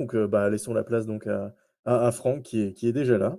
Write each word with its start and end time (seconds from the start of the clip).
Donc, 0.00 0.14
heu, 0.16 0.26
bah, 0.28 0.50
laissons 0.50 0.74
la 0.74 0.84
place 0.84 1.06
donc 1.06 1.26
à 1.28 1.54
à 1.86 2.06
à 2.08 2.12
Franck 2.12 2.42
qui 2.44 2.62
est 2.62 2.74
qui 2.74 2.88
est 2.88 2.92
déjà 2.94 3.18
là. 3.18 3.38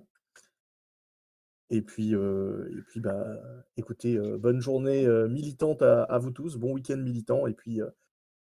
Et 1.70 1.82
puis, 1.82 2.14
heu 2.16 2.70
et 2.78 2.82
puis, 2.82 3.00
bah, 3.00 3.26
écoutez, 3.78 4.18
heu, 4.18 4.38
bonne 4.38 4.60
journée, 4.62 5.06
heu, 5.06 5.28
militante 5.28 5.82
à 5.82 6.04
à 6.04 6.18
vous 6.20 6.32
tous, 6.32 6.58
bon 6.58 6.74
week-end 6.74 6.98
militant 6.98 7.48
et 7.48 7.54
puis, 7.54 7.80
heu 7.82 7.92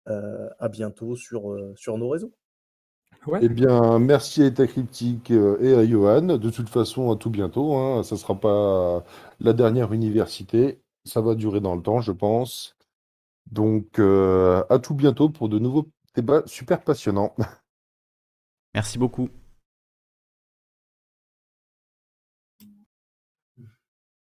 heu, 0.10 0.50
à 0.60 0.70
bientôt 0.70 1.16
sur, 1.18 1.52
heu, 1.54 1.74
sur 1.78 1.98
nos 2.00 2.10
réseaux. 2.10 2.34
Ouais. 3.28 3.44
Eh 3.44 3.50
bien, 3.50 3.98
merci 4.00 4.44
à 4.44 4.46
État 4.48 4.68
Cryptique, 4.68 5.32
heu, 5.32 5.58
et 5.64 5.74
à 5.74 5.86
Johan. 5.86 6.22
De 6.38 6.50
toute 6.50 6.70
façon, 6.70 7.12
à 7.12 7.16
tout 7.16 7.30
bientôt, 7.30 7.74
hein. 7.76 8.04
Ça 8.04 8.18
sera 8.18 8.40
pas 8.40 9.04
la 9.40 9.54
dernière 9.54 9.94
université. 9.94 10.82
Ça 11.06 11.22
va 11.22 11.34
durer 11.36 11.60
dans 11.60 11.76
le 11.76 11.82
temps, 11.82 12.02
je 12.02 12.12
pense. 12.12 12.76
Donc, 13.52 14.00
heu, 14.00 14.64
à 14.70 14.80
tout 14.80 14.96
bientôt 14.96 15.30
pour 15.30 15.50
de 15.50 15.60
nouveaux 15.60 15.88
débats 16.16 16.44
super 16.48 16.84
passionnants. 16.84 17.36
Merci 18.74 18.98
beaucoup. 18.98 19.30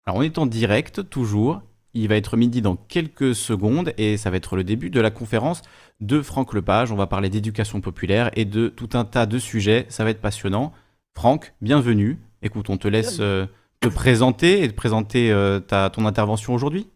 Alors 0.05 0.17
on 0.17 0.21
est 0.23 0.37
en 0.37 0.45
direct 0.45 1.09
toujours. 1.09 1.61
Il 1.93 2.07
va 2.07 2.15
être 2.15 2.37
midi 2.37 2.61
dans 2.61 2.75
quelques 2.75 3.35
secondes 3.35 3.93
et 3.97 4.17
ça 4.17 4.29
va 4.29 4.37
être 4.37 4.55
le 4.55 4.63
début 4.63 4.89
de 4.89 5.01
la 5.01 5.11
conférence 5.11 5.61
de 5.99 6.21
Franck 6.21 6.53
Lepage. 6.53 6.91
On 6.91 6.95
va 6.95 7.05
parler 7.05 7.29
d'éducation 7.29 7.81
populaire 7.81 8.31
et 8.33 8.45
de 8.45 8.69
tout 8.69 8.89
un 8.93 9.03
tas 9.03 9.25
de 9.25 9.37
sujets. 9.37 9.85
Ça 9.89 10.03
va 10.03 10.09
être 10.09 10.21
passionnant. 10.21 10.71
Franck, 11.15 11.53
bienvenue. 11.61 12.19
Écoute, 12.41 12.69
on 12.69 12.77
te 12.77 12.87
laisse 12.87 13.19
euh, 13.19 13.45
te 13.81 13.89
présenter 13.89 14.63
et 14.63 14.69
te 14.69 14.73
présenter 14.73 15.31
euh, 15.31 15.59
ta, 15.59 15.89
ton 15.89 16.05
intervention 16.05 16.53
aujourd'hui. 16.53 16.87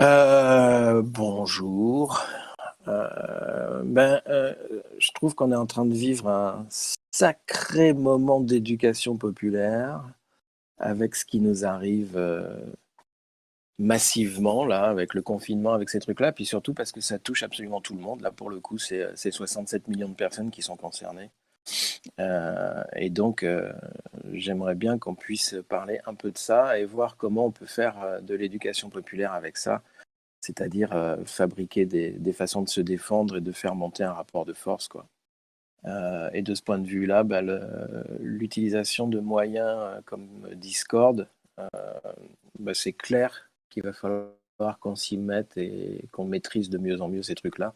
Euh, 0.00 1.02
bonjour. 1.04 2.24
Euh, 2.90 3.82
ben, 3.84 4.20
euh, 4.28 4.54
je 4.98 5.10
trouve 5.12 5.34
qu'on 5.34 5.52
est 5.52 5.56
en 5.56 5.66
train 5.66 5.86
de 5.86 5.94
vivre 5.94 6.28
un 6.28 6.66
sacré 7.10 7.92
moment 7.92 8.40
d'éducation 8.40 9.16
populaire 9.16 10.04
avec 10.78 11.14
ce 11.14 11.24
qui 11.24 11.40
nous 11.40 11.64
arrive 11.64 12.16
euh, 12.16 12.56
massivement 13.78 14.64
là, 14.64 14.84
avec 14.84 15.14
le 15.14 15.22
confinement, 15.22 15.72
avec 15.72 15.90
ces 15.90 16.00
trucs-là, 16.00 16.32
puis 16.32 16.46
surtout 16.46 16.74
parce 16.74 16.92
que 16.92 17.00
ça 17.00 17.18
touche 17.18 17.42
absolument 17.42 17.80
tout 17.80 17.94
le 17.94 18.00
monde. 18.00 18.22
Là, 18.22 18.30
pour 18.30 18.50
le 18.50 18.60
coup, 18.60 18.78
c'est 18.78 19.06
c'est 19.14 19.30
67 19.30 19.88
millions 19.88 20.08
de 20.08 20.14
personnes 20.14 20.50
qui 20.50 20.62
sont 20.62 20.76
concernées. 20.76 21.30
Et 22.96 23.10
donc, 23.10 23.46
j'aimerais 24.32 24.74
bien 24.74 24.98
qu'on 24.98 25.14
puisse 25.14 25.56
parler 25.68 26.00
un 26.06 26.14
peu 26.14 26.30
de 26.30 26.38
ça 26.38 26.78
et 26.78 26.84
voir 26.84 27.16
comment 27.16 27.46
on 27.46 27.50
peut 27.50 27.66
faire 27.66 28.20
de 28.22 28.34
l'éducation 28.34 28.90
populaire 28.90 29.32
avec 29.34 29.56
ça, 29.58 29.82
c'est-à-dire 30.40 30.92
euh, 30.92 31.16
fabriquer 31.24 31.84
des, 31.84 32.32
façons 32.32 32.62
de 32.62 32.68
se 32.68 32.80
défendre 32.80 33.36
et 33.36 33.40
de 33.40 33.52
faire 33.52 33.74
monter 33.74 34.04
un 34.04 34.12
rapport 34.12 34.44
de 34.44 34.52
force, 34.52 34.88
quoi. 34.88 35.06
Euh, 35.86 36.28
et 36.34 36.42
de 36.42 36.54
ce 36.54 36.62
point 36.62 36.78
de 36.78 36.86
vue-là, 36.86 37.24
bah, 37.24 37.40
l'utilisation 38.20 39.06
de 39.08 39.18
moyens 39.18 39.78
euh, 39.78 40.00
comme 40.04 40.28
Discord, 40.54 41.26
bah, 42.58 42.74
c'est 42.74 42.92
clair 42.92 43.50
qu'il 43.68 43.82
va 43.82 43.92
falloir 43.92 44.78
qu'on 44.80 44.96
s'y 44.96 45.18
mette 45.18 45.56
et 45.56 46.06
qu'on 46.10 46.24
maîtrise 46.24 46.70
de 46.70 46.78
mieux 46.78 47.00
en 47.00 47.08
mieux 47.08 47.22
ces 47.22 47.34
trucs-là. 47.34 47.74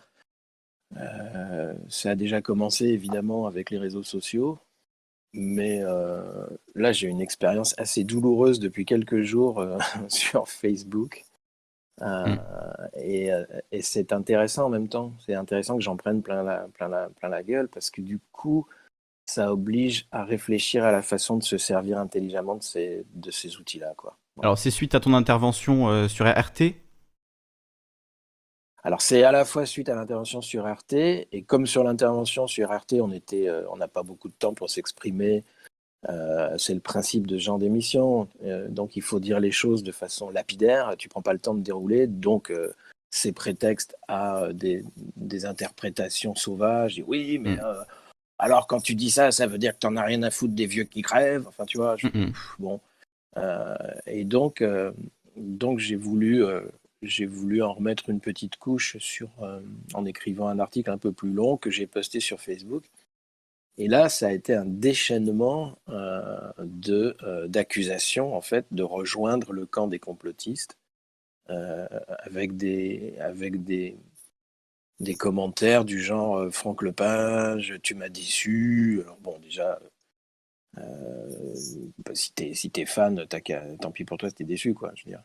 Ça 1.89 2.11
a 2.11 2.15
déjà 2.15 2.41
commencé 2.41 2.87
évidemment 2.87 3.47
avec 3.47 3.71
les 3.71 3.79
réseaux 3.79 4.03
sociaux, 4.03 4.59
mais 5.35 5.83
là 6.75 6.93
j'ai 6.93 7.09
une 7.09 7.21
expérience 7.21 7.75
assez 7.79 8.05
douloureuse 8.05 8.59
depuis 8.59 8.87
quelques 8.87 9.23
jours 9.23 9.63
sur 10.09 10.49
Facebook. 10.49 11.25
Euh, 12.03 12.27
Mm. 12.27 12.39
et, 12.95 13.33
euh, 13.33 13.45
et 13.71 13.83
c'est 13.83 14.13
intéressant 14.13 14.67
en 14.67 14.69
même 14.69 14.89
temps. 14.89 15.13
C'est 15.25 15.35
intéressant 15.35 15.77
que 15.77 15.83
j'en 15.83 15.97
prenne 15.97 16.23
plein 16.23 16.43
la, 16.43 16.67
plein, 16.75 16.89
la, 16.89 17.09
plein 17.09 17.29
la 17.29 17.43
gueule 17.43 17.69
parce 17.69 17.91
que 17.91 18.01
du 18.01 18.19
coup, 18.33 18.67
ça 19.27 19.53
oblige 19.53 20.07
à 20.11 20.25
réfléchir 20.25 20.85
à 20.85 20.93
la 20.93 21.03
façon 21.03 21.37
de 21.37 21.45
se 21.45 21.57
servir 21.57 21.99
intelligemment 21.99 22.57
de 22.57 22.63
ces, 22.63 23.05
de 23.15 23.31
ces 23.31 23.57
outils-là. 23.57 23.95
Quoi. 23.97 24.17
Alors 24.43 24.59
c'est 24.59 24.71
suite 24.71 24.95
à 24.95 25.01
ton 25.01 25.15
intervention 25.15 25.89
euh, 25.89 26.09
sur 26.09 26.27
RT. 26.27 26.75
Alors 28.83 29.01
c'est 29.01 29.23
à 29.23 29.33
la 29.33 29.47
fois 29.47 29.65
suite 29.65 29.89
à 29.89 29.95
l'intervention 29.95 30.43
sur 30.43 30.71
RT 30.71 31.27
et 31.33 31.43
comme 31.47 31.67
sur 31.67 31.85
l'intervention 31.85 32.47
sur 32.47 32.71
RT, 32.71 33.01
on 33.01 33.13
était, 33.13 33.49
euh, 33.49 33.65
on 33.71 33.77
n'a 33.77 33.89
pas 33.89 34.03
beaucoup 34.03 34.29
de 34.29 34.35
temps 34.35 34.53
pour 34.53 34.69
s'exprimer. 34.69 35.43
Euh, 36.09 36.55
c'est 36.59 36.75
le 36.75 36.81
principe 36.81 37.27
de 37.27 37.39
ce 37.39 37.45
genre 37.45 37.59
d'émission. 37.59 38.29
Euh, 38.45 38.69
donc 38.69 38.97
il 38.97 39.03
faut 39.03 39.21
dire 39.21 39.41
les 39.41 39.53
choses 39.53 39.83
de 39.83 39.93
façon 39.93 40.31
lapidaire. 40.31 40.95
Tu 40.99 41.09
prends 41.09 41.23
pas 41.23 41.33
le 41.33 41.39
temps 41.39 41.55
de 41.55 41.63
dérouler, 41.63 42.07
donc 42.07 42.51
euh, 42.51 42.73
c'est 43.11 43.33
prétexte 43.33 43.97
à 44.09 44.43
euh, 44.45 44.53
des, 44.53 44.85
des 45.17 45.47
interprétations 45.47 46.35
sauvages. 46.35 46.99
Et 46.99 47.05
oui, 47.07 47.39
mais 47.39 47.57
Mm. 47.57 47.85
alors 48.39 48.67
quand 48.67 48.81
tu 48.81 48.95
dis 48.95 49.11
ça, 49.11 49.31
ça 49.31 49.47
veut 49.47 49.59
dire 49.59 49.73
que 49.75 49.79
t'en 49.79 49.97
as 49.97 50.03
rien 50.03 50.23
à 50.23 50.31
foutre 50.31 50.55
des 50.55 50.67
vieux 50.67 50.85
qui 50.85 51.03
crèvent. 51.03 51.47
Enfin, 51.49 51.65
tu 51.65 51.79
vois. 51.79 51.97
je-. 51.97 52.09
Bon. 52.59 52.81
Et 54.07 54.25
donc, 54.25 54.63
donc 55.37 55.79
j'ai 55.81 55.97
voulu, 55.97 56.45
j'ai 57.03 57.27
voulu 57.27 57.63
en 57.63 57.73
remettre 57.73 58.11
une 58.11 58.21
petite 58.21 58.57
couche 58.57 58.97
sur, 58.99 59.29
en 59.95 60.05
écrivant 60.05 60.49
un 60.49 60.59
article 60.61 60.91
un 60.91 60.99
peu 60.99 61.11
plus 61.11 61.33
long 61.33 61.57
que 61.57 61.71
j'ai 61.71 61.87
posté 61.87 62.21
sur 62.21 62.41
Facebook. 62.41 62.85
Et 63.77 63.89
là, 63.89 64.09
ça 64.09 64.29
a 64.29 64.33
été 64.33 64.55
un 64.55 64.65
déchaînement 64.65 65.77
euh, 65.89 66.53
de 66.59 67.17
euh, 67.25 67.49
d'accusations 67.49 68.35
en 68.35 68.41
fait 68.41 68.67
de 68.71 68.83
rejoindre 68.85 69.53
le 69.53 69.67
camp 69.67 69.89
des 69.89 69.99
complotistes 69.99 70.79
euh, 71.51 71.87
avec 72.21 72.57
des 72.57 73.17
avec 73.19 73.65
des 73.65 73.97
commentaires 75.19 75.85
du 75.85 76.01
genre 76.01 76.53
Franck 76.53 76.83
Lepage, 76.83 77.75
tu 77.83 77.95
m'as 77.95 78.09
déçu. 78.09 79.03
Bon, 79.21 79.39
déjà, 79.41 79.81
bah, 80.77 82.15
si 82.15 82.71
t'es 82.71 82.87
fan, 82.87 83.27
tant 83.81 83.91
pis 83.91 84.05
pour 84.05 84.19
toi, 84.19 84.31
t'es 84.31 84.45
déçu, 84.45 84.73
quoi. 84.75 84.93
Je 84.95 85.05
veux 85.05 85.11
dire. 85.11 85.25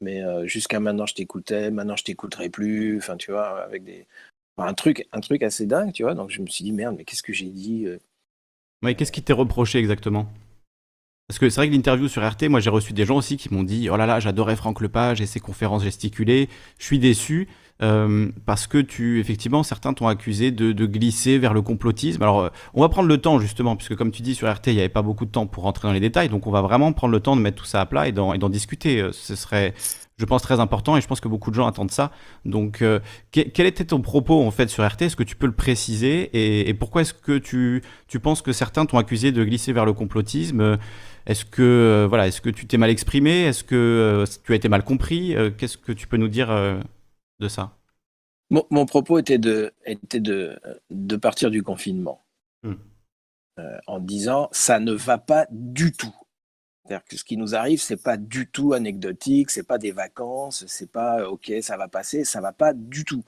Mais 0.00 0.22
jusqu'à 0.46 0.80
maintenant, 0.80 1.06
je 1.06 1.14
t'écoutais, 1.14 1.70
maintenant, 1.70 1.96
je 1.96 2.04
t'écouterai 2.04 2.48
plus. 2.50 2.98
Enfin, 2.98 3.16
tu 3.16 3.32
vois, 3.32 3.62
avec 3.62 3.84
des 3.84 4.06
un 4.66 4.74
truc, 4.74 5.06
un 5.12 5.20
truc 5.20 5.42
assez 5.42 5.66
dingue, 5.66 5.92
tu 5.92 6.02
vois. 6.02 6.14
Donc, 6.14 6.30
je 6.30 6.40
me 6.40 6.46
suis 6.46 6.64
dit 6.64 6.72
merde, 6.72 6.96
mais 6.96 7.04
qu'est-ce 7.04 7.22
que 7.22 7.32
j'ai 7.32 7.46
dit 7.46 7.86
euh, 7.86 7.98
Ouais, 8.82 8.94
qu'est-ce 8.94 9.12
qui 9.12 9.22
t'est 9.22 9.32
reproché 9.32 9.78
exactement? 9.78 10.26
Parce 11.28 11.38
que 11.38 11.48
c'est 11.48 11.60
vrai 11.60 11.68
que 11.68 11.74
l'interview 11.74 12.08
sur 12.08 12.28
RT, 12.28 12.48
moi 12.48 12.58
j'ai 12.58 12.70
reçu 12.70 12.92
des 12.92 13.04
gens 13.04 13.16
aussi 13.16 13.36
qui 13.36 13.54
m'ont 13.54 13.62
dit 13.62 13.88
Oh 13.88 13.96
là 13.96 14.04
là, 14.04 14.18
j'adorais 14.18 14.56
Franck 14.56 14.80
Lepage 14.80 15.20
et 15.20 15.26
ses 15.26 15.38
conférences 15.38 15.84
gesticulées. 15.84 16.48
Je 16.78 16.84
suis 16.84 16.98
déçu 16.98 17.46
euh, 17.82 18.30
parce 18.46 18.66
que 18.66 18.78
tu, 18.78 19.20
effectivement, 19.20 19.62
certains 19.62 19.94
t'ont 19.94 20.08
accusé 20.08 20.50
de, 20.50 20.72
de 20.72 20.86
glisser 20.86 21.38
vers 21.38 21.54
le 21.54 21.62
complotisme. 21.62 22.22
Alors, 22.22 22.40
euh, 22.40 22.48
on 22.74 22.80
va 22.80 22.88
prendre 22.88 23.08
le 23.08 23.18
temps 23.18 23.38
justement, 23.38 23.76
puisque 23.76 23.94
comme 23.94 24.10
tu 24.10 24.22
dis 24.22 24.34
sur 24.34 24.52
RT, 24.52 24.68
il 24.68 24.74
n'y 24.74 24.80
avait 24.80 24.88
pas 24.88 25.02
beaucoup 25.02 25.24
de 25.24 25.30
temps 25.30 25.46
pour 25.46 25.62
rentrer 25.62 25.88
dans 25.88 25.94
les 25.94 26.00
détails, 26.00 26.28
donc 26.28 26.46
on 26.46 26.50
va 26.50 26.62
vraiment 26.62 26.92
prendre 26.92 27.12
le 27.12 27.20
temps 27.20 27.36
de 27.36 27.40
mettre 27.40 27.58
tout 27.58 27.64
ça 27.64 27.80
à 27.80 27.86
plat 27.86 28.08
et 28.08 28.12
d'en 28.12 28.48
discuter. 28.48 29.00
Euh, 29.00 29.12
Ce 29.12 29.34
serait, 29.36 29.74
je 30.20 30.24
pense, 30.26 30.42
très 30.42 30.60
important 30.60 30.96
et 30.96 31.00
je 31.00 31.06
pense 31.08 31.20
que 31.20 31.28
beaucoup 31.28 31.50
de 31.50 31.56
gens 31.56 31.66
attendent 31.66 31.90
ça. 31.90 32.12
Donc, 32.44 32.82
euh, 32.82 33.00
que- 33.32 33.40
quel 33.40 33.66
était 33.66 33.86
ton 33.86 34.00
propos 34.02 34.40
en 34.42 34.50
fait 34.50 34.68
sur 34.68 34.84
RT 34.86 35.02
Est-ce 35.06 35.16
que 35.16 35.24
tu 35.24 35.34
peux 35.34 35.46
le 35.46 35.54
préciser? 35.54 36.30
Et, 36.34 36.68
et 36.68 36.74
pourquoi 36.74 37.00
est-ce 37.02 37.14
que 37.14 37.38
tu, 37.38 37.82
tu 38.06 38.20
penses 38.20 38.42
que 38.42 38.52
certains 38.52 38.86
t'ont 38.86 38.98
accusé 38.98 39.32
de 39.32 39.42
glisser 39.44 39.72
vers 39.72 39.84
le 39.86 39.92
complotisme? 39.94 40.78
Est-ce 41.26 41.44
que 41.44 41.62
euh, 41.62 42.06
voilà, 42.08 42.28
est-ce 42.28 42.40
que 42.40 42.50
tu 42.50 42.66
t'es 42.66 42.76
mal 42.76 42.90
exprimé? 42.90 43.44
Est-ce 43.44 43.64
que 43.64 43.74
euh, 43.74 44.24
tu 44.44 44.52
as 44.52 44.56
été 44.56 44.68
mal 44.68 44.84
compris? 44.84 45.34
Qu'est-ce 45.58 45.78
que 45.78 45.92
tu 45.92 46.06
peux 46.06 46.18
nous 46.18 46.28
dire 46.28 46.48
de 47.40 47.48
ça? 47.48 47.76
Mon, 48.50 48.64
mon 48.70 48.84
propos 48.86 49.18
était 49.18 49.38
de, 49.38 49.72
était 49.86 50.20
de, 50.20 50.58
de 50.90 51.16
partir 51.16 51.50
du 51.50 51.62
confinement. 51.62 52.24
Hmm. 52.62 52.74
Euh, 53.58 53.78
en 53.86 53.98
disant 53.98 54.48
ça 54.52 54.78
ne 54.80 54.92
va 54.92 55.18
pas 55.18 55.46
du 55.50 55.92
tout. 55.92 56.14
C'est-à-dire 56.90 57.06
que 57.06 57.16
ce 57.16 57.22
qui 57.22 57.36
nous 57.36 57.54
arrive, 57.54 57.80
c'est 57.80 58.02
pas 58.02 58.16
du 58.16 58.48
tout 58.48 58.72
anecdotique, 58.72 59.50
c'est 59.50 59.62
pas 59.62 59.78
des 59.78 59.92
vacances, 59.92 60.64
c'est 60.66 60.90
pas 60.90 61.20
euh, 61.20 61.28
ok, 61.28 61.52
ça 61.62 61.76
va 61.76 61.86
passer, 61.86 62.24
ça 62.24 62.40
va 62.40 62.52
pas 62.52 62.72
du 62.74 63.04
tout. 63.04 63.22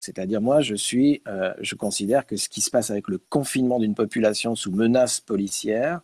C'est-à-dire 0.00 0.40
moi, 0.40 0.60
je 0.62 0.74
suis, 0.74 1.22
euh, 1.28 1.54
je 1.60 1.76
considère 1.76 2.26
que 2.26 2.34
ce 2.34 2.48
qui 2.48 2.60
se 2.60 2.70
passe 2.70 2.90
avec 2.90 3.06
le 3.06 3.18
confinement 3.18 3.78
d'une 3.78 3.94
population 3.94 4.56
sous 4.56 4.72
menace 4.72 5.20
policière, 5.20 6.00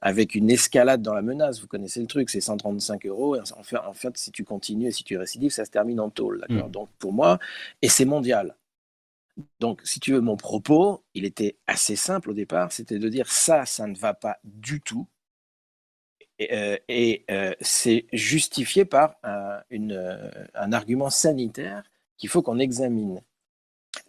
avec 0.00 0.34
une 0.34 0.50
escalade 0.50 1.02
dans 1.02 1.14
la 1.14 1.22
menace, 1.22 1.60
vous 1.60 1.68
connaissez 1.68 2.00
le 2.00 2.08
truc, 2.08 2.28
c'est 2.28 2.40
135 2.40 3.06
euros. 3.06 3.38
En 3.38 3.62
fait, 3.62 3.76
en 3.76 3.92
fait, 3.92 4.18
si 4.18 4.32
tu 4.32 4.42
continues 4.42 4.88
et 4.88 4.92
si 4.92 5.04
tu 5.04 5.16
récidives, 5.16 5.52
ça 5.52 5.64
se 5.64 5.70
termine 5.70 6.00
en 6.00 6.10
tôle. 6.10 6.40
d'accord? 6.40 6.68
Mm. 6.68 6.72
Donc 6.72 6.88
pour 6.98 7.12
moi, 7.12 7.38
et 7.80 7.88
c'est 7.88 8.06
mondial. 8.06 8.56
Donc, 9.60 9.82
si 9.84 10.00
tu 10.00 10.12
veux, 10.12 10.20
mon 10.20 10.36
propos, 10.36 11.04
il 11.14 11.24
était 11.24 11.56
assez 11.68 11.94
simple 11.94 12.30
au 12.30 12.34
départ, 12.34 12.72
c'était 12.72 12.98
de 12.98 13.08
dire 13.08 13.30
ça, 13.30 13.66
ça 13.66 13.86
ne 13.86 13.96
va 13.96 14.14
pas 14.14 14.38
du 14.42 14.80
tout. 14.80 15.06
Et, 16.38 16.52
euh, 16.52 16.76
euh, 17.30 17.54
c'est 17.60 18.06
justifié 18.12 18.84
par 18.84 19.16
euh, 19.24 20.30
un 20.54 20.72
argument 20.72 21.10
sanitaire 21.10 21.84
qu'il 22.16 22.28
faut 22.28 22.42
qu'on 22.42 22.58
examine. 22.58 23.20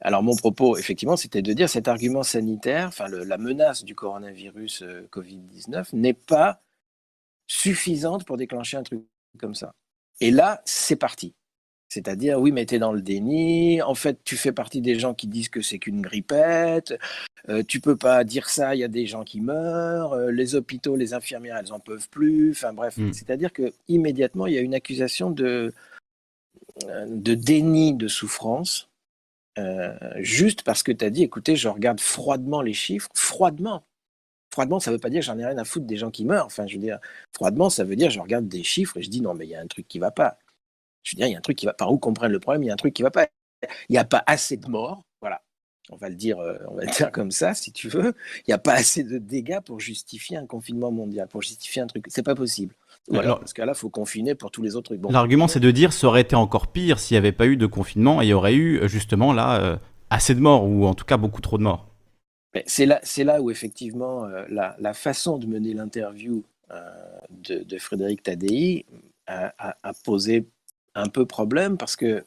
Alors, 0.02 0.24
mon 0.24 0.36
propos, 0.36 0.78
effectivement, 0.78 1.16
c'était 1.16 1.42
de 1.42 1.54
dire 1.54 1.70
cet 1.70 1.88
argument 1.88 2.24
sanitaire, 2.24 2.88
enfin, 2.88 3.08
la 3.08 3.38
menace 3.38 3.84
du 3.84 3.96
coronavirus 3.96 4.82
euh, 4.82 5.08
Covid-19 5.12 5.96
n'est 5.96 6.14
pas 6.14 6.62
suffisante 7.48 8.26
pour 8.26 8.38
déclencher 8.38 8.78
un 8.78 8.84
truc 8.84 9.04
comme 9.40 9.56
ça. 9.56 9.76
Et 10.22 10.32
là, 10.32 10.62
c'est 10.66 10.96
parti. 10.96 11.36
C'est-à-dire, 11.96 12.42
oui, 12.42 12.52
mais 12.52 12.66
tu 12.66 12.76
es 12.76 12.80
dans 12.80 12.92
le 12.92 13.02
déni. 13.02 13.82
En 13.82 13.96
fait, 13.96 14.18
tu 14.26 14.36
fais 14.36 14.52
partie 14.52 14.82
des 14.82 15.00
gens 15.00 15.14
qui 15.14 15.28
disent 15.28 15.48
que 15.48 15.62
c'est 15.62 15.80
qu'une 15.80 16.02
grippette. 16.02 16.94
Euh, 17.48 17.64
tu 17.66 17.80
peux 17.80 17.96
pas 17.96 18.26
dire 18.26 18.50
ça, 18.50 18.76
il 18.76 18.80
y 18.80 18.84
a 18.84 18.90
des 18.90 19.06
gens 19.06 19.24
qui 19.24 19.40
meurent. 19.40 20.12
Euh, 20.14 20.30
les 20.32 20.56
hôpitaux, 20.56 20.98
les 20.98 21.14
infirmières, 21.14 21.56
elles 21.58 21.72
en 21.72 21.80
peuvent 21.80 22.10
plus. 22.10 22.52
Enfin 22.52 22.74
bref, 22.74 22.98
Mm. 22.98 23.14
c'est-à-dire 23.14 23.54
que 23.54 23.72
immédiatement, 23.88 24.46
il 24.46 24.56
y 24.56 24.58
a 24.58 24.62
une 24.62 24.76
accusation 24.76 25.32
de, 25.32 25.74
euh, 26.90 27.06
de 27.08 27.34
déni 27.34 27.94
de 27.94 28.08
souffrance. 28.10 28.90
euh, 29.58 29.94
juste 30.18 30.64
parce 30.64 30.84
que 30.84 30.92
tu 30.92 31.06
as 31.06 31.10
dit, 31.10 31.24
écoutez, 31.24 31.56
je 31.56 31.70
regarde 31.70 32.02
froidement 32.02 32.62
les 32.62 32.74
chiffres, 32.74 33.08
froidement. 33.16 33.84
Froidement, 34.54 34.82
ça 34.82 34.92
veut 34.92 35.00
pas 35.00 35.10
dire 35.10 35.22
que 35.22 35.26
j'en 35.28 35.38
ai 35.40 35.46
rien 35.46 35.58
à 35.58 35.64
foutre 35.66 35.86
des 35.86 35.96
gens 35.98 36.12
qui 36.12 36.26
meurent. 36.26 36.46
Enfin, 36.48 36.68
je 36.68 36.76
veux 36.76 36.82
dire, 36.82 37.00
froidement, 37.34 37.70
ça 37.70 37.86
veut 37.86 37.96
dire 37.96 38.10
je 38.10 38.20
regarde 38.20 38.48
des 38.50 38.64
chiffres 38.64 38.98
et 38.98 39.02
je 39.04 39.10
dis 39.10 39.22
non, 39.22 39.34
mais 39.34 39.46
il 39.46 39.52
y 39.52 39.56
a 39.56 39.62
un 39.62 39.68
truc 39.68 39.88
qui 39.88 40.00
va 40.00 40.12
pas. 40.12 40.38
Je 41.06 41.16
veux 41.16 41.18
dire, 41.18 41.28
il 41.28 41.32
y 41.32 41.36
a 41.36 41.38
un 41.38 41.42
truc 41.42 41.56
qui 41.58 41.66
va 41.68 41.74
par 41.74 41.92
où 41.94 41.98
comprennent 41.98 42.32
le 42.32 42.40
problème, 42.40 42.64
il 42.64 42.66
y 42.66 42.70
a 42.70 42.74
un 42.74 42.78
truc 42.78 42.94
qui 42.94 43.04
va 43.04 43.12
pas. 43.12 43.28
Il 43.90 43.94
n'y 43.94 43.98
a 43.98 44.04
pas 44.06 44.24
assez 44.28 44.58
de 44.58 44.68
morts, 44.68 45.04
voilà. 45.22 45.42
On 45.92 45.96
va 45.98 46.10
le 46.10 46.16
dire, 46.16 46.40
euh, 46.40 46.56
on 46.68 46.76
va 46.76 46.84
le 46.86 46.92
dire 46.92 47.12
comme 47.12 47.30
ça, 47.32 47.54
si 47.54 47.72
tu 47.72 47.90
veux. 47.90 48.14
Il 48.40 48.44
n'y 48.50 48.54
a 48.56 48.58
pas 48.58 48.74
assez 48.74 49.04
de 49.04 49.20
dégâts 49.20 49.60
pour 49.64 49.80
justifier 49.80 50.36
un 50.36 50.48
confinement 50.48 50.92
mondial, 50.92 51.28
pour 51.28 51.44
justifier 51.44 51.82
un 51.84 51.88
truc. 51.88 52.06
C'est 52.10 52.24
pas 52.24 52.34
possible. 52.36 52.74
Ou 53.08 53.14
alors, 53.14 53.24
Alors- 53.26 53.40
parce 53.40 53.54
que 53.54 53.62
là, 53.62 53.74
faut 53.76 53.90
confiner 53.90 54.34
pour 54.34 54.50
tous 54.50 54.64
les 54.64 54.76
autres 54.76 54.88
trucs. 54.90 55.00
Bon, 55.00 55.12
L'argument, 55.12 55.48
c'est 55.48 55.60
de 55.60 55.70
dire 55.70 55.94
ça 55.94 56.08
aurait 56.08 56.22
été 56.22 56.36
encore 56.36 56.68
pire 56.68 57.00
s'il 57.00 57.14
n'y 57.16 57.20
avait 57.20 57.32
pas 57.32 57.46
eu 57.46 57.56
de 57.56 57.68
confinement 57.68 58.22
et 58.22 58.26
il 58.26 58.30
y 58.30 58.34
aurait 58.34 58.56
eu 58.56 58.80
euh, 58.80 58.88
justement 58.88 59.32
là 59.32 59.62
euh, 59.62 59.78
assez 60.10 60.34
de 60.34 60.40
morts 60.40 60.66
ou 60.66 60.86
en 60.88 60.96
tout 60.96 61.06
cas 61.06 61.18
beaucoup 61.18 61.42
trop 61.42 61.60
de 61.60 61.64
morts. 61.64 61.88
C'est 62.66 62.86
là, 62.86 63.00
c'est 63.04 63.24
là 63.24 63.42
où 63.42 63.52
effectivement 63.52 64.26
euh, 64.26 64.44
la, 64.50 64.76
la 64.80 64.94
façon 64.94 65.38
de 65.38 65.46
mener 65.46 65.74
l'interview 65.74 66.44
euh, 66.72 66.82
de, 67.30 67.60
de 67.64 67.78
Frédéric 67.78 68.24
Tadei 68.24 68.86
a, 69.28 69.54
a- 69.60 69.76
a 69.84 69.94
posé 69.94 70.48
un 70.96 71.08
peu 71.10 71.26
problème 71.26 71.78
parce 71.78 71.96
que 71.96 72.24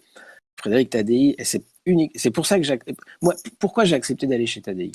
Frédéric 0.60 0.90
Tadei, 0.90 1.36
c'est 1.42 1.62
unique, 1.86 2.12
c'est 2.16 2.30
pour 2.30 2.46
ça 2.46 2.58
que 2.58 2.64
j'ai, 2.64 2.78
moi, 3.22 3.34
pourquoi 3.58 3.84
j'ai 3.84 3.96
accepté 3.96 4.26
d'aller 4.26 4.46
chez 4.46 4.60
Tadei 4.60 4.92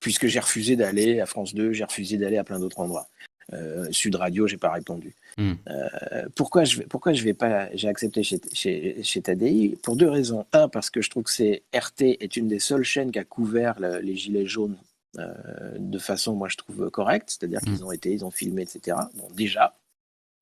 Puisque 0.00 0.26
j'ai 0.26 0.40
refusé 0.40 0.76
d'aller 0.76 1.20
à 1.20 1.26
France 1.26 1.54
2, 1.54 1.72
j'ai 1.72 1.84
refusé 1.84 2.16
d'aller 2.18 2.36
à 2.38 2.44
plein 2.44 2.58
d'autres 2.60 2.80
endroits. 2.80 3.08
Euh, 3.52 3.86
Sud 3.92 4.14
Radio, 4.16 4.46
j'ai 4.46 4.56
pas 4.56 4.72
répondu. 4.72 5.14
Hmm. 5.38 5.54
Euh, 5.68 6.28
pourquoi 6.34 6.64
je 6.64 6.78
vais, 6.78 6.84
pourquoi 6.84 7.12
je 7.12 7.22
vais 7.22 7.32
pas, 7.34 7.68
j'ai 7.74 7.88
accepté 7.88 8.22
chez, 8.22 8.40
chez, 8.52 9.02
chez 9.02 9.22
Tadei 9.22 9.78
Pour 9.82 9.96
deux 9.96 10.08
raisons. 10.08 10.44
Un, 10.52 10.68
parce 10.68 10.90
que 10.90 11.00
je 11.00 11.10
trouve 11.10 11.24
que 11.24 11.30
c'est 11.30 11.62
RT 11.74 12.02
est 12.20 12.36
une 12.36 12.48
des 12.48 12.58
seules 12.58 12.82
chaînes 12.84 13.10
qui 13.12 13.18
a 13.18 13.24
couvert 13.24 13.78
le- 13.80 14.00
les 14.00 14.16
gilets 14.16 14.46
jaunes 14.46 14.76
euh, 15.18 15.32
de 15.78 15.98
façon, 15.98 16.34
moi, 16.34 16.48
je 16.48 16.56
trouve 16.56 16.90
correcte. 16.90 17.30
C'est-à-dire 17.30 17.60
Hmm. 17.62 17.64
qu'ils 17.74 17.84
ont 17.84 17.92
été, 17.92 18.12
ils 18.12 18.24
ont 18.24 18.30
filmé, 18.30 18.62
etc. 18.62 18.96
Bon, 19.14 19.28
déjà. 19.34 19.76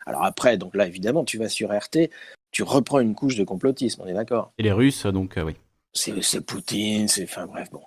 Alors 0.07 0.25
après, 0.25 0.57
donc 0.59 0.75
là, 0.75 0.87
évidemment, 0.87 1.25
tu 1.25 1.39
vas 1.39 1.49
sur 1.49 1.71
RT, 1.71 2.11
tu 2.55 2.63
reprends 2.63 3.01
une 3.01 3.17
couche 3.17 3.35
de 3.35 3.43
complotisme. 3.43 4.03
On 4.03 4.07
est 4.07 4.15
d'accord 4.15 4.53
Et 4.59 4.63
les 4.63 4.71
Russes, 4.71 5.07
donc 5.07 5.37
euh, 5.37 5.43
oui. 5.43 5.57
c'est 5.93 6.41
Poutine, 6.41 7.09
c'est 7.09 7.25
enfin 7.25 7.47
bref 7.47 7.69
bon. 7.71 7.83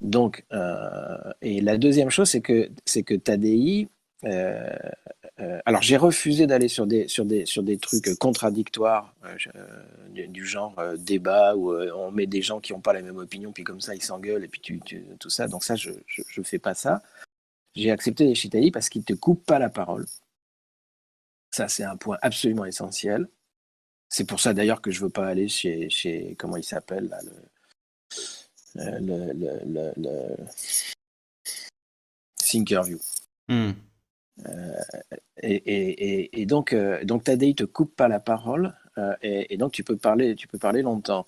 Donc 0.00 0.44
euh, 0.52 1.32
et 1.40 1.60
la 1.60 1.78
deuxième 1.78 2.10
chose 2.10 2.28
c'est 2.28 2.40
que 2.40 2.70
que 3.06 3.14
Tadei 3.14 3.88
euh, 4.24 4.68
alors 5.64 5.80
j'ai 5.80 5.96
refusé 5.96 6.46
d'aller 6.46 6.68
sur 6.68 6.86
des 6.86 7.06
sur 7.08 7.24
des 7.24 7.46
sur 7.46 7.62
des 7.62 7.78
trucs 7.78 8.18
contradictoires 8.18 9.14
du, 10.10 10.26
du 10.28 10.44
genre 10.44 10.74
débat 10.98 11.56
où 11.56 11.72
on 11.72 12.10
met 12.10 12.26
des 12.26 12.42
gens 12.42 12.60
qui 12.60 12.72
n'ont 12.72 12.80
pas 12.80 12.92
la 12.92 13.00
même 13.02 13.16
opinion 13.16 13.52
puis 13.52 13.64
comme 13.64 13.80
ça 13.80 13.94
ils 13.94 14.02
s'engueulent 14.02 14.44
et 14.44 14.48
puis 14.48 14.60
tu, 14.60 14.80
tu- 14.80 15.06
tout 15.20 15.30
ça 15.30 15.46
donc 15.48 15.62
ça 15.64 15.76
je, 15.76 15.92
je 16.06 16.22
je 16.28 16.42
fais 16.42 16.58
pas 16.58 16.74
ça. 16.74 17.00
J'ai 17.76 17.92
accepté 17.92 18.24
les 18.26 18.34
Tadei 18.34 18.70
parce 18.72 18.88
qu'il 18.88 19.04
te 19.04 19.14
coupe 19.14 19.46
pas 19.46 19.60
la 19.60 19.70
parole. 19.70 20.04
Ça 21.52 21.68
c'est 21.68 21.84
un 21.84 21.96
point 21.96 22.18
absolument 22.20 22.64
essentiel. 22.66 23.28
C'est 24.12 24.26
pour 24.26 24.40
ça 24.40 24.52
d'ailleurs 24.52 24.82
que 24.82 24.90
je 24.90 25.00
veux 25.00 25.08
pas 25.08 25.26
aller 25.26 25.48
chez, 25.48 25.88
chez 25.88 26.34
comment 26.36 26.56
il 26.56 26.64
s'appelle 26.64 27.08
là, 27.08 27.20
le, 27.22 28.80
euh, 28.80 28.98
le, 28.98 29.32
le, 29.32 29.60
le, 29.64 29.92
le 29.96 30.36
Thinkerview. 32.36 32.98
Hmm. 33.48 33.70
Et, 35.42 35.54
et, 35.54 36.20
et, 36.24 36.40
et 36.40 36.46
donc, 36.46 36.72
euh, 36.72 37.04
donc 37.04 37.24
Tadei 37.24 37.54
te 37.54 37.64
coupe 37.64 37.94
pas 37.94 38.08
la 38.08 38.20
parole 38.20 38.74
euh, 38.98 39.14
et, 39.22 39.54
et 39.54 39.56
donc 39.56 39.72
tu 39.72 39.84
peux 39.84 39.96
parler, 39.96 40.34
tu 40.34 40.48
peux 40.48 40.58
parler 40.58 40.82
longtemps. 40.82 41.26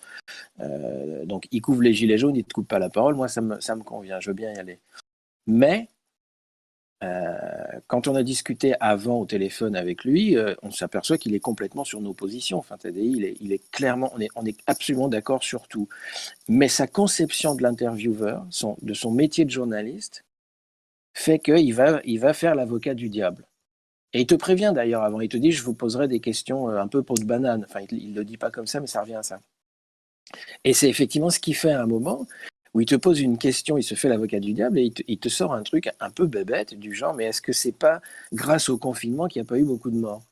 Euh, 0.61 1.25
donc 1.25 1.47
il 1.53 1.61
couvre 1.61 1.83
les 1.83 1.95
gilets 1.95 2.19
jaunes, 2.19 2.37
il 2.37 2.45
te 2.45 2.53
coupe 2.53 2.69
pas 2.69 2.79
la 2.81 2.91
parole. 2.91 3.15
Moi, 3.15 3.29
ça 3.29 3.41
me, 3.43 3.61
ça 3.61 3.77
me 3.77 3.85
convient, 3.85 4.19
je 4.19 4.31
veux 4.31 4.35
bien 4.35 4.53
y 4.53 4.59
aller. 4.59 4.81
Mais 5.47 5.89
euh, 7.03 7.81
quand 7.89 8.07
on 8.07 8.15
a 8.15 8.23
discuté 8.23 8.75
avant 8.81 9.21
au 9.21 9.27
téléphone 9.27 9.75
avec 9.75 10.05
lui, 10.05 10.37
euh, 10.37 10.55
on 10.63 10.71
s'aperçoit 10.71 11.19
qu'il 11.19 11.35
est 11.35 11.41
complètement 11.41 11.85
sur 11.85 12.01
nos 12.01 12.15
positions. 12.15 12.59
Enfin, 12.59 12.77
Tadei, 12.77 13.05
il 13.05 13.25
est, 13.25 13.37
il 13.41 13.53
est 13.53 13.71
clairement, 13.71 14.13
on 14.15 14.47
est, 14.47 14.57
absolument 14.67 15.09
d'accord 15.09 15.43
sur 15.43 15.67
tout. 15.69 15.89
Mais 16.49 16.69
sa 16.69 16.87
conception 16.87 17.55
de 17.55 17.63
l'intervieweur, 17.63 18.47
de 18.83 18.95
son 18.95 19.11
métier 19.11 19.45
de 19.45 19.51
journaliste, 19.51 20.25
fait 21.15 21.39
qu'il 21.39 21.75
va, 21.75 22.01
va 22.05 22.35
faire 22.35 22.55
l'avocat 22.55 22.95
du 22.95 23.09
diable. 23.09 23.47
Et 24.15 24.21
il 24.23 24.27
te 24.27 24.35
prévient 24.35 24.73
d'ailleurs 24.75 25.03
avant, 25.03 25.21
il 25.21 25.29
te 25.29 25.37
dit 25.37 25.53
je 25.53 25.63
vous 25.63 25.75
poserai 25.75 26.07
des 26.07 26.21
questions 26.21 26.69
euh, 26.69 26.81
un 26.81 26.89
peu 26.89 27.03
pour 27.03 27.17
de 27.17 27.25
banane. 27.25 27.65
Enfin, 27.69 27.81
il 27.91 28.11
ne 28.13 28.17
le 28.17 28.25
dit 28.25 28.37
pas 28.37 28.51
comme 28.51 28.67
ça, 28.67 28.81
mais 28.81 28.87
ça 28.87 29.01
revient 29.01 29.17
à 29.17 29.23
ça. 29.23 29.41
Et 30.65 30.73
c'est 30.73 30.89
effectivement 30.89 31.31
ce 31.31 31.41
qu'il 31.41 31.57
fait 31.57 31.73
à 31.73 31.83
un 31.83 31.87
moment 31.87 32.27
où 32.75 32.81
il 32.81 32.87
te 32.87 32.95
pose 32.95 33.21
une 33.21 33.39
question, 33.39 33.77
il 33.77 33.83
se 33.83 33.95
fait 33.95 34.09
l'avocat 34.09 34.41
du 34.41 34.53
diable 34.53 34.79
et 34.79 34.93
il 35.07 35.19
te, 35.19 35.29
sort 35.29 35.53
un 35.55 35.63
truc 35.63 35.91
un 36.01 36.11
peu 36.11 36.27
bébête 36.27 36.75
du 36.75 36.95
genre 36.95 37.15
mais 37.15 37.25
est-ce 37.25 37.43
que 37.43 37.53
c'est 37.53 37.73
pas 37.73 38.01
grâce 38.33 38.69
au 38.69 38.79
confinement 38.79 39.29
qu'il 39.29 39.43
n'y 39.43 39.47
a 39.47 39.49
pas 39.49 39.59
eu 39.59 39.65
beaucoup 39.65 39.91
de 39.91 39.97
morts? 39.99 40.23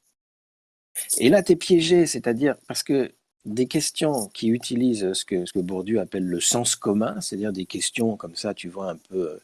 Et 1.19 1.29
là, 1.29 1.43
tu 1.43 1.53
es 1.53 1.57
piégé, 1.57 2.07
c'est-à-dire 2.07 2.57
parce 2.67 2.83
que 2.83 3.13
des 3.45 3.67
questions 3.67 4.29
qui 4.29 4.49
utilisent 4.49 5.13
ce 5.13 5.25
que, 5.25 5.61
Bourdieu 5.61 6.01
appelle 6.01 6.25
le 6.25 6.41
sens 6.41 6.77
commun, 6.77 7.21
c'est-à-dire 7.21 7.53
des 7.53 7.67
questions 7.67 8.17
comme 8.17 8.37
ça, 8.37 8.55
tu 8.55 8.69
vois, 8.69 8.91
un 8.91 8.97
peu, 8.97 9.41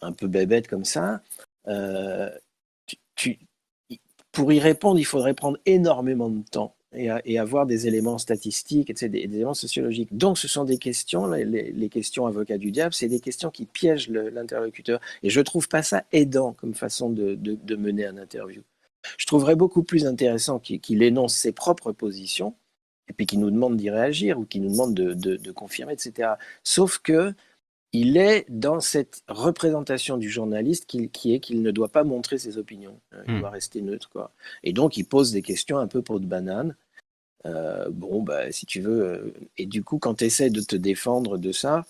un 0.00 0.12
peu 0.12 0.26
bébêtes 0.26 0.68
comme 0.68 0.84
ça, 0.84 1.22
euh, 1.68 2.30
tu- 3.16 3.38
pour 4.32 4.52
y 4.52 4.60
répondre, 4.60 4.98
il 4.98 5.04
faudrait 5.04 5.34
prendre 5.34 5.58
énormément 5.66 6.28
de 6.30 6.42
temps 6.42 6.74
et, 6.94 7.38
avoir 7.38 7.66
des 7.66 7.86
éléments 7.86 8.18
statistiques, 8.18 8.92
des, 8.92 9.18
éléments 9.18 9.54
sociologiques. 9.54 10.16
Donc, 10.16 10.38
ce 10.38 10.48
sont 10.48 10.64
des 10.64 10.78
questions, 10.78 11.26
les, 11.26 11.88
questions 11.88 12.26
avocat 12.26 12.58
du 12.58 12.70
diable, 12.70 12.94
c'est 12.94 13.08
des 13.08 13.20
questions 13.20 13.50
qui 13.50 13.66
piègent 13.66 14.08
l'interlocuteur. 14.08 15.00
Et 15.22 15.30
je 15.30 15.40
trouve 15.40 15.68
pas 15.68 15.82
ça 15.82 16.04
aidant 16.12 16.52
comme 16.52 16.74
façon 16.74 17.10
de, 17.10 17.76
mener 17.76 18.06
un 18.06 18.16
interview. 18.16 18.62
Je 19.16 19.26
trouverais 19.26 19.56
beaucoup 19.56 19.82
plus 19.82 20.06
intéressant 20.06 20.58
qu'il 20.58 21.02
énonce 21.02 21.34
ses 21.34 21.52
propres 21.52 21.92
positions 21.92 22.54
et 23.08 23.12
puis 23.12 23.26
qu'il 23.26 23.40
nous 23.40 23.50
demande 23.50 23.76
d'y 23.76 23.90
réagir 23.90 24.38
ou 24.38 24.44
qu'il 24.44 24.62
nous 24.62 24.70
demande 24.70 24.94
de, 24.94 25.14
de- 25.14 25.36
de 25.36 25.52
confirmer, 25.52 25.94
etc. 25.94 26.32
Sauf 26.62 26.98
que 26.98 27.32
il 27.92 28.16
est 28.16 28.44
dans 28.50 28.80
cette 28.80 29.22
représentation 29.28 30.16
du 30.18 30.28
journaliste 30.30 30.86
qui, 30.86 31.08
qui 31.10 31.34
est 31.34 31.40
qu'il 31.40 31.62
ne 31.62 31.70
doit 31.70 31.88
pas 31.88 32.04
montrer 32.04 32.38
ses 32.38 32.58
opinions. 32.58 33.00
Euh, 33.14 33.22
Il 33.26 33.34
Hmm. 33.36 33.40
doit 33.40 33.50
rester 33.50 33.80
neutre. 33.82 34.08
Quoi. 34.10 34.32
Et 34.62 34.72
donc, 34.72 34.96
il 34.96 35.04
pose 35.04 35.32
des 35.32 35.42
questions 35.42 35.78
un 35.78 35.86
peu 35.88 36.02
pour 36.02 36.20
de 36.20 36.26
banane. 36.26 36.76
Euh, 37.46 37.88
bon, 37.90 38.22
bah, 38.22 38.52
si 38.52 38.66
tu 38.66 38.80
veux. 38.80 39.02
euh, 39.02 39.32
et 39.56 39.66
du 39.66 39.82
coup, 39.84 39.98
quand 39.98 40.16
tu 40.16 40.24
essaies 40.24 40.50
de 40.50 40.60
te 40.60 40.76
défendre 40.76 41.38
de 41.38 41.52
ça, 41.52 41.86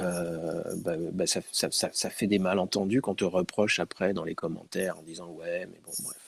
euh, 0.00 0.62
bah, 0.78 0.96
bah, 1.12 1.26
ça, 1.26 1.40
ça- 1.52 1.70
ça- 1.70 1.90
ça 1.92 2.10
fait 2.10 2.26
des 2.26 2.38
malentendus 2.38 3.00
qu'on 3.00 3.14
te 3.14 3.24
reproche 3.24 3.80
après 3.80 4.12
dans 4.14 4.24
les 4.24 4.34
commentaires 4.34 4.98
en 4.98 5.02
disant 5.02 5.30
ouais, 5.32 5.66
mais 5.66 5.80
bon, 5.84 5.92
bref. 6.04 6.25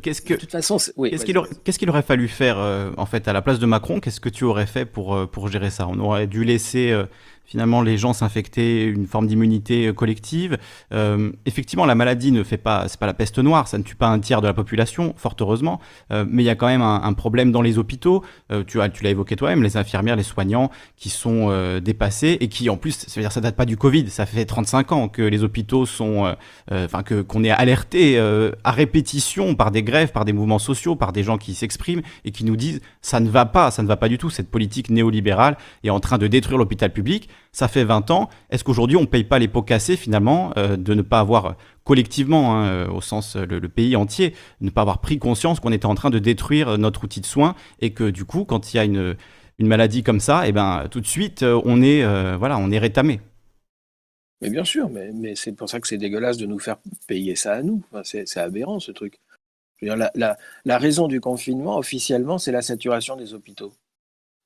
Qu'est-ce 0.00 0.22
que 0.22 0.34
De 0.34 0.38
toute 0.38 0.52
façon, 0.52 0.78
c'est- 0.78 0.92
oui, 0.96 1.10
Qu'est-ce 1.10 1.22
vas-y, 1.22 1.26
qu'il 1.26 1.38
aurait, 1.38 1.48
vas-y. 1.48 1.58
qu'est-ce 1.64 1.78
qu'il 1.78 1.90
aurait 1.90 2.02
fallu 2.02 2.28
faire 2.28 2.56
euh, 2.58 2.92
en 2.96 3.06
fait 3.06 3.26
à 3.26 3.32
la 3.32 3.42
place 3.42 3.58
de 3.58 3.66
Macron 3.66 3.98
Qu'est-ce 3.98 4.20
que 4.20 4.28
tu 4.28 4.44
aurais 4.44 4.66
fait 4.66 4.84
pour, 4.84 5.14
euh, 5.16 5.26
pour 5.26 5.48
gérer 5.48 5.70
ça? 5.70 5.88
On 5.88 5.98
aurait 5.98 6.28
dû 6.28 6.44
laisser 6.44 6.92
euh, 6.92 7.04
finalement 7.52 7.82
les 7.82 7.98
gens 7.98 8.14
s'infecter, 8.14 8.84
une 8.86 9.06
forme 9.06 9.26
d'immunité 9.26 9.88
euh, 9.88 9.92
collective. 9.92 10.56
Euh, 10.94 11.32
effectivement, 11.44 11.84
la 11.84 11.94
maladie 11.94 12.32
ne 12.32 12.42
fait 12.42 12.56
pas, 12.56 12.88
c'est 12.88 12.98
pas 12.98 13.04
la 13.04 13.12
peste 13.12 13.38
noire, 13.38 13.68
ça 13.68 13.76
ne 13.76 13.82
tue 13.82 13.94
pas 13.94 14.08
un 14.08 14.20
tiers 14.20 14.40
de 14.40 14.46
la 14.46 14.54
population, 14.54 15.12
fort 15.18 15.36
heureusement. 15.38 15.78
Euh, 16.12 16.24
mais 16.26 16.42
il 16.42 16.46
y 16.46 16.50
a 16.50 16.54
quand 16.54 16.66
même 16.66 16.80
un, 16.80 17.02
un 17.02 17.12
problème 17.12 17.52
dans 17.52 17.60
les 17.60 17.76
hôpitaux. 17.76 18.24
Euh, 18.50 18.64
tu 18.66 18.80
as, 18.80 18.88
tu 18.88 19.04
l'as 19.04 19.10
évoqué 19.10 19.36
toi-même, 19.36 19.62
les 19.62 19.76
infirmières, 19.76 20.16
les 20.16 20.22
soignants 20.22 20.70
qui 20.96 21.10
sont 21.10 21.48
euh, 21.50 21.78
dépassés 21.78 22.38
et 22.40 22.48
qui 22.48 22.70
en 22.70 22.78
plus, 22.78 22.92
ça 22.92 23.12
veut 23.16 23.20
dire 23.20 23.32
ça 23.32 23.42
date 23.42 23.54
pas 23.54 23.66
du 23.66 23.76
Covid, 23.76 24.08
ça 24.08 24.24
fait 24.24 24.46
35 24.46 24.92
ans 24.92 25.08
que 25.08 25.20
les 25.20 25.44
hôpitaux 25.44 25.84
sont, 25.84 26.24
euh, 26.24 26.86
enfin 26.86 27.02
que 27.02 27.20
qu'on 27.20 27.44
est 27.44 27.50
alerté 27.50 28.18
à 28.64 28.70
répétition 28.70 29.54
par 29.54 29.72
des 29.72 29.82
grèves, 29.82 30.10
par 30.12 30.24
des 30.24 30.32
mouvements 30.32 30.58
sociaux, 30.58 30.96
par 30.96 31.12
des 31.12 31.22
gens 31.22 31.36
qui 31.36 31.52
s'expriment 31.52 32.00
et 32.24 32.30
qui 32.30 32.46
nous 32.46 32.56
disent 32.56 32.80
ça 33.02 33.20
ne 33.20 33.28
va 33.28 33.44
pas, 33.44 33.70
ça 33.70 33.82
ne 33.82 33.88
va 33.88 33.98
pas 33.98 34.08
du 34.08 34.16
tout. 34.16 34.30
Cette 34.30 34.50
politique 34.50 34.88
néolibérale 34.88 35.58
est 35.84 35.90
en 35.90 36.00
train 36.00 36.16
de 36.16 36.26
détruire 36.26 36.56
l'hôpital 36.56 36.90
public. 36.90 37.28
Ça 37.50 37.68
fait 37.68 37.84
20 37.84 38.10
ans. 38.10 38.30
Est-ce 38.50 38.64
qu'aujourd'hui 38.64 38.96
on 38.96 39.06
paye 39.06 39.24
pas 39.24 39.38
les 39.38 39.48
pots 39.48 39.62
cassés 39.62 39.96
finalement 39.96 40.52
euh, 40.56 40.76
de 40.76 40.94
ne 40.94 41.02
pas 41.02 41.20
avoir 41.20 41.56
collectivement, 41.84 42.54
hein, 42.54 42.66
euh, 42.66 42.88
au 42.88 43.00
sens 43.00 43.36
euh, 43.36 43.44
le, 43.44 43.68
pays 43.68 43.96
entier, 43.96 44.34
ne 44.60 44.70
pas 44.70 44.82
avoir 44.82 45.00
pris 45.00 45.18
conscience 45.18 45.60
qu'on 45.60 45.72
était 45.72 45.86
en 45.86 45.94
train 45.94 46.10
de 46.10 46.18
détruire 46.18 46.78
notre 46.78 47.04
outil 47.04 47.20
de 47.20 47.26
soins 47.26 47.54
et 47.80 47.92
que 47.92 48.08
du 48.08 48.24
coup, 48.24 48.44
quand 48.44 48.72
il 48.72 48.76
y 48.76 48.80
a 48.80 48.84
une 48.84 49.16
une 49.58 49.68
maladie 49.68 50.02
comme 50.02 50.20
ça, 50.20 50.48
et 50.48 50.52
ben 50.52 50.86
tout 50.90 51.00
de 51.00 51.06
suite 51.06 51.42
euh, 51.42 51.60
on 51.64 51.82
est 51.82 52.02
euh, 52.02 52.36
voilà, 52.36 52.58
on 52.58 52.70
est 52.70 52.78
rétamé. 52.78 53.20
Mais 54.40 54.50
bien 54.50 54.64
sûr, 54.64 54.90
mais, 54.90 55.36
c'est 55.36 55.52
pour 55.52 55.68
ça 55.68 55.78
que 55.78 55.86
c'est 55.86 55.98
dégueulasse 55.98 56.36
de 56.36 56.46
nous 56.46 56.58
faire 56.58 56.78
payer 57.06 57.36
ça 57.36 57.52
à 57.52 57.62
nous. 57.62 57.84
C'est 58.02 58.36
aberrant 58.38 58.80
ce 58.80 58.90
truc. 58.90 59.20
la, 59.82 60.36
raison 60.78 61.06
du 61.06 61.20
confinement, 61.20 61.78
officiellement, 61.78 62.38
c'est 62.38 62.50
la 62.50 62.60
saturation 62.60 63.14
des 63.14 63.34
hôpitaux. 63.34 63.72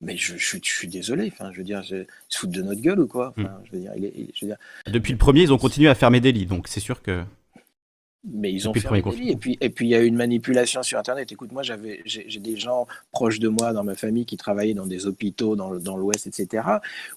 Mais 0.02 0.16
je, 0.16 0.36
suis 0.36 0.88
désolé, 0.88 1.30
enfin, 1.32 1.50
je 1.52 1.58
veux 1.58 1.64
dire, 1.64 1.82
ils 1.90 2.06
se 2.28 2.38
foutent 2.38 2.50
de 2.50 2.62
notre 2.62 2.80
gueule 2.80 3.00
ou 3.00 3.06
quoi 3.06 3.32
hmm. 3.36 3.48
je 3.64 3.72
veux 3.72 3.80
dire, 3.80 4.56
Depuis 4.86 5.12
le 5.12 5.18
premier, 5.18 5.42
ils 5.42 5.52
ont 5.52 5.58
continué 5.58 5.88
à 5.88 5.94
fermer 5.94 6.20
des 6.20 6.32
lits, 6.32 6.46
donc 6.46 6.68
c'est 6.68 6.80
sûr 6.80 7.02
que 7.02 7.24
mais 8.28 8.52
ils 8.52 8.68
ont 8.68 8.74
fait 8.74 8.88
et 9.28 9.36
puis 9.36 9.56
et 9.60 9.70
puis 9.70 9.86
il 9.86 9.90
y 9.90 9.94
a 9.94 10.00
eu 10.00 10.06
une 10.06 10.16
manipulation 10.16 10.82
sur 10.82 10.98
internet. 10.98 11.30
Écoute 11.30 11.52
moi 11.52 11.62
j'avais 11.62 12.02
j'ai 12.04 12.40
des 12.40 12.56
gens 12.56 12.86
proches 13.12 13.38
de 13.38 13.48
moi 13.48 13.72
dans 13.72 13.84
ma 13.84 13.94
famille 13.94 14.26
qui 14.26 14.36
travaillaient 14.36 14.74
dans 14.74 14.86
des 14.86 15.06
hôpitaux 15.06 15.54
dans 15.54 15.76
dans 15.76 15.96
l'ouest 15.96 16.26
etc 16.26 16.64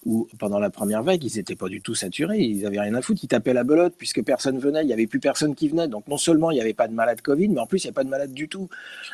où 0.06 0.28
pendant 0.38 0.60
la 0.60 0.70
première 0.70 1.02
vague 1.02 1.24
ils 1.24 1.38
n'étaient 1.38 1.56
pas 1.56 1.68
du 1.68 1.82
tout 1.82 1.96
saturés. 1.96 2.40
Ils 2.40 2.66
avaient 2.66 2.80
rien 2.80 2.94
à 2.94 3.02
foutre. 3.02 3.24
Ils 3.24 3.28
tapaient 3.28 3.54
la 3.54 3.64
belote 3.64 3.96
puisque 3.98 4.24
personne 4.24 4.60
venait. 4.60 4.84
Il 4.84 4.90
y 4.90 4.94
avait 4.94 5.08
plus 5.08 5.20
personne 5.20 5.56
qui 5.56 5.68
venait. 5.68 5.88
Donc 5.88 6.08
non 6.08 6.18
seulement 6.18 6.52
il 6.52 6.56
n'y 6.56 6.62
avait 6.62 6.74
pas 6.74 6.88
de 6.88 6.94
malade 6.94 7.22
covid 7.22 7.50
mais 7.50 7.60
en 7.60 7.66
plus 7.66 7.84
il 7.84 7.88
n'y 7.88 7.92
a 7.92 7.94
pas 7.94 8.04
de 8.04 8.10
malade 8.10 8.34
du 8.34 8.48
tout. 8.48 8.70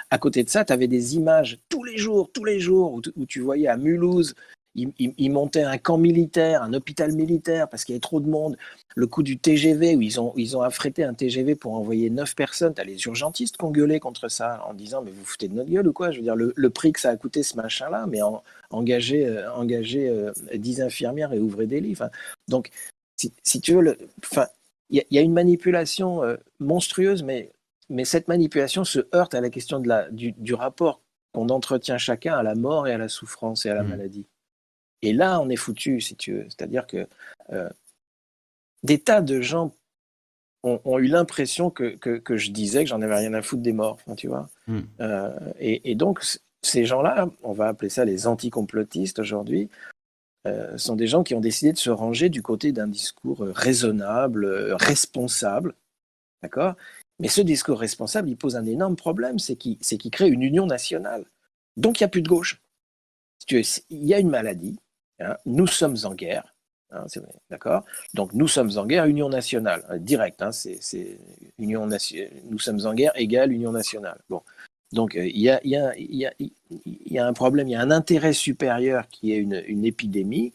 À 0.09 0.17
côté 0.17 0.43
de 0.43 0.49
ça 0.49 0.65
tu 0.65 0.73
avais 0.73 0.87
des 0.87 1.15
images 1.15 1.59
tous 1.69 1.83
les 1.83 1.97
jours 1.97 2.29
tous 2.33 2.43
les 2.43 2.59
jours 2.59 2.93
où, 2.93 3.01
où 3.15 3.25
tu 3.25 3.39
voyais 3.39 3.67
à 3.67 3.77
Mulhouse 3.77 4.35
ils, 4.75 5.29
montaient 5.29 5.63
un 5.63 5.77
camp 5.77 5.97
militaire, 5.97 6.61
un 6.61 6.73
hôpital 6.73 7.13
militaire, 7.13 7.69
parce 7.69 7.85
qu'il 7.85 7.93
y 7.93 7.95
avait 7.95 8.01
trop 8.01 8.19
de 8.19 8.27
monde. 8.27 8.57
Le 8.95 9.07
coup 9.07 9.23
du 9.23 9.37
TGV, 9.37 9.95
où 9.95 10.01
ils 10.01 10.19
ont, 10.19 10.33
ils 10.35 10.57
ont 10.57 10.61
affrété 10.61 11.03
un 11.03 11.13
TGV 11.13 11.55
pour 11.55 11.73
envoyer 11.73 12.09
neuf 12.09 12.35
personnes. 12.35 12.73
Tu 12.73 12.81
as 12.81 12.83
les 12.83 13.01
urgentistes 13.03 13.57
qui 13.57 13.63
ont 13.63 13.71
gueulé 13.71 13.99
contre 13.99 14.29
ça, 14.29 14.65
en 14.67 14.73
disant 14.73 15.01
Mais 15.01 15.11
vous 15.11 15.23
foutez 15.23 15.47
de 15.47 15.53
notre 15.53 15.69
gueule 15.69 15.87
ou 15.87 15.93
quoi? 15.93 16.11
Je 16.11 16.17
veux 16.17 16.23
dire, 16.23 16.35
le, 16.35 16.69
prix 16.69 16.91
que 16.91 16.99
ça 16.99 17.09
a 17.09 17.15
coûté 17.15 17.41
ce 17.41 17.55
machin-là, 17.55 18.05
mais 18.07 18.21
en, 18.21 18.43
engager, 18.69 19.25
euh, 19.25 19.51
engager 19.53 20.11
10 20.53 20.81
euh, 20.81 20.85
infirmières 20.85 21.33
et 21.33 21.39
ouvrir 21.39 21.67
des 21.67 21.79
lits. 21.79 21.97
donc, 22.47 22.69
si, 23.15 23.61
tu 23.61 23.73
veux, 23.73 23.97
il 24.89 25.03
y, 25.09 25.17
a 25.17 25.21
une 25.21 25.33
manipulation 25.33 26.23
euh, 26.23 26.35
monstrueuse, 26.59 27.23
mais, 27.23 27.51
mais 27.89 28.03
cette 28.03 28.27
manipulation 28.27 28.83
se 28.83 28.99
heurte 29.15 29.33
à 29.33 29.41
la 29.41 29.49
question 29.49 29.79
de 29.79 29.87
la, 29.87 30.09
du, 30.11 30.33
du 30.33 30.53
rapport 30.53 31.01
qu'on 31.33 31.47
entretient 31.49 31.97
chacun 31.97 32.35
à 32.35 32.43
la 32.43 32.55
mort 32.55 32.87
et 32.87 32.93
à 32.93 32.97
la 32.97 33.07
souffrance 33.07 33.65
et 33.65 33.69
à 33.69 33.73
la 33.73 33.83
mmh. 33.83 33.87
maladie. 33.87 34.27
Et 35.05 35.13
là, 35.13 35.39
on 35.39 35.49
est 35.49 35.55
foutu, 35.55 36.01
si 36.01 36.15
tu 36.15 36.33
veux. 36.33 36.45
C'est-à-dire 36.45 36.87
que 36.87 37.07
euh, 37.51 37.69
des 38.81 38.99
tas 38.99 39.21
de 39.21 39.39
gens 39.39 39.71
ont, 40.63 40.97
eu 40.97 41.05
l'impression 41.05 41.69
que, 41.69 41.95
que, 41.95 42.37
je 42.37 42.49
disais 42.49 42.83
que 42.83 42.89
j'en 42.89 43.03
avais 43.03 43.15
rien 43.15 43.35
à 43.35 43.43
foutre 43.43 43.61
des 43.61 43.71
morts, 43.71 43.99
tu 44.17 44.27
vois. 44.27 44.49
Hmm. 44.65 44.79
Euh, 44.99 45.31
et, 45.59 45.93
donc, 45.93 46.25
ces 46.63 46.85
gens-là, 46.85 47.29
on 47.43 47.53
va 47.53 47.67
appeler 47.67 47.89
ça 47.89 48.03
les 48.03 48.25
anticomplotistes 48.25 49.19
aujourd'hui, 49.19 49.69
euh, 50.47 50.75
sont 50.79 50.95
des 50.95 51.05
gens 51.05 51.23
qui 51.23 51.35
ont 51.35 51.39
décidé 51.39 51.71
de 51.71 51.77
se 51.77 51.91
ranger 51.91 52.29
du 52.29 52.41
côté 52.41 52.71
d'un 52.71 52.87
discours 52.87 53.41
raisonnable, 53.41 54.73
responsable, 54.73 55.75
d'accord 56.41 56.73
Mais 57.19 57.27
ce 57.27 57.41
discours 57.41 57.79
responsable, 57.79 58.29
il 58.29 58.37
pose 58.37 58.55
un 58.55 58.65
énorme 58.65 58.95
problème, 58.95 59.37
c'est 59.37 59.55
qu'il 59.55 59.77
crée 60.11 60.29
une 60.29 60.41
union 60.41 60.65
nationale. 60.65 61.25
Donc, 61.77 61.99
il 61.99 62.03
n'y 62.03 62.05
a 62.05 62.09
plus 62.09 62.23
de 62.23 62.27
gauche. 62.27 62.59
Il 63.51 63.63
y 63.91 64.15
a 64.15 64.19
une 64.19 64.31
maladie, 64.31 64.79
Hein, 65.19 65.37
nous 65.45 65.67
sommes 65.67 65.97
en 66.03 66.13
guerre. 66.13 66.55
Hein, 66.91 67.05
d'accord? 67.49 67.83
Donc 68.13 68.33
nous 68.33 68.47
sommes 68.47 68.71
en 68.77 68.85
guerre, 68.85 69.05
Union 69.05 69.29
nationale, 69.29 69.83
hein, 69.89 69.97
direct. 69.97 70.43
c'est 70.51 71.19
Union 71.57 71.89
nous 72.49 72.59
sommes 72.59 72.85
en 72.85 72.93
guerre 72.93 73.13
égale 73.15 73.51
Union 73.51 73.71
nationale. 73.71 74.19
Bon. 74.29 74.41
Donc 74.91 75.15
il 75.15 75.37
y, 75.37 75.49
a, 75.49 77.27
un 77.27 77.33
problème, 77.33 77.67
il 77.67 77.71
y 77.71 77.75
a 77.75 77.81
un 77.81 77.91
intérêt 77.91 78.33
supérieur 78.33 79.07
qui 79.09 79.33
est 79.33 79.37
une, 79.37 79.63
une, 79.67 79.83
épidémie. 79.83 80.53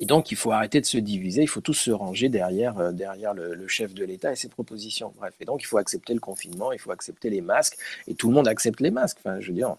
Et 0.00 0.06
donc 0.06 0.32
il 0.32 0.36
faut 0.36 0.50
arrêter 0.50 0.80
de 0.80 0.86
se 0.86 0.98
diviser, 0.98 1.42
il 1.42 1.46
faut 1.46 1.60
tous 1.60 1.74
se 1.74 1.90
ranger 1.92 2.28
derrière, 2.28 2.78
euh, 2.78 2.90
derrière 2.90 3.34
le, 3.34 3.54
le, 3.54 3.68
chef 3.68 3.94
de 3.94 4.04
l'État 4.04 4.32
et 4.32 4.36
ses 4.36 4.48
propositions. 4.48 5.12
Bref, 5.16 5.34
et 5.38 5.44
donc 5.44 5.62
il 5.62 5.66
faut 5.66 5.78
accepter 5.78 6.14
le 6.14 6.20
confinement, 6.20 6.72
il 6.72 6.80
faut 6.80 6.90
accepter 6.90 7.30
les 7.30 7.42
masques, 7.42 7.76
et 8.08 8.14
tout 8.14 8.28
le 8.28 8.34
monde 8.34 8.48
accepte 8.48 8.80
les 8.80 8.90
masques. 8.90 9.18
Enfin, 9.20 9.38
je 9.40 9.48
veux 9.48 9.54
dire, 9.54 9.76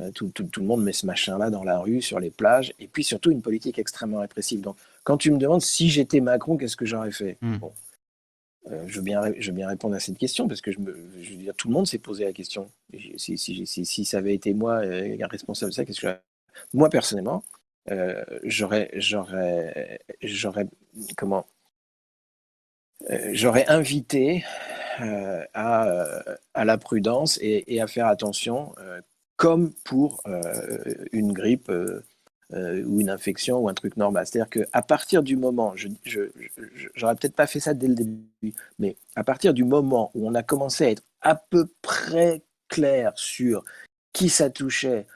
euh, 0.00 0.10
tout, 0.10 0.32
le 0.56 0.62
monde 0.62 0.82
met 0.82 0.92
ce 0.92 1.06
machin-là 1.06 1.50
dans 1.50 1.62
la 1.62 1.78
rue, 1.78 2.02
sur 2.02 2.18
les 2.18 2.30
plages, 2.30 2.74
et 2.80 2.88
puis 2.88 3.04
surtout 3.04 3.30
une 3.30 3.42
politique 3.42 3.78
extrêmement 3.78 4.20
répressive. 4.20 4.60
Donc, 4.60 4.76
quand 5.04 5.16
tu 5.16 5.30
me 5.30 5.38
demandes 5.38 5.62
si 5.62 5.88
j'étais 5.88 6.20
Macron, 6.20 6.56
qu'est-ce 6.56 6.76
que 6.76 6.86
j'aurais 6.86 7.12
fait? 7.12 7.38
Hmm. 7.40 7.58
euh, 8.70 8.84
je, 8.88 8.96
veux 8.96 9.02
bien, 9.02 9.22
je 9.38 9.52
bien 9.52 9.68
répondre 9.68 9.94
à 9.94 10.00
cette 10.00 10.18
question 10.18 10.48
parce 10.48 10.60
que 10.60 10.72
je, 10.72 10.80
me, 10.80 10.96
je 11.22 11.30
veux 11.30 11.36
dire, 11.36 11.54
tout 11.54 11.68
le 11.68 11.74
monde 11.74 11.86
s'est 11.86 11.98
posé 11.98 12.24
la 12.24 12.32
question. 12.32 12.70
Si, 13.16 13.38
si, 13.38 13.66
si, 13.66 14.04
ça 14.04 14.18
avait 14.18 14.34
été 14.34 14.52
moi, 14.52 14.84
euh, 14.84 15.16
un 15.20 15.26
responsable 15.28 15.70
de 15.70 15.74
ça, 15.74 15.84
qu'est-ce 15.84 16.00
que 16.00 16.16
Moi, 16.72 16.90
personnellement, 16.90 17.44
j'aurais, 18.42 18.90
j'aurais, 18.94 20.00
j'aurais, 20.22 20.66
comment? 21.16 21.46
J'aurais 23.32 23.66
invité 23.66 24.42
à, 24.98 25.44
à, 26.54 26.64
la 26.64 26.78
prudence 26.78 27.38
et, 27.42 27.64
et 27.74 27.80
à 27.82 27.86
faire 27.86 28.06
attention 28.06 28.72
comme 29.36 29.72
pour 29.84 30.22
euh, 30.26 30.94
une 31.12 31.32
grippe 31.32 31.68
euh, 31.68 32.04
euh, 32.52 32.84
ou 32.84 33.00
une 33.00 33.10
infection 33.10 33.58
ou 33.58 33.68
un 33.68 33.74
truc 33.74 33.96
normal. 33.96 34.26
C'est-à-dire 34.26 34.50
qu'à 34.50 34.82
partir 34.82 35.22
du 35.22 35.36
moment, 35.36 35.74
je 35.74 35.88
j'aurais 36.94 37.16
peut-être 37.16 37.34
pas 37.34 37.46
fait 37.46 37.60
ça 37.60 37.74
dès 37.74 37.88
le 37.88 37.94
début, 37.94 38.54
mais 38.78 38.96
à 39.16 39.24
partir 39.24 39.54
du 39.54 39.64
moment 39.64 40.10
où 40.14 40.28
on 40.28 40.34
a 40.34 40.42
commencé 40.42 40.84
à 40.84 40.90
être 40.90 41.02
à 41.20 41.34
peu 41.34 41.68
près 41.82 42.42
clair 42.68 43.12
sur 43.16 43.64
qui 44.12 44.28
ça 44.28 44.50
touchait, 44.50 45.06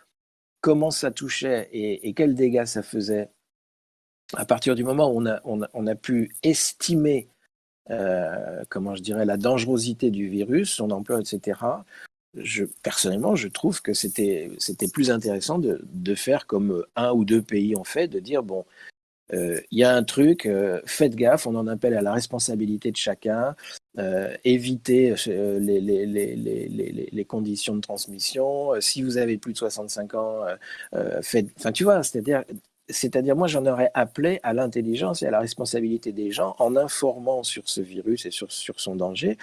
comment 0.61 0.91
ça 0.91 1.11
touchait 1.11 1.69
et, 1.73 2.13
quels 2.15 2.35
dégâts 2.35 2.65
ça 2.65 2.83
faisait, 2.83 3.31
à 4.35 4.45
partir 4.45 4.75
du 4.75 4.83
moment 4.83 5.11
où 5.11 5.23
on 5.23 5.27
a, 5.27 5.41
on 5.45 5.87
a, 5.87 5.95
pu 5.95 6.35
estimer, 6.43 7.29
comment 8.69 8.97
je 8.97 9.03
dirais, 9.03 9.25
la 9.25 9.37
dangerosité 9.37 10.11
du 10.11 10.29
virus, 10.29 10.71
son 10.71 10.91
ampleur, 10.91 11.21
etc., 11.21 11.61
personnellement, 12.83 13.37
je 13.37 13.49
trouve 13.49 13.83
que 13.83 13.95
c'était 13.95 14.51
plus 14.93 15.11
intéressant 15.11 15.59
de, 15.59 15.81
de, 15.85 16.15
faire 16.15 16.47
comme 16.47 16.85
un 16.97 17.13
ou 17.13 17.25
deux 17.25 17.43
pays 17.43 17.77
ont 17.77 17.85
fait, 17.85 18.09
de 18.09 18.21
dire, 18.21 18.43
bon, 18.43 18.65
euh, 19.33 19.61
il 19.71 19.79
y 19.79 19.85
a 19.85 19.95
un 19.95 20.05
truc, 20.05 20.47
euh, 20.47 20.81
faites 20.87 21.15
gaffe, 21.15 21.47
on 21.47 21.55
en 21.55 21.67
appelle 21.67 21.95
à 21.95 22.03
la 22.03 22.13
responsabilité 22.13 22.91
de 22.91 22.97
chacun, 22.97 23.55
euh, 23.99 24.35
évitez 24.45 25.15
les, 25.27 25.81
les, 25.81 26.07
les, 26.07 27.09
les, 27.13 27.25
conditions 27.25 27.77
de 27.77 27.81
transmission, 27.81 28.81
si 28.81 29.03
vous 29.03 29.19
avez 29.19 29.37
plus 29.37 29.53
de 29.53 29.59
65 29.59 30.15
ans, 30.15 30.45
faites... 31.23 31.49
Enfin, 31.59 31.73
tu 31.73 31.85
vois, 31.85 32.03
c'est-à-dire... 32.03 32.45
C'est-à-dire, 32.91 33.37
moi, 33.37 33.49
j'en 33.49 33.67
aurais 33.67 33.91
appelé 33.95 34.41
à 34.43 34.53
l'intelligence 34.53 35.23
et 35.23 35.27
à 35.27 35.31
la 35.31 35.41
responsabilité 35.41 36.13
des 36.13 36.31
gens 36.31 36.57
en 36.59 36.77
informant 36.77 37.43
sur 37.43 37.69
ce 37.69 37.81
virus 37.81 38.27
et 38.27 38.31
sur, 38.31 38.51
son 38.51 38.97
danger, 38.97 39.37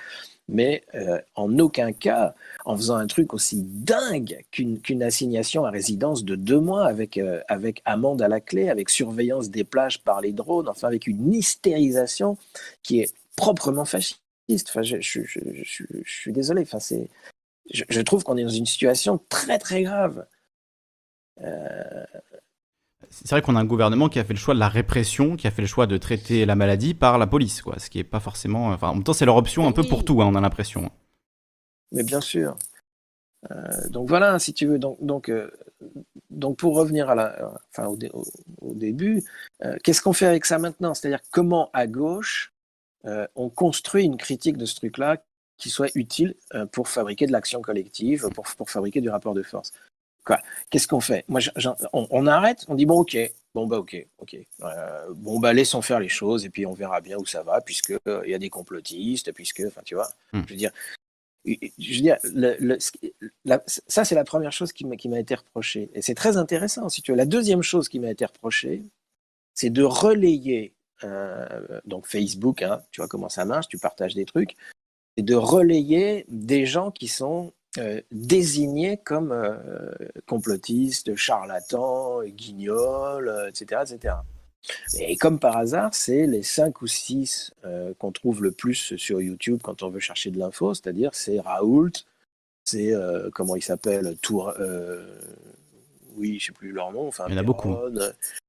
mais 0.48 0.84
euh, 0.96 1.20
en 1.36 1.58
aucun 1.60 1.92
cas 1.92 2.36
en 2.66 2.76
faisant 2.76 2.96
un 2.96 3.08
truc 3.08 3.34
aussi 3.34 3.64
dingue 3.64 4.44
qu'une 4.52 5.04
assignation 5.04 5.66
à 5.66 5.70
résidence 5.70 6.24
de 6.24 6.36
deux 6.36 6.60
mois 6.60 6.86
avec, 6.86 7.18
euh, 7.18 7.42
avec 7.48 7.82
amende 7.86 8.22
à 8.22 8.28
la 8.28 8.40
clé, 8.40 8.70
avec 8.70 8.90
surveillance 8.90 9.50
des 9.50 9.64
plages 9.64 10.02
par 10.02 10.22
les 10.22 10.32
drones, 10.32 10.68
enfin 10.68 10.88
avec 10.88 11.08
une 11.08 11.34
hystérisation 11.34 12.38
qui 12.84 13.00
est 13.00 13.14
proprement 13.36 13.86
fasciste. 13.86 14.20
Enfin, 14.50 14.82
je 14.84 15.00
suis 15.02 16.34
désolé. 16.34 16.62
Enfin, 16.62 16.80
je, 17.72 18.02
trouve 18.02 18.24
qu'on 18.24 18.38
est 18.38 18.44
dans 18.44 18.50
une 18.50 18.66
situation 18.66 19.20
très 19.30 19.58
très 19.58 19.84
grave. 19.84 20.26
Euh, 21.42 22.06
c'est 23.24 23.32
vrai 23.32 23.42
qu'on 23.42 23.56
a 23.56 23.60
un 23.60 23.66
gouvernement 23.66 24.10
qui 24.10 24.20
a 24.20 24.26
fait 24.26 24.34
le 24.34 24.40
choix 24.40 24.54
de 24.54 24.60
la 24.60 24.68
répression, 24.68 25.38
qui 25.38 25.48
a 25.48 25.52
fait 25.52 25.62
le 25.62 25.68
choix 25.68 25.88
de 25.88 25.98
traiter 25.98 26.46
la 26.46 26.56
maladie 26.56 26.94
par 26.94 27.18
la 27.18 27.28
police, 27.28 27.62
quoi. 27.62 27.80
Ce 27.80 27.90
qui 27.90 28.00
est 28.00 28.04
pas 28.04 28.20
forcément. 28.20 28.68
Enfin, 28.68 28.90
en 28.90 28.96
même 28.96 29.04
temps, 29.04 29.14
c'est 29.14 29.26
leur 29.26 29.38
option 29.38 29.68
un 29.68 29.72
peu 29.72 29.84
pour 29.84 30.04
tout, 30.04 30.22
hein, 30.22 30.26
on 30.28 30.36
a 30.36 30.42
l'impression. 30.42 30.92
Mais 31.94 32.04
bien 32.04 32.20
sûr. 32.20 32.58
Euh, 33.52 33.90
donc 33.90 34.10
voilà, 34.10 34.38
si 34.40 34.54
tu 34.54 34.66
veux. 34.66 34.80
Donc, 34.80 34.98
donc, 35.02 35.30
euh, 35.30 35.50
donc 36.30 36.58
pour 36.58 36.76
revenir 36.76 37.10
à 37.10 37.16
la, 37.16 37.54
enfin, 37.70 37.88
au, 37.88 38.74
début, 38.74 39.24
euh, 39.64 39.78
qu'est-ce 39.84 40.02
qu'on 40.02 40.14
fait 40.14 40.26
avec 40.26 40.46
ça 40.46 40.60
maintenant? 40.60 40.94
C'est-à-dire 40.94 41.22
comment 41.32 41.70
à 41.74 41.88
gauche 41.88 42.52
on 43.36 43.50
construit 43.50 44.04
une 44.04 44.18
critique 44.18 44.58
de 44.58 44.66
ce 44.66 44.74
truc-là 44.74 45.18
qui 45.58 45.70
soit 45.70 45.92
utile 45.94 46.34
pour 46.72 46.88
fabriquer 46.88 47.28
de 47.28 47.32
l'action 47.32 47.62
collective, 47.62 48.28
pour, 48.34 48.46
pour 48.58 48.72
fabriquer 48.72 49.00
du 49.00 49.12
rapport 49.12 49.36
de 49.36 49.44
force? 49.44 49.74
Qu'est-ce 50.70 50.88
qu'on 50.88 51.02
fait? 51.02 51.26
Moi, 51.28 51.42
on, 51.94 52.28
arrête, 52.28 52.66
on 52.68 52.76
dit 52.76 52.86
bon, 52.86 53.00
ok, 53.00 53.18
bon 53.54 53.68
bah 53.68 53.78
ok, 53.78 54.06
ok, 54.18 54.38
euh, 54.62 55.06
bon 55.16 55.40
bah 55.40 55.54
laissons 55.54 55.82
faire 55.82 56.00
les 56.00 56.10
choses 56.10 56.46
et 56.46 56.50
puis 56.50 56.66
on 56.66 56.74
verra 56.74 57.02
bien 57.02 57.18
où 57.18 57.26
ça 57.26 57.44
va 57.44 57.62
puisque 57.62 57.92
euh, 58.08 58.22
il 58.26 58.32
y 58.32 58.34
a 58.34 58.40
des 58.40 58.50
complotistes, 58.50 59.32
puisque, 59.34 59.64
enfin 59.68 59.82
tu 59.86 59.96
vois, 59.96 60.10
hmm. 60.34 60.42
je 60.48 60.54
veux 60.54 60.58
dire, 60.58 60.72
je 61.46 61.96
veux 61.96 62.02
dire, 62.02 62.18
ça 63.66 64.04
c'est 64.04 64.16
la 64.16 64.24
première 64.24 64.52
chose 64.52 64.74
qui 64.74 64.86
m'a 64.86 65.20
été 65.20 65.36
reprochée 65.36 65.90
et 65.94 66.02
c'est 66.02 66.16
très 66.16 66.38
intéressant 66.38 66.90
si 66.90 67.02
tu 67.02 67.12
veux. 67.12 67.18
La 67.18 67.26
deuxième 67.26 67.62
chose 67.62 67.88
qui 67.88 68.00
m'a 68.00 68.10
été 68.10 68.26
reprochée, 68.26 68.84
c'est 69.54 69.70
de 69.70 69.84
relayer 69.84 70.74
euh, 71.04 71.80
donc 71.86 72.08
Facebook, 72.08 72.62
hein, 72.62 72.82
tu 72.92 73.02
vois 73.02 73.08
comment 73.08 73.30
ça 73.30 73.46
marche, 73.46 73.68
tu 73.68 73.78
partages 73.78 74.16
des 74.16 74.26
trucs, 74.26 74.56
et 75.18 75.22
de 75.24 75.36
relayer 75.36 76.26
des 76.30 76.66
gens 76.66 76.92
qui 76.92 77.08
sont 77.08 77.54
euh, 77.78 78.02
désignés 78.12 78.98
comme 78.98 79.32
euh, 79.32 79.92
complotistes, 80.28 81.16
charlatans, 81.16 82.24
guignols, 82.24 83.50
etc., 83.50 83.82
euh, 83.82 83.96
etc. 83.96 84.16
Et 84.98 85.16
comme 85.18 85.40
par 85.40 85.58
hasard, 85.58 85.94
c'est 85.94 86.26
les 86.26 86.42
cinq 86.42 86.82
ou 86.82 86.88
six 86.88 87.54
qu'on 88.00 88.12
trouve 88.12 88.42
le 88.42 88.52
plus 88.52 88.96
sur 88.98 89.22
YouTube 89.22 89.60
quand 89.62 89.84
on 89.84 89.90
veut 89.90 90.00
chercher 90.00 90.32
de 90.32 90.40
l'info, 90.40 90.74
c'est-à-dire 90.74 91.12
c'est 91.14 91.40
Raoult, 91.40 91.92
c'est 92.64 92.92
comment 93.32 93.56
il 93.56 93.62
s'appelle 93.62 94.18
Tour. 94.24 94.56
oui, 96.18 96.40
je 96.40 96.48
sais 96.48 96.52
plus 96.52 96.72
leur 96.72 96.92
nom. 96.92 97.08
Enfin, 97.08 97.26
il 97.28 97.34
y 97.34 97.36
en 97.36 97.42
a 97.42 97.44
beaucoup. 97.44 97.76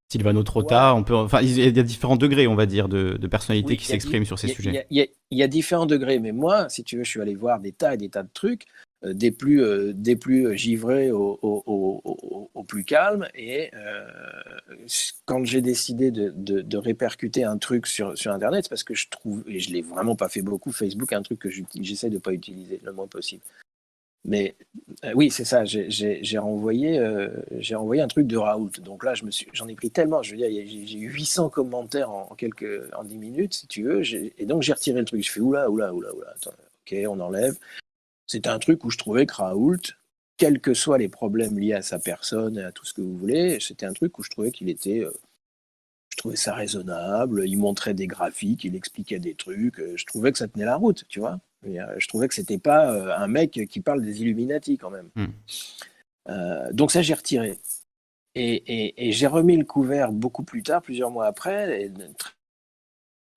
Sylvano 0.08 0.42
Trotta, 0.42 0.94
on 0.94 1.02
peut, 1.02 1.14
enfin, 1.14 1.40
il 1.42 1.58
y 1.58 1.80
a 1.80 1.82
différents 1.82 2.16
degrés, 2.16 2.46
on 2.46 2.54
va 2.54 2.66
dire, 2.66 2.88
de, 2.88 3.16
de 3.18 3.26
personnalités 3.26 3.76
qui 3.76 3.86
s'expriment 3.86 4.24
sur 4.24 4.38
ces 4.38 4.48
sujets. 4.48 4.86
Il 4.90 5.08
y, 5.30 5.42
a 5.42 5.48
différents 5.48 5.86
degrés, 5.86 6.20
mais 6.20 6.32
moi, 6.32 6.68
si 6.68 6.84
tu 6.84 6.96
veux, 6.96 7.04
je 7.04 7.10
suis 7.10 7.20
allé 7.20 7.34
voir 7.34 7.60
des 7.60 7.72
tas 7.72 7.94
et 7.94 7.96
des 7.96 8.08
tas 8.08 8.22
de 8.22 8.30
trucs, 8.32 8.66
des 9.02 9.30
plus, 9.30 9.62
euh, 9.62 9.92
des 9.92 10.16
plus 10.16 10.56
givrés 10.56 11.10
au, 11.10 11.38
plus 12.68 12.84
calme. 12.84 13.28
Et 13.34 13.70
euh, 13.74 14.04
quand 15.24 15.44
j'ai 15.44 15.60
décidé 15.60 16.10
de, 16.10 16.76
répercuter 16.76 17.44
un 17.44 17.58
truc 17.58 17.86
sur, 17.86 18.16
sur 18.18 18.32
Internet, 18.32 18.64
c'est 18.64 18.70
parce 18.70 18.84
que 18.84 18.94
je 18.94 19.08
trouve, 19.08 19.44
et 19.46 19.60
je 19.60 19.72
l'ai 19.72 19.82
vraiment 19.82 20.16
pas 20.16 20.28
fait 20.28 20.42
beaucoup, 20.42 20.72
Facebook, 20.72 21.12
un 21.12 21.22
truc 21.22 21.38
que 21.38 21.48
j'essaie 21.80 22.10
de 22.10 22.18
pas 22.18 22.32
utiliser 22.32 22.80
le 22.82 22.92
moins 22.92 23.06
possible. 23.06 23.42
Mais 24.26 24.56
euh, 25.04 25.12
oui, 25.14 25.30
c'est 25.30 25.44
ça. 25.44 25.64
J'ai 25.64 26.38
renvoyé, 26.38 26.98
euh, 26.98 27.28
j'ai 27.58 27.76
renvoyé 27.76 28.02
un 28.02 28.08
truc 28.08 28.26
de 28.26 28.36
Raoult. 28.36 28.72
Donc 28.80 29.04
là, 29.04 29.14
j'en 29.52 29.68
ai 29.68 29.74
pris 29.76 29.90
tellement. 29.90 30.22
Je 30.22 30.32
veux 30.32 30.36
dire, 30.36 30.48
j'ai 30.66 30.98
eu 30.98 31.10
800 31.12 31.48
commentaires 31.48 32.10
en, 32.10 32.34
quelques, 32.34 32.92
en 32.94 33.04
10 33.04 33.18
minutes, 33.18 33.54
si 33.54 33.66
tu 33.68 33.84
veux. 33.84 34.02
Et 34.38 34.44
donc 34.44 34.62
j'ai 34.62 34.72
retiré 34.72 34.98
le 34.98 35.04
truc. 35.04 35.22
Je 35.22 35.30
fais 35.30 35.40
oula, 35.40 35.70
oula, 35.70 35.94
oula, 35.94 36.12
oula. 36.12 36.34
ok, 36.44 36.96
on 37.08 37.20
enlève. 37.20 37.56
C'était 38.26 38.48
un 38.48 38.58
truc 38.58 38.84
où 38.84 38.90
je 38.90 38.98
trouvais 38.98 39.26
que 39.26 39.34
Raoult, 39.34 39.94
quels 40.36 40.60
que 40.60 40.74
soient 40.74 40.98
les 40.98 41.08
problèmes 41.08 41.58
liés 41.58 41.74
à 41.74 41.82
sa 41.82 41.98
personne 41.98 42.58
et 42.58 42.64
à 42.64 42.72
tout 42.72 42.84
ce 42.84 42.92
que 42.92 43.00
vous 43.00 43.16
voulez, 43.16 43.58
c'était 43.60 43.86
un 43.86 43.92
truc 43.92 44.18
où 44.18 44.22
je 44.22 44.30
trouvais 44.30 44.50
qu'il 44.50 44.68
était, 44.68 45.00
euh, 45.00 45.12
je 46.10 46.16
trouvais 46.16 46.36
ça 46.36 46.54
raisonnable. 46.54 47.46
Il 47.46 47.56
montrait 47.56 47.94
des 47.94 48.06
graphiques, 48.06 48.64
il 48.64 48.74
expliquait 48.74 49.18
des 49.18 49.34
trucs. 49.34 49.80
Je 49.96 50.04
trouvais 50.06 50.32
que 50.32 50.38
ça 50.38 50.48
tenait 50.48 50.64
la 50.64 50.76
route, 50.76 51.04
tu 51.08 51.20
vois. 51.20 51.40
Euh, 51.66 51.94
je 51.98 52.08
trouvais 52.08 52.28
que 52.28 52.34
c'était 52.34 52.58
pas 52.58 52.92
euh, 52.92 53.16
un 53.16 53.26
mec 53.26 53.60
qui 53.68 53.80
parle 53.80 54.02
des 54.02 54.22
Illuminati 54.22 54.78
quand 54.78 54.90
même. 54.90 55.10
Hmm. 55.14 55.26
Euh, 56.28 56.72
donc 56.72 56.90
ça, 56.90 57.02
j'ai 57.02 57.14
retiré. 57.14 57.58
Et, 58.34 59.12
j'ai 59.12 59.26
remis 59.26 59.56
le 59.56 59.64
couvert 59.64 60.12
beaucoup 60.12 60.42
plus 60.42 60.62
tard, 60.62 60.82
plusieurs 60.82 61.10
mois 61.10 61.26
après, 61.26 61.84
et 61.84 61.92
très 62.18 62.34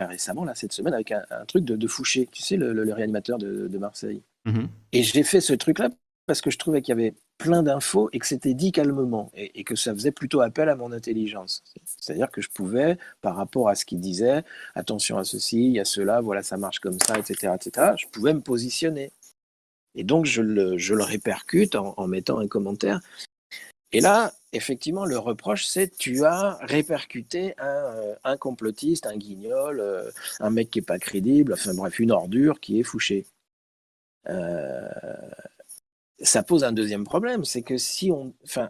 récemment, 0.02 0.44
là, 0.44 0.56
cette 0.56 0.74
semaine, 0.74 0.94
avec 0.94 1.14
un, 1.14 1.46
truc 1.48 1.64
de, 1.64 1.88
Fouché, 1.88 2.28
tu 2.30 2.42
sais, 2.42 2.58
le, 2.58 2.94
réanimateur 2.94 3.38
de, 3.38 3.78
Marseille. 3.78 4.22
Hmm. 4.46 4.68
Et 4.92 5.04
j'ai 5.04 5.24
fait 5.24 5.42
ce 5.42 5.54
truc-là 5.54 5.90
parce 6.26 6.42
que 6.42 6.52
je 6.52 6.58
trouvais 6.58 6.82
qu'il 6.82 6.96
y 6.96 7.00
avait 7.00 7.16
plein 7.40 7.64
d'infos 7.64 8.10
et 8.14 8.20
que 8.20 8.28
c'était 8.28 8.54
dit 8.54 8.72
calmement 8.72 9.32
et, 9.34 9.64
que 9.64 9.76
ça 9.76 9.94
faisait 9.94 10.12
plutôt 10.12 10.42
appel 10.42 10.70
à 10.70 10.76
mon 10.76 10.92
intelligence. 10.92 11.64
C'est-à-dire 11.86 12.30
que 12.30 12.42
je 12.42 12.50
pouvais, 12.50 12.98
par 13.22 13.36
rapport 13.36 13.70
à 13.70 13.76
ce 13.76 13.86
qu'il 13.86 14.00
disait, 14.00 14.44
attention 14.76 15.18
à 15.18 15.24
ceci, 15.24 15.66
il 15.66 15.72
y 15.72 15.80
a 15.80 15.86
cela, 15.86 16.22
voilà, 16.22 16.44
ça 16.44 16.58
marche 16.58 16.80
comme 16.80 17.00
ça, 17.00 17.18
etc., 17.18 17.54
etc., 17.56 17.94
je 17.98 18.06
pouvais 18.08 18.34
me 18.34 18.42
positionner. 18.42 19.12
Et 19.96 20.04
donc, 20.04 20.26
je 20.26 20.42
le, 20.42 20.78
je 20.78 20.94
le 20.94 21.04
répercute 21.04 21.76
en, 21.76 22.08
mettant 22.08 22.38
un 22.38 22.48
commentaire. 22.48 23.00
Et 23.92 24.02
là, 24.02 24.34
effectivement, 24.54 25.06
le 25.06 25.18
reproche, 25.18 25.66
c'est 25.66 25.98
tu 25.98 26.26
as 26.26 26.60
répercuté 26.62 27.56
un, 27.58 27.66
euh, 27.66 28.16
un 28.24 28.38
complotiste, 28.38 29.08
un 29.08 29.18
guignol, 29.18 29.80
euh, 29.80 30.12
un 30.42 30.52
mec 30.52 30.70
qui 30.70 30.78
n'est 30.78 30.86
pas 30.86 31.00
crédible, 31.00 31.54
enfin 31.54 31.74
bref, 31.74 31.98
une 31.98 32.12
ordure 32.12 32.60
qui 32.60 32.80
est 32.80 32.84
fouchée. 32.84 33.26
Euh, 34.30 34.90
ça 36.22 36.44
pose 36.44 36.64
un 36.64 36.72
deuxième 36.72 37.04
problème, 37.04 37.46
c'est 37.46 37.62
que 37.62 37.78
si 37.78 38.12
on, 38.12 38.34
enfin, 38.44 38.70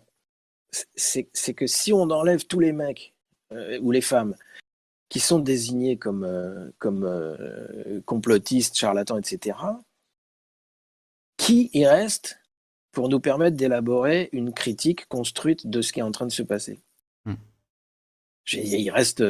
c'est 0.95 1.53
que 1.53 1.67
si 1.67 1.93
on 1.93 2.09
enlève 2.09 2.45
tous 2.45 2.59
les 2.59 2.71
mecs 2.71 3.13
euh, 3.51 3.79
ou 3.81 3.91
les 3.91 4.01
femmes 4.01 4.35
qui 5.09 5.19
sont 5.19 5.39
désignés 5.39 5.97
comme, 5.97 6.23
euh, 6.23 6.69
comme 6.77 7.03
euh, 7.03 8.01
complotistes, 8.05 8.77
charlatans, 8.77 9.17
etc., 9.17 9.57
qui 11.37 11.71
y 11.73 11.85
reste 11.85 12.39
pour 12.91 13.09
nous 13.09 13.19
permettre 13.19 13.57
d'élaborer 13.57 14.29
une 14.33 14.53
critique 14.53 15.07
construite 15.07 15.67
de 15.67 15.81
ce 15.81 15.93
qui 15.93 15.99
est 15.99 16.03
en 16.03 16.11
train 16.11 16.27
de 16.27 16.31
se 16.31 16.43
passer? 16.43 16.79
Hmm. 17.25 17.35
Il 18.51 18.89
reste 18.89 19.23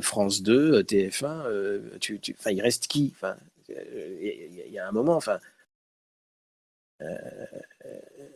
France 0.00 0.42
2, 0.42 0.82
TF1, 0.82 1.98
tu, 1.98 2.20
tu, 2.20 2.36
il 2.46 2.62
reste 2.62 2.86
qui? 2.86 3.12
Enfin, 3.14 3.36
Il 3.70 4.72
y, 4.72 4.78
a 4.78 4.88
un 4.88 4.92
moment, 4.92 5.16
enfin, 5.16 5.38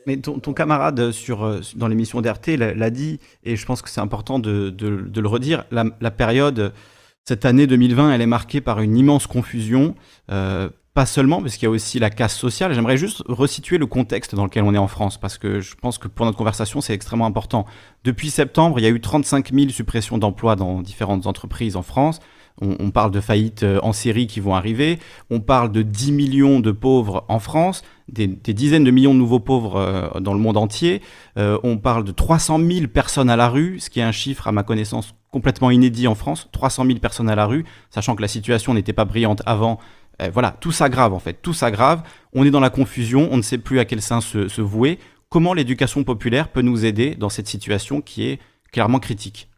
mais 0.06 0.18
ton, 0.18 0.52
camarade 0.52 1.10
sur, 1.12 1.44
euh, 1.44 1.60
dans 1.76 1.88
l'émission 1.88 2.20
d'RT 2.20 2.56
l'a 2.58 2.90
dit, 2.90 3.20
et 3.42 3.56
je 3.56 3.66
pense 3.66 3.82
que 3.82 3.88
c'est 3.88 4.00
important 4.00 4.38
de, 4.38 4.74
le 4.80 5.28
redire, 5.28 5.64
la, 5.70 6.10
période, 6.10 6.72
cette 7.24 7.44
année 7.44 7.66
2020, 7.66 8.12
elle 8.12 8.20
est 8.20 8.26
marquée 8.26 8.60
par 8.60 8.80
une 8.80 8.96
immense 8.96 9.26
confusion, 9.26 9.94
euh, 10.30 10.68
pas 10.92 11.06
seulement, 11.06 11.40
parce 11.40 11.54
qu'il 11.56 11.64
y 11.64 11.66
a 11.66 11.70
aussi 11.70 11.98
la 11.98 12.10
casse 12.10 12.36
sociale. 12.36 12.74
J'aimerais 12.74 12.98
juste 12.98 13.22
resituer 13.26 13.78
le 13.78 13.86
contexte 13.86 14.34
dans 14.34 14.44
lequel 14.44 14.62
on 14.62 14.74
est 14.74 14.78
en 14.78 14.88
France, 14.88 15.18
parce 15.18 15.38
que 15.38 15.60
je 15.60 15.74
pense 15.74 15.98
que 15.98 16.06
pour 16.06 16.26
notre 16.26 16.38
conversation, 16.38 16.80
c'est 16.80 16.94
extrêmement 16.94 17.26
important. 17.26 17.64
Depuis 18.04 18.30
septembre, 18.30 18.78
il 18.78 18.82
y 18.82 18.86
a 18.86 18.90
eu 18.90 19.00
35 19.00 19.52
000 19.52 19.70
suppressions 19.70 20.18
d'emplois 20.18 20.54
dans 20.54 20.82
différentes 20.82 21.26
entreprises 21.26 21.76
en 21.76 21.82
France. 21.82 22.20
On, 22.60 22.92
parle 22.92 23.10
de 23.10 23.20
faillites 23.20 23.64
euh, 23.64 23.80
en 23.82 23.92
série 23.92 24.28
qui 24.28 24.38
vont 24.38 24.54
arriver. 24.54 25.00
On 25.28 25.40
parle 25.40 25.72
de 25.72 25.82
10 25.82 26.12
millions 26.12 26.60
de 26.60 26.70
pauvres 26.70 27.24
en 27.28 27.40
France, 27.40 27.82
des, 28.08 28.28
dizaines 28.28 28.84
de 28.84 28.92
millions 28.92 29.12
de 29.12 29.18
nouveaux 29.18 29.40
pauvres 29.40 29.76
euh, 29.76 30.20
dans 30.20 30.34
le 30.34 30.38
monde 30.38 30.56
entier. 30.56 31.02
Euh, 31.36 31.58
on 31.64 31.78
parle 31.78 32.04
de 32.04 32.12
300 32.12 32.60
000 32.60 32.86
personnes 32.86 33.28
à 33.28 33.34
la 33.34 33.48
rue, 33.48 33.80
ce 33.80 33.90
qui 33.90 33.98
est 33.98 34.04
un 34.04 34.12
chiffre, 34.12 34.46
à 34.46 34.52
ma 34.52 34.62
connaissance, 34.62 35.16
complètement 35.32 35.72
inédit 35.72 36.06
en 36.06 36.14
France. 36.14 36.48
300 36.52 36.86
000 36.86 36.98
personnes 37.00 37.28
à 37.28 37.34
la 37.34 37.46
rue, 37.46 37.64
sachant 37.90 38.14
que 38.14 38.22
la 38.22 38.28
situation 38.28 38.72
n'était 38.72 38.92
pas 38.92 39.04
brillante 39.04 39.42
avant. 39.46 39.80
voilà, 40.32 40.52
tout 40.60 40.70
s'aggrave 40.70 41.12
en 41.12 41.18
fait, 41.18 41.42
tout 41.42 41.54
s'aggrave. 41.54 42.04
On 42.34 42.44
est 42.44 42.52
dans 42.52 42.60
la 42.60 42.70
confusion, 42.70 43.28
on 43.32 43.36
ne 43.36 43.42
sait 43.42 43.58
plus 43.58 43.80
à 43.80 43.84
quel 43.84 44.00
sein 44.00 44.20
se, 44.20 44.60
vouer. 44.60 45.00
Comment 45.28 45.54
l'éducation 45.54 46.04
populaire 46.04 46.52
peut 46.52 46.62
nous 46.62 46.84
aider 46.84 47.16
dans 47.16 47.30
cette 47.30 47.48
situation 47.48 48.00
qui 48.00 48.28
est 48.28 48.38
clairement 48.70 49.00
critique? 49.00 49.50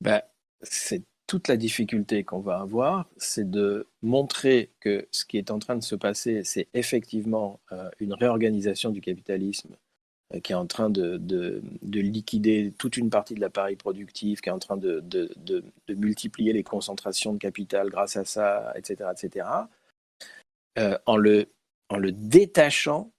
Bah, 0.00 0.22
C'est 0.62 1.02
toute 1.26 1.48
la 1.48 1.56
difficulté 1.56 2.24
qu'on 2.24 2.40
va 2.40 2.60
avoir, 2.60 3.08
c'est 3.16 3.50
de 3.50 3.88
montrer 4.02 4.70
que 4.80 5.08
ce 5.10 5.24
qui 5.24 5.38
est 5.38 5.50
en 5.50 5.58
train 5.58 5.76
de 5.76 5.82
se 5.82 5.96
passer, 5.96 6.44
c'est 6.44 6.68
effectivement 6.72 7.60
euh, 7.72 7.90
une 7.98 8.14
réorganisation 8.14 8.90
du 8.90 9.00
capitalisme 9.00 9.76
euh, 10.34 10.40
qui 10.40 10.52
est 10.52 10.56
en 10.56 10.66
train 10.66 10.88
de, 10.88 11.16
de, 11.16 11.62
liquider 11.82 12.72
toute 12.78 12.96
une 12.96 13.10
partie 13.10 13.34
de 13.34 13.40
l'appareil 13.40 13.76
productif, 13.76 14.40
qui 14.40 14.48
est 14.48 14.52
en 14.52 14.60
train 14.60 14.76
de, 14.76 15.02
multiplier 15.88 16.52
les 16.52 16.62
concentrations 16.62 17.32
de 17.32 17.38
capital 17.38 17.90
grâce 17.90 18.16
à 18.16 18.24
ça, 18.24 18.72
etc., 18.76 19.10
etc., 19.12 19.46
euh, 20.78 20.98
en 21.06 21.16
le 21.16 21.48
détachant 22.12 23.10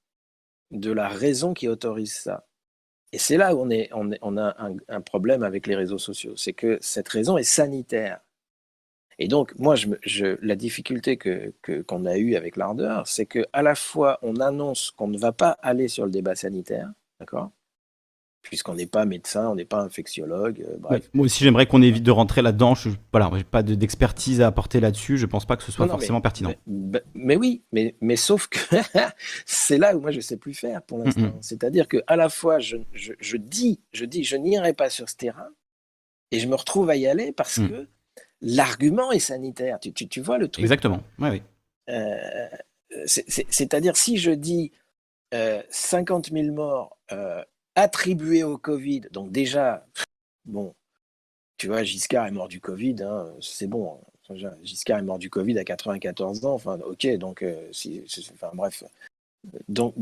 de 0.71 0.91
la 0.91 1.07
raison 1.09 1.53
qui 1.53 1.67
autorise 1.67 2.13
ça. 2.13 2.46
Et 3.13 3.17
c'est 3.17 3.37
là 3.37 3.55
où 3.55 3.61
on, 3.61 3.69
est, 3.69 3.89
on, 3.93 4.37
a 4.37 4.55
un, 4.89 5.01
problème 5.01 5.43
avec 5.43 5.65
les 5.65 5.75
réseaux 5.75 5.97
sociaux, 5.97 6.35
c'est 6.35 6.53
que 6.53 6.77
cette 6.81 7.07
raison 7.07 7.37
est 7.37 7.43
sanitaire. 7.43 8.19
Et 9.19 9.27
donc, 9.27 9.57
moi, 9.57 9.75
je, 9.75 10.37
la 10.45 10.55
difficulté 10.55 11.17
qu'on 11.17 11.51
que, 11.61 11.81
qu'on 11.81 12.05
a 12.05 12.17
eue 12.17 12.35
avec 12.35 12.57
l'ardeur, 12.57 13.07
c'est 13.07 13.25
qu'à 13.25 13.61
la 13.61 13.75
fois, 13.75 14.19
on 14.21 14.39
annonce 14.39 14.91
qu'on 14.91 15.07
ne 15.07 15.17
va 15.17 15.31
pas 15.31 15.51
aller 15.61 15.87
sur 15.87 16.05
le 16.05 16.11
débat 16.11 16.35
sanitaire, 16.35 16.91
d'accord? 17.19 17.51
Puisqu'on 18.49 18.75
n'est 18.75 18.87
pas 18.87 19.05
médecin, 19.05 19.47
on 19.49 19.55
n'est 19.55 19.65
pas 19.65 19.81
infectiologue. 19.81 20.65
Euh, 20.67 20.99
moi 21.13 21.25
aussi, 21.25 21.43
j'aimerais 21.43 21.65
qu'on 21.65 21.81
évite 21.81 22.03
de 22.03 22.11
rentrer 22.11 22.41
là-dedans. 22.41 22.75
Je 22.75 22.89
voilà, 23.11 23.29
n'ai 23.31 23.43
pas 23.43 23.63
d'expertise 23.63 24.41
à 24.41 24.47
apporter 24.47 24.79
là-dessus. 24.79 25.17
Je 25.17 25.25
pense 25.25 25.45
pas 25.45 25.57
que 25.57 25.63
ce 25.63 25.71
soit 25.71 25.87
forcément 25.87 26.21
pertinent. 26.21 26.53
Mais, 27.15 27.35
oui, 27.35 27.63
mais, 27.71 27.95
mais 28.01 28.15
sauf 28.15 28.47
que 28.47 28.59
c'est 29.45 29.77
là 29.77 29.95
où 29.95 30.01
moi 30.01 30.11
je 30.11 30.19
sais 30.19 30.37
plus 30.37 30.53
faire 30.53 30.81
pour 30.81 30.99
l'instant. 30.99 31.33
C'est-à-dire 31.41 31.87
que 31.87 31.97
à 32.07 32.15
la 32.15 32.29
fois 32.29 32.59
je, 32.59 32.77
je, 32.93 33.37
dis, 33.37 33.79
je 33.91 34.05
dis, 34.05 34.23
je 34.23 34.35
n'irai 34.35 34.73
pas 34.73 34.89
sur 34.89 35.09
ce 35.09 35.15
terrain, 35.15 35.49
et 36.31 36.39
je 36.39 36.47
me 36.47 36.55
retrouve 36.55 36.89
à 36.89 36.95
y 36.95 37.07
aller 37.07 37.31
parce 37.31 37.57
mm. 37.57 37.69
que 37.69 37.87
l'argument 38.41 39.11
est 39.11 39.19
sanitaire. 39.19 39.79
Tu, 39.79 39.93
tu, 39.93 40.07
tu, 40.07 40.21
vois 40.21 40.37
le 40.37 40.47
truc? 40.47 40.63
Exactement. 40.63 41.01
Ouais, 41.19 41.29
oui. 41.29 41.41
Euh, 41.89 42.47
c'est-à-dire 43.05 43.95
si 43.95 44.17
je 44.17 44.31
dis 44.31 44.71
euh, 45.33 45.61
50 45.69 46.31
000 46.31 46.53
morts 46.53 46.97
attribué 47.77 48.43
au 48.43 48.57
Covid. 48.57 49.01
Donc 49.11 49.31
déjà, 49.31 49.85
bon, 50.45 50.73
tu 51.57 51.67
vois, 51.67 51.83
Giscard 51.83 52.27
est 52.27 52.31
mort 52.31 52.47
du 52.47 52.59
Covid, 52.59 52.95
hein, 53.03 53.27
c'est 53.39 53.67
bon. 53.67 53.99
Giscard 54.63 54.99
est 54.99 55.03
mort 55.03 55.19
du 55.19 55.29
Covid 55.29 55.57
à 55.57 55.63
94 55.63 56.45
ans. 56.45 56.53
Enfin, 56.53 56.79
ok, 56.85 57.07
donc, 57.17 57.43
euh, 57.43 57.69
si, 57.71 58.03
bref. 58.53 58.83
Donc, 59.69 59.93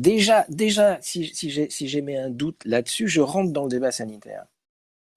déjà, 0.00 0.44
déjà, 0.48 0.98
si, 1.00 1.26
si 1.32 1.50
j'ai 1.50 2.16
un 2.16 2.30
doute 2.30 2.64
là-dessus, 2.64 3.06
je 3.06 3.20
rentre 3.20 3.52
dans 3.52 3.64
le 3.64 3.70
débat 3.70 3.92
sanitaire. 3.92 4.46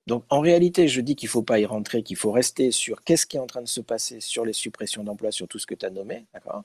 Donc 0.08 0.24
en 0.30 0.40
réalité, 0.40 0.88
je 0.88 1.02
dis 1.02 1.16
qu'il 1.16 1.28
ne 1.28 1.32
faut 1.32 1.44
pas 1.44 1.60
y 1.60 1.66
rentrer, 1.66 2.02
qu'il 2.02 2.16
faut 2.16 2.32
rester 2.32 2.72
sur 2.72 3.04
qu'est-ce 3.04 3.26
qui 3.26 3.36
est 3.38 3.42
en 3.42 3.46
train 3.46 3.62
de 3.62 3.68
se 3.68 3.82
passer 3.82 4.22
sur 4.22 4.46
les 4.46 4.54
suppressions 4.54 5.04
d'emplois, 5.04 5.32
sur 5.32 5.48
tout 5.48 5.60
ce 5.60 5.68
que 5.68 5.76
tu 5.76 5.86
as 5.86 5.90
nommé, 5.90 6.26
d'accord 6.34 6.64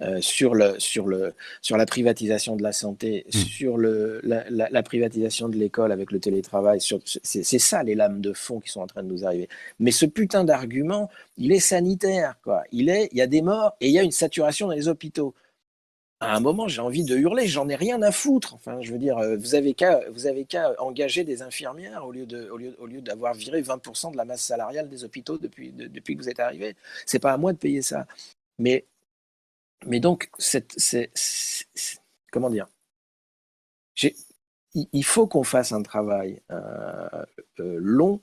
euh, 0.00 0.18
sur, 0.22 0.54
le, 0.54 0.76
sur, 0.78 1.06
le, 1.06 1.34
sur 1.60 1.76
la 1.76 1.84
privatisation 1.84 2.56
de 2.56 2.62
la 2.62 2.72
santé, 2.72 3.26
mmh. 3.26 3.30
sur 3.32 3.76
le, 3.76 4.22
la, 4.24 4.82
privatisation 4.82 5.50
de 5.50 5.56
l'école 5.56 5.92
avec 5.92 6.10
le 6.10 6.18
télétravail. 6.18 6.80
C'est 6.80 7.58
ça 7.58 7.82
les 7.82 7.94
lames 7.94 8.22
de 8.22 8.32
fond 8.32 8.60
qui 8.60 8.70
sont 8.70 8.80
en 8.80 8.86
train 8.86 9.02
de 9.02 9.08
nous 9.08 9.26
arriver. 9.26 9.50
Mais 9.78 9.90
ce 9.90 10.06
putain 10.06 10.44
d'argument, 10.44 11.10
il 11.36 11.52
est 11.52 11.60
sanitaire. 11.60 12.36
Quoi. 12.42 12.62
Il, 12.72 12.88
est, 12.88 13.10
il 13.12 13.18
y 13.18 13.22
a 13.22 13.26
des 13.26 13.42
morts 13.42 13.76
et 13.82 13.88
il 13.88 13.92
y 13.92 13.98
a 13.98 14.02
une 14.02 14.10
saturation 14.10 14.68
dans 14.68 14.72
les 14.72 14.88
hôpitaux. 14.88 15.34
À 16.20 16.36
un 16.36 16.40
moment, 16.40 16.68
j'ai 16.68 16.82
envie 16.82 17.04
de 17.04 17.16
hurler, 17.16 17.46
j'en 17.46 17.68
ai 17.70 17.76
rien 17.76 18.02
à 18.02 18.12
foutre. 18.12 18.54
Enfin, 18.54 18.80
je 18.82 18.92
veux 18.92 18.98
dire, 18.98 19.16
euh, 19.18 19.36
vous 19.38 19.54
avez 19.54 19.72
qu'à, 19.72 20.02
vous 20.10 20.26
avez 20.26 20.44
qu'à 20.44 20.74
engager 20.80 21.24
des 21.24 21.40
infirmières 21.42 22.06
au 22.06 22.12
lieu 22.12 22.26
de, 22.26 22.48
au 22.50 22.58
lieu, 22.58 22.76
au 22.78 22.86
lieu 22.86 23.00
d'avoir 23.00 23.32
viré 23.34 23.62
20% 23.62 24.12
de 24.12 24.18
la 24.18 24.26
masse 24.26 24.42
salariale 24.42 24.88
des 24.90 25.02
hôpitaux 25.04 25.38
depuis, 25.38 25.72
depuis 25.72 26.16
que 26.16 26.22
vous 26.22 26.28
êtes 26.28 26.40
arrivé. 26.40 26.76
C'est 27.06 27.18
pas 27.20 27.32
à 27.32 27.38
moi 27.38 27.52
de 27.54 27.58
payer 27.58 27.80
ça. 27.80 28.06
Mais, 28.58 28.84
mais 29.86 30.00
donc, 30.00 30.30
comment 32.30 32.50
dire? 32.50 32.66
Il 34.92 35.04
faut 35.04 35.26
qu'on 35.26 35.42
fasse 35.42 35.72
un 35.72 35.82
travail 35.82 36.40
euh, 36.50 37.24
euh, 37.60 37.78
long 37.80 38.20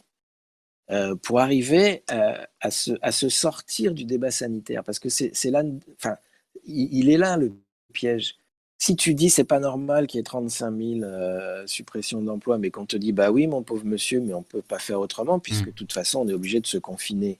pour 1.23 1.39
arriver 1.41 2.03
à, 2.07 2.71
se, 2.71 2.91
à 3.01 3.11
se 3.11 3.27
sortir 3.27 3.93
du 3.93 4.05
débat 4.05 4.31
sanitaire, 4.31 4.83
parce 4.83 4.99
que 4.99 5.09
c'est, 5.09 5.33
là, 5.51 5.63
enfin, 5.97 6.17
il 6.63 7.09
est 7.09 7.17
là 7.17 7.35
le 7.35 7.51
piège. 7.93 8.37
Si 8.79 8.95
tu 8.95 9.15
dis 9.15 9.29
c'est 9.29 9.43
pas 9.43 9.59
normal 9.59 10.05
qu'il 10.05 10.19
y 10.19 10.21
ait 10.21 10.23
35 10.23 10.77
000 10.77 11.03
euh, 11.03 11.65
suppressions 11.65 12.21
d'emplois, 12.21 12.59
mais 12.59 12.69
qu'on 12.69 12.85
te 12.85 12.95
dit 12.95 13.11
bah 13.11 13.31
oui 13.31 13.47
mon 13.47 13.63
pauvre 13.63 13.85
monsieur, 13.85 14.19
mais 14.19 14.33
on 14.33 14.43
peut 14.43 14.61
pas 14.61 14.79
faire 14.79 14.99
autrement 14.99 15.39
puisque 15.39 15.67
mm. 15.67 15.71
de 15.71 15.71
toute 15.71 15.93
façon 15.93 16.21
on 16.21 16.27
est 16.27 16.33
obligé 16.33 16.59
de 16.59 16.67
se 16.67 16.77
confiner. 16.77 17.39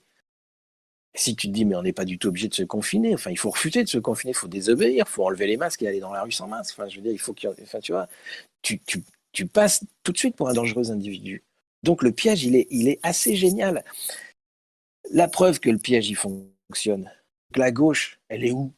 Si 1.15 1.36
tu 1.36 1.47
te 1.47 1.53
dis 1.53 1.65
mais 1.65 1.75
on 1.75 1.83
n'est 1.83 1.93
pas 1.93 2.05
du 2.05 2.17
tout 2.17 2.29
obligé 2.29 2.47
de 2.47 2.55
se 2.55 2.63
confiner, 2.63 3.13
enfin 3.13 3.29
il 3.29 3.38
faut 3.38 3.51
refuser 3.51 3.83
de 3.83 3.89
se 3.89 3.99
confiner, 3.99 4.31
il 4.31 4.36
faut 4.36 4.47
désobéir, 4.47 5.05
il 5.07 5.10
faut 5.10 5.25
enlever 5.25 5.45
les 5.47 5.57
masques 5.57 5.83
et 5.83 5.88
aller 5.88 5.99
dans 5.99 6.12
la 6.12 6.23
rue 6.23 6.31
sans 6.31 6.47
masque. 6.47 6.75
Enfin 6.77 6.89
je 6.89 6.95
veux 6.95 7.03
dire 7.03 7.12
il 7.12 7.19
faut 7.19 7.33
qu'il, 7.33 7.49
enfin 7.49 7.79
tu 7.79 7.91
vois, 7.91 8.07
tu, 8.63 8.79
tu, 8.79 9.03
tu 9.31 9.45
passes 9.45 9.83
tout 10.03 10.12
de 10.12 10.17
suite 10.17 10.36
pour 10.36 10.49
un 10.49 10.53
dangereux 10.53 10.91
individu. 10.91 11.43
Donc 11.83 12.01
le 12.01 12.12
piège 12.12 12.43
il 12.45 12.55
est, 12.55 12.67
il 12.71 12.88
est 12.88 12.99
assez 13.03 13.36
génial. 13.36 13.83
La 15.12 15.27
preuve 15.27 15.60
que 15.60 15.69
le 15.69 15.77
piège 15.77 16.10
il 16.10 16.15
fonctionne, 16.15 17.12
la 17.55 17.71
gauche 17.71 18.19
elle 18.29 18.43
est 18.43 18.51
où? 18.51 18.73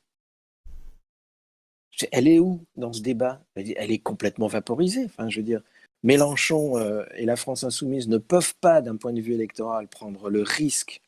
Elle 2.11 2.27
est 2.27 2.39
où 2.39 2.61
dans 2.75 2.93
ce 2.93 3.01
débat? 3.01 3.41
Elle 3.55 3.91
est 3.91 3.99
complètement 3.99 4.47
vaporisée. 4.47 5.05
Enfin, 5.05 5.29
je 5.29 5.37
veux 5.37 5.43
dire, 5.43 5.61
Mélenchon 6.03 6.77
euh, 6.77 7.03
et 7.15 7.25
la 7.25 7.35
France 7.35 7.63
insoumise 7.63 8.07
ne 8.07 8.17
peuvent 8.17 8.55
pas, 8.61 8.81
d'un 8.81 8.95
point 8.95 9.13
de 9.13 9.21
vue 9.21 9.33
électoral, 9.33 9.87
prendre 9.87 10.29
le 10.29 10.41
risque 10.41 11.01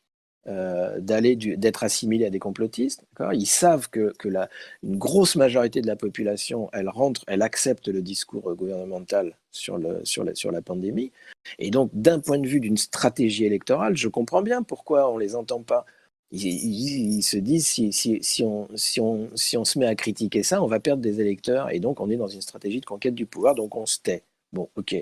euh, 0.48 1.00
d'aller 1.00 1.36
d'être 1.36 1.84
assimilés 1.84 2.26
à 2.26 2.30
des 2.30 2.40
complotistes. 2.40 3.06
Ils 3.32 3.46
savent 3.46 3.90
que, 3.90 4.14
la, 4.26 4.50
une 4.84 4.98
grosse 4.98 5.36
majorité 5.36 5.82
de 5.82 5.88
la 5.88 5.96
population, 5.96 6.70
elle 6.74 6.90
rentre, 6.90 7.24
elle 7.28 7.44
accepte 7.44 7.88
le 7.88 8.02
discours 8.02 8.54
gouvernemental 8.56 9.38
sur, 9.52 9.78
le, 9.78 10.04
sur, 10.04 10.24
la, 10.24 10.34
sur 10.36 10.52
la 10.52 10.62
pandémie. 10.62 11.12
Et 11.60 11.70
donc, 11.70 11.92
d'un 11.94 12.20
point 12.20 12.40
de 12.40 12.48
vue 12.48 12.60
d'une 12.60 12.78
stratégie 12.78 13.46
électorale, 13.46 13.96
je 13.96 14.08
comprends 14.08 14.42
bien 14.42 14.64
pourquoi 14.64 15.12
on 15.12 15.18
les 15.18 15.36
entend 15.36 15.62
pas 15.62 15.86
ils, 16.32 17.24
se 17.24 17.38
disent 17.38 17.68
si, 17.68 17.92
si, 17.92 18.20
si, 18.22 18.44
on, 18.44 18.68
si, 18.76 19.02
on, 19.02 19.30
si 19.36 19.58
on 19.58 19.66
se 19.66 19.78
met 19.78 19.86
à 19.86 19.96
critiquer 19.96 20.44
ça, 20.44 20.64
on 20.64 20.68
va 20.68 20.80
perdre 20.80 21.02
des 21.02 21.20
électeurs 21.20 21.70
et 21.72 21.80
donc 21.80 22.00
on 22.00 22.10
est 22.10 22.16
dans 22.16 22.28
une 22.28 22.42
stratégie 22.42 22.80
de 22.80 22.86
conquête 22.86 23.16
du 23.16 23.26
pouvoir, 23.26 23.56
donc 23.56 23.76
on 23.76 23.86
se 23.86 24.00
tait. 24.00 24.24
Bon, 24.54 24.70
ok. 24.76 24.96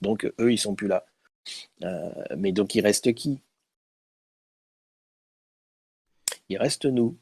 Donc 0.00 0.32
eux, 0.38 0.52
ils 0.52 0.58
sont 0.58 0.74
plus 0.74 0.86
là. 0.86 1.06
Euh, 1.82 2.10
mais 2.36 2.52
donc 2.52 2.74
il 2.74 2.80
reste 2.80 3.12
qui? 3.14 3.40
Il 6.48 6.58
reste 6.58 6.84
nous. 6.84 7.16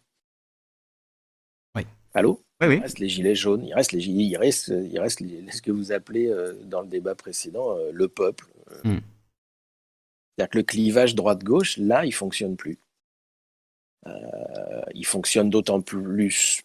Oui. 1.75 1.87
Allô? 2.13 2.43
Oui, 2.61 2.69
oui. 2.69 2.77
Il 2.77 2.83
reste 2.83 2.99
les 2.99 3.09
gilets 3.09 3.35
jaunes, 3.35 3.65
il 3.65 3.75
reste, 3.75 3.93
les, 3.93 4.05
il 4.05 4.37
reste, 4.37 4.69
il 4.69 4.99
reste 4.99 5.21
ce 5.51 5.63
que 5.63 5.73
vous 5.73 5.93
appelez 5.93 6.27
euh, 6.29 6.53
dans 6.65 6.83
le 6.83 6.89
débat 6.89 7.15
précédent 7.15 7.77
euh, 7.77 7.91
le 7.93 8.09
peuple. 8.09 8.47
Hmm. 8.85 8.99
C'est-à-dire 10.37 10.51
que 10.51 10.59
le 10.59 10.65
clivage 10.65 11.15
droite-gauche, 11.15 11.79
là, 11.79 12.05
il 12.05 12.13
fonctionne 12.13 12.57
plus. 12.57 12.79
Euh, 14.07 14.83
il 14.95 15.07
fonctionne 15.07 15.51
d'autant 15.51 15.81
plus 15.81 16.65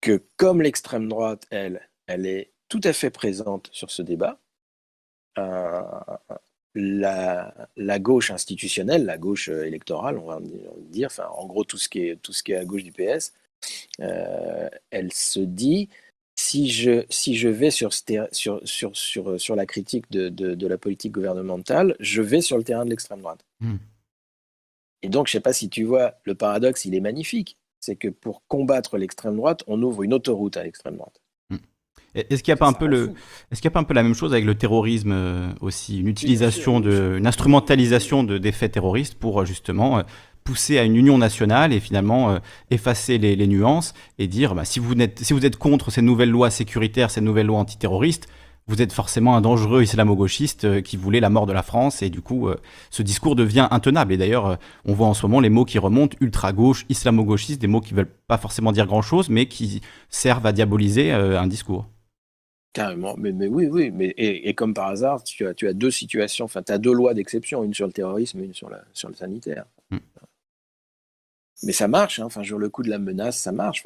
que 0.00 0.22
comme 0.36 0.62
l'extrême 0.62 1.08
droite, 1.08 1.46
elle, 1.50 1.88
elle 2.06 2.26
est 2.26 2.52
tout 2.68 2.80
à 2.84 2.92
fait 2.92 3.10
présente 3.10 3.68
sur 3.72 3.90
ce 3.90 4.02
débat, 4.02 4.38
euh, 5.38 5.82
la, 6.74 7.98
gauche 7.98 8.30
institutionnelle, 8.30 9.04
la 9.04 9.18
gauche 9.18 9.48
électorale, 9.48 10.18
on 10.18 10.26
va 10.26 10.40
dire, 10.90 11.06
enfin, 11.06 11.28
en 11.36 11.46
gros 11.46 11.64
tout 11.64 11.78
ce 11.78 11.88
qui 11.88 12.00
est, 12.00 12.56
à 12.56 12.64
gauche 12.64 12.84
du 12.84 12.92
PS, 12.92 13.32
euh, 14.00 14.68
elle 14.90 15.12
se 15.12 15.40
dit 15.40 15.88
si 16.34 16.70
je, 16.70 17.48
vais 17.48 17.70
sur, 17.70 17.90
la 19.54 19.66
critique 19.66 20.10
de, 20.10 20.66
la 20.66 20.78
politique 20.78 21.12
gouvernementale, 21.12 21.94
je 22.00 22.22
vais 22.22 22.40
sur 22.40 22.56
le 22.56 22.64
terrain 22.64 22.84
de 22.84 22.90
l'extrême 22.90 23.20
droite. 23.20 23.44
Hmm. 23.60 23.76
Et 25.02 25.08
donc, 25.08 25.26
je 25.26 25.30
ne 25.30 25.32
sais 25.38 25.42
pas 25.42 25.52
si 25.52 25.68
tu 25.68 25.84
vois, 25.84 26.14
le 26.24 26.34
paradoxe, 26.34 26.84
il 26.84 26.94
est 26.94 27.00
magnifique. 27.00 27.56
C'est 27.80 27.96
que 27.96 28.08
pour 28.08 28.42
combattre 28.46 28.96
l'extrême 28.96 29.36
droite, 29.36 29.64
on 29.66 29.82
ouvre 29.82 30.04
une 30.04 30.14
autoroute 30.14 30.56
à 30.56 30.62
l'extrême 30.62 30.96
droite. 30.96 31.20
Hmm. 31.50 31.56
Est-ce 32.14 32.42
qu'il 32.42 32.52
n'y 32.52 32.56
a 32.56 32.58
pas 32.58 32.68
un 32.68 32.72
peu 32.72 32.86
le, 32.86 33.12
est-ce 33.50 33.60
qu'il 33.60 33.68
a 33.68 33.72
pas 33.72 33.80
un 33.80 33.84
peu 33.84 33.94
la 33.94 34.04
même 34.04 34.14
chose 34.14 34.32
avec 34.32 34.44
le 34.44 34.54
terrorisme 34.54 35.12
euh, 35.12 35.52
aussi, 35.60 35.98
une 35.98 36.08
utilisation 36.08 36.78
de, 36.78 37.16
une 37.18 37.26
instrumentalisation 37.26 38.22
de 38.22 38.38
des 38.38 38.52
faits 38.52 38.72
terroristes 38.72 39.14
pour 39.14 39.40
euh, 39.40 39.44
justement 39.44 39.98
euh, 39.98 40.02
pousser 40.44 40.78
à 40.78 40.84
une 40.84 40.96
union 40.96 41.18
nationale 41.18 41.72
et 41.72 41.80
finalement 41.80 42.40
effacer 42.70 43.16
les, 43.16 43.36
les, 43.36 43.46
nuances 43.46 43.94
et 44.18 44.26
dire 44.26 44.56
bah, 44.56 44.64
si 44.64 44.80
vous 44.80 44.92
êtes 44.94 45.20
si 45.20 45.32
vous 45.34 45.46
êtes 45.46 45.54
contre 45.54 45.92
ces 45.92 46.02
nouvelles 46.02 46.30
lois 46.30 46.50
sécuritaires, 46.50 47.12
ces 47.12 47.20
nouvelles 47.20 47.46
lois 47.46 47.60
antiterroristes, 47.60 48.26
vous 48.68 48.80
êtes 48.80 48.92
forcément 48.92 49.36
un 49.36 49.40
dangereux 49.40 49.82
islamo-gauchiste 49.82 50.64
euh, 50.64 50.80
qui 50.80 50.96
voulait 50.96 51.20
la 51.20 51.30
mort 51.30 51.46
de 51.46 51.52
la 51.52 51.62
France 51.62 52.02
et 52.02 52.10
du 52.10 52.20
coup 52.20 52.48
euh, 52.48 52.56
ce 52.90 53.02
discours 53.02 53.34
devient 53.34 53.68
intenable. 53.70 54.12
Et 54.12 54.16
d'ailleurs 54.16 54.46
euh, 54.46 54.56
on 54.84 54.94
voit 54.94 55.08
en 55.08 55.14
ce 55.14 55.26
moment 55.26 55.40
les 55.40 55.50
mots 55.50 55.64
qui 55.64 55.78
remontent 55.78 56.16
ultra-gauche, 56.20 56.86
islamo-gauchiste, 56.88 57.60
des 57.60 57.66
mots 57.66 57.80
qui 57.80 57.94
veulent 57.94 58.12
pas 58.28 58.38
forcément 58.38 58.72
dire 58.72 58.86
grand-chose 58.86 59.28
mais 59.28 59.46
qui 59.46 59.80
servent 60.08 60.46
à 60.46 60.52
diaboliser 60.52 61.12
un 61.12 61.46
discours. 61.46 61.86
Carrément, 62.72 63.16
mais, 63.18 63.32
mais, 63.32 63.48
oui, 63.48 63.66
oui, 63.66 63.90
mais 63.90 64.14
et, 64.16 64.54
comme 64.54 64.72
par 64.72 64.88
hasard, 64.88 65.22
tu 65.22 65.46
as, 65.46 65.52
tu 65.52 65.68
as 65.68 65.74
deux 65.74 65.90
situations, 65.90 66.46
enfin 66.46 66.62
tu 66.62 66.72
as 66.72 66.78
deux 66.78 66.92
lois 66.92 67.12
d'exception, 67.12 67.62
une 67.64 67.74
sur 67.74 67.86
le 67.86 67.92
terrorisme 67.92 68.40
et 68.40 68.44
une 68.44 68.54
sur, 68.54 68.70
la, 68.70 68.82
sur 68.94 69.10
le 69.10 69.14
sanitaire. 69.14 69.66
Hmm. 69.90 69.98
Mais 71.64 71.72
ça 71.72 71.86
marche, 71.86 72.18
hein, 72.18 72.24
enfin, 72.24 72.42
sur 72.42 72.58
le 72.58 72.70
coup 72.70 72.82
de 72.82 72.88
la 72.88 72.98
menace, 72.98 73.38
ça 73.38 73.52
marche, 73.52 73.84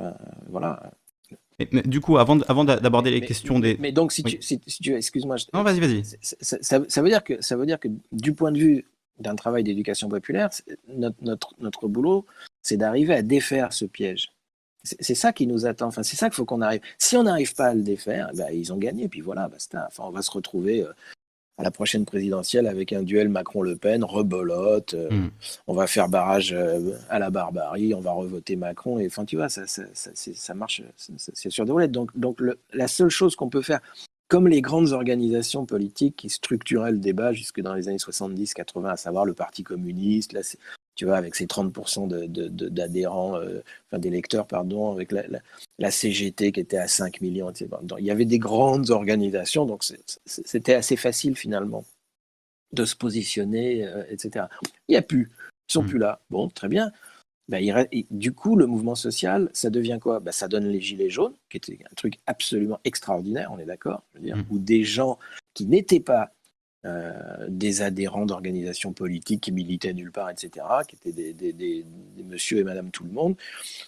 voilà 0.49 0.93
du 1.59 2.01
coup, 2.01 2.19
avant, 2.19 2.41
avant 2.43 2.65
d'aborder 2.65 3.11
les 3.11 3.21
questions 3.23 3.59
des. 3.59 3.77
Mais 3.81 3.93
donc, 3.93 4.13
si, 4.13 4.23
tu, 4.23 4.41
si, 4.43 4.59
tu, 4.59 4.95
excuse-moi. 4.95 5.37
Non, 5.55 5.63
vas-y, 5.63 5.81
vas-y. 5.81 6.03
Ça, 6.21 7.03
veut 7.03 7.09
dire 7.09 7.25
que 7.25 7.41
ça 7.41 7.57
veut 7.57 7.67
dire 7.67 7.81
que 7.81 7.89
du 8.13 8.35
point 8.35 8.53
de 8.53 8.59
vue 8.59 8.87
d'un 9.19 9.35
travail 9.35 9.65
d'éducation 9.65 10.09
populaire, 10.09 10.51
notre, 10.89 11.17
notre, 11.23 11.55
notre 11.59 11.89
boulot, 11.89 12.27
c'est 12.63 12.77
d'arriver 12.77 13.15
à 13.15 13.23
défaire 13.23 13.73
ce 13.73 13.87
piège. 13.87 14.33
C'est 14.85 15.17
ça 15.17 15.33
qui 15.33 15.47
nous 15.47 15.67
attend. 15.67 15.89
Enfin, 15.89 16.03
c'est 16.03 16.15
ça 16.15 16.29
qu'il 16.29 16.37
faut 16.37 16.45
qu'on 16.45 16.61
arrive. 16.61 16.81
Si 16.99 17.17
on 17.17 17.25
n'arrive 17.25 17.55
pas 17.55 17.69
à 17.69 17.75
le 17.75 17.83
défaire, 17.83 18.31
ben, 18.35 18.49
ils 18.53 18.73
ont 18.73 18.77
gagné. 18.77 19.09
Puis 19.09 19.21
voilà, 19.21 19.49
basta. 19.49 19.87
Enfin, 19.89 20.05
on 20.07 20.11
va 20.11 20.23
se 20.23 20.31
retrouver 20.31 20.83
euh, 20.83 20.93
à 21.59 21.63
la 21.63 21.71
prochaine 21.71 22.05
présidentielle 22.05 22.67
avec 22.67 22.93
un 22.93 23.03
duel 23.03 23.29
Macron-Le 23.29 23.77
Pen, 23.77 24.05
rebolote, 24.05 24.95
euh, 24.95 25.11
hmm. 25.11 25.31
on 25.67 25.75
va 25.75 25.87
faire 25.87 26.09
barrage 26.09 26.53
euh, 26.53 26.93
à 27.09 27.19
la 27.19 27.31
barbarie, 27.31 27.95
on 27.95 28.01
va 28.01 28.13
revoter 28.13 28.57
Macron, 28.57 28.99
et 28.99 29.07
enfin 29.07 29.25
tu 29.25 29.37
vois, 29.37 29.49
ça, 29.49 29.67
ça, 29.67 29.83
ça, 29.95 30.11
ça 30.15 30.55
marche, 30.55 30.83
c'est 30.97 31.51
sur 31.51 31.65
des 31.65 31.73
roulettes. 31.73 31.93
Donc, 31.93 32.17
donc 32.17 32.41
la 32.73 32.89
seule 32.89 33.09
chose 33.09 33.37
qu'on 33.37 33.49
peut 33.49 33.63
faire, 33.63 33.81
comme 34.29 34.49
les 34.49 34.61
grandes 34.61 34.93
organisations 34.93 35.67
politiques 35.67 36.17
qui 36.17 36.29
structuraient 36.29 36.93
le 36.93 36.99
débat 36.99 37.33
jusque 37.33 37.61
dans 37.61 37.75
les 37.75 37.89
années 37.89 37.97
70-80, 37.97 38.91
à 38.91 38.97
savoir 38.97 39.25
le 39.25 39.35
Parti 39.35 39.63
communiste, 39.63 40.33
là, 40.33 40.43
tu 40.97 41.05
vois, 41.05 41.17
avec 41.17 41.35
ses 41.35 41.47
30% 41.47 42.09
d'adhérents, 42.71 43.37
euh, 43.37 43.63
enfin 43.87 43.99
d'électeurs, 43.99 44.47
pardon, 44.47 44.91
avec 44.91 45.13
la, 45.13 45.91
CGT 45.91 46.53
qui 46.53 46.61
était 46.61 46.79
à 46.79 46.89
5 46.89 47.21
millions, 47.21 47.51
etc. 47.51 47.69
il 47.99 48.05
y 48.05 48.11
avait 48.11 48.25
des 48.25 48.39
grandes 48.39 48.91
organisations, 48.91 49.67
donc 49.67 49.85
c'était 50.25 50.75
assez 50.75 50.97
facile 50.97 51.37
finalement 51.37 51.85
de 52.73 52.85
se 52.85 52.97
positionner, 52.97 53.87
euh, 53.87 54.03
etc. 54.09 54.47
Il 54.89 54.93
n'y 54.93 54.97
a 54.97 55.03
plus, 55.03 55.31
ils 55.69 55.73
sont 55.73 55.83
mmh. 55.83 55.89
plus 55.89 55.99
là. 55.99 56.21
Bon, 56.31 56.49
très 56.49 56.69
bien. 56.69 56.91
Ben, 57.49 57.87
du 58.11 58.33
coup, 58.33 58.57
le 58.57 58.67
mouvement 58.67 58.97
social, 58.97 59.51
ça 59.53 59.71
devient 59.71 59.99
quoi? 60.01 60.19
Ben, 60.19 60.33
Ça 60.33 60.49
donne 60.49 60.67
les 60.67 60.81
gilets 60.81 61.11
jaunes, 61.11 61.35
qui 61.49 61.59
était 61.59 61.79
un 61.89 61.95
truc 61.95 62.19
absolument 62.27 62.81
extraordinaire, 62.85 63.51
on 63.53 63.59
est 63.59 63.67
d'accord, 63.67 64.03
mmh. 64.21 64.43
où 64.51 64.59
des 64.59 64.83
gens 64.83 65.19
qui 65.55 65.67
n'étaient 65.67 66.01
pas 66.01 66.33
des 67.49 67.83
adhérents 67.83 68.27
d'organisations 68.27 68.93
politiques 68.93 69.43
qui 69.43 69.53
militaient 69.53 69.93
nulle 69.93 70.13
part, 70.13 70.31
etc., 70.31 70.65
qui 70.89 70.97
étaient 70.97 71.13
des, 71.13 71.53
des, 71.53 71.85
monsieur 72.25 72.59
et 72.59 72.65
madame 72.65 72.91
tout 72.91 73.05
le 73.05 73.11
monde, 73.11 73.37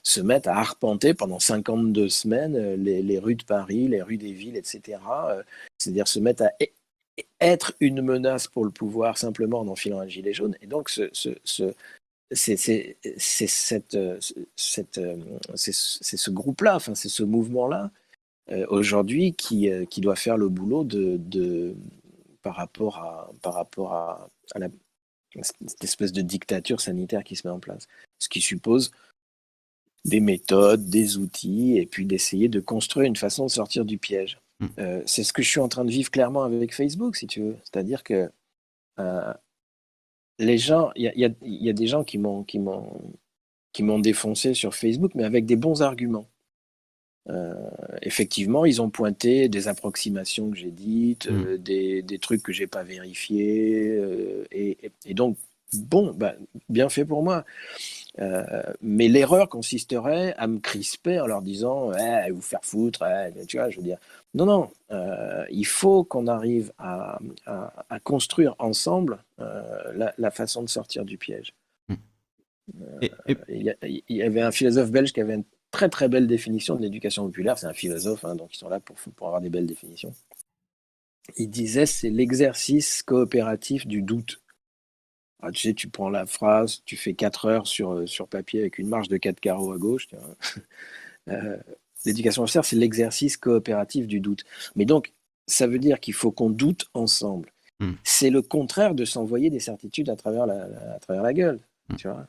se 0.02 0.20
mettent 0.20 0.46
à 0.46 0.56
arpenter 0.56 1.14
pendant 1.14 1.38
52 1.38 2.08
semaines 2.08 2.56
euh, 2.56 2.76
les, 2.76 3.18
rues 3.18 3.34
de 3.34 3.44
Paris, 3.44 3.88
les 3.88 4.02
rues 4.02 4.16
des 4.16 4.32
villes, 4.32 4.56
etc. 4.56 4.98
Euh, 5.28 5.42
c'est-à-dire 5.78 6.08
se 6.08 6.18
mettre 6.18 6.44
à 6.44 6.50
e-, 6.62 7.22
être 7.40 7.74
une 7.80 8.02
menace 8.02 8.48
pour 8.48 8.64
le 8.64 8.70
pouvoir 8.70 9.18
simplement 9.18 9.60
en 9.60 9.68
enfilant 9.68 10.00
un 10.00 10.08
gilet 10.08 10.32
jaune. 10.32 10.56
Et 10.62 10.66
donc, 10.66 10.88
ce, 10.88 11.08
ce, 11.12 11.30
ce 11.44 11.74
c'est 12.30 12.56
ce 12.56 12.90
groupe-là, 16.30 16.76
enfin, 16.76 16.94
c'est 16.94 17.08
ce 17.08 17.22
mouvement-là, 17.22 17.90
aujourd'hui, 18.68 19.32
qui, 19.32 19.70
doit 19.98 20.14
faire 20.14 20.36
le 20.36 20.50
boulot 20.50 20.84
de, 20.84 21.74
par 22.42 22.56
rapport 22.56 22.98
à, 22.98 23.30
par 23.42 23.54
rapport 23.54 23.92
à, 23.92 24.28
la, 24.56 24.68
cette 25.42 25.84
espèce 25.84 26.12
de 26.12 26.22
dictature 26.22 26.80
sanitaire 26.80 27.24
qui 27.24 27.36
se 27.36 27.46
met 27.46 27.52
en 27.52 27.60
place. 27.60 27.86
Ce 28.18 28.28
qui 28.28 28.40
suppose 28.40 28.90
des 30.04 30.20
méthodes, 30.20 30.88
des 30.88 31.18
outils, 31.18 31.76
et 31.76 31.86
puis 31.86 32.06
d'essayer 32.06 32.48
de 32.48 32.60
construire 32.60 33.06
une 33.06 33.16
façon 33.16 33.46
de 33.46 33.50
sortir 33.50 33.84
du 33.84 33.98
piège. 33.98 34.38
Mm. 34.60 34.66
Euh, 34.78 35.02
c'est 35.06 35.24
ce 35.24 35.32
que 35.32 35.42
je 35.42 35.48
suis 35.48 35.60
en 35.60 35.68
train 35.68 35.84
de 35.84 35.90
vivre 35.90 36.10
clairement 36.10 36.42
avec 36.42 36.74
Facebook, 36.74 37.16
si 37.16 37.26
tu 37.26 37.40
veux. 37.40 37.56
C'est-à-dire 37.64 38.02
que 38.02 38.30
euh, 38.98 39.34
les 40.38 40.58
gens, 40.58 40.90
il 40.96 41.02
y 41.02 41.08
a, 41.08 41.30
y 41.42 41.68
a, 41.68 41.72
des 41.72 41.86
gens 41.86 42.04
qui 42.04 42.18
m'ont 42.18 42.44
défoncé 43.98 44.54
sur 44.54 44.74
Facebook, 44.74 45.12
mais 45.14 45.24
avec 45.24 45.46
des 45.46 45.56
bons 45.56 45.82
arguments. 45.82 46.28
Euh, 47.28 47.54
effectivement, 48.02 48.64
ils 48.64 48.80
ont 48.80 48.90
pointé 48.90 49.48
des 49.48 49.68
approximations 49.68 50.50
que 50.50 50.56
j'ai 50.56 50.70
dites, 50.70 51.30
Mm. 51.30 51.56
des, 51.58 52.02
des, 52.02 52.18
trucs 52.18 52.42
que 52.42 52.52
j'ai 52.52 52.66
pas 52.66 52.82
vérifiés, 52.82 54.00
et, 54.50 54.78
et, 54.82 54.90
et, 55.06 55.14
donc 55.14 55.36
bon, 55.74 56.12
bah, 56.14 56.34
bien 56.68 56.88
fait 56.88 57.04
pour 57.04 57.22
moi. 57.22 57.44
Euh, 58.20 58.62
mais 58.80 59.08
l'erreur 59.08 59.48
consisterait 59.48 60.34
à 60.38 60.46
me 60.46 60.58
crisper 60.58 61.20
en 61.20 61.26
leur 61.26 61.42
disant 61.42 61.92
eh, 61.92 62.30
vous 62.30 62.40
faire 62.40 62.64
foutre, 62.64 63.04
eh, 63.04 63.46
tu 63.46 63.58
vois, 63.58 63.70
je 63.70 63.76
veux 63.76 63.84
dire. 63.84 63.98
Non, 64.34 64.46
non, 64.46 64.70
euh, 64.90 65.44
il 65.50 65.66
faut 65.66 66.04
qu'on 66.04 66.26
arrive 66.26 66.72
à, 66.78 67.18
à, 67.46 67.84
à, 67.88 68.00
construire 68.00 68.54
ensemble 68.58 69.18
euh, 69.40 69.92
la, 69.94 70.12
la, 70.18 70.30
façon 70.30 70.62
de 70.62 70.68
sortir 70.68 71.04
du 71.04 71.16
piège. 71.16 71.54
Mmh. 71.88 71.94
Y 73.48 73.70
a, 73.70 73.74
il, 73.82 74.04
y 74.08 74.22
avait 74.22 74.42
un 74.42 74.50
philosophe 74.50 74.90
belge 74.90 75.12
qui 75.12 75.20
avait 75.20 75.34
une 75.34 75.44
très 75.70 75.88
très 75.88 76.08
belle 76.08 76.26
définition 76.26 76.76
de 76.76 76.82
l'éducation 76.82 77.26
populaire. 77.26 77.58
C'est 77.58 77.66
un 77.66 77.74
philosophe, 77.74 78.24
hein, 78.24 78.34
donc 78.34 78.54
ils 78.54 78.58
sont 78.58 78.68
là 78.68 78.80
pour, 78.80 78.96
pour 78.96 79.26
avoir 79.26 79.40
des 79.40 79.50
belles 79.50 79.66
définitions. 79.66 80.14
Il 81.36 81.50
disait 81.50 81.86
c'est 81.86 82.10
l'exercice 82.10 83.02
coopératif 83.02 83.86
du 83.86 84.02
doute. 84.02 84.40
Ah, 85.40 85.52
tu 85.52 85.68
sais, 85.68 85.74
tu 85.74 85.88
prends 85.88 86.10
la 86.10 86.26
phrase, 86.26 86.82
tu 86.84 86.96
fais 86.96 87.14
4 87.14 87.44
heures 87.46 87.66
sur, 87.66 88.08
sur 88.08 88.26
papier 88.26 88.60
avec 88.60 88.78
une 88.78 88.88
marge 88.88 89.08
de 89.08 89.16
4 89.18 89.38
carreaux 89.40 89.72
à 89.72 89.78
gauche. 89.78 90.08
Euh, 91.30 91.58
L'éducation 92.06 92.42
officielle, 92.44 92.64
c'est 92.64 92.76
l'exercice 92.76 93.36
coopératif 93.36 94.06
du 94.06 94.20
doute. 94.20 94.44
Mais 94.76 94.84
donc, 94.84 95.12
ça 95.46 95.66
veut 95.66 95.78
dire 95.78 96.00
qu'il 96.00 96.14
faut 96.14 96.30
qu'on 96.30 96.50
doute 96.50 96.86
ensemble. 96.94 97.52
Mm. 97.80 97.92
C'est 98.04 98.30
le 98.30 98.40
contraire 98.42 98.94
de 98.94 99.04
s'envoyer 99.04 99.50
des 99.50 99.60
certitudes 99.60 100.08
à 100.08 100.16
travers 100.16 100.46
la, 100.46 100.64
à 100.94 100.98
travers 101.00 101.22
la 101.22 101.32
gueule. 101.32 101.60
Mm. 101.88 101.96
Tu 101.96 102.08
vois 102.08 102.18
euh, 102.18 102.24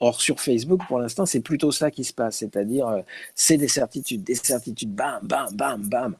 or, 0.00 0.20
sur 0.20 0.40
Facebook, 0.40 0.86
pour 0.86 0.98
l'instant, 0.98 1.26
c'est 1.26 1.40
plutôt 1.40 1.72
ça 1.72 1.90
qui 1.90 2.04
se 2.04 2.12
passe. 2.12 2.38
C'est-à-dire, 2.38 2.88
euh, 2.88 3.02
c'est 3.34 3.56
des 3.56 3.68
certitudes, 3.68 4.22
des 4.22 4.34
certitudes, 4.34 4.94
bam, 4.94 5.20
bam, 5.22 5.54
bam, 5.54 5.82
bam. 5.88 6.16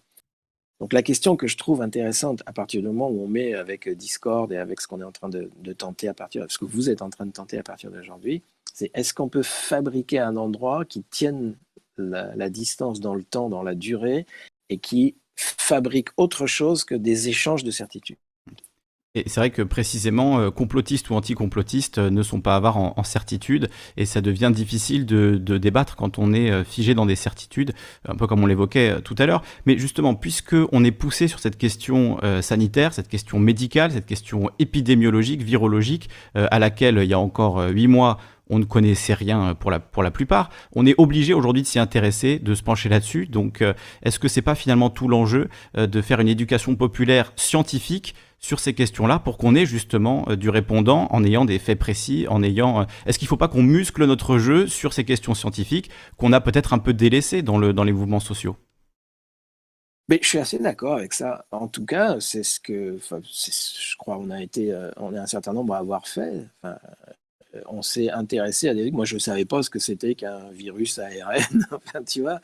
Donc 0.81 0.93
la 0.93 1.03
question 1.03 1.37
que 1.37 1.49
je 1.49 1.57
trouve 1.57 1.83
intéressante 1.83 2.43
à 2.47 2.53
partir 2.53 2.81
du 2.81 2.87
moment 2.87 3.09
où 3.09 3.23
on 3.23 3.29
met 3.29 3.55
avec 3.55 3.89
Discord 3.89 4.53
et 4.53 4.57
avec 4.57 4.81
ce 4.81 4.87
qu'on 4.87 5.01
est 5.01 5.05
en 5.05 5.13
train 5.13 5.29
de, 5.29 5.51
tenter 5.73 6.07
à 6.09 6.15
partir, 6.15 6.47
ce 6.49 6.59
que 6.59 6.65
vous 6.65 6.89
êtes 6.89 7.03
en 7.03 7.11
train 7.11 7.27
de 7.27 7.33
tenter 7.33 7.59
à 7.59 7.65
partir 7.65 7.91
d'aujourd'hui, 7.91 8.43
c'est 8.73 8.91
est-ce 8.95 9.13
qu'on 9.13 9.29
peut 9.29 9.43
fabriquer 9.43 10.21
un 10.21 10.37
endroit 10.37 10.85
qui 10.85 11.03
tienne 11.03 11.57
la, 11.97 12.49
distance 12.49 13.01
dans 13.01 13.15
le 13.15 13.25
temps, 13.25 13.49
dans 13.49 13.65
la 13.65 13.75
durée, 13.75 14.25
et 14.69 14.79
qui 14.79 15.17
fabrique 15.35 16.11
autre 16.17 16.47
chose 16.47 16.85
que 16.85 16.95
des 16.95 17.29
échanges 17.29 17.65
de 17.65 17.73
certitudes? 17.73 18.19
Et 19.19 19.29
c'est 19.29 19.41
vrai 19.41 19.51
que 19.51 19.63
précisément, 19.63 20.39
euh, 20.39 20.51
complotistes 20.51 21.11
ou 21.11 21.15
anti-complotistes 21.15 21.99
euh, 21.99 22.11
ne 22.11 22.23
sont 22.23 22.41
pas 22.41 22.55
avares 22.55 22.77
en, 22.77 22.95
en, 22.97 23.03
certitude, 23.03 23.69
et 23.97 24.07
ça 24.07 24.21
devient 24.21 24.53
difficile 24.55 25.07
de, 25.07 25.37
débattre 25.59 25.97
quand 25.97 26.19
on 26.19 26.33
est 26.33 26.51
euh, 26.51 26.63
figé 26.63 26.95
dans 26.95 27.07
des 27.07 27.17
certitudes, 27.17 27.73
un 28.07 28.15
peu 28.15 28.27
comme 28.27 28.43
on 28.45 28.47
l'évoquait 28.47 29.01
tout 29.03 29.17
à 29.19 29.27
l'heure. 29.27 29.43
Mais 29.67 29.77
justement, 29.77 30.15
puisque 30.15 30.55
on 30.73 30.85
est 30.85 30.93
poussé 30.93 31.27
sur 31.27 31.41
cette 31.41 31.59
question 31.59 32.19
sanitaire, 32.41 32.93
cette 32.93 33.09
question 33.09 33.39
médicale, 33.39 33.91
cette 33.93 34.07
question 34.07 34.51
épidémiologique, 34.59 35.43
virologique, 35.43 36.09
à 36.35 36.59
laquelle 36.59 37.01
il 37.03 37.09
y 37.09 37.15
a 37.15 37.19
encore 37.19 37.61
huit 37.69 37.87
mois 37.87 38.19
on 38.51 38.59
ne 38.59 38.65
connaissait 38.65 39.15
rien 39.15 39.55
pour 39.55 39.71
la, 39.71 40.11
plupart. 40.11 40.51
On 40.75 40.87
est 40.87 40.95
obligé 40.99 41.35
aujourd'hui 41.35 41.63
de 41.63 41.67
s'y 41.67 41.79
intéresser, 41.79 42.39
de 42.39 42.55
se 42.55 42.63
pencher 42.63 42.89
là-dessus. 42.89 43.27
Donc, 43.27 43.63
euh, 43.63 43.75
est-ce 44.03 44.19
que 44.19 44.29
c'est 44.29 44.43
pas 44.43 44.55
finalement 44.55 44.91
tout 44.91 45.09
l'enjeu 45.09 45.49
euh, 45.77 45.87
de 45.87 46.01
faire 46.01 46.21
une 46.21 46.29
éducation 46.29 46.75
populaire 46.77 47.33
scientifique 47.37 48.15
sur 48.39 48.61
ces 48.61 48.73
questions-là 48.73 49.19
pour 49.19 49.37
qu'on 49.37 49.55
ait 49.55 49.67
justement 49.67 50.25
euh, 50.29 50.37
du 50.37 50.49
répondant 50.49 51.09
en 51.11 51.25
ayant 51.25 51.45
des 51.45 51.59
faits 51.59 51.79
précis, 51.79 52.27
en 52.29 52.43
ayant. 52.43 52.87
Est-ce 53.07 53.19
qu'il 53.19 53.27
ne 53.27 53.31
faut 53.31 53.37
pas 53.37 53.49
qu'on 53.49 53.63
muscle 53.63 54.05
notre 54.05 54.39
jeu 54.39 54.67
sur 54.67 54.93
ces 54.93 55.05
questions 55.05 55.35
scientifiques 55.35 55.91
qu'on 56.17 56.33
a 56.33 56.41
peut-être 56.41 56.73
un 56.73 56.79
peu 56.79 56.93
délaissées 56.93 57.43
dans, 57.43 57.59
le, 57.59 57.73
dans 57.73 57.85
les 57.85 57.93
mouvements 57.93 58.21
sociaux? 58.21 58.57
Je 60.11 60.27
suis 60.27 60.39
assez 60.39 60.59
d'accord 60.59 60.95
avec 60.95 61.13
ça. 61.13 61.45
En 61.51 61.69
tout 61.69 61.85
cas, 61.85 62.19
c'est 62.19 62.43
ce 62.43 62.61
que, 62.61 62.99
je 62.99 63.97
crois, 63.99 64.17
on 64.17 64.31
a 64.31 64.43
été, 64.43 64.75
on 64.97 65.15
est 65.15 65.19
un 65.19 65.27
certain 65.27 65.53
nombre 65.53 65.75
à 65.75 65.79
avoir 65.79 66.09
fait. 66.09 66.47
On 67.67 67.83
s'est 67.83 68.11
intéressé 68.11 68.69
à 68.69 68.75
des. 68.75 68.91
Moi, 68.91 69.05
je 69.05 69.15
ne 69.15 69.21
savais 69.21 69.45
pas 69.45 69.63
ce 69.63 69.71
que 69.71 69.79
c'était 69.79 70.15
qu'un 70.15 70.51
virus 70.51 70.99
ARN. 70.99 71.67
tu 72.07 72.21
vois. 72.21 72.41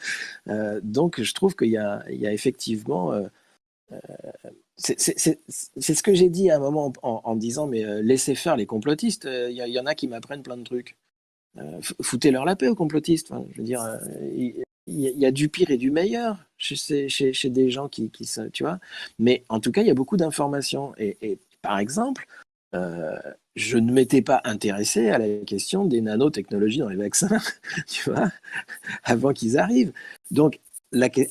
Euh, 0.48 0.80
donc, 0.82 1.20
je 1.20 1.34
trouve 1.34 1.54
qu'il 1.54 1.68
y, 1.68 1.72
y 1.72 1.76
a, 1.78 2.32
effectivement. 2.32 3.12
Euh, 3.12 3.26
euh, 3.92 3.98
c'est 4.76 5.94
ce 5.94 6.02
que 6.02 6.14
j'ai 6.14 6.28
dit 6.28 6.50
à 6.50 6.56
un 6.56 6.58
moment 6.58 6.92
en, 7.02 7.36
disant 7.36 7.68
mais 7.68 7.84
euh, 7.84 8.02
laissez 8.02 8.34
faire 8.34 8.56
les 8.56 8.66
complotistes. 8.66 9.28
Il 9.30 9.54
y, 9.54 9.78
en 9.78 9.86
a 9.86 9.94
qui 9.94 10.08
m'apprennent 10.08 10.42
plein 10.42 10.56
de 10.56 10.64
trucs. 10.64 10.96
Foutez-leur 12.02 12.44
la 12.44 12.56
paix 12.56 12.68
aux 12.68 12.74
complotistes. 12.74 13.32
Je 13.52 13.58
veux 13.58 13.64
dire, 13.64 13.86
il 14.32 14.64
y, 14.86 15.26
a 15.26 15.30
du 15.30 15.48
pire 15.48 15.70
et 15.70 15.76
du 15.76 15.92
meilleur 15.92 16.44
chez, 16.58 17.08
chez, 17.08 17.32
chez 17.32 17.50
des 17.50 17.70
gens 17.70 17.88
qui, 17.88 18.10
qui, 18.10 18.28
tu 18.52 18.64
vois. 18.64 18.80
Mais 19.20 19.44
en 19.48 19.60
tout 19.60 19.70
cas, 19.70 19.82
il 19.82 19.86
y 19.86 19.90
a 19.90 19.94
beaucoup 19.94 20.16
d'informations. 20.16 20.92
Et, 20.98 21.16
et, 21.22 21.38
par 21.62 21.78
exemple, 21.78 22.26
euh, 22.74 23.16
je 23.56 23.78
ne 23.78 23.92
m'étais 23.92 24.22
pas 24.22 24.40
intéressé 24.44 25.10
à 25.10 25.18
la 25.18 25.28
question 25.44 25.84
des 25.84 26.00
nanotechnologies 26.00 26.78
dans 26.78 26.88
les 26.88 26.96
vaccins, 26.96 27.38
tu 27.86 28.10
vois, 28.10 28.30
avant 29.04 29.32
qu'ils 29.32 29.58
arrivent. 29.58 29.92
Donc, 30.30 30.60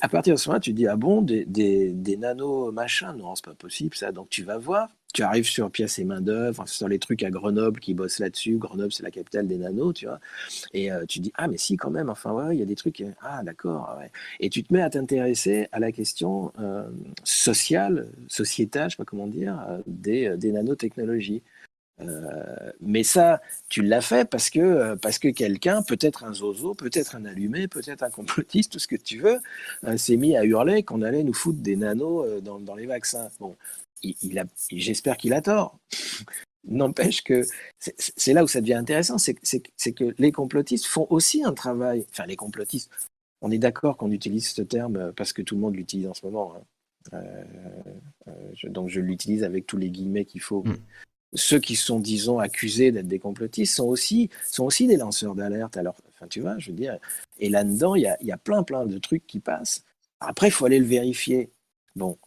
à 0.00 0.08
partir 0.08 0.34
de 0.34 0.38
ce 0.38 0.48
moment, 0.48 0.60
tu 0.60 0.72
dis, 0.72 0.86
ah 0.86 0.96
bon, 0.96 1.22
des, 1.22 1.44
des, 1.44 1.90
des 1.92 2.16
nanos 2.16 2.72
machins, 2.72 3.14
non, 3.16 3.34
c'est 3.34 3.44
pas 3.44 3.54
possible 3.54 3.94
ça. 3.94 4.12
Donc, 4.12 4.28
tu 4.28 4.42
vas 4.42 4.58
voir, 4.58 4.88
tu 5.14 5.22
arrives 5.22 5.46
sur 5.46 5.70
pièces 5.70 5.98
et 5.98 6.04
main-d'œuvre, 6.04 6.68
sur 6.68 6.88
les 6.88 6.98
trucs 6.98 7.22
à 7.22 7.30
Grenoble 7.30 7.80
qui 7.80 7.94
bossent 7.94 8.18
là-dessus. 8.18 8.56
Grenoble, 8.58 8.92
c'est 8.92 9.02
la 9.02 9.10
capitale 9.10 9.46
des 9.46 9.56
nanos, 9.56 9.94
tu 9.94 10.06
vois. 10.06 10.20
Et 10.72 10.92
euh, 10.92 11.06
tu 11.06 11.20
dis, 11.20 11.32
ah, 11.36 11.48
mais 11.48 11.56
si, 11.56 11.76
quand 11.76 11.90
même, 11.90 12.10
enfin, 12.10 12.32
ouais, 12.32 12.56
il 12.56 12.58
y 12.58 12.62
a 12.62 12.66
des 12.66 12.74
trucs, 12.74 13.02
ah, 13.22 13.42
d'accord. 13.42 13.96
Et 14.40 14.50
tu 14.50 14.62
te 14.64 14.72
mets 14.72 14.82
à 14.82 14.90
t'intéresser 14.90 15.68
à 15.72 15.78
la 15.78 15.92
question 15.92 16.52
euh, 16.58 16.84
sociale, 17.22 18.08
sociétale, 18.28 18.90
je 18.90 18.96
sais 18.96 18.98
pas 18.98 19.04
comment 19.04 19.28
dire, 19.28 19.58
euh, 19.68 19.78
des, 19.86 20.36
des 20.36 20.52
nanotechnologies. 20.52 21.42
Euh, 22.00 22.72
mais 22.80 23.04
ça, 23.04 23.40
tu 23.68 23.82
l'as 23.82 24.00
fait 24.00 24.28
parce 24.28 24.50
que, 24.50 24.94
parce 24.96 25.18
que 25.18 25.28
quelqu'un, 25.28 25.82
peut-être 25.82 26.24
un 26.24 26.32
zozo, 26.32 26.74
peut-être 26.74 27.14
un 27.16 27.24
allumé, 27.24 27.68
peut-être 27.68 28.02
un 28.02 28.10
complotiste, 28.10 28.72
tout 28.72 28.78
ce 28.78 28.88
que 28.88 28.96
tu 28.96 29.20
veux, 29.20 29.38
euh, 29.84 29.96
s'est 29.96 30.16
mis 30.16 30.36
à 30.36 30.44
hurler 30.44 30.82
qu'on 30.82 31.02
allait 31.02 31.22
nous 31.22 31.34
foutre 31.34 31.60
des 31.60 31.76
nanos 31.76 32.26
euh, 32.26 32.40
dans, 32.40 32.58
dans 32.58 32.74
les 32.74 32.86
vaccins. 32.86 33.28
Bon, 33.38 33.56
j'espère 34.70 35.16
qu'il 35.16 35.32
a 35.32 35.40
tort. 35.40 35.78
N'empêche 36.66 37.22
que 37.22 37.42
c'est 37.78 38.32
là 38.32 38.42
où 38.42 38.48
ça 38.48 38.62
devient 38.62 38.74
intéressant, 38.74 39.18
c'est 39.18 39.34
que 39.34 40.14
les 40.16 40.32
complotistes 40.32 40.86
font 40.86 41.06
aussi 41.10 41.44
un 41.44 41.52
travail. 41.52 42.06
Enfin, 42.10 42.24
les 42.24 42.36
complotistes, 42.36 42.90
on 43.42 43.50
est 43.50 43.58
d'accord 43.58 43.98
qu'on 43.98 44.10
utilise 44.10 44.48
ce 44.48 44.62
terme 44.62 45.12
parce 45.12 45.34
que 45.34 45.42
tout 45.42 45.56
le 45.56 45.60
monde 45.60 45.76
l'utilise 45.76 46.08
en 46.08 46.14
ce 46.14 46.24
moment. 46.24 46.54
Hein. 47.12 47.20
Donc 48.64 48.88
je 48.88 49.00
l'utilise 49.00 49.44
avec 49.44 49.66
tous 49.66 49.76
les 49.76 49.90
guillemets 49.90 50.24
qu'il 50.24 50.40
faut. 50.40 50.62
Mm 50.62 50.78
ceux 51.34 51.58
qui 51.58 51.76
sont, 51.76 52.00
disons, 52.00 52.38
accusés 52.38 52.92
d'être 52.92 53.08
des 53.08 53.18
complotistes 53.18 53.74
sont 53.74 53.86
aussi, 53.86 54.30
sont 54.50 54.64
aussi 54.64 54.86
des 54.86 54.96
lanceurs 54.96 55.34
d'alerte. 55.34 55.76
Alors, 55.76 55.96
enfin, 56.08 56.26
tu 56.28 56.40
vois, 56.40 56.58
je 56.58 56.70
veux 56.70 56.76
dire, 56.76 56.98
et 57.38 57.48
là-dedans, 57.48 57.94
il 57.94 58.02
y 58.02 58.06
a, 58.06 58.16
y 58.22 58.32
a, 58.32 58.38
plein, 58.38 58.62
plein 58.62 58.86
de 58.86 58.98
trucs 58.98 59.26
qui 59.26 59.40
passent. 59.40 59.84
Après, 60.20 60.48
il 60.48 60.52
faut 60.52 60.66
aller 60.66 60.78
le 60.78 60.86
vérifier. 60.86 61.50
Bon. 61.96 62.18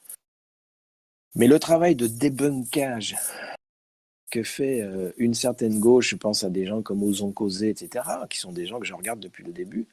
Mais 1.35 1.47
le 1.47 1.59
travail 1.59 1.95
de 1.95 2.07
débunkage 2.07 3.15
que 4.29 4.43
fait 4.43 4.81
euh, 4.81 5.11
une 5.17 5.33
certaine 5.33 5.79
gauche, 5.79 6.09
je 6.09 6.15
pense 6.15 6.43
à 6.43 6.49
des 6.49 6.65
gens 6.65 6.81
comme 6.81 7.03
Ozon 7.03 7.31
Causé, 7.31 7.69
etc., 7.69 8.05
qui 8.29 8.39
sont 8.39 8.51
des 8.51 8.65
gens 8.65 8.79
que 8.79 8.85
je 8.85 8.93
regarde 8.93 9.19
depuis 9.19 9.43
le 9.43 9.53
début, 9.53 9.87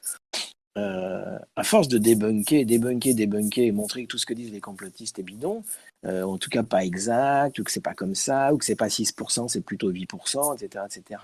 euh, 0.77 1.39
à 1.55 1.63
force 1.63 1.87
de 1.87 1.99
débunker, 1.99 2.65
débunker, 2.65 3.15
débunker 3.15 3.65
et 3.65 3.71
montrer 3.71 4.03
que 4.03 4.09
tout 4.09 4.19
ce 4.19 4.27
que 4.27 4.35
disent 4.35 4.51
les 4.51 4.61
complotistes 4.61 5.21
est 5.21 5.23
bidon, 5.23 5.63
euh, 6.05 6.25
en 6.25 6.37
tout 6.37 6.51
cas 6.51 6.65
pas 6.65 6.85
exact, 6.85 7.59
ou 7.61 7.65
que 7.65 7.71
c'est 7.71 7.81
pas 7.81 7.95
comme 7.95 8.17
ça, 8.17 8.53
ou 8.53 8.59
que 8.59 8.65
c'est 8.65 8.75
pas 8.75 8.89
6%, 8.89 9.47
c'est 9.47 9.61
plutôt 9.61 9.93
8%, 9.93 10.57
etc., 10.57 10.85
etc. 10.87 11.21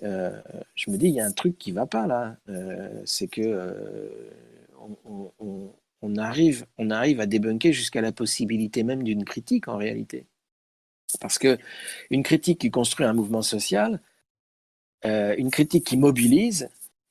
Je 0.00 0.90
me 0.90 0.96
dis, 0.96 1.08
il 1.08 1.14
y 1.14 1.20
a 1.20 1.26
un 1.26 1.32
truc 1.32 1.58
qui 1.58 1.72
va 1.72 1.86
pas 1.86 2.06
là. 2.06 2.36
Euh, 2.48 3.02
c'est 3.04 3.26
que 3.26 4.10
on, 6.00 6.16
arrive, 6.16 6.64
on 6.78 6.90
arrive 6.90 7.20
à 7.20 7.26
débunker 7.26 7.72
jusqu'à 7.72 8.00
la 8.00 8.12
possibilité 8.12 8.84
même 8.84 9.02
d'une 9.02 9.24
critique 9.24 9.66
en 9.66 9.76
réalité. 9.76 10.24
Parce 11.20 11.38
que 11.38 11.58
une 12.10 12.22
critique 12.22 12.60
qui 12.60 12.70
construit 12.70 13.06
un 13.06 13.12
mouvement 13.12 13.42
social, 13.42 14.00
une 15.04 15.50
critique 15.50 15.84
qui 15.86 15.96
mobilise, 15.96 16.68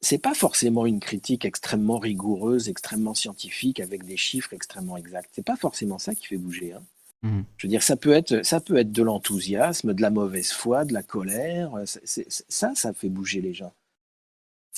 c'est 0.07 0.17
pas 0.17 0.33
forcément 0.33 0.85
une 0.85 1.01
critique 1.01 1.43
extrêmement 1.43 1.99
rigoureuse, 1.99 2.69
extrêmement 2.69 3.13
scientifique, 3.13 3.81
avec 3.81 4.05
des 4.05 4.15
chiffres 4.15 4.53
extrêmement 4.53 4.95
exacts. 4.95 5.29
C'est 5.33 5.45
pas 5.45 5.57
forcément 5.57 5.99
ça 5.99 6.15
qui 6.15 6.27
fait 6.27 6.37
bouger. 6.37 6.71
Hein. 6.71 6.81
Mmh. 7.23 7.41
Je 7.57 7.67
veux 7.67 7.69
dire, 7.69 7.83
ça 7.83 7.97
peut 7.97 8.13
être, 8.13 8.45
ça 8.45 8.61
peut 8.61 8.77
être 8.77 8.93
de 8.93 9.03
l'enthousiasme, 9.03 9.93
de 9.93 10.01
la 10.01 10.09
mauvaise 10.09 10.51
foi, 10.51 10.85
de 10.85 10.93
la 10.93 11.03
colère. 11.03 11.71
C'est, 11.83 12.25
ça, 12.29 12.71
ça 12.73 12.93
fait 12.93 13.09
bouger 13.09 13.41
les 13.41 13.53
gens. 13.53 13.73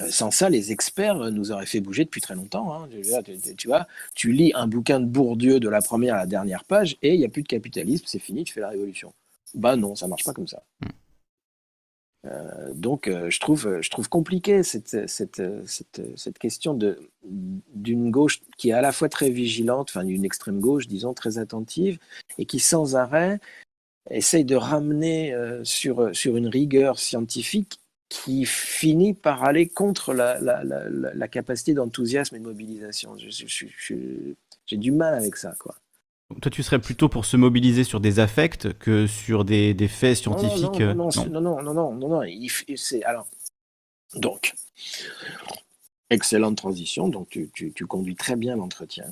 Sans 0.10 0.32
ça, 0.32 0.50
les 0.50 0.72
experts 0.72 1.32
nous 1.32 1.52
auraient 1.52 1.68
fait 1.68 1.82
bouger 1.82 2.06
depuis 2.06 2.22
très 2.22 2.34
longtemps. 2.34 2.74
Hein. 2.74 2.90
Tu, 3.56 3.68
vois, 3.68 3.88
tu 4.16 4.32
lis 4.32 4.52
un 4.56 4.66
bouquin 4.66 5.00
de 5.00 5.06
Bourdieu 5.06 5.60
de 5.60 5.70
la 5.70 5.82
première 5.82 6.16
à 6.16 6.20
la 6.20 6.26
dernière 6.26 6.64
page 6.64 6.98
et 7.04 7.14
il 7.14 7.20
n'y 7.20 7.26
a 7.26 7.30
plus 7.30 7.44
de 7.44 7.48
capitalisme, 7.48 8.06
c'est 8.08 8.18
fini, 8.18 8.46
tu 8.46 8.54
fais 8.54 8.62
la 8.62 8.70
révolution. 8.70 9.14
Bah 9.54 9.76
non, 9.76 9.94
ça 9.96 10.08
marche 10.08 10.24
pas 10.24 10.34
comme 10.34 10.48
ça. 10.48 10.64
Mm. 10.82 10.88
Euh, 12.26 12.74
donc, 12.74 13.08
euh, 13.08 13.30
je, 13.30 13.40
trouve, 13.40 13.80
je 13.82 13.90
trouve 13.90 14.10
compliqué 14.10 14.64
cette, 14.64 15.08
cette, 15.10 15.42
cette, 15.66 16.02
cette 16.16 16.38
question 16.38 16.78
d'une 17.24 18.12
gauche 18.12 18.42
qui 18.58 18.70
est 18.70 18.74
à 18.74 18.82
la 18.82 18.92
fois 18.92 19.10
très 19.10 19.30
vigilante, 19.30 19.90
enfin 19.90 20.04
d'une 20.04 20.26
extrême 20.26 20.60
gauche, 20.60 20.88
disons, 20.88 21.14
très 21.14 21.38
attentive, 21.38 21.98
et 22.38 22.46
qui 22.46 22.60
sans 22.60 22.96
arrêt 22.96 23.40
essaye 24.10 24.44
de 24.44 24.56
ramener 24.56 25.34
euh, 25.34 25.64
sur, 25.64 26.14
sur 26.16 26.36
une 26.36 26.48
rigueur 26.48 27.00
scientifique 27.00 27.80
qui 28.10 28.46
finit 28.46 29.14
par 29.14 29.44
aller 29.44 29.68
contre 29.68 30.14
la, 30.14 30.40
la, 30.42 30.64
la 30.64 31.28
capacité 31.28 31.76
d'enthousiasme 31.76 32.36
et 32.36 32.40
de 32.40 32.44
mobilisation. 32.44 33.16
J'ai 33.18 34.78
du 34.78 34.92
mal 34.92 35.14
avec 35.14 35.36
ça, 35.36 35.54
quoi. 35.60 35.76
Toi, 36.42 36.52
tu 36.52 36.62
serais 36.62 36.80
plutôt 36.80 37.10
pour 37.10 37.26
se 37.26 37.38
mobiliser 37.38 37.84
sur 37.84 38.00
des 38.00 38.20
affects 38.20 38.78
que 38.78 39.08
sur 39.08 39.46
des, 39.46 39.74
des 39.74 39.88
faits 39.88 40.18
scientifiques 40.18 40.80
Non, 40.80 40.94
non, 40.94 41.10
non, 41.10 41.42
non, 41.42 41.62
non, 41.64 41.74
non, 41.74 41.94
non, 41.94 42.10
non, 42.10 42.48
c'est 42.76 43.04
alors. 43.04 43.28
Donc, 44.14 44.54
excellente 46.12 46.56
transition. 46.56 47.08
Donc, 47.08 47.30
tu, 47.30 47.50
tu, 47.52 47.74
tu 47.74 47.86
conduis 47.88 48.16
très 48.16 48.36
bien 48.36 48.56
l'entretien. 48.56 49.06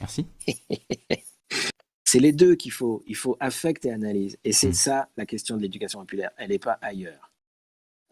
Merci. 0.00 0.26
c'est 2.04 2.18
les 2.18 2.32
deux 2.32 2.56
qu'il 2.56 2.72
faut. 2.72 3.04
Il 3.06 3.16
faut 3.16 3.36
affect 3.38 3.86
et 3.86 3.92
analyse. 3.92 4.36
Et 4.42 4.52
c'est 4.52 4.74
ça 4.74 5.08
la 5.16 5.26
question 5.26 5.56
de 5.56 5.62
l'éducation 5.62 6.00
populaire. 6.00 6.32
Elle 6.38 6.50
n'est 6.50 6.58
pas 6.58 6.78
ailleurs. 6.82 7.30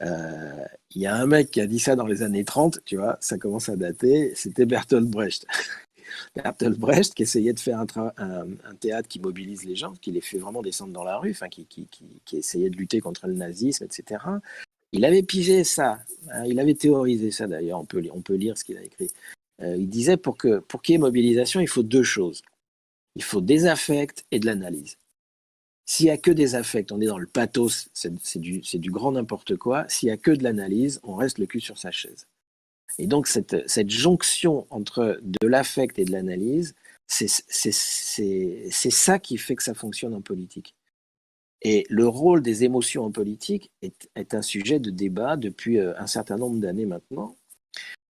Il 0.01 1.03
y 1.03 1.07
a 1.07 1.17
un 1.17 1.27
mec 1.27 1.51
qui 1.51 1.61
a 1.61 1.67
dit 1.67 1.79
ça 1.81 1.97
dans 1.97 2.07
les 2.07 2.23
années 2.23 2.45
30, 2.45 2.81
tu 2.85 2.97
vois, 2.97 3.17
ça 3.21 3.39
commence 3.39 3.69
à 3.69 3.77
dater, 3.77 4.33
c'était 4.35 4.67
Bertolt 4.67 5.09
Brecht. 5.09 5.47
Bertolt 6.35 6.79
Brecht 6.79 7.15
qui 7.15 7.23
essayait 7.23 7.53
de 7.53 7.61
faire 7.61 7.81
un, 7.81 8.75
théâtre 8.81 9.09
qui 9.09 9.21
mobilise 9.21 9.65
les 9.65 9.77
gens, 9.77 9.93
qui 10.01 10.11
les 10.13 10.21
fait 10.21 10.39
vraiment 10.39 10.63
descendre 10.63 10.93
dans 10.93 11.05
la 11.05 11.19
rue, 11.19 11.31
enfin, 11.31 11.49
qui, 11.49 11.67
essayait 12.33 12.71
de 12.71 12.77
lutter 12.77 13.01
contre 13.01 13.27
le 13.27 13.35
nazisme, 13.35 13.85
etc. 13.85 14.23
Il 14.93 15.05
avait 15.05 15.23
pigé 15.23 15.65
ça, 15.65 15.99
hein, 16.31 16.45
il 16.47 16.61
avait 16.61 16.75
théorisé 16.75 17.31
ça 17.31 17.47
d'ailleurs, 17.47 17.81
on 17.81 17.85
peut, 17.85 18.03
on 18.13 18.21
peut 18.21 18.35
lire 18.35 18.57
ce 18.57 18.65
qu'il 18.65 18.79
a 18.79 18.83
écrit. 18.83 19.11
Euh, 19.63 19.77
il 19.77 19.89
disait 19.89 20.17
pour 20.17 20.39
qu'il 20.39 20.61
pour 20.61 20.81
y 20.89 20.95
ait 20.95 20.99
mobilisation, 20.99 21.61
il 21.61 21.69
faut 21.69 21.83
deux 21.83 22.03
choses. 22.03 22.43
Il 23.15 23.23
faut 23.23 23.41
des 23.41 23.67
affects 23.67 24.25
et 24.31 24.39
de 24.39 24.47
l'analyse. 24.47 24.97
S'il 25.87 26.07
n'y 26.07 26.11
a 26.11 26.19
que 26.19 26.33
des 26.33 26.55
affects, 26.57 26.91
on 26.93 27.01
est 27.01 27.07
dans 27.07 27.19
le 27.19 27.27
pathos, 27.27 27.89
c'est 27.95 28.41
du, 28.41 28.61
du 28.61 28.91
grand 28.91 29.13
n'importe 29.13 29.57
quoi. 29.57 29.89
S'il 29.89 30.09
n'y 30.09 30.13
a 30.13 30.17
que 30.17 30.33
de 30.33 30.43
l'analyse, 30.43 31.01
on 31.05 31.15
reste 31.15 31.39
le 31.39 31.47
cul 31.47 31.61
sur 31.61 31.79
sa 31.79 31.93
chaise. 31.93 32.27
Et 32.99 33.07
donc, 33.07 33.27
cette, 33.27 33.91
jonction 33.91 34.67
entre 34.71 35.21
de 35.23 35.47
l'affect 35.47 35.99
et 35.99 36.05
de 36.05 36.13
l'analyse, 36.13 36.75
c'est 37.07 37.29
ça 38.91 39.19
qui 39.19 39.39
fait 39.39 39.57
que 39.57 39.63
ça 39.63 39.75
fonctionne 39.75 40.15
en 40.15 40.23
politique. 40.23 40.75
Et 41.63 41.87
le 41.89 42.07
rôle 42.07 42.43
des 42.43 42.65
émotions 42.65 43.05
en 43.05 43.11
politique 43.11 43.71
est, 43.83 44.09
est 44.15 44.35
un 44.35 44.43
sujet 44.43 44.79
de 44.79 44.91
débat 44.91 45.37
depuis 45.37 45.79
euh, 45.79 45.99
un 45.99 46.07
certain 46.07 46.37
nombre 46.37 46.61
d'années 46.61 46.87
maintenant, 46.87 47.37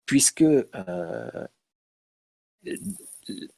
puisque 0.06 0.42
euh, 0.42 1.46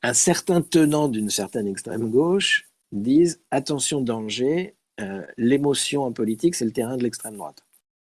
un 0.03 0.15
certain 0.15 0.63
tenant 0.63 1.09
d'une 1.09 1.31
certaine 1.31 1.67
extrême 1.67 2.11
gauche 2.11 2.69
disent 2.93 3.41
attention 3.51 4.01
danger, 4.01 4.75
euh, 5.01 5.25
l'émotion 5.37 6.05
en 6.05 6.13
politique 6.13 6.55
c'est 6.55 6.65
le 6.65 6.73
terrain 6.73 6.97
de 6.97 7.03
l'extrême 7.03 7.37
droite. 7.37 7.65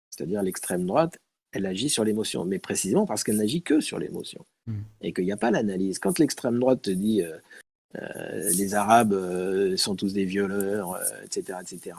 C'est-à-dire 0.09 0.43
l'extrême 0.43 0.85
droite 0.85 1.17
elle 1.53 1.65
agit 1.65 1.89
sur 1.89 2.03
l'émotion, 2.03 2.45
mais 2.45 2.59
précisément 2.59 3.05
parce 3.05 3.23
qu'elle 3.23 3.37
n'agit 3.37 3.61
que 3.61 3.79
sur 3.79 3.99
l'émotion 3.99 4.45
hmm. 4.67 4.81
et 5.01 5.13
qu'il 5.13 5.25
n'y 5.25 5.31
a 5.31 5.37
pas 5.37 5.51
l'analyse. 5.51 5.99
Quand 5.99 6.19
l'extrême 6.19 6.59
droite 6.59 6.81
te 6.81 6.89
dit 6.89 7.21
euh, 7.21 7.37
euh, 8.01 8.49
les 8.57 8.73
Arabes 8.73 9.13
euh, 9.13 9.77
sont 9.77 9.95
tous 9.95 10.13
des 10.13 10.25
violeurs, 10.25 10.99
etc., 11.23 11.59
etc., 11.61 11.95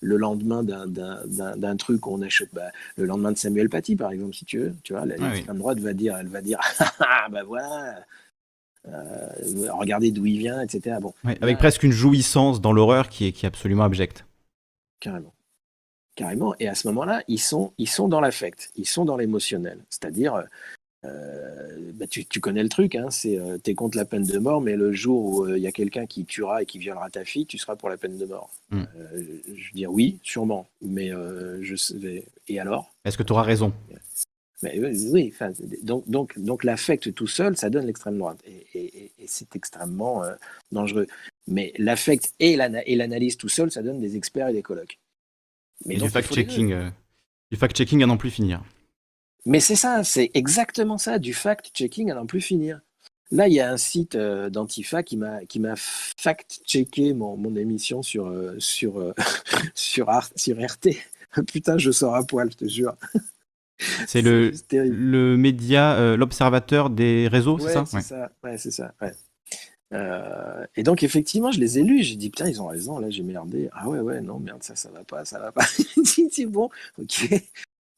le 0.00 0.16
lendemain 0.16 0.62
d'un 0.62 1.76
truc 1.76 2.06
on 2.06 2.22
achète, 2.22 2.50
bah, 2.52 2.70
le 2.96 3.04
lendemain 3.04 3.32
de 3.32 3.38
Samuel 3.38 3.68
Paty 3.68 3.96
par 3.96 4.12
exemple, 4.12 4.34
si 4.34 4.44
tu 4.44 4.58
veux, 4.58 4.74
tu 4.84 4.92
vois, 4.92 5.02
ah 5.02 5.06
l'extrême 5.06 5.58
droite 5.58 5.80
va 5.80 5.92
dire, 5.92 6.16
elle 6.16 6.28
va 6.28 6.40
dire, 6.40 6.60
ah 7.00 7.26
bah 7.30 7.42
voilà. 7.42 8.04
regardez 9.72 10.12
d'où 10.12 10.24
il 10.24 10.38
vient, 10.38 10.60
etc. 10.60 10.98
Bon, 11.00 11.12
avec 11.24 11.58
presque 11.58 11.82
une 11.82 11.92
jouissance 11.92 12.60
dans 12.60 12.72
l'horreur 12.72 13.08
qui 13.08 13.26
est, 13.26 13.32
qui 13.32 13.44
est 13.44 13.48
absolument 13.48 13.84
abjecte. 13.84 14.24
Carrément 15.00 15.32
carrément. 16.18 16.54
Et 16.58 16.68
à 16.68 16.74
ce 16.74 16.88
moment-là, 16.88 17.22
ils 17.28 17.40
sont, 17.40 17.72
ils 17.78 17.88
sont 17.88 18.08
dans 18.08 18.20
l'affect, 18.20 18.70
ils 18.76 18.86
sont 18.86 19.04
dans 19.04 19.16
l'émotionnel. 19.16 19.78
C'est-à-dire, 19.88 20.44
euh, 21.04 21.92
bah, 21.94 22.06
tu, 22.08 22.40
connais 22.40 22.62
le 22.62 22.68
truc, 22.68 22.96
hein, 22.96 23.06
c'est 23.10 23.38
euh, 23.38 23.56
tu 23.62 23.70
es 23.70 23.74
contre 23.74 23.96
la 23.96 24.04
peine 24.04 24.24
de 24.24 24.38
mort, 24.38 24.60
mais 24.60 24.74
le 24.74 24.92
jour 24.92 25.24
où 25.24 25.44
euh, 25.44 25.56
il 25.56 25.62
y 25.62 25.68
a 25.68 25.72
quelqu'un 25.72 26.06
qui 26.06 26.24
tuera 26.24 26.62
et 26.62 26.66
qui 26.66 26.78
violera 26.78 27.08
ta 27.08 27.24
fille, 27.24 27.46
tu 27.46 27.56
seras 27.56 27.76
pour 27.76 27.88
la 27.88 27.96
peine 27.96 28.18
de 28.18 28.26
mort. 28.26 28.50
Hmm. 28.70 28.82
je 29.14 29.50
veux 29.50 29.74
dire, 29.74 29.92
oui, 29.92 30.18
sûrement, 30.24 30.66
mais 30.82 31.12
je 31.60 31.76
sais. 31.76 32.24
Et 32.48 32.58
alors? 32.58 32.92
Est-ce 33.04 33.16
que 33.16 33.22
tu 33.22 33.32
auras 33.32 33.44
raison 33.44 33.72
oui, 34.60 35.32
donc, 35.84 36.10
donc, 36.10 36.36
donc 36.36 36.64
l'affect 36.64 37.14
tout 37.14 37.28
seul, 37.28 37.56
ça 37.56 37.70
donne 37.70 37.86
l'extrême 37.86 38.18
droite. 38.18 38.42
Et, 38.74 39.12
c'est 39.24 39.54
extrêmement 39.54 40.24
dangereux. 40.72 41.06
Mais 41.46 41.72
l'affect 41.78 42.34
et 42.40 42.56
l'analyse 42.56 43.36
tout 43.36 43.48
seul, 43.48 43.70
ça 43.70 43.82
donne 43.82 44.00
des 44.00 44.16
experts 44.16 44.48
et 44.48 44.52
des 44.52 44.62
colloques. 44.62 44.98
Mais 45.86 45.96
du 45.96 46.08
fact-checking 46.08 46.72
euh, 46.72 46.90
du 47.50 47.56
fact-checking 47.56 48.02
à 48.02 48.06
n'en 48.06 48.16
plus 48.16 48.30
finir. 48.30 48.62
Mais 49.46 49.60
c'est 49.60 49.76
ça, 49.76 50.04
c'est 50.04 50.30
exactement 50.34 50.98
ça, 50.98 51.18
du 51.18 51.32
fact-checking 51.32 52.10
à 52.10 52.14
n'en 52.14 52.26
plus 52.26 52.40
finir. 52.40 52.80
Là, 53.30 53.46
il 53.46 53.54
y 53.54 53.60
a 53.60 53.70
un 53.70 53.76
site 53.76 54.14
euh, 54.14 54.50
d'Antifa 54.50 55.02
qui 55.02 55.16
m'a 55.16 55.44
qui 55.44 55.60
m'a 55.60 55.74
fact-checké 55.76 57.12
mon, 57.12 57.36
mon, 57.36 57.54
émission 57.56 58.02
sur 58.02 58.26
euh, 58.26 58.56
sur 58.58 59.14
sur, 59.74 60.08
sur 60.36 60.56
RT. 60.56 60.96
Putain, 61.52 61.78
je 61.78 61.90
sors 61.90 62.14
à 62.14 62.24
poil, 62.24 62.50
je 62.50 62.56
te 62.56 62.68
jure. 62.68 62.94
C'est 64.08 64.22
le, 64.22 64.50
le 64.72 65.36
média, 65.36 66.16
l'observateur 66.16 66.90
des 66.90 67.28
réseaux, 67.28 67.60
c'est 67.60 67.74
ça? 67.74 67.84
C'est 67.86 68.00
ça, 68.00 68.32
ouais, 68.42 68.58
c'est 68.58 68.72
ça. 68.72 68.92
Ouais. 69.00 69.12
Euh, 69.94 70.66
et 70.76 70.82
donc, 70.82 71.02
effectivement, 71.02 71.50
je 71.50 71.60
les 71.60 71.78
ai 71.78 71.82
lus. 71.82 72.02
J'ai 72.02 72.16
dit, 72.16 72.30
putain, 72.30 72.48
ils 72.48 72.60
ont 72.62 72.66
raison. 72.68 72.98
Là, 72.98 73.10
j'ai 73.10 73.22
merdé. 73.22 73.68
Ah 73.72 73.88
ouais, 73.88 74.00
ouais, 74.00 74.20
non, 74.20 74.38
merde, 74.38 74.62
ça, 74.62 74.76
ça 74.76 74.90
va 74.90 75.04
pas, 75.04 75.24
ça 75.24 75.38
va 75.38 75.52
pas. 75.52 75.64
c'est 76.04 76.46
bon, 76.46 76.70
ok. 76.98 77.28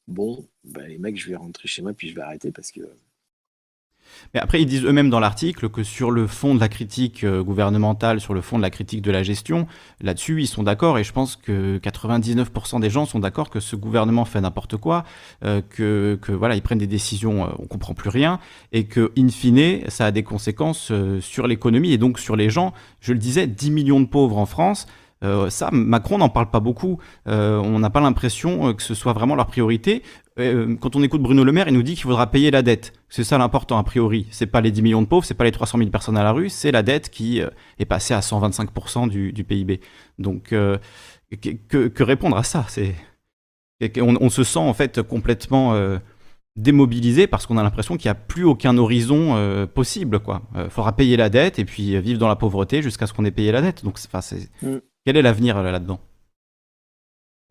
Bon, 0.07 0.45
bah, 0.63 0.87
les 0.87 0.97
mecs, 0.97 1.17
je 1.17 1.29
vais 1.29 1.35
rentrer 1.35 1.67
chez 1.67 1.81
moi, 1.81 1.93
puis 1.93 2.09
je 2.09 2.15
vais 2.15 2.21
arrêter 2.21 2.51
parce 2.51 2.71
que 2.71 2.81
mais 4.33 4.39
après, 4.39 4.61
ils 4.61 4.65
disent 4.65 4.85
eux-mêmes 4.85 5.09
dans 5.09 5.19
l'article 5.19 5.69
que 5.69 5.83
sur 5.83 6.11
le 6.11 6.27
fond 6.27 6.55
de 6.55 6.59
la 6.59 6.69
critique 6.69 7.23
euh, 7.23 7.43
gouvernementale, 7.43 8.19
sur 8.21 8.33
le 8.33 8.41
fond 8.41 8.57
de 8.57 8.61
la 8.61 8.69
critique 8.69 9.01
de 9.01 9.11
la 9.11 9.23
gestion, 9.23 9.67
là-dessus, 10.01 10.41
ils 10.41 10.47
sont 10.47 10.63
d'accord. 10.63 10.97
Et 10.97 11.03
je 11.03 11.11
pense 11.11 11.35
que 11.35 11.77
99% 11.79 12.79
des 12.79 12.89
gens 12.89 13.05
sont 13.05 13.19
d'accord 13.19 13.49
que 13.49 13.59
ce 13.59 13.75
gouvernement 13.75 14.25
fait 14.25 14.41
n'importe 14.41 14.77
quoi, 14.77 15.03
euh, 15.43 15.61
que, 15.69 16.19
voilà, 16.31 16.55
ils 16.55 16.61
prennent 16.61 16.77
des 16.77 16.87
décisions, 16.87 17.45
euh, 17.45 17.49
on 17.59 17.65
comprend 17.65 17.93
plus 17.93 18.09
rien, 18.09 18.39
et 18.71 18.85
que 18.85 19.11
in 19.17 19.27
fine, 19.29 19.89
ça 19.89 20.05
a 20.05 20.11
des 20.11 20.23
conséquences 20.23 20.91
sur 21.19 21.47
l'économie 21.47 21.91
et 21.91 21.97
donc 21.97 22.19
sur 22.19 22.35
les 22.35 22.49
gens. 22.49 22.73
Je 22.99 23.13
le 23.13 23.19
disais, 23.19 23.47
10 23.47 23.71
millions 23.71 23.99
de 23.99 24.05
pauvres 24.05 24.37
en 24.37 24.45
France. 24.45 24.87
ça, 25.49 25.69
Macron 25.71 26.17
n'en 26.17 26.29
parle 26.29 26.49
pas 26.49 26.59
beaucoup. 26.59 26.99
on 27.25 27.79
n'a 27.79 27.89
pas 27.89 28.01
l'impression 28.01 28.73
que 28.73 28.83
ce 28.83 28.93
soit 28.93 29.13
vraiment 29.13 29.35
leur 29.35 29.47
priorité. 29.47 30.03
Euh, 30.39 30.75
quand 30.77 30.95
on 30.95 31.03
écoute 31.03 31.21
Bruno 31.21 31.43
Le 31.43 31.51
Maire, 31.51 31.67
il 31.67 31.73
nous 31.73 31.83
dit 31.83 31.95
qu'il 31.95 32.03
faudra 32.03 32.31
payer 32.31 32.51
la 32.51 32.61
dette. 32.61 32.93
C'est 33.09 33.23
ça 33.23 33.37
l'important 33.37 33.77
a 33.77 33.83
priori. 33.83 34.27
C'est 34.31 34.47
pas 34.47 34.61
les 34.61 34.71
10 34.71 34.81
millions 34.81 35.01
de 35.01 35.07
pauvres, 35.07 35.25
c'est 35.25 35.33
pas 35.33 35.43
les 35.43 35.51
300 35.51 35.77
000 35.77 35.89
personnes 35.89 36.17
à 36.17 36.23
la 36.23 36.31
rue, 36.31 36.49
c'est 36.49 36.71
la 36.71 36.83
dette 36.83 37.09
qui 37.09 37.41
euh, 37.41 37.49
est 37.79 37.85
passée 37.85 38.13
à 38.13 38.21
125% 38.21 39.09
du, 39.09 39.43
PIB. 39.43 39.81
Donc 40.19 40.53
euh, 40.53 40.77
que, 41.41 42.03
répondre 42.03 42.37
à 42.37 42.43
ça? 42.43 42.65
C'est 42.69 42.95
on, 43.99 44.29
se 44.29 44.43
sent 44.43 44.59
en 44.59 44.73
fait 44.73 45.01
complètement 45.01 45.75
démobilisé 46.55 47.25
parce 47.25 47.47
qu'on 47.47 47.57
a 47.57 47.63
l'impression 47.63 47.97
qu'il 47.97 48.09
n'y 48.09 48.11
a 48.11 48.15
plus 48.15 48.43
aucun 48.43 48.77
horizon 48.77 49.67
possible. 49.73 50.19
Quoi. 50.19 50.43
faudra 50.69 50.95
payer 50.95 51.17
la 51.17 51.29
dette 51.29 51.57
et 51.57 51.65
puis 51.65 51.99
vivre 51.99 52.19
dans 52.19 52.27
la 52.27 52.35
pauvreté 52.35 52.83
jusqu'à 52.83 53.07
ce 53.07 53.13
qu'on 53.13 53.25
ait 53.25 53.31
payé 53.31 53.51
la 53.51 53.63
dette. 53.63 53.83
Donc, 53.83 53.97
mm. 53.97 54.77
quel 55.03 55.17
est 55.17 55.23
l'avenir 55.23 55.63
là-dedans? 55.63 55.99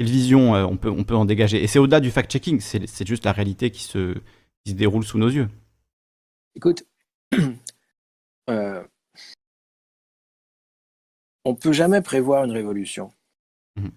Quelle 0.01 0.09
vision 0.09 0.55
euh, 0.55 0.65
on, 0.65 0.79
peut, 0.79 0.89
on 0.89 1.05
peut 1.05 1.15
en 1.15 1.27
dégager 1.27 1.63
Et 1.63 1.67
c'est 1.67 1.79
au-delà 1.79 2.01
du 2.01 2.11
fact-checking, 2.11 2.59
c'est 2.61 3.07
juste 3.07 3.27
la 3.27 3.33
réalité 3.33 3.71
qui 3.71 3.83
se, 3.83 4.15
se 4.67 4.73
déroule 4.73 5.05
sous 5.05 5.19
nos 5.19 5.29
yeux. 5.29 5.47
Écoute, 6.55 6.87
euh, 8.49 8.83
on 11.45 11.53
ne 11.53 11.57
peut 11.59 11.75
jamais 11.75 12.01
prévoir 12.01 12.45
une 12.45 12.53
révolution. 12.53 13.13
Mhm. 13.77 13.91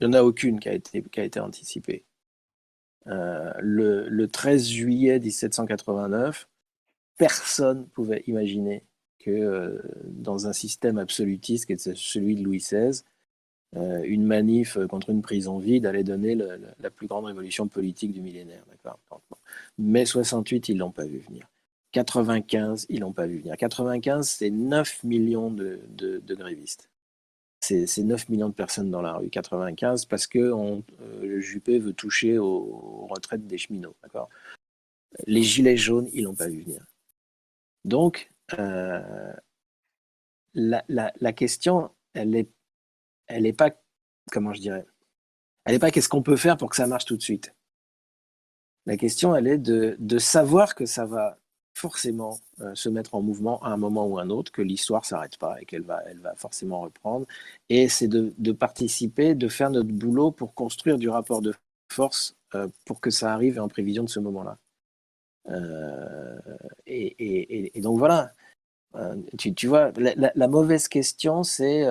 Il 0.00 0.08
n'y 0.08 0.16
en 0.16 0.18
a 0.18 0.22
aucune 0.22 0.60
qui 0.60 0.70
a 0.70 0.72
été, 0.72 1.02
qui 1.02 1.20
a 1.20 1.24
été 1.24 1.40
anticipée. 1.40 2.06
Euh, 3.06 3.52
le, 3.58 4.08
le, 4.08 4.28
13 4.28 4.66
juillet 4.66 5.20
1789, 5.20 6.48
personne 7.18 7.80
ne 7.80 7.84
pouvait 7.84 8.24
imaginer 8.28 8.86
que 9.18 9.78
dans 10.06 10.46
un 10.46 10.54
système 10.54 10.96
absolutiste 10.96 11.66
qui 11.66 11.74
était 11.74 11.92
celui 11.94 12.34
de 12.34 12.42
Louis 12.42 12.60
XVI, 12.60 13.02
une 14.04 14.24
manif 14.24 14.78
contre 14.88 15.10
une 15.10 15.22
prison 15.22 15.58
vide 15.58 15.86
allait 15.86 16.04
donner 16.04 16.34
la 16.34 16.90
plus 16.90 17.06
grande 17.06 17.26
révolution 17.26 17.68
politique 17.68 18.12
du 18.12 18.20
millénaire. 18.20 18.64
Mais 19.78 20.04
68, 20.04 20.70
ils 20.70 20.78
l'ont 20.78 20.90
pas 20.90 21.04
vu 21.04 21.18
venir. 21.18 21.48
95, 21.92 22.86
ils 22.88 23.00
l'ont 23.00 23.12
pas 23.12 23.26
vu 23.26 23.38
venir. 23.38 23.56
95, 23.56 24.28
c'est 24.28 24.50
9 24.50 25.04
millions 25.04 25.50
de, 25.50 25.80
grévistes. 26.28 26.90
C'est 27.60 28.02
9 28.02 28.28
millions 28.28 28.48
de 28.48 28.54
personnes 28.54 28.90
dans 28.90 29.02
la 29.02 29.14
rue. 29.14 29.30
95, 29.30 30.04
parce 30.04 30.26
que 30.26 30.52
on, 30.52 30.82
le 31.22 31.40
Juppé 31.40 31.78
veut 31.78 31.94
toucher 31.94 32.38
aux, 32.38 33.06
retraites 33.10 33.46
des 33.46 33.58
cheminots. 33.58 33.96
Les 35.26 35.42
gilets 35.42 35.76
jaunes, 35.76 36.08
ils 36.12 36.24
l'ont 36.24 36.34
pas 36.34 36.48
vu 36.48 36.60
venir. 36.62 36.84
Donc, 37.84 38.30
euh, 38.58 39.32
la, 40.54 41.32
question, 41.32 41.90
elle 42.12 42.30
n'est 42.30 42.48
elle 43.26 43.46
est 43.46 43.52
pas, 43.52 43.70
comment 44.30 44.52
je 44.52 44.60
dirais, 44.60 44.86
elle 45.66 45.72
n'est 45.72 45.78
pas 45.78 45.90
qu'est-ce 45.90 46.08
qu'on 46.08 46.22
peut 46.22 46.36
faire 46.36 46.56
pour 46.56 46.70
que 46.70 46.76
ça 46.76 46.86
marche 46.86 47.04
tout 47.04 47.16
de 47.16 47.22
suite. 47.22 47.52
La 48.86 48.96
question, 48.96 49.34
elle 49.34 49.48
est 49.48 49.58
de, 49.58 50.18
savoir 50.18 50.76
que 50.76 50.86
ça 50.86 51.06
va 51.06 51.38
forcément 51.74 52.38
euh, 52.60 52.74
se 52.74 52.88
mettre 52.88 53.16
en 53.16 53.20
mouvement 53.20 53.62
à 53.62 53.68
un 53.68 53.76
moment 53.76 54.06
ou 54.06 54.18
un 54.18 54.30
autre, 54.30 54.52
que 54.52 54.62
l'histoire 54.62 55.04
s'arrête 55.04 55.36
pas 55.36 55.60
et 55.60 55.66
qu'elle 55.66 55.82
va, 55.82 56.02
elle 56.06 56.20
va 56.20 56.34
forcément 56.36 56.80
reprendre. 56.80 57.26
Et 57.68 57.88
c'est 57.88 58.08
de, 58.08 58.52
participer, 58.52 59.34
de 59.34 59.48
faire 59.48 59.70
notre 59.70 59.88
boulot 59.88 60.30
pour 60.30 60.54
construire 60.54 60.98
du 60.98 61.08
rapport 61.08 61.42
de 61.42 61.52
force 61.92 62.36
euh, 62.54 62.68
pour 62.86 63.00
que 63.00 63.10
ça 63.10 63.34
arrive 63.34 63.60
en 63.60 63.68
prévision 63.68 64.04
de 64.04 64.08
ce 64.08 64.20
moment-là. 64.20 64.56
Euh, 65.48 66.38
et, 66.86 67.80
donc 67.80 67.98
voilà, 67.98 68.32
tu, 69.36 69.66
vois, 69.66 69.92
la, 69.96 70.48
mauvaise 70.48 70.88
question, 70.88 71.42
c'est 71.42 71.84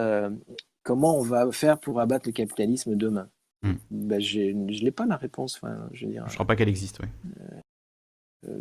comment 0.86 1.18
on 1.18 1.24
va 1.24 1.52
faire 1.52 1.78
pour 1.78 2.00
abattre 2.00 2.30
le 2.30 2.32
capitalisme 2.32 2.96
demain 2.96 3.28
hmm. 3.64 3.74
ben, 3.92 4.22
Je 4.22 4.40
n'ai 4.40 4.92
pas 4.92 5.06
la 5.06 5.18
réponse. 5.18 5.58
Enfin, 5.58 5.90
je 5.92 6.06
ne 6.06 6.22
crois 6.30 6.46
pas 6.46 6.56
qu'elle 6.56 6.70
existe, 6.70 7.00
oui. 7.02 7.08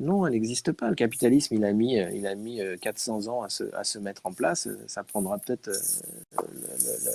non, 0.00 0.26
elle 0.26 0.32
n'existe 0.32 0.72
pas. 0.72 0.88
Le 0.88 0.96
capitalisme, 0.96 1.54
il 1.54 1.64
a 1.64 1.72
mis, 1.72 1.94
il 1.94 2.26
a 2.26 2.34
mis 2.34 2.60
400 2.80 3.28
ans 3.28 3.42
à 3.42 3.48
se, 3.48 3.72
à 3.76 3.84
se 3.84 4.00
mettre 4.00 4.22
en 4.24 4.32
place. 4.32 4.68
Ça 4.88 5.04
prendra 5.04 5.38
peut-être 5.38 5.70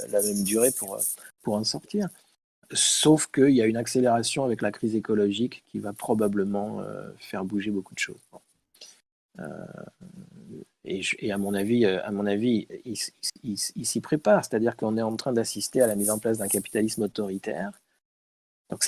la, 0.09 0.21
même 0.21 0.43
durée 0.43 0.71
pour, 0.71 0.97
pour 1.41 1.55
en 1.55 1.65
sortir. 1.65 2.07
Sauf 2.71 3.27
qu'il 3.27 3.49
y 3.49 3.61
a 3.61 3.65
une 3.65 3.77
accélération 3.77 4.43
avec 4.43 4.61
la 4.61 4.71
crise 4.71 4.95
écologique 4.95 5.63
qui 5.65 5.79
va 5.79 5.91
probablement 5.91 6.81
euh, 6.81 7.09
faire 7.17 7.43
bouger 7.43 7.71
beaucoup 7.71 7.95
de 7.95 7.99
choses. 7.99 8.21
Euh, 9.39 9.65
et, 10.89 11.31
à 11.31 11.37
mon 11.37 11.53
avis, 11.53 11.85
euh, 11.85 12.03
à 12.03 12.11
mon 12.11 12.25
avis 12.25 12.67
il, 13.43 13.57
s'y 13.57 14.01
prépare. 14.01 14.43
C'est-à-dire 14.43 14.75
qu'on 14.75 14.97
est 14.97 15.01
en 15.01 15.15
train 15.15 15.33
d'assister 15.33 15.81
à 15.81 15.87
la 15.87 15.95
mise 15.95 16.09
en 16.09 16.19
place 16.19 16.39
d'un 16.39 16.47
capitalisme 16.47 17.03
autoritaire. 17.03 17.71
Donc 18.69 18.83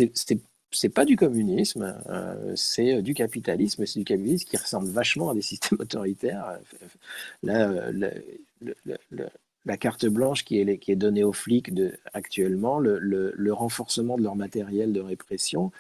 c'est 0.72 0.90
pas 0.90 1.06
du 1.06 1.16
communisme, 1.16 1.98
c'est 2.56 3.02
du 3.02 3.14
capitalisme, 3.14 3.86
c'est 3.86 4.00
du 4.00 4.06
capitalisme 4.06 4.48
qui 4.48 4.58
ressemble 4.58 4.90
vachement 4.90 5.30
à 5.30 5.34
des 5.34 5.42
systèmes 5.42 5.78
autoritaires. 5.82 6.60
Là, 7.42 7.92
la 9.66 9.78
carte 9.78 10.06
blanche 10.06 10.44
qui 10.44 10.60
est, 10.60 10.96
donnée 10.96 11.24
aux 11.24 11.34
flics 11.34 11.72
actuellement, 12.14 12.80
le, 12.80 13.54
renforcement 13.54 14.18
de 14.18 14.24
leur 14.24 14.36
matériel 14.36 14.94
de 14.94 15.02
répression 15.02 15.72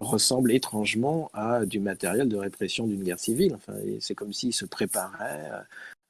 ressemble 0.00 0.52
étrangement 0.52 1.30
à 1.32 1.66
du 1.66 1.80
matériel 1.80 2.28
de 2.28 2.36
répression 2.36 2.86
d'une 2.86 3.02
guerre 3.02 3.20
civile. 3.20 3.54
Enfin, 3.54 3.74
c'est 4.00 4.14
comme 4.14 4.32
s'ils 4.32 4.54
se 4.54 4.64
préparaient 4.64 5.50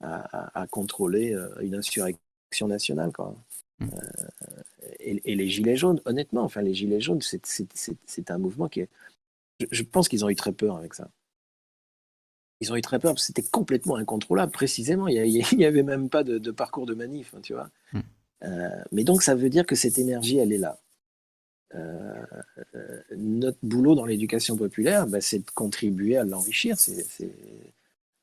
à, 0.01 0.67
contrôler 0.71 1.33
euh, 1.35 1.49
une 1.61 1.75
insurrection 1.75 2.69
nationale. 2.69 3.13
Quoi. 3.13 3.35
Mmh. 3.81 3.87
Euh, 3.87 4.89
et, 5.01 5.35
les 5.35 5.49
Gilets 5.49 5.77
jaunes, 5.77 6.01
honnêtement, 6.05 6.43
enfin, 6.43 6.63
les 6.63 6.75
Gilets 6.75 7.01
jaunes, 7.01 7.23
c'est 7.23 8.31
un 8.31 8.39
mouvement 8.39 8.69
qui 8.69 8.81
est... 8.81 8.89
je 9.71 9.83
pense 9.83 10.09
qu'ils 10.09 10.25
ont 10.25 10.29
eu 10.29 10.37
très 10.37 10.53
peur 10.53 10.77
avec 10.77 10.95
ça 10.95 11.09
ils 12.61 12.73
ont 12.73 12.77
eu 12.77 12.81
très 12.81 12.99
peur 12.99 13.13
parce 13.13 13.23
que 13.23 13.27
c'était 13.27 13.49
complètement 13.49 13.97
incontrôlable, 13.97 14.53
précisément. 14.53 15.09
Il 15.09 15.45
n'y 15.57 15.65
avait 15.65 15.83
même 15.83 16.09
pas 16.09 16.25
de, 16.25 16.51
parcours 16.51 16.87
de 16.87 16.95
manif, 16.95 17.35
hein, 17.35 17.41
tu 17.43 17.53
vois. 17.53 17.69
Euh, 18.45 18.69
mais 18.93 19.05
donc, 19.05 19.23
ça 19.23 19.35
veut 19.35 19.51
dire 19.51 19.67
que 19.67 19.75
cette 19.75 19.99
énergie, 19.99 20.39
elle 20.39 20.53
est 20.53 20.59
là. 20.59 20.79
Euh, 21.77 22.25
euh, 22.75 23.01
notre 23.17 23.59
boulot 23.63 23.95
dans 23.95 24.07
l'éducation 24.07 24.57
populaire, 24.57 25.07
bah, 25.07 25.21
c'est 25.21 25.41
de 25.41 25.51
contribuer 25.51 26.17
à 26.17 26.25
l'enrichir, 26.25 26.77
c'est 26.79 27.05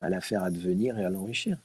à 0.00 0.10
la 0.10 0.20
faire 0.20 0.42
advenir 0.42 0.98
et 0.98 1.04
à 1.04 1.10
l'enrichir. 1.10 1.56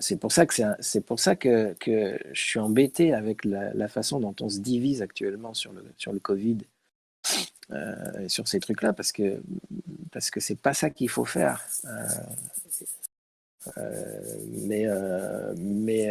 c'est 0.00 0.18
pour 0.18 0.32
ça 0.32 0.46
que 0.46 0.54
c'est 0.80 1.00
pour 1.00 1.20
ça 1.20 1.36
que, 1.36 1.76
je 1.86 2.40
suis 2.40 2.58
embêté 2.58 3.12
avec 3.12 3.44
la, 3.44 3.88
façon 3.88 4.18
dont 4.20 4.34
on 4.40 4.48
se 4.48 4.58
divise 4.58 5.02
actuellement 5.02 5.54
sur 5.54 5.72
le, 5.72 5.84
sur 5.96 6.12
le 6.12 6.18
Covid 6.18 6.58
euh, 7.72 8.28
sur 8.28 8.48
ces 8.48 8.58
trucs-là 8.58 8.92
parce 8.92 9.12
que 9.12 9.40
parce 10.10 10.30
que 10.30 10.40
c'est 10.40 10.60
pas 10.60 10.74
ça 10.74 10.90
qu'il 10.90 11.08
faut 11.08 11.24
faire. 11.24 11.64
Euh, 11.84 12.08
euh, 13.78 15.54
mais 15.58 16.08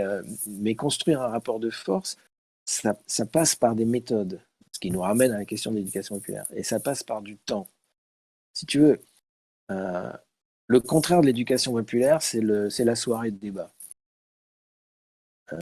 mais 0.48 0.76
construire 0.76 1.22
un 1.22 1.28
rapport 1.28 1.60
de 1.60 1.70
force, 1.70 2.18
ça, 2.66 2.94
passe 3.26 3.56
par 3.56 3.76
des 3.76 3.86
méthodes, 3.86 4.40
ce 4.80 4.88
qui 4.88 4.92
nous 4.92 5.02
ramène 5.02 5.34
à 5.34 5.38
la 5.38 5.44
question 5.44 5.72
de 5.72 5.76
l'éducation 5.76 6.16
populaire, 6.16 6.46
et 6.56 6.64
ça 6.64 6.80
passe 6.80 7.04
par 7.04 7.22
du 7.22 7.36
temps. 7.36 7.68
Si 8.54 8.66
tu 8.66 8.80
veux, 8.80 9.02
le 9.68 10.80
contraire 10.80 11.20
de 11.20 11.26
l'éducation 11.26 11.74
populaire, 11.74 12.22
c'est 12.22 12.40
la 12.40 12.96
soirée 12.96 13.32
de 13.32 13.38
débat. 13.38 13.74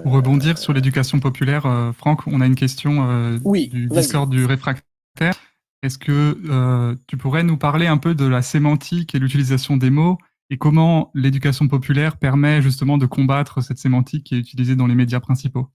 Pour 0.03 0.11
rebondir 0.11 0.59
sur 0.59 0.72
l'éducation 0.72 1.20
populaire, 1.20 1.63
Franck, 1.97 2.28
on 2.28 2.41
a 2.41 2.45
une 2.45 2.53
question 2.53 3.39
du 3.39 3.88
Discord 3.88 4.30
du 4.30 4.45
réfractaire. 4.45 5.34
Est-ce 5.82 5.97
que 5.97 6.38
euh, 6.49 6.95
tu 7.07 7.18
pourrais 7.18 7.43
nous 7.43 7.57
parler 7.57 7.88
un 7.88 7.97
peu 7.97 8.13
de 8.13 8.26
la 8.26 8.43
sémantique 8.43 9.15
et 9.15 9.20
l'utilisation 9.20 9.78
des 9.78 9.89
mots 9.89 10.20
et 10.51 10.59
comment 10.59 11.09
l'éducation 11.15 11.68
populaire 11.68 12.18
permet 12.18 12.61
justement 12.61 12.99
de 12.99 13.07
combattre 13.07 13.61
cette 13.61 13.80
sémantique 13.80 14.26
qui 14.26 14.36
est 14.36 14.39
utilisée 14.39 14.76
dans 14.76 14.86
les 14.86 14.95
médias 14.95 15.20
principaux? 15.20 15.70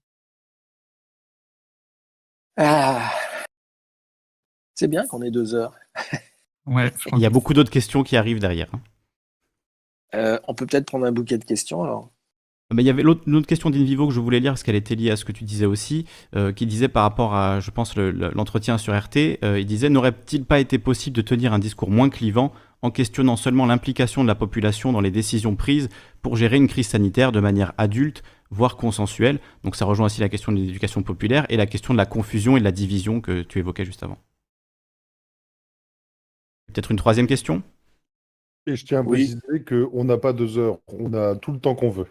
Ah. 2.57 3.12
C'est 4.83 4.89
bien 4.89 5.07
qu'on 5.07 5.21
ait 5.21 5.31
deux 5.31 5.55
heures. 5.55 5.71
ouais, 6.65 6.91
Il 7.13 7.19
y 7.19 7.25
a 7.25 7.29
beaucoup 7.29 7.53
d'autres 7.53 7.71
questions 7.71 8.03
qui 8.03 8.17
arrivent 8.17 8.41
derrière. 8.41 8.67
Hein. 8.73 8.81
Euh, 10.13 10.39
on 10.45 10.53
peut 10.53 10.65
peut-être 10.65 10.87
prendre 10.87 11.05
un 11.05 11.13
bouquet 11.13 11.37
de 11.37 11.45
questions 11.45 11.85
alors. 11.85 12.11
Ah 12.69 12.75
bah, 12.75 12.81
il 12.81 12.85
y 12.85 12.89
avait 12.89 13.01
l'autre, 13.01 13.21
une 13.25 13.37
autre 13.37 13.47
question 13.47 13.69
d'Invivo 13.69 14.09
que 14.09 14.13
je 14.13 14.19
voulais 14.19 14.41
lire 14.41 14.51
parce 14.51 14.61
qu'elle 14.61 14.75
était 14.75 14.95
liée 14.95 15.09
à 15.09 15.15
ce 15.15 15.23
que 15.23 15.31
tu 15.31 15.45
disais 15.45 15.65
aussi, 15.65 16.03
euh, 16.35 16.51
qui 16.51 16.65
disait 16.65 16.89
par 16.89 17.03
rapport 17.03 17.33
à, 17.33 17.61
je 17.61 17.71
pense, 17.71 17.95
l'entretien 17.95 18.77
sur 18.77 18.93
RT, 18.93 19.39
euh, 19.45 19.57
il 19.57 19.65
disait 19.65 19.87
n'aurait-il 19.87 20.43
pas 20.43 20.59
été 20.59 20.79
possible 20.79 21.15
de 21.15 21.21
tenir 21.21 21.53
un 21.53 21.59
discours 21.59 21.89
moins 21.89 22.09
clivant 22.09 22.51
en 22.81 22.91
questionnant 22.91 23.37
seulement 23.37 23.65
l'implication 23.65 24.21
de 24.21 24.27
la 24.27 24.35
population 24.35 24.91
dans 24.91 24.99
les 24.99 25.11
décisions 25.11 25.55
prises 25.55 25.87
pour 26.21 26.35
gérer 26.35 26.57
une 26.57 26.67
crise 26.67 26.87
sanitaire 26.87 27.31
de 27.31 27.39
manière 27.39 27.71
adulte, 27.77 28.21
voire 28.51 28.75
consensuelle? 28.75 29.39
Donc 29.63 29.77
ça 29.77 29.85
rejoint 29.85 30.07
aussi 30.07 30.19
la 30.19 30.27
question 30.27 30.51
de 30.51 30.57
l'éducation 30.57 31.03
populaire 31.03 31.45
et 31.47 31.55
la 31.55 31.67
question 31.67 31.93
de 31.93 31.97
la 31.97 32.05
confusion 32.05 32.57
et 32.57 32.59
de 32.59 32.65
la 32.65 32.73
division 32.73 33.21
que 33.21 33.43
tu 33.43 33.59
évoquais 33.59 33.85
juste 33.85 34.03
avant. 34.03 34.17
Peut-être 36.73 36.91
une 36.91 36.97
troisième 36.97 37.27
question? 37.27 37.61
Et 38.65 38.75
je 38.75 38.85
tiens 38.85 39.01
à 39.01 39.03
préciser 39.03 39.63
qu'on 39.67 40.03
n'a 40.05 40.17
pas 40.17 40.33
deux 40.33 40.57
heures, 40.57 40.79
on 40.87 41.13
a 41.13 41.35
tout 41.35 41.51
le 41.51 41.59
temps 41.59 41.75
qu'on 41.75 41.89
veut. 41.89 42.07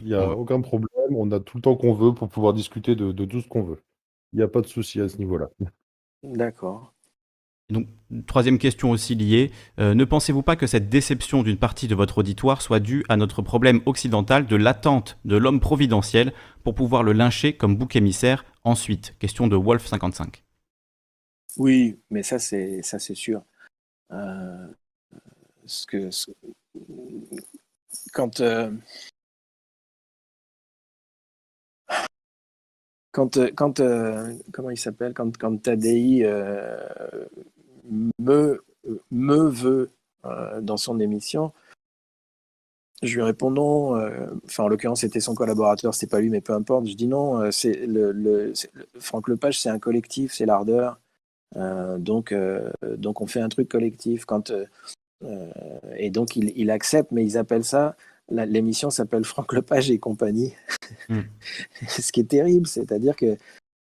Il 0.00 0.06
n'y 0.06 0.14
a 0.14 0.30
aucun 0.30 0.60
problème, 0.60 1.16
on 1.16 1.30
a 1.30 1.40
tout 1.40 1.56
le 1.56 1.62
temps 1.62 1.76
qu'on 1.76 1.94
veut 1.94 2.12
pour 2.12 2.28
pouvoir 2.28 2.52
discuter 2.52 2.96
de, 2.96 3.24
tout 3.24 3.40
ce 3.40 3.48
qu'on 3.48 3.62
veut. 3.62 3.82
Il 4.32 4.36
n'y 4.36 4.42
a 4.42 4.48
pas 4.48 4.60
de 4.60 4.66
souci 4.66 5.00
à 5.00 5.08
ce 5.08 5.16
niveau-là. 5.18 5.48
D'accord. 6.22 6.92
Donc, 7.70 7.86
troisième 8.26 8.58
question 8.58 8.90
aussi 8.90 9.14
liée, 9.14 9.50
euh, 9.78 9.94
ne 9.94 10.04
pensez-vous 10.04 10.42
pas 10.42 10.56
que 10.56 10.66
cette 10.66 10.88
déception 10.88 11.42
d'une 11.42 11.58
partie 11.58 11.86
de 11.86 11.94
votre 11.94 12.18
auditoire 12.18 12.62
soit 12.62 12.80
due 12.80 13.04
à 13.08 13.16
notre 13.16 13.42
problème 13.42 13.80
occidental 13.84 14.46
de 14.46 14.56
l'attente 14.56 15.18
de 15.24 15.36
l'homme 15.36 15.60
providentiel 15.60 16.32
pour 16.64 16.74
pouvoir 16.74 17.02
le 17.02 17.12
lyncher 17.12 17.54
comme 17.54 17.76
bouc 17.76 17.94
émissaire? 17.94 18.44
Ensuite 18.64 19.14
Question 19.18 19.48
de 19.48 19.56
Wolf55. 19.56 20.42
Oui, 21.56 21.98
mais 22.10 22.22
ça 22.22 22.38
c'est 22.38 22.82
ça 22.82 22.98
c'est 22.98 23.14
sûr. 23.14 23.42
Euh, 24.12 24.66
ce 25.66 25.86
que, 25.86 26.10
quand 28.12 28.40
euh, 28.40 28.70
quand, 33.12 33.36
euh, 33.36 33.50
quand 33.54 33.82
comment 34.52 34.70
il 34.70 34.78
s'appelle? 34.78 35.14
Quand, 35.14 35.36
quand 35.36 35.56
Tadei 35.62 36.24
me, 38.18 38.62
me 39.10 39.48
veut 39.48 39.90
dans 40.62 40.76
son 40.76 41.00
émission, 41.00 41.52
je 43.02 43.14
lui 43.14 43.22
réponds 43.22 43.50
non. 43.50 43.94
enfin, 44.44 44.64
en 44.64 44.68
l'occurrence, 44.68 45.00
c'était 45.02 45.20
son 45.20 45.34
collaborateur, 45.34 45.94
c'était 45.94 46.10
pas 46.10 46.20
lui, 46.20 46.30
mais 46.30 46.40
peu 46.40 46.52
importe. 46.52 46.86
Je 46.86 46.94
dis 46.94 47.06
non. 47.06 47.50
C'est 47.52 47.86
le, 47.86 48.12
le, 48.12 48.52
Franck 49.00 49.28
Lepage, 49.28 49.60
c'est 49.60 49.70
un 49.70 49.78
collectif, 49.78 50.32
c'est 50.34 50.46
l'ardeur. 50.46 50.98
Donc, 51.54 52.34
donc, 52.82 53.20
on 53.20 53.26
fait 53.26 53.40
un 53.40 53.48
truc 53.48 53.68
collectif. 53.68 54.24
Quand 54.24 54.52
et 55.96 56.10
donc, 56.10 56.36
il, 56.36 56.52
il, 56.56 56.70
accepte, 56.70 57.10
mais 57.10 57.24
ils 57.24 57.38
appellent 57.38 57.64
ça 57.64 57.96
l'émission 58.30 58.90
s'appelle 58.90 59.24
Franck 59.24 59.52
Lepage 59.52 59.90
et 59.90 59.98
compagnie. 59.98 60.54
Hmm. 61.08 61.22
Ce 61.88 62.12
qui 62.12 62.20
est 62.20 62.30
terrible, 62.30 62.66
c'est-à-dire 62.66 63.16
que 63.16 63.36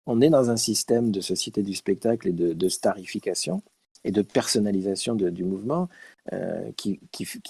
on 0.06 0.20
est 0.20 0.30
dans 0.30 0.50
un 0.50 0.56
système 0.56 1.10
de 1.10 1.20
société 1.20 1.62
du 1.62 1.74
spectacle 1.74 2.28
et 2.28 2.32
de, 2.32 2.68
starification 2.68 3.62
et 4.06 4.12
de 4.12 4.22
personnalisation 4.22 5.16
du 5.16 5.44
mouvement 5.44 5.88
euh, 6.32 6.70
qui, 6.76 6.98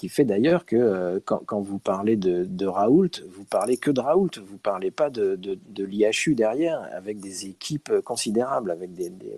fait 0.09 0.25
d'ailleurs 0.25 0.65
que 0.65 0.75
euh, 0.75 1.19
quand, 1.23 1.61
vous 1.61 1.77
parlez 1.77 2.15
de, 2.15 2.65
Raoult, 2.65 3.11
vous 3.29 3.45
parlez 3.45 3.77
que 3.77 3.91
de 3.91 4.01
Raoult, 4.01 4.31
vous 4.43 4.57
parlez 4.57 4.89
pas 4.89 5.09
de, 5.11 5.39
l'IHU 5.77 6.33
derrière, 6.35 6.81
avec 6.93 7.19
des 7.19 7.45
équipes 7.45 8.01
considérables, 8.03 8.71
avec 8.71 8.89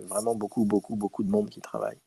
vraiment 0.08 0.34
beaucoup, 0.34 0.64
beaucoup, 0.64 0.96
beaucoup 0.96 1.22
de 1.22 1.30
monde 1.30 1.50
qui 1.50 1.60
travaille. 1.60 1.98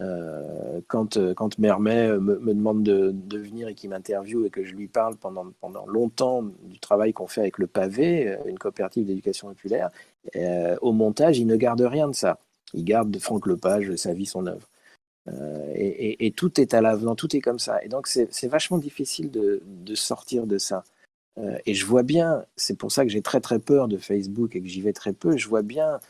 Euh, 0.00 0.80
quand, 0.88 1.18
quand 1.34 1.58
Mermet 1.58 2.18
me, 2.18 2.54
demande 2.54 2.82
de, 2.82 3.38
venir 3.38 3.68
et 3.68 3.74
qu'il 3.74 3.90
m'interviewe 3.90 4.46
et 4.46 4.50
que 4.50 4.64
je 4.64 4.74
lui 4.74 4.88
parle 4.88 5.16
pendant, 5.16 5.52
pendant 5.60 5.86
longtemps 5.86 6.42
du 6.64 6.80
travail 6.80 7.12
qu'on 7.12 7.26
fait 7.26 7.42
avec 7.42 7.58
le 7.58 7.66
pavé, 7.66 8.34
une 8.46 8.58
coopérative 8.58 9.04
d'éducation 9.04 9.48
populaire, 9.48 9.90
au 10.80 10.92
montage, 10.92 11.38
il 11.38 11.46
ne 11.46 11.56
garde 11.56 11.82
rien 11.82 12.08
de 12.08 12.14
ça. 12.14 12.38
Il 12.74 12.84
garde 12.84 13.10
de 13.10 13.18
Franck 13.18 13.46
Lepage, 13.46 13.94
sa 13.96 14.14
vie, 14.14 14.26
son 14.26 14.46
œuvre. 14.46 14.68
et, 15.74 16.32
tout 16.36 16.60
est 16.60 16.74
à 16.74 16.80
l'avenant, 16.80 17.14
tout 17.14 17.34
est 17.36 17.40
comme 17.40 17.58
ça. 17.58 17.82
Et 17.84 17.88
donc, 17.88 18.06
c'est 18.06 18.48
vachement 18.48 18.78
difficile 18.78 19.30
de, 19.30 19.94
sortir 19.94 20.46
de 20.46 20.58
ça. 20.58 20.84
et 21.66 21.74
je 21.74 21.86
vois 21.86 22.02
bien, 22.02 22.44
c'est 22.56 22.76
pour 22.76 22.92
ça 22.92 23.04
que 23.04 23.10
j'ai 23.10 23.22
très 23.22 23.40
très 23.40 23.58
peur 23.58 23.88
de 23.88 23.98
Facebook 23.98 24.56
et 24.56 24.60
que 24.60 24.68
j'y 24.68 24.80
vais 24.80 24.92
très 24.92 25.12
peu, 25.12 25.36
je 25.36 25.48
vois 25.48 25.62
bien 25.62 26.00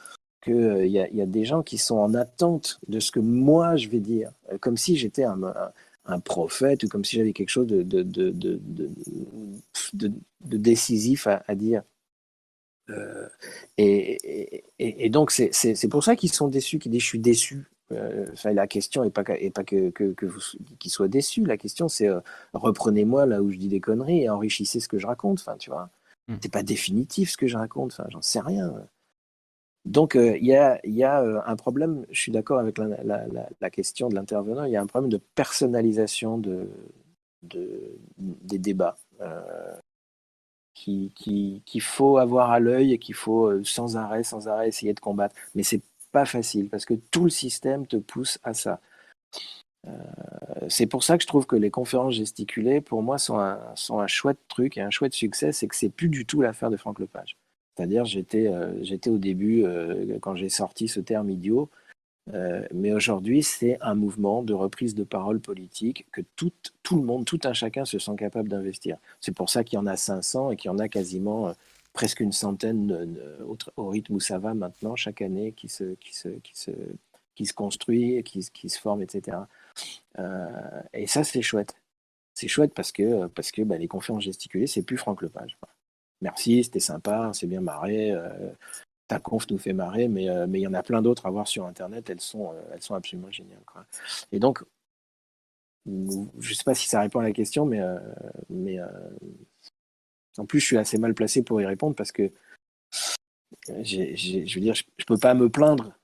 qu'il 0.42 0.54
euh, 0.54 0.86
y, 0.86 1.20
a 1.20 1.26
des 1.26 1.44
gens 1.44 1.62
qui 1.62 1.78
sont 1.78 1.96
en 1.96 2.14
attente 2.14 2.78
de 2.88 3.00
ce 3.00 3.10
que 3.10 3.20
moi 3.20 3.76
je 3.76 3.88
vais 3.88 4.00
dire, 4.00 4.30
euh, 4.52 4.58
comme 4.58 4.76
si 4.76 4.96
j'étais 4.96 5.24
un, 5.24 5.40
prophète 6.24 6.84
ou 6.84 6.88
comme 6.88 7.04
si 7.04 7.16
j'avais 7.16 7.32
quelque 7.32 7.50
chose 7.50 7.66
de, 7.66 7.84
décisif 10.42 11.26
à, 11.26 11.54
dire. 11.54 11.82
Euh, 12.90 13.28
et, 13.76 15.10
donc 15.10 15.30
c'est 15.30 15.88
pour 15.88 16.04
ça 16.04 16.16
qu'ils 16.16 16.32
sont 16.32 16.48
déçus, 16.48 16.78
qu'ils 16.78 16.92
disent 16.92 17.02
je 17.02 17.06
suis 17.06 17.18
déçu. 17.18 17.70
la 18.44 18.66
question 18.66 19.04
n'est 19.04 19.10
pas, 19.10 19.24
pas 19.24 19.64
que, 19.64 19.90
que, 19.90 20.26
vous, 20.26 20.40
qu'ils 20.78 20.90
soient 20.90 21.08
déçus. 21.08 21.44
La 21.44 21.56
question 21.56 21.88
c'est 21.88 22.08
reprenez-moi 22.54 23.26
là 23.26 23.42
où 23.42 23.50
je 23.50 23.56
dis 23.56 23.68
des 23.68 23.80
conneries 23.80 24.22
et 24.22 24.30
enrichissez 24.30 24.80
ce 24.80 24.88
que 24.88 24.98
je 24.98 25.06
raconte. 25.06 25.40
Enfin, 25.40 25.56
tu 25.56 25.70
vois, 25.70 25.90
hmm. 26.28 26.36
c'est 26.42 26.52
pas 26.52 26.62
définitif 26.62 27.30
ce 27.30 27.36
que 27.36 27.46
je 27.46 27.56
raconte. 27.56 27.92
Enfin, 27.92 28.06
j'en 28.10 28.22
sais 28.22 28.40
rien. 28.40 28.72
Donc, 29.88 30.16
euh, 30.16 30.36
il 30.36 30.46
y 30.46 30.54
a, 30.54 31.22
euh, 31.22 31.40
un 31.46 31.56
problème, 31.56 32.04
je 32.10 32.20
suis 32.20 32.32
d'accord 32.32 32.58
avec 32.58 32.76
la, 32.78 33.70
question 33.70 34.08
de 34.10 34.14
l'intervenant, 34.14 34.64
il 34.64 34.72
y 34.72 34.76
a 34.76 34.82
un 34.82 34.86
problème 34.86 35.10
de 35.10 35.20
personnalisation 35.34 36.36
de, 36.36 36.68
des 37.42 38.58
débats 38.58 38.98
euh, 39.22 39.76
qu'il 40.78 41.82
faut 41.82 42.18
avoir 42.18 42.50
à 42.50 42.60
l'œil 42.60 42.92
et 42.92 42.98
qu'il 42.98 43.14
faut 43.14 43.62
sans 43.64 43.96
arrêt, 43.96 44.24
sans 44.24 44.48
arrêt 44.48 44.68
essayer 44.68 44.94
de 44.94 45.00
combattre. 45.00 45.34
Mais 45.54 45.62
c'est 45.62 45.82
pas 46.12 46.24
facile 46.24 46.68
parce 46.68 46.84
que 46.86 46.94
tout 46.94 47.24
le 47.24 47.30
système 47.30 47.86
te 47.86 47.96
pousse 47.96 48.38
à 48.42 48.54
ça. 48.54 48.80
c'est 50.68 50.86
pour 50.86 51.02
ça 51.02 51.16
que 51.16 51.22
je 51.22 51.28
trouve 51.28 51.46
que 51.46 51.56
les 51.56 51.70
conférences 51.70 52.14
gesticulées, 52.14 52.80
pour 52.80 53.02
moi, 53.02 53.18
sont 53.18 53.38
un, 53.38 53.58
sont 53.74 54.00
un 54.00 54.06
chouette 54.06 54.38
truc 54.48 54.76
et 54.76 54.82
un 54.82 54.90
chouette 54.90 55.14
succès, 55.14 55.52
c'est 55.52 55.68
que 55.68 55.76
c'est 55.76 55.88
plus 55.88 56.08
du 56.08 56.26
tout 56.26 56.42
l'affaire 56.42 56.70
de 56.70 56.76
Franck 56.76 56.98
Lepage. 56.98 57.36
C'est-à-dire, 57.78 58.04
j'étais, 58.04 58.48
euh, 58.48 58.72
j'étais 58.82 59.08
au 59.08 59.18
début, 59.18 59.64
euh, 59.64 60.18
quand 60.20 60.34
j'ai 60.34 60.48
sorti 60.48 60.88
ce 60.88 60.98
terme 60.98 61.30
idiot, 61.30 61.70
euh, 62.34 62.66
mais 62.72 62.92
aujourd'hui, 62.92 63.42
c'est 63.42 63.78
un 63.80 63.94
mouvement 63.94 64.42
de 64.42 64.54
reprise 64.54 64.94
de 64.94 65.04
parole 65.04 65.40
politique 65.40 66.06
que 66.12 66.20
tout, 66.36 66.52
le 66.90 67.02
monde, 67.02 67.24
tout 67.24 67.40
un 67.44 67.52
chacun 67.52 67.84
se 67.84 67.98
sent 67.98 68.16
capable 68.16 68.48
d'investir. 68.48 68.98
C'est 69.20 69.34
pour 69.34 69.50
ça 69.50 69.64
qu'il 69.64 69.76
y 69.76 69.80
en 69.80 69.86
a 69.86 69.96
500 69.96 70.50
et 70.52 70.56
qu'il 70.56 70.70
y 70.70 70.74
en 70.74 70.78
a 70.78 70.88
quasiment 70.88 71.54
presque 71.92 72.20
une 72.20 72.32
centaine 72.32 73.08
au, 73.76 73.88
rythme 73.88 74.14
où 74.14 74.20
ça 74.20 74.38
va 74.38 74.54
maintenant, 74.54 74.94
chaque 74.96 75.22
année, 75.22 75.52
qui 75.52 75.68
se, 75.68 75.94
construit, 77.54 78.22
qui, 78.22 78.42
se 78.42 78.78
forme, 78.78 79.02
etc. 79.02 79.38
et 80.92 81.06
ça, 81.06 81.24
c'est 81.24 81.42
chouette. 81.42 81.74
C'est 82.34 82.48
chouette 82.48 82.72
parce 82.74 82.92
que, 82.92 83.26
bah, 83.64 83.78
les 83.78 83.88
conférences 83.88 84.24
gesticulées, 84.24 84.66
c'est 84.66 84.82
plus 84.82 84.96
Franck 84.96 85.22
Lepage 85.22 85.58
merci, 86.20 86.64
c'était 86.64 86.80
sympa, 86.80 87.30
c'est 87.32 87.46
bien 87.46 87.60
marré. 87.60 88.12
Euh, 89.08 89.14
ta 89.14 89.18
conf 89.18 89.48
nous 89.50 89.58
fait 89.58 89.72
marrer, 89.72 90.08
mais 90.08 90.28
euh, 90.28 90.46
mais 90.46 90.60
il 90.60 90.62
y 90.62 90.66
en 90.66 90.74
a 90.74 90.82
plein 90.82 91.02
d'autres 91.02 91.26
à 91.26 91.30
voir 91.30 91.48
sur 91.48 91.66
Internet. 91.66 92.10
Elles 92.10 92.20
sont, 92.20 92.52
euh, 92.52 92.96
absolument 92.96 93.30
géniales. 93.30 93.58
Et 94.32 94.38
donc, 94.38 94.62
je 95.86 96.50
ne 96.50 96.54
sais 96.54 96.64
pas 96.64 96.74
si 96.74 96.88
ça 96.88 97.00
répond 97.00 97.20
à 97.20 97.22
la 97.22 97.32
question, 97.32 97.64
mais, 97.64 97.80
mais 98.50 98.78
en 100.36 100.44
plus, 100.44 100.60
je 100.60 100.66
suis 100.66 100.76
assez 100.76 100.98
mal 100.98 101.14
placé 101.14 101.42
pour 101.42 101.60
y 101.60 101.66
répondre 101.66 101.94
parce 101.96 102.12
que 102.12 102.30
je 103.68 104.54
veux 104.54 104.60
dire, 104.60 104.74
je 104.74 105.04
peux 105.06 105.16
pas 105.16 105.34
me 105.34 105.48
plaindre 105.48 105.94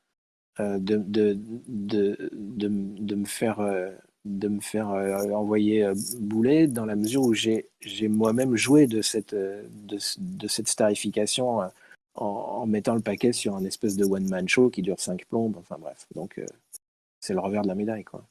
de, 4.24 4.46
me 4.46 4.60
faire 4.60 4.90
euh, 4.90 5.30
envoyer 5.30 5.84
euh, 5.84 6.66
dans 6.66 6.86
la 6.86 6.96
mesure 6.96 7.22
où 7.22 7.34
j'ai 7.34 7.68
moi-même 8.08 8.56
joué 8.56 8.86
de 8.86 9.02
cette, 9.02 9.34
euh, 9.34 9.62
de, 9.70 10.48
cette 10.48 10.68
starification 10.68 11.60
en, 12.14 12.66
mettant 12.66 12.94
le 12.94 13.00
paquet 13.00 13.32
sur 13.32 13.54
un 13.54 13.64
espèce 13.64 13.96
de 13.96 14.04
one-man 14.04 14.48
show 14.48 14.70
qui 14.70 14.82
dure 14.82 14.98
cinq 14.98 15.24
plombes. 15.26 15.56
Enfin 15.58 15.76
bref, 15.78 16.06
donc 16.14 16.40
c'est 17.20 17.34
le 17.34 17.40
revers 17.40 17.62
de 17.62 17.68
la 17.68 17.74
médaille. 17.74 18.04
Quoi. 18.04 18.24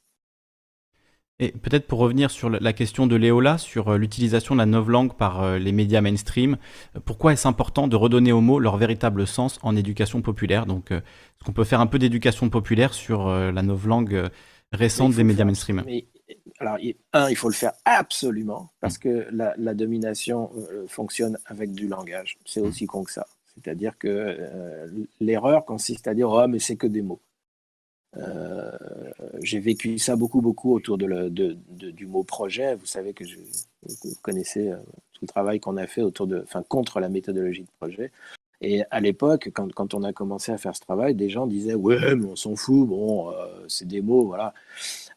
Et 1.40 1.52
peut-être 1.52 1.88
pour 1.88 2.00
revenir 2.00 2.32
sur 2.32 2.50
la 2.50 2.74
question 2.74 3.08
de 3.08 3.16
Léola, 3.16 3.58
sur 3.58 3.98
l'utilisation 3.98 4.56
de 4.56 4.60
la 4.60 4.66
novlangue 4.66 5.14
par 5.14 5.58
les 5.58 5.72
médias 5.72 6.02
mainstream, 6.02 6.58
pourquoi 7.06 7.34
est-ce 7.34 7.48
important 7.48 7.88
de 7.88 7.96
redonner 7.96 8.32
aux 8.32 8.42
mots 8.42 8.60
leur 8.60 8.78
véritable 8.78 9.26
sens 9.28 9.60
en 9.64 9.76
éducation 9.76 10.22
populaire? 10.22 10.66
Donc, 10.66 10.92
est-ce 10.92 11.44
qu'on 11.44 11.54
peut 11.54 11.64
faire 11.64 11.82
un 11.82 11.88
peu 11.88 12.00
d'éducation 12.00 12.50
populaire 12.50 12.94
sur 12.94 13.28
la 13.28 13.62
novlangue 13.64 14.30
récente 14.72 15.16
des 15.16 15.24
médias 15.24 15.46
mainstream? 15.46 15.84
Alors, 16.60 16.78
un, 17.14 17.30
il 17.30 17.36
faut 17.36 17.50
le 17.50 17.54
faire 17.54 17.74
absolument, 17.86 18.72
parce 18.80 18.98
que 18.98 19.28
la, 19.32 19.74
domination 19.74 20.52
euh, 20.56 20.88
fonctionne 20.88 21.38
avec 21.46 21.74
du 21.74 21.88
langage. 21.88 22.38
C'est 22.46 22.62
mm. 22.62 22.66
aussi 22.66 22.86
con 22.86 23.04
que 23.04 23.12
ça. 23.12 23.26
C'est-à-dire 23.56 23.98
que 23.98 24.08
euh, 24.08 24.88
l'erreur 25.20 25.66
consiste 25.66 26.08
à 26.08 26.14
dire 26.14 26.30
Oh, 26.30 26.48
mais 26.48 26.60
c'est 26.60 26.76
que 26.76 26.88
des 26.88 27.02
mots. 27.02 27.22
Euh, 28.18 28.72
j'ai 29.42 29.60
vécu 29.60 29.98
ça 29.98 30.16
beaucoup, 30.16 30.42
beaucoup 30.42 30.74
autour 30.74 30.98
de 30.98 31.58
du 31.92 32.06
mot 32.06 32.24
projet. 32.24 32.76
Vous 32.76 32.86
savez 32.86 33.14
que 33.14 33.24
vous 33.24 34.16
connaissez 34.22 34.72
tout 35.14 35.22
le 35.24 35.28
travail 35.28 35.60
qu'on 35.60 35.78
a 35.78 35.88
fait 35.88 36.02
autour 36.02 36.28
de, 36.28 36.42
enfin, 36.44 36.64
contre 36.64 37.00
la 37.00 37.10
méthodologie 37.10 37.64
de 37.64 37.72
projet. 37.80 38.12
Et 38.64 38.84
à 38.92 39.02
l'époque, 39.02 39.52
quand, 39.54 39.72
quand, 39.74 39.94
on 39.94 40.04
a 40.04 40.14
commencé 40.14 40.52
à 40.52 40.58
faire 40.58 40.76
ce 40.76 40.80
travail, 40.80 41.16
des 41.16 41.30
gens 41.30 41.48
disaient 41.48 41.74
ouais, 41.74 42.16
mais 42.16 42.26
on 42.26 42.36
s'en 42.38 42.56
fout, 42.56 42.88
bon, 42.88 43.30
euh, 43.30 43.66
c'est 43.68 43.88
des 43.88 44.02
mots, 44.02 44.26
voilà. 44.26 44.54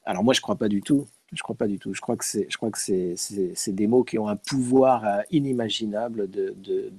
Alors 0.05 0.25
moi, 0.25 0.35
je 0.35 0.41
crois 0.41 0.57
pas 0.57 0.69
du 0.69 0.83
tout. 0.83 1.07
Je 1.33 1.43
crois 1.43 1.55
pas 1.55 1.69
du 1.69 1.79
tout. 1.79 1.95
Je 1.95 2.01
crois 2.01 2.17
que 2.17 2.25
c'est, 2.25 2.47
je 2.49 2.57
crois 2.57 2.71
que 2.71 2.79
c'est, 2.79 3.73
des 3.73 3.87
mots 3.87 4.05
qui 4.05 4.19
ont 4.19 4.29
un 4.29 4.37
pouvoir 4.37 5.05
euh, 5.05 5.23
inimaginable 5.31 6.29
de, 6.29 6.93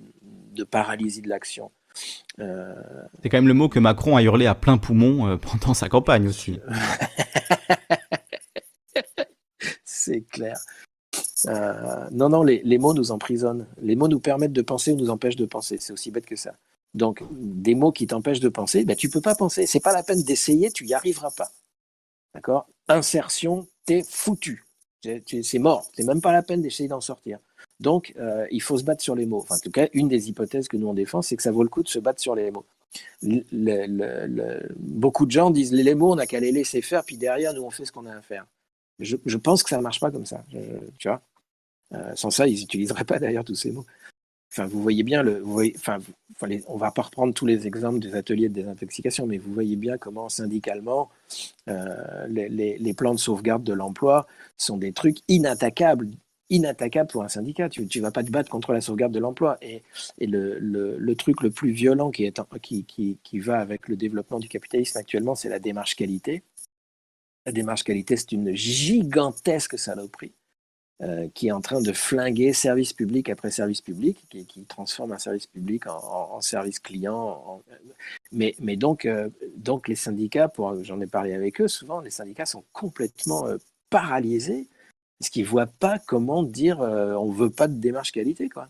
de, 0.58 0.64
paralysie 0.64 1.22
de 1.22 1.30
l'action. 1.30 1.72
Euh, 2.40 2.74
c'est 3.22 3.30
quand 3.30 3.38
même 3.38 3.48
le 3.48 3.54
mot 3.54 3.70
que 3.70 3.80
Macron 3.80 4.18
a 4.18 4.22
hurlé 4.22 4.46
à 4.46 4.56
plein 4.56 4.78
poumon 4.78 5.38
pendant 5.38 5.74
sa 5.74 5.90
campagne 5.90 6.28
aussi. 6.28 6.60
c'est 9.84 10.22
clair. 10.22 10.58
Euh, 11.48 12.10
non, 12.12 12.30
non, 12.30 12.44
les, 12.44 12.78
mots 12.78 12.94
nous 12.94 13.12
emprisonnent. 13.12 13.68
Les 13.82 13.96
mots 13.96 14.08
nous 14.08 14.20
permettent 14.20 14.54
de 14.54 14.62
penser 14.62 14.92
ou 14.92 14.96
nous 14.96 15.10
empêchent 15.10 15.36
de 15.36 15.46
penser. 15.46 15.78
C'est 15.80 15.94
aussi 15.94 16.12
bête 16.12 16.26
que 16.26 16.36
ça. 16.36 16.56
Donc, 16.94 17.24
des 17.32 17.76
mots 17.76 17.92
qui 17.92 18.08
t'empêchent 18.08 18.40
de 18.40 18.50
penser, 18.50 18.86
ben, 18.86 18.96
tu 18.96 19.10
peux 19.10 19.22
pas 19.22 19.36
penser. 19.36 19.66
C'est 19.66 19.80
pas 19.80 19.94
la 19.94 20.04
peine 20.04 20.24
d'essayer, 20.24 20.72
tu 20.72 20.86
y 20.86 20.94
arriveras 20.94 21.32
pas. 21.32 21.52
D'accord? 22.34 22.68
Insertion, 22.88 23.68
t'es 23.86 24.04
foutu. 24.08 24.66
C'est 25.04 25.60
mort. 25.60 25.86
C'est 25.94 26.06
même 26.06 26.22
pas 26.22 26.32
la 26.32 26.44
peine 26.44 26.62
d'essayer 26.62 26.90
d'en 26.90 27.02
sortir. 27.02 27.40
Donc, 27.80 28.14
euh, 28.18 28.48
il 28.52 28.62
faut 28.62 28.78
se 28.78 28.84
battre 28.84 29.04
sur 29.04 29.16
les 29.16 29.26
mots. 29.26 29.46
en 29.50 29.60
tout 29.60 29.72
cas, 29.72 29.88
une 29.94 30.08
des 30.08 30.30
hypothèses 30.30 30.68
que 30.68 30.78
nous 30.78 30.88
on 30.88 30.94
défend, 30.94 31.22
c'est 31.22 31.36
que 31.36 31.44
ça 31.44 31.52
vaut 31.52 31.64
le 31.64 31.70
coup 31.70 31.84
de 31.84 31.88
se 31.88 32.00
battre 32.00 32.20
sur 32.20 32.36
les 32.36 32.50
mots. 32.52 32.66
beaucoup 34.78 35.26
de 35.26 35.32
gens 35.32 35.52
disent 35.52 35.72
les 35.72 35.96
mots, 35.96 36.14
on 36.14 36.16
n'a 36.16 36.26
qu'à 36.26 36.40
les 36.40 36.52
laisser 36.52 36.82
faire, 36.82 37.04
puis 37.04 37.18
derrière, 37.18 37.54
nous 37.54 37.64
on 37.64 37.70
fait 37.70 37.86
ce 37.86 37.92
qu'on 37.92 38.06
a 38.06 38.16
à 38.16 38.22
faire. 38.22 38.46
Je, 39.00 39.38
pense 39.38 39.62
que 39.62 39.70
ça 39.70 39.78
ne 39.78 39.84
marche 39.84 40.00
pas 40.00 40.10
comme 40.10 40.26
ça. 40.26 40.44
tu 40.98 41.08
vois 41.08 41.22
euh, 41.94 42.16
Sans 42.16 42.32
ça, 42.32 42.48
ils 42.48 42.60
n'utiliseraient 42.60 43.04
pas 43.04 43.20
d'ailleurs 43.20 43.44
tous 43.44 43.56
ces 43.56 43.72
mots. 43.72 43.86
Enfin, 44.52 44.66
vous 44.66 44.82
voyez 44.82 45.04
bien, 45.04 45.24
le, 45.24 45.44
on 46.68 46.78
va 46.78 46.92
pas 46.92 47.02
reprendre 47.02 47.34
tous 47.34 47.46
les 47.46 47.68
exemples 47.68 48.00
des 48.00 48.16
ateliers 48.16 48.50
de 48.50 48.54
désintoxication, 48.54 49.28
mais 49.28 49.38
vous 49.38 49.54
voyez 49.54 49.76
bien 49.76 49.98
comment 49.98 50.30
syndicalement, 50.30 51.10
euh, 51.68 52.26
les, 52.28 52.94
plans 52.94 53.14
de 53.14 53.20
sauvegarde 53.20 53.64
de 53.64 53.74
l'emploi 53.74 54.26
sont 54.58 54.78
des 54.78 54.94
trucs 54.94 55.18
inattaquables, 55.28 56.08
inattaquables 56.50 57.10
pour 57.10 57.24
un 57.24 57.28
syndicat. 57.28 57.70
Tu 57.70 57.82
ne 57.82 58.02
vas 58.02 58.12
pas 58.12 58.24
te 58.24 58.32
battre 58.32 58.50
contre 58.50 58.74
la 58.74 58.82
sauvegarde 58.82 59.12
de 59.12 59.20
l'emploi. 59.20 59.58
Et, 59.62 59.84
le, 60.20 61.14
truc 61.16 61.42
le 61.42 61.52
plus 61.52 61.72
violent 61.72 62.12
qui, 62.12 62.26
est, 62.26 62.42
qui, 62.64 63.40
va 63.40 63.60
avec 63.60 63.88
le 63.88 63.96
développement 63.96 64.40
du 64.40 64.48
capitalisme 64.48 64.98
actuellement, 64.98 65.36
c'est 65.36 65.50
la 65.50 65.60
démarche 65.60 65.96
qualité. 65.96 66.44
La 67.46 67.52
démarche 67.52 67.84
qualité, 67.84 68.18
c'est 68.18 68.32
une 68.34 68.56
gigantesque 68.56 69.78
saloperie. 69.78 70.34
euh, 71.04 71.28
qui 71.36 71.50
est 71.50 71.52
en 71.52 71.62
train 71.62 71.80
de 71.80 71.94
flinguer 71.94 72.54
service 72.54 72.92
public 72.92 73.30
après 73.30 73.52
service 73.52 73.82
public, 73.82 74.18
qui, 74.30 74.66
transforme 74.66 75.12
un 75.12 75.20
service 75.20 75.46
public 75.46 75.86
en, 75.86 76.42
service 76.42 76.80
client. 76.80 77.62
Mais, 78.32 78.56
euh, 79.06 79.30
donc 79.58 79.88
les 79.88 79.96
syndicats, 79.96 80.52
j'en 80.82 81.00
ai 81.00 81.06
parlé 81.06 81.34
avec 81.34 81.62
eux, 81.62 81.68
souvent 81.68 82.02
les 82.02 82.10
syndicats 82.10 82.48
sont 82.48 82.64
complètement 82.74 83.46
euh, 83.46 83.58
paralysés 83.92 84.68
parce 85.20 85.30
qu'ils 85.30 85.44
ne 85.44 85.50
voient 85.50 85.68
pas 85.68 86.00
comment 86.00 86.44
dire 86.44 86.80
on 86.80 87.32
ne 87.32 87.36
veut 87.36 87.50
pas 87.50 87.68
de 87.68 87.76
démarche 87.76 88.12
qualité. 88.12 88.50
Quoi. 88.50 88.70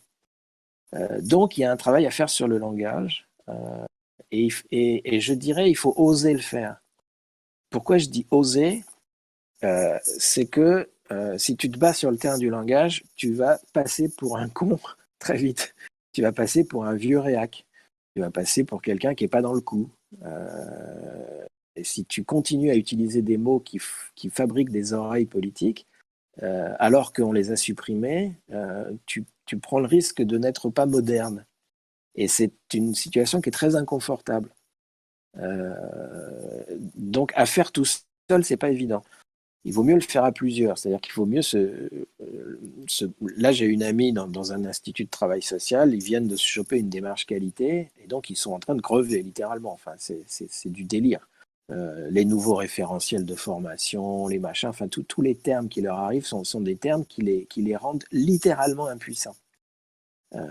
donc 1.21 1.57
il 1.57 1.61
y 1.61 1.63
a 1.65 1.71
un 1.71 1.77
travail 1.77 2.05
à 2.05 2.11
faire 2.11 2.29
sur 2.29 2.47
le 2.47 2.57
langage 2.57 3.27
et, 4.31 4.47
et, 4.71 5.15
et 5.15 5.19
je 5.19 5.33
dirais 5.33 5.69
il 5.69 5.75
faut 5.75 5.93
oser 5.97 6.33
le 6.33 6.39
faire. 6.39 6.81
Pourquoi 7.69 7.97
je 7.97 8.07
dis 8.07 8.25
oser? 8.31 8.83
C'est 10.01 10.45
que 10.45 10.89
euh, 11.11 11.37
si 11.37 11.55
tu 11.55 11.69
te 11.69 11.77
bats 11.77 11.93
sur 11.93 12.11
le 12.11 12.17
terrain 12.17 12.37
du 12.37 12.49
langage, 12.49 13.03
tu 13.15 13.31
vas 13.33 13.59
passer 13.73 14.09
pour 14.09 14.37
un 14.37 14.49
con 14.49 14.77
très 15.19 15.37
vite. 15.37 15.75
Tu 16.13 16.21
vas 16.21 16.31
passer 16.31 16.65
pour 16.65 16.85
un 16.85 16.95
vieux 16.95 17.19
réac. 17.19 17.65
Tu 18.15 18.21
vas 18.21 18.31
passer 18.31 18.63
pour 18.63 18.81
quelqu'un 18.81 19.15
qui 19.15 19.23
n'est 19.23 19.29
pas 19.29 19.41
dans 19.41 19.53
le 19.53 19.61
coup. 19.61 19.89
Euh, 20.23 21.45
et 21.75 21.83
si 21.83 22.05
tu 22.05 22.23
continues 22.23 22.71
à 22.71 22.75
utiliser 22.75 23.21
des 23.21 23.37
mots 23.37 23.59
qui, 23.59 23.79
fabriquent 24.29 24.71
des 24.71 24.93
oreilles 24.93 25.27
politiques, 25.27 25.85
euh, 26.43 26.73
alors 26.79 27.13
qu'on 27.13 27.31
les 27.31 27.51
a 27.51 27.55
supprimés, 27.55 28.33
tu, 29.05 29.25
tu, 29.45 29.57
prends 29.57 29.79
le 29.79 29.87
risque 29.87 30.21
de 30.21 30.37
n'être 30.37 30.69
pas 30.69 30.85
moderne. 30.85 31.45
Et 32.15 32.27
c'est 32.27 32.53
une 32.73 32.95
situation 32.95 33.41
qui 33.41 33.49
est 33.49 33.51
très 33.51 33.75
inconfortable. 33.75 34.49
donc, 36.95 37.31
à 37.35 37.45
faire 37.45 37.71
tout 37.71 37.85
seul, 37.85 38.43
c'est 38.43 38.57
pas 38.57 38.69
évident 38.69 39.03
il 39.67 39.73
vaut 39.73 39.83
mieux 39.83 39.95
le 39.95 40.01
faire 40.01 40.23
à 40.23 40.31
plusieurs. 40.31 40.77
C'est-à-dire 40.77 41.01
qu'il 41.01 41.13
vaut 41.13 41.25
mieux 41.25 41.41
se. 41.41 41.89
Là, 43.35 43.51
j'ai 43.51 43.65
une 43.65 43.83
amie 43.83 44.13
dans, 44.13 44.53
un 44.53 44.63
institut 44.63 45.03
de 45.03 45.09
travail 45.09 45.41
social, 45.41 45.93
ils 45.93 46.01
viennent 46.01 46.29
de 46.29 46.37
se 46.37 46.45
choper 46.45 46.77
une 46.77 46.89
démarche 46.89 47.25
qualité, 47.25 47.91
et 48.01 48.07
donc 48.07 48.29
ils 48.29 48.37
sont 48.37 48.53
en 48.53 48.59
train 48.59 48.75
de 48.75 48.81
crever, 48.81 49.21
littéralement. 49.21 49.73
Enfin, 49.73 49.91
c'est 49.97 50.71
du 50.71 50.85
délire. 50.85 51.27
Euh, 51.69 52.09
les 52.11 52.23
nouveaux 52.23 52.55
référentiels 52.55 53.25
de 53.25 53.35
formation, 53.35 54.27
les 54.27 54.39
machins, 54.39 54.69
enfin, 54.69 54.87
tous 54.87 55.21
les 55.21 55.35
termes 55.35 55.67
qui 55.67 55.81
leur 55.81 55.97
arrivent 55.97 56.25
sont, 56.25 56.45
sont 56.45 56.61
des 56.61 56.77
termes 56.77 57.05
qui 57.05 57.21
les, 57.21 57.75
rendent 57.75 58.05
littéralement 58.11 58.87
impuissants. 58.87 59.35
Euh, 60.35 60.41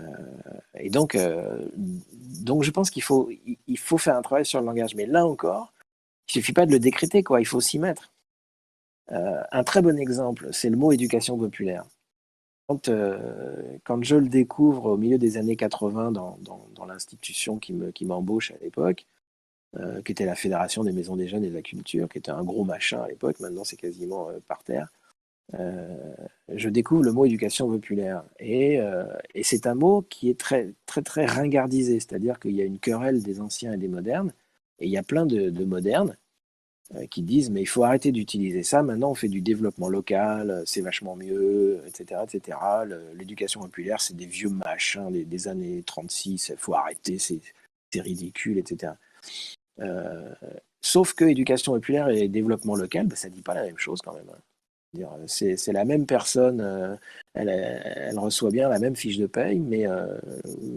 et 0.75 0.89
donc, 0.91 1.15
euh, 1.15 1.67
donc, 1.75 2.63
je 2.63 2.69
pense 2.69 2.91
qu'il 2.91 3.01
faut, 3.01 3.31
il 3.67 3.79
faut 3.79 3.97
faire 3.97 4.15
un 4.15 4.21
travail 4.21 4.45
sur 4.45 4.59
le 4.59 4.67
langage. 4.67 4.93
Mais 4.95 5.07
là 5.07 5.25
encore, 5.25 5.73
il 6.29 6.33
suffit 6.33 6.53
pas 6.53 6.67
de 6.67 6.71
le 6.71 6.79
décréter, 6.79 7.23
quoi. 7.23 7.41
Il 7.41 7.45
faut 7.45 7.61
s'y 7.61 7.79
mettre. 7.79 8.11
Un 9.09 9.63
très 9.63 9.81
bon 9.81 9.97
exemple, 9.97 10.49
c'est 10.51 10.69
le 10.69 10.75
mot 10.75 10.91
éducation 10.91 11.37
populaire. 11.37 11.85
Quand, 12.67 14.03
je 14.03 14.15
le 14.15 14.27
découvre 14.27 14.91
au 14.91 14.97
milieu 14.97 15.17
des 15.17 15.37
années 15.37 15.55
80 15.55 16.11
dans, 16.11 16.85
l'institution 16.87 17.57
qui 17.57 18.05
m'embauche 18.05 18.49
qui 18.49 18.53
à 18.53 18.57
l'époque, 18.57 19.05
euh, 19.75 20.01
qui 20.01 20.11
était 20.11 20.25
la 20.25 20.35
Fédération 20.35 20.83
des 20.83 20.93
maisons 20.93 21.15
des 21.15 21.27
jeunes 21.27 21.43
et 21.43 21.49
de 21.49 21.53
la 21.53 21.61
culture, 21.61 22.07
qui 22.09 22.17
était 22.17 22.31
un 22.31 22.43
gros 22.43 22.63
machin 22.63 23.01
à 23.01 23.07
l'époque, 23.07 23.39
maintenant 23.39 23.63
c'est 23.63 23.75
quasiment 23.75 24.29
par 24.47 24.63
terre, 24.63 24.91
je 25.53 26.69
découvre 26.69 27.03
le 27.03 27.13
mot 27.13 27.25
éducation 27.25 27.69
populaire. 27.69 28.23
Et, 28.39 28.79
c'est 29.43 29.65
un 29.65 29.75
mot 29.75 30.01
qui 30.01 30.29
est 30.29 30.37
très, 30.37 30.73
très, 30.85 31.01
très 31.01 31.25
ringardisé, 31.25 31.99
c'est-à-dire 31.99 32.39
qu'il 32.39 32.51
y 32.51 32.61
a 32.61 32.65
une 32.65 32.79
querelle 32.79 33.23
des 33.23 33.39
anciens 33.39 33.73
et 33.73 33.77
des 33.77 33.87
modernes, 33.87 34.33
et 34.79 34.85
il 34.87 34.91
y 34.91 34.97
a 34.97 35.03
plein 35.03 35.25
de, 35.25 35.49
de 35.49 35.65
modernes 35.65 36.17
euh, 36.95 37.05
qui 37.07 37.21
disent 37.21 37.49
mais 37.49 37.59
il 37.59 37.65
faut 37.65 37.83
arrêter 37.83 38.13
d'utiliser 38.13 38.63
ça. 38.63 38.81
Maintenant, 38.81 39.11
on 39.11 39.13
fait 39.13 39.27
du 39.27 39.41
développement 39.41 39.89
local, 39.89 40.49
euh, 40.49 40.63
c'est 40.65 40.79
vachement 40.79 41.17
mieux, 41.17 41.81
etc., 41.85 42.21
etc. 42.23 42.57
L'éducation 43.13 43.59
populaire, 43.59 43.99
c'est 43.99 44.15
des 44.15 44.25
vieux 44.25 44.47
machins 44.47 45.11
des, 45.11 45.47
années 45.49 45.83
36. 45.85 46.53
Il 46.53 46.57
faut 46.57 46.75
arrêter, 46.75 47.17
c'est 47.19 47.41
ridicule, 47.93 48.57
etc. 48.57 48.93
Euh, 49.79 50.33
sauf 50.81 51.13
que 51.13 51.25
éducation 51.25 51.73
populaire 51.73 52.09
et 52.09 52.27
développement 52.27 52.75
local, 52.75 53.07
bah, 53.07 53.15
ça 53.15 53.29
dit 53.29 53.41
pas 53.41 53.53
la 53.53 53.63
même 53.63 53.77
chose 53.77 54.01
quand 54.01 54.13
même. 54.13 54.29
Hein. 54.29 55.17
C'est 55.27 55.73
la 55.73 55.85
même 55.85 56.05
personne, 56.05 56.97
elle, 57.33 57.49
elle, 57.49 58.17
reçoit 58.17 58.49
bien 58.49 58.69
la 58.69 58.79
même 58.79 58.95
fiche 58.95 59.17
de 59.17 59.27
paye, 59.27 59.59
mais, 59.59 59.85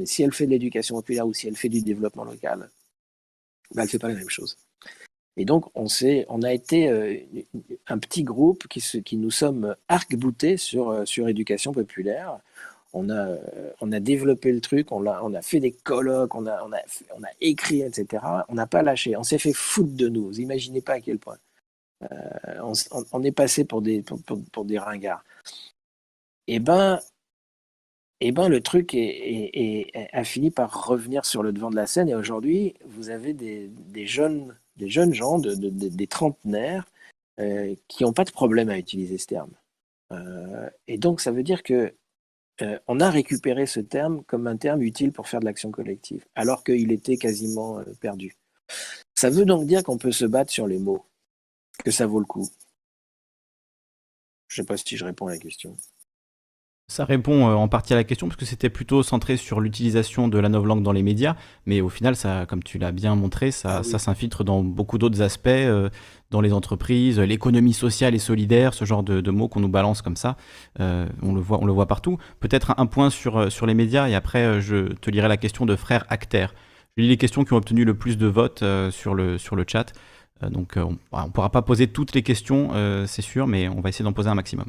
si 0.05 0.23
elle 0.23 0.33
fait 0.33 0.45
de 0.45 0.51
l'éducation 0.51 0.97
populaire 0.97 1.27
ou 1.27 1.33
si 1.33 1.49
elle 1.49 1.57
fait 1.57 1.71
du 1.71 1.81
développement 1.81 2.25
local, 2.25 2.69
bah, 3.75 3.83
elle 3.83 3.85
ne 3.85 3.89
fait 3.89 3.99
pas 3.99 4.09
la 4.09 4.15
même 4.15 4.29
chose. 4.29 4.59
Et 5.37 5.45
donc, 5.45 5.71
on, 5.75 5.87
on 6.29 6.43
a 6.43 6.53
été 6.53 6.89
euh, 6.89 7.17
un 7.87 7.99
petit 7.99 8.25
groupe 8.25 8.67
qui, 8.69 9.17
nous 9.17 9.31
sommes 9.31 9.75
arc-boutés 9.89 10.57
euh, 10.75 11.07
sur 11.07 11.29
éducation 11.29 11.73
populaire. 11.73 12.41
On 12.93 13.09
a, 13.09 13.29
euh, 13.29 13.71
on 13.81 13.93
a 13.93 14.01
développé 14.01 14.53
le 14.53 14.61
truc, 14.61 14.91
on 14.91 15.07
a, 15.07 15.23
on 15.23 15.33
a 15.35 15.43
fait 15.43 15.61
des 15.61 15.73
colloques, 15.73 16.35
on 16.35 16.47
a, 16.47 16.65
on 16.65 16.73
a, 16.73 17.29
écrit, 17.41 17.83
etc. 17.83 18.25
On 18.49 18.55
n'a 18.55 18.67
pas 18.67 18.83
lâché. 18.83 19.17
On 19.17 19.23
s'est 19.23 19.39
fait 19.39 19.53
foutre 19.53 19.95
de 19.95 20.09
nous. 20.09 20.27
Vous 20.27 20.41
imaginez 20.41 20.81
pas 20.81 20.95
à 20.95 21.01
quel 21.01 21.19
point. 21.19 21.39
on, 23.13 23.23
est 23.23 23.33
passé 23.33 23.65
pour 23.65 23.83
des, 23.83 24.03
pour, 24.03 24.65
des 24.65 24.79
ringards. 24.79 25.25
Eh 26.49 26.59
ben, 26.59 27.01
eh 28.21 28.33
ben, 28.33 28.49
le 28.49 28.61
truc 28.61 28.95
est, 28.95 29.91
a 30.13 30.25
fini 30.25 30.51
par 30.51 30.87
revenir 30.87 31.25
sur 31.25 31.43
le 31.43 31.53
devant 31.53 31.71
de 31.71 31.77
la 31.77 31.87
scène. 31.87 32.09
Et 32.09 32.15
aujourd'hui, 32.15 32.75
vous 32.87 33.11
avez 33.11 33.35
des, 33.35 33.69
des 33.69 34.07
jeunes 34.07 34.55
des 34.81 34.89
jeunes 34.89 35.15
gens, 35.15 35.39
des 35.39 36.07
trentenaires, 36.07 36.87
euh, 37.39 37.75
qui 37.87 38.03
n'ont 38.03 38.13
pas 38.13 38.25
de 38.25 38.33
problème 38.33 38.71
à 38.71 38.79
utiliser 38.79 39.19
ce 39.19 39.27
terme. 39.27 39.51
Euh, 40.13 40.69
et 40.89 40.99
donc, 40.99 41.21
ça 41.21 41.31
veut 41.31 41.43
dire 41.43 41.63
que 41.63 41.95
euh, 42.63 42.79
on 42.89 43.01
a 43.01 43.11
récupéré 43.11 43.67
ce 43.67 43.81
terme 43.81 44.23
comme 44.25 44.47
un 44.47 44.57
terme 44.57 44.83
utile 44.83 45.13
pour 45.13 45.29
faire 45.29 45.41
de 45.41 45.45
l'action 45.45 45.71
collective, 45.71 46.25
alors 46.35 46.65
qu'il 46.65 46.93
était 46.93 47.17
quasiment 47.17 47.83
perdu. 48.01 48.37
Ça 49.15 49.31
veut 49.31 49.45
donc 49.45 49.67
dire 49.67 49.83
qu'on 49.83 49.99
peut 49.99 50.13
se 50.13 50.25
battre 50.25 50.51
sur 50.53 50.67
les 50.67 50.79
mots, 50.79 51.05
que 51.85 51.91
ça 51.91 52.07
vaut 52.07 52.21
le 52.21 52.27
coup. 52.27 52.49
Je 54.49 54.61
ne 54.61 54.65
sais 54.65 54.67
pas 54.67 54.77
si 54.77 54.97
je 54.97 55.05
réponds 55.05 55.29
à 55.29 55.33
la 55.33 55.39
question. 55.39 55.77
Ça 56.91 57.05
répond 57.05 57.49
euh, 57.49 57.55
en 57.55 57.69
partie 57.69 57.93
à 57.93 57.97
la 57.97 58.03
question 58.03 58.27
parce 58.27 58.37
que 58.37 58.45
c'était 58.45 58.69
plutôt 58.69 59.05
centré 59.05 59.37
sur 59.37 59.61
l'utilisation 59.61 60.27
de 60.27 60.37
la 60.41 60.49
novlangue 60.49 60.83
dans 60.83 60.91
les 60.91 61.05
médias, 61.05 61.37
mais 61.65 61.81
au 61.81 61.89
final, 61.89 62.17
ça, 62.17 62.47
comme 62.49 62.65
tu 62.65 62.79
l'as 62.79 62.91
bien 62.91 63.15
montré, 63.15 63.53
ça, 63.53 63.79
ah 63.79 63.83
ça 63.85 64.01
s'infiltre 64.01 64.43
dans 64.43 64.65
beaucoup 64.65 64.99
d'autres 64.99 65.23
aspects, 65.23 65.47
euh, 65.47 65.89
dans 66.33 66.41
les 66.41 66.53
entreprises, 66.53 67.21
l'économie 67.21 67.75
sociale 67.75 68.17
et 68.17 68.19
solidaire, 68.19 68.75
ce 68.75 68.85
genre 68.85 69.05
de, 69.05 69.31
mots 69.31 69.47
qu'on 69.47 69.61
nous 69.61 69.69
balance 69.69 70.03
comme 70.03 70.17
ça, 70.17 70.37
euh, 70.81 71.07
on, 71.23 71.33
le 71.33 71.41
voit, 71.41 71.63
on 71.63 71.65
le 71.65 71.73
voit 71.73 71.87
partout. 71.87 72.19
Peut-être 72.41 72.75
un 72.77 72.87
point 72.87 73.09
sur, 73.09 73.53
sur 73.53 73.67
les 73.67 73.75
médias 73.75 74.09
et 74.09 74.17
après 74.17 74.61
je 74.61 74.93
te 74.95 75.11
lirai 75.11 75.29
la 75.29 75.37
question 75.37 75.67
de 75.67 75.77
frère 75.77 76.05
Acter. 76.09 76.49
Je 76.97 77.05
lis 77.05 77.09
les 77.09 77.17
questions 77.17 77.45
qui 77.45 77.53
ont 77.53 77.59
obtenu 77.59 77.85
le 77.85 77.95
plus 77.95 78.19
de 78.19 78.27
votes 78.27 78.65
sur, 78.91 79.15
le, 79.15 79.39
sur 79.39 79.55
le 79.55 79.65
chat. 79.65 79.93
donc 80.43 80.75
on 80.77 80.91
ne 80.91 81.31
pourra 81.31 81.53
pas 81.53 81.63
poser 81.63 81.87
toutes 81.87 82.15
les 82.15 82.23
questions, 82.23 82.71
c'est 83.07 83.23
sûr, 83.23 83.47
mais 83.47 83.69
on 83.69 83.81
va 83.81 83.91
essayer 83.91 84.05
d'en 84.05 84.13
poser 84.13 84.29
un 84.29 84.35
maximum. 84.35 84.67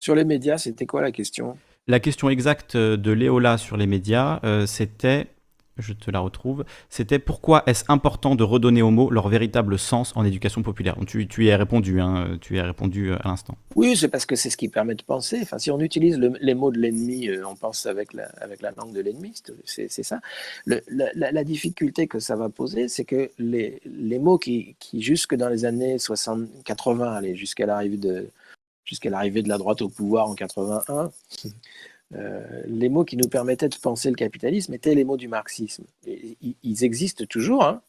Sur 0.00 0.14
les 0.14 0.24
médias, 0.24 0.56
c'était 0.56 0.86
quoi 0.86 1.02
la 1.02 1.12
question? 1.12 1.58
La 1.86 2.00
question 2.00 2.30
exacte 2.30 2.74
de 2.74 3.10
Léola 3.10 3.58
sur 3.58 3.76
les 3.76 3.86
médias, 3.86 4.40
euh, 4.44 4.64
c'était, 4.64 5.26
je 5.76 5.92
te 5.92 6.10
la 6.10 6.20
retrouve, 6.20 6.64
c'était 6.88 7.18
pourquoi 7.18 7.62
est-ce 7.66 7.84
important 7.88 8.34
de 8.34 8.42
redonner 8.42 8.80
aux 8.80 8.90
mots 8.90 9.10
leur 9.10 9.28
véritable 9.28 9.78
sens 9.78 10.16
en 10.16 10.24
éducation 10.24 10.62
populaire? 10.62 10.96
Tu, 11.06 11.28
tu, 11.28 11.44
y 11.44 11.50
as 11.50 11.58
répondu, 11.58 12.00
hein, 12.00 12.38
tu 12.40 12.56
y 12.56 12.58
as 12.60 12.64
répondu 12.64 13.10
euh, 13.10 13.16
à 13.22 13.28
l'instant. 13.28 13.58
Oui, 13.76 13.94
c'est 13.94 14.08
parce 14.08 14.24
que 14.24 14.36
c'est 14.36 14.48
ce 14.48 14.56
qui 14.56 14.68
permet 14.68 14.94
de 14.94 15.02
penser. 15.02 15.40
Enfin, 15.42 15.58
si 15.58 15.70
on 15.70 15.80
utilise 15.80 16.18
les 16.18 16.54
mots 16.54 16.70
de 16.70 16.78
l'ennemi, 16.78 17.28
euh, 17.28 17.46
on 17.46 17.54
pense 17.54 17.84
avec 17.84 18.14
la, 18.14 18.24
avec 18.40 18.62
la 18.62 18.70
langue 18.70 18.94
de 18.94 19.02
l'ennemi, 19.02 19.34
c'est 19.66 19.90
ça. 19.90 20.20
la, 20.64 21.44
difficulté 21.44 22.06
que 22.06 22.20
ça 22.20 22.36
va 22.36 22.48
poser, 22.48 22.88
c'est 22.88 23.04
que 23.04 23.30
les, 23.38 23.82
les 23.84 24.18
mots 24.18 24.38
qui, 24.38 24.76
qui, 24.78 25.02
jusque 25.02 25.34
dans 25.34 25.50
les 25.50 25.66
années 25.66 25.98
60, 25.98 26.48
80, 26.64 27.12
allez, 27.12 27.36
jusqu'à 27.36 27.66
l'arrivée 27.66 27.98
de 27.98 28.30
jusqu'à 28.84 29.10
l'arrivée 29.10 29.42
de 29.42 29.48
la 29.48 29.58
droite 29.58 29.82
au 29.82 29.88
pouvoir 29.88 30.28
en 30.28 30.34
81, 30.34 31.10
euh, 32.14 32.62
les 32.66 32.88
mots 32.88 33.04
qui 33.04 33.16
nous 33.16 33.28
permettaient 33.28 33.68
de 33.68 33.76
penser 33.76 34.10
le 34.10 34.16
capitalisme 34.16 34.74
étaient 34.74 34.94
les 34.94 35.04
mots 35.04 35.16
du 35.16 35.28
marxisme. 35.28 35.84
ils 36.06 36.84
existent 36.84 37.24
toujours. 37.24 37.64
Hein. 37.64 37.82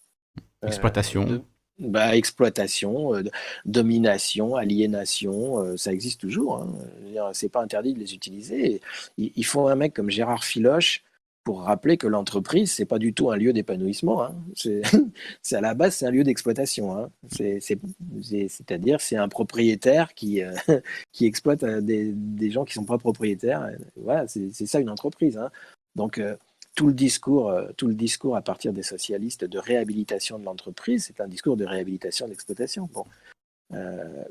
Euh, 0.64 0.68
exploitation. 0.68 1.44
bah, 1.80 2.16
exploitation, 2.16 3.16
euh, 3.16 3.24
domination, 3.66 4.56
aliénation, 4.56 5.76
ça 5.76 5.92
existe 5.92 6.22
toujours. 6.22 6.62
Hein. 6.62 7.32
C'est 7.34 7.50
pas 7.50 7.62
interdit 7.62 7.94
de 7.94 8.00
les 8.00 8.14
utiliser. 8.14 8.82
il 9.18 9.46
faut 9.46 9.68
un 9.68 9.76
mec 9.76 9.94
comme 9.94 10.10
Gérard 10.10 10.44
Filoche 10.44 11.04
pour 11.44 11.64
rappeler 11.64 11.98
que 11.98 12.08
l'entreprise, 12.08 12.72
c'est 12.72 12.86
pas 12.86 13.00
du 13.00 13.14
tout 13.14 13.32
un 13.32 13.38
lieu 13.38 13.54
d'épanouissement. 13.54 14.24
Hein. 14.24 14.36
C'est 14.56 14.82
à 15.56 15.62
la 15.62 15.74
base, 15.74 15.96
c'est 15.96 16.06
un 16.06 16.12
lieu 16.12 16.24
d'exploitation. 16.24 16.96
Hein. 16.96 17.10
C'est-à-dire, 17.30 19.02
c'est 19.02 19.18
un 19.18 19.28
propriétaire 19.28 20.14
qui, 20.14 20.44
euh, 20.44 20.54
qui 21.12 21.26
exploite 21.26 21.64
euh, 21.64 21.82
des, 21.82 22.52
gens 22.52 22.66
qui 22.66 22.74
sont 22.74 22.86
pas 22.86 22.98
propriétaires. 22.98 23.70
Voilà, 23.96 24.28
c'est 24.28 24.52
ça 24.68 24.80
une 24.80 24.90
entreprise. 24.90 25.38
Hein. 25.38 25.50
Donc, 25.96 26.20
euh, 26.20 26.36
tout 26.76 26.88
le 26.88 26.94
discours, 26.94 27.54
tout 27.76 27.88
le 27.88 27.96
discours 27.96 28.38
à 28.38 28.42
partir 28.42 28.72
des 28.72 28.84
socialistes 28.84 29.44
de 29.44 29.60
réhabilitation 29.60 30.40
de 30.40 30.46
l'entreprise, 30.46 31.06
c'est 31.06 31.20
un 31.22 31.28
discours 31.28 31.58
de 31.58 31.66
réhabilitation 31.66 32.30
d'exploitation. 32.30 32.90
Bon. 32.94 33.06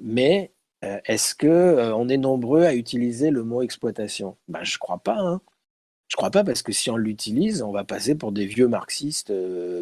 mais 0.01 0.51
est-ce 0.83 1.35
que 1.35 1.93
on 1.93 2.09
est 2.09 2.17
nombreux 2.17 2.63
à 2.63 2.75
utiliser 2.75 3.31
le 3.31 3.45
mot 3.45 3.61
exploitation? 3.61 4.39
Ben, 4.49 4.65
Je 4.65 4.79
crois 4.79 4.99
pas. 4.99 5.39
Je 6.11 6.17
crois 6.17 6.31
pas 6.31 6.45
parce 6.45 6.63
que 6.63 6.73
si 6.73 6.91
on 6.91 6.97
l'utilise, 6.97 7.63
on 7.63 7.73
va 7.73 7.85
passer 7.85 8.17
pour 8.17 8.33
des 8.33 8.47
vieux 8.47 8.69
marxistes 8.69 9.33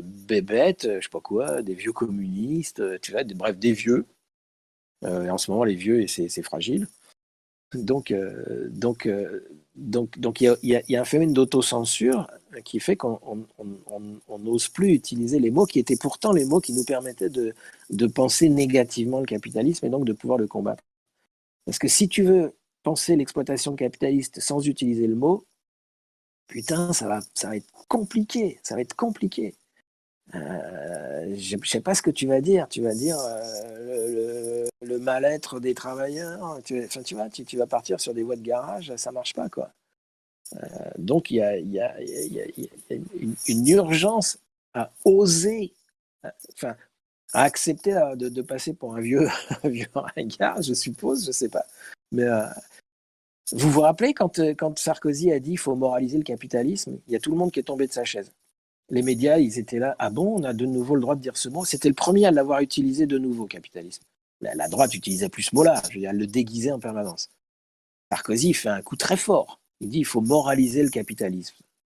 bébêtes, 0.02 0.86
je 0.96 1.00
sais 1.00 1.08
pas 1.10 1.20
quoi, 1.20 1.62
des 1.62 1.74
vieux 1.74 1.92
communistes, 1.92 2.82
tu 3.00 3.12
vois, 3.12 3.24
bref, 3.24 3.56
des 3.58 3.72
vieux. 3.72 4.06
et 5.02 5.30
en 5.30 5.38
ce 5.38 5.50
moment, 5.50 5.64
les 5.64 5.74
vieux, 5.74 6.06
c'est 6.06 6.42
fragile. 6.42 6.86
Donc, 7.74 8.14
donc, 8.68 9.08
donc, 9.74 10.18
donc 10.18 10.40
il 10.40 10.56
y, 10.62 10.82
y, 10.88 10.96
a 10.96 11.00
un 11.00 11.04
phénomène 11.04 11.34
d'autocensure 11.34 12.26
qui 12.64 12.80
fait 12.80 12.96
qu'on 12.96 13.18
n'ose 14.38 14.68
plus 14.68 14.92
utiliser 14.92 15.38
les 15.38 15.50
mots 15.50 15.66
qui 15.66 15.78
étaient 15.78 15.96
pourtant 15.96 16.32
les 16.32 16.44
mots 16.44 16.60
qui 16.60 16.72
nous 16.72 16.84
permettaient 16.84 17.28
de, 17.28 17.54
de, 17.90 18.06
penser 18.06 18.48
négativement 18.48 19.20
le 19.20 19.26
capitalisme 19.26 19.86
et 19.86 19.90
donc 19.90 20.04
de 20.04 20.12
pouvoir 20.12 20.38
le 20.38 20.46
combattre. 20.46 20.82
Parce 21.66 21.78
que 21.78 21.88
si 21.88 22.08
tu 22.08 22.22
veux 22.22 22.54
penser 22.82 23.16
l'exploitation 23.16 23.76
capitaliste 23.76 24.40
sans 24.40 24.66
utiliser 24.66 25.06
le 25.06 25.14
mot, 25.14 25.44
putain, 26.48 26.92
ça 26.92 27.06
va, 27.06 27.20
ça 27.34 27.48
va 27.48 27.56
être 27.56 27.70
compliqué, 27.88 28.58
ça 28.62 28.74
va 28.74 28.80
être 28.80 28.94
compliqué. 28.94 29.54
Euh, 30.34 31.34
je 31.36 31.56
ne 31.56 31.64
sais 31.64 31.80
pas 31.80 31.94
ce 31.94 32.02
que 32.02 32.10
tu 32.10 32.26
vas 32.26 32.40
dire. 32.40 32.68
Tu 32.68 32.82
vas 32.82 32.94
dire 32.94 33.18
euh, 33.18 34.66
le, 34.82 34.98
mal-être 34.98 35.60
des 35.60 35.74
travailleurs. 35.74 36.58
Tu, 36.64 36.84
enfin, 36.84 37.02
tu 37.02 37.14
vois, 37.14 37.28
tu, 37.30 37.56
vas 37.56 37.66
partir 37.66 38.00
sur 38.00 38.14
des 38.14 38.22
voies 38.22 38.36
de 38.36 38.42
garage, 38.42 38.94
ça 38.96 39.12
marche 39.12 39.34
pas, 39.34 39.48
quoi. 39.48 39.70
Euh, 40.54 40.90
donc 40.96 41.30
il 41.30 41.36
y 41.36 41.42
a, 41.42 41.58
y 41.58 41.78
a, 41.78 42.00
y 42.02 42.40
a 42.40 42.44
une, 42.90 43.34
une, 43.48 43.68
urgence 43.68 44.38
à 44.72 44.90
oser, 45.04 45.74
enfin, 46.54 46.74
à 47.34 47.42
accepter 47.42 47.92
de, 48.16 48.42
passer 48.42 48.72
pour 48.72 48.96
un 48.96 49.00
vieux, 49.00 49.28
un 49.62 49.68
vieux 49.68 49.88
ringard, 49.94 50.62
je 50.62 50.72
suppose, 50.72 51.26
je 51.26 51.32
sais 51.32 51.50
pas. 51.50 51.66
Mais 52.12 52.24
vous 53.52 53.70
vous 53.70 53.80
rappelez 53.80 54.14
quand, 54.14 54.40
quand 54.56 54.78
Sarkozy 54.78 55.32
a 55.32 55.40
dit 55.40 55.52
il 55.52 55.58
faut 55.58 55.74
moraliser 55.74 56.18
le 56.18 56.24
capitalisme, 56.24 56.98
il 57.06 57.12
y 57.12 57.16
a 57.16 57.20
tout 57.20 57.30
le 57.30 57.36
monde 57.36 57.50
qui 57.50 57.60
est 57.60 57.64
tombé 57.64 57.86
de 57.86 57.92
sa 57.92 58.04
chaise 58.04 58.30
les 58.90 59.02
médias, 59.02 59.38
ils 59.38 59.58
étaient 59.58 59.78
là. 59.78 59.94
Ah 59.98 60.10
bon, 60.10 60.40
on 60.40 60.44
a 60.44 60.52
de 60.52 60.66
nouveau 60.66 60.94
le 60.94 61.00
droit 61.00 61.14
de 61.14 61.20
dire 61.20 61.36
ce 61.36 61.48
mot? 61.48 61.64
C'était 61.64 61.88
le 61.88 61.94
premier 61.94 62.26
à 62.26 62.30
l'avoir 62.30 62.60
utilisé 62.60 63.06
de 63.06 63.18
nouveau, 63.18 63.46
capitalisme. 63.46 64.02
La, 64.40 64.68
droite 64.68 64.94
utilisait 64.94 65.28
plus 65.28 65.44
ce 65.44 65.54
mot-là. 65.54 65.82
Je 65.88 65.94
veux 65.94 66.00
dire, 66.00 66.10
elle 66.10 66.16
le 66.16 66.26
déguisait 66.26 66.70
en 66.70 66.78
permanence. 66.78 67.28
Sarkozy 68.10 68.54
fait 68.54 68.68
un 68.68 68.82
coup 68.82 68.96
très 68.96 69.16
fort. 69.16 69.60
Il 69.80 69.90
dit 69.90 69.98
il 69.98 70.04
faut 70.04 70.20
moraliser 70.20 70.82
le 70.82 70.90
capitalisme. 70.90 71.56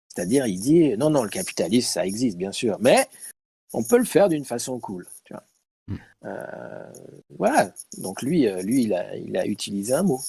C'est-à-dire, 0.09 0.47
il 0.47 0.59
dit 0.59 0.97
non, 0.97 1.09
non, 1.09 1.23
le 1.23 1.29
capitalisme, 1.29 1.87
ça 1.87 2.05
existe, 2.05 2.37
bien 2.37 2.51
sûr, 2.51 2.77
mais 2.81 3.07
on 3.73 3.83
peut 3.83 3.97
le 3.97 4.05
faire 4.05 4.27
d'une 4.27 4.43
façon 4.43 4.79
cool. 4.79 5.07
Tu 5.23 5.33
vois. 5.33 5.43
Hmm. 5.87 5.97
Euh, 6.25 6.93
voilà. 7.37 7.71
Donc 7.99 8.21
lui, 8.21 8.47
euh, 8.47 8.61
lui 8.61 8.83
il, 8.83 8.93
a, 8.93 9.15
il 9.15 9.37
a 9.37 9.45
utilisé 9.45 9.93
un 9.93 10.03
mot. 10.03 10.19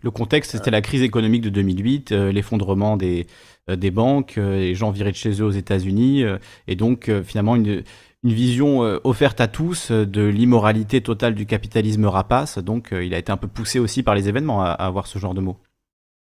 Le 0.00 0.10
contexte, 0.10 0.52
c'était 0.52 0.70
la 0.70 0.82
crise 0.82 1.02
économique 1.02 1.42
de 1.42 1.48
2008, 1.48 2.12
euh, 2.12 2.32
l'effondrement 2.32 2.96
des, 2.96 3.26
euh, 3.70 3.90
banques, 3.90 4.36
euh, 4.38 4.58
les 4.58 4.74
gens 4.74 4.90
virés 4.90 5.10
de 5.10 5.16
chez 5.16 5.40
eux 5.40 5.44
aux 5.44 5.50
États-Unis, 5.50 6.24
et 6.68 6.76
donc 6.76 7.10
finalement 7.24 7.56
une, 7.56 7.82
vision 8.24 8.80
offerte 9.04 9.40
à 9.40 9.46
tous 9.46 9.92
de 9.92 10.22
l'immoralité 10.26 11.00
totale 11.00 11.36
du 11.36 11.46
capitalisme 11.46 12.06
rapace. 12.06 12.58
Donc 12.58 12.88
il 12.90 13.14
a 13.14 13.18
été 13.18 13.30
un 13.30 13.36
peu 13.36 13.46
poussé 13.46 13.78
aussi 13.78 14.02
par 14.02 14.16
les 14.16 14.28
événements 14.28 14.62
à, 14.62 14.70
avoir 14.70 15.06
ce 15.06 15.20
genre 15.20 15.32
de 15.32 15.40
mots. 15.40 15.58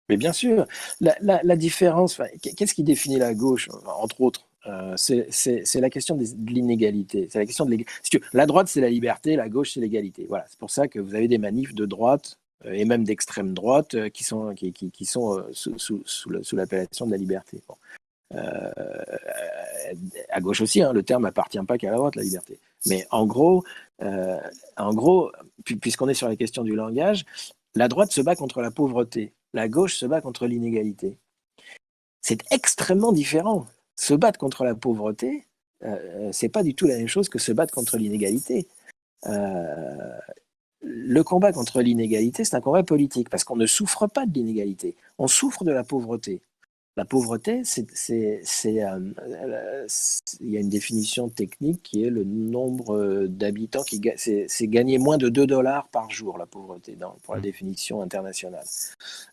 Mais 0.08 0.16
bien 0.16 0.32
sûr, 0.32 0.66
la, 1.00 1.56
différence, 1.56 2.20
qu'est-ce 2.42 2.74
qui 2.74 2.82
définit 2.82 3.18
la 3.18 3.34
gauche, 3.34 3.68
entre 4.00 4.20
autres 4.20 4.48
c'est 4.96 5.80
la 5.80 5.90
question 5.90 6.16
de 6.16 6.24
l'inégalité. 6.50 7.28
C'est 7.30 7.38
la 7.38 7.46
question 7.46 7.66
de 7.66 7.76
La 8.32 8.46
droite, 8.46 8.66
c'est 8.66 8.80
la 8.80 8.90
liberté, 8.90 9.36
la 9.36 9.48
gauche, 9.48 9.74
c'est 9.74 9.80
l'égalité. 9.80 10.26
Voilà, 10.28 10.44
c'est 10.48 10.58
pour 10.58 10.70
ça 10.70 10.88
que 10.88 10.98
vous 10.98 11.14
avez 11.14 11.28
des 11.28 11.38
manifs 11.38 11.74
de 11.74 11.86
droite 11.86 12.40
et 12.64 12.84
même 12.84 13.04
d'extrême 13.04 13.54
droite 13.54 13.94
euh, 13.94 14.08
qui 14.08 14.24
sont, 14.24 14.54
qui, 14.54 14.72
qui, 14.72 15.04
sont 15.04 15.38
euh, 15.38 15.48
sous, 15.52 15.78
sous, 15.78 16.02
sous 16.04 16.56
l'appellation 16.56 17.06
de 17.06 17.10
la 17.10 17.16
liberté. 17.16 17.62
à 20.30 20.40
gauche 20.40 20.60
aussi, 20.60 20.82
hein, 20.82 20.92
le 20.92 21.02
terme 21.02 21.24
appartient 21.24 21.58
pas 21.66 21.78
qu'à 21.78 21.90
la 21.90 21.96
droite, 21.96 22.16
la 22.16 22.22
liberté. 22.22 22.58
Mais 22.86 23.06
en 23.10 23.26
gros, 23.26 23.64
gros 24.78 25.30
puisqu'on 25.80 26.08
est 26.08 26.14
sur 26.14 26.28
la 26.28 26.36
question 26.36 26.64
du 26.64 26.74
langage, 26.74 27.24
la 27.74 27.88
droite 27.88 28.12
se 28.12 28.20
bat 28.20 28.36
contre 28.36 28.60
la 28.60 28.70
pauvreté, 28.70 29.32
la 29.52 29.68
gauche 29.68 29.96
se 29.96 30.06
bat 30.06 30.20
contre 30.20 30.46
l'inégalité. 30.46 31.18
C'est 32.20 32.40
extrêmement 32.52 33.12
différent. 33.12 33.66
Se 33.96 34.14
battre 34.14 34.38
contre 34.38 34.64
la 34.64 34.74
pauvreté, 34.74 35.46
euh, 35.84 36.30
c'est 36.32 36.48
pas 36.48 36.62
du 36.62 36.74
tout 36.74 36.86
la 36.86 36.96
même 36.96 37.08
chose 37.08 37.28
que 37.28 37.38
se 37.38 37.52
battre 37.52 37.74
contre 37.74 37.96
l'inégalité. 37.96 38.68
Euh, 40.84 40.88
le 40.88 41.22
combat 41.22 41.52
contre 41.52 41.80
l'inégalité, 41.80 42.44
c'est 42.44 42.56
un 42.56 42.60
combat 42.60 42.82
politique, 42.82 43.28
parce 43.28 43.44
qu'on 43.44 43.56
ne 43.56 43.66
souffre 43.66 44.06
pas 44.06 44.26
de 44.26 44.32
l'inégalité, 44.32 44.96
on 45.18 45.28
souffre 45.28 45.64
de 45.64 45.72
la 45.72 45.84
pauvreté. 45.84 46.40
La 46.98 47.06
pauvreté, 47.06 47.62
c'est, 47.64 47.86
euh, 48.04 49.00
il 50.40 50.50
y 50.50 50.56
a 50.58 50.60
une 50.60 50.68
définition 50.68 51.30
technique 51.30 51.82
qui 51.82 52.04
est 52.04 52.10
le 52.10 52.22
nombre 52.22 53.26
d'habitants 53.28 53.82
qui 53.82 53.98
c'est, 54.16 54.66
gagner 54.66 54.98
moins 54.98 55.16
de 55.16 55.30
2 55.30 55.46
dollars 55.46 55.88
par 55.88 56.10
jour, 56.10 56.36
la 56.36 56.44
pauvreté, 56.44 56.94
dans, 56.94 57.16
pour 57.22 57.32
la 57.32 57.40
mmh. 57.40 57.44
définition 57.44 58.02
internationale. 58.02 58.66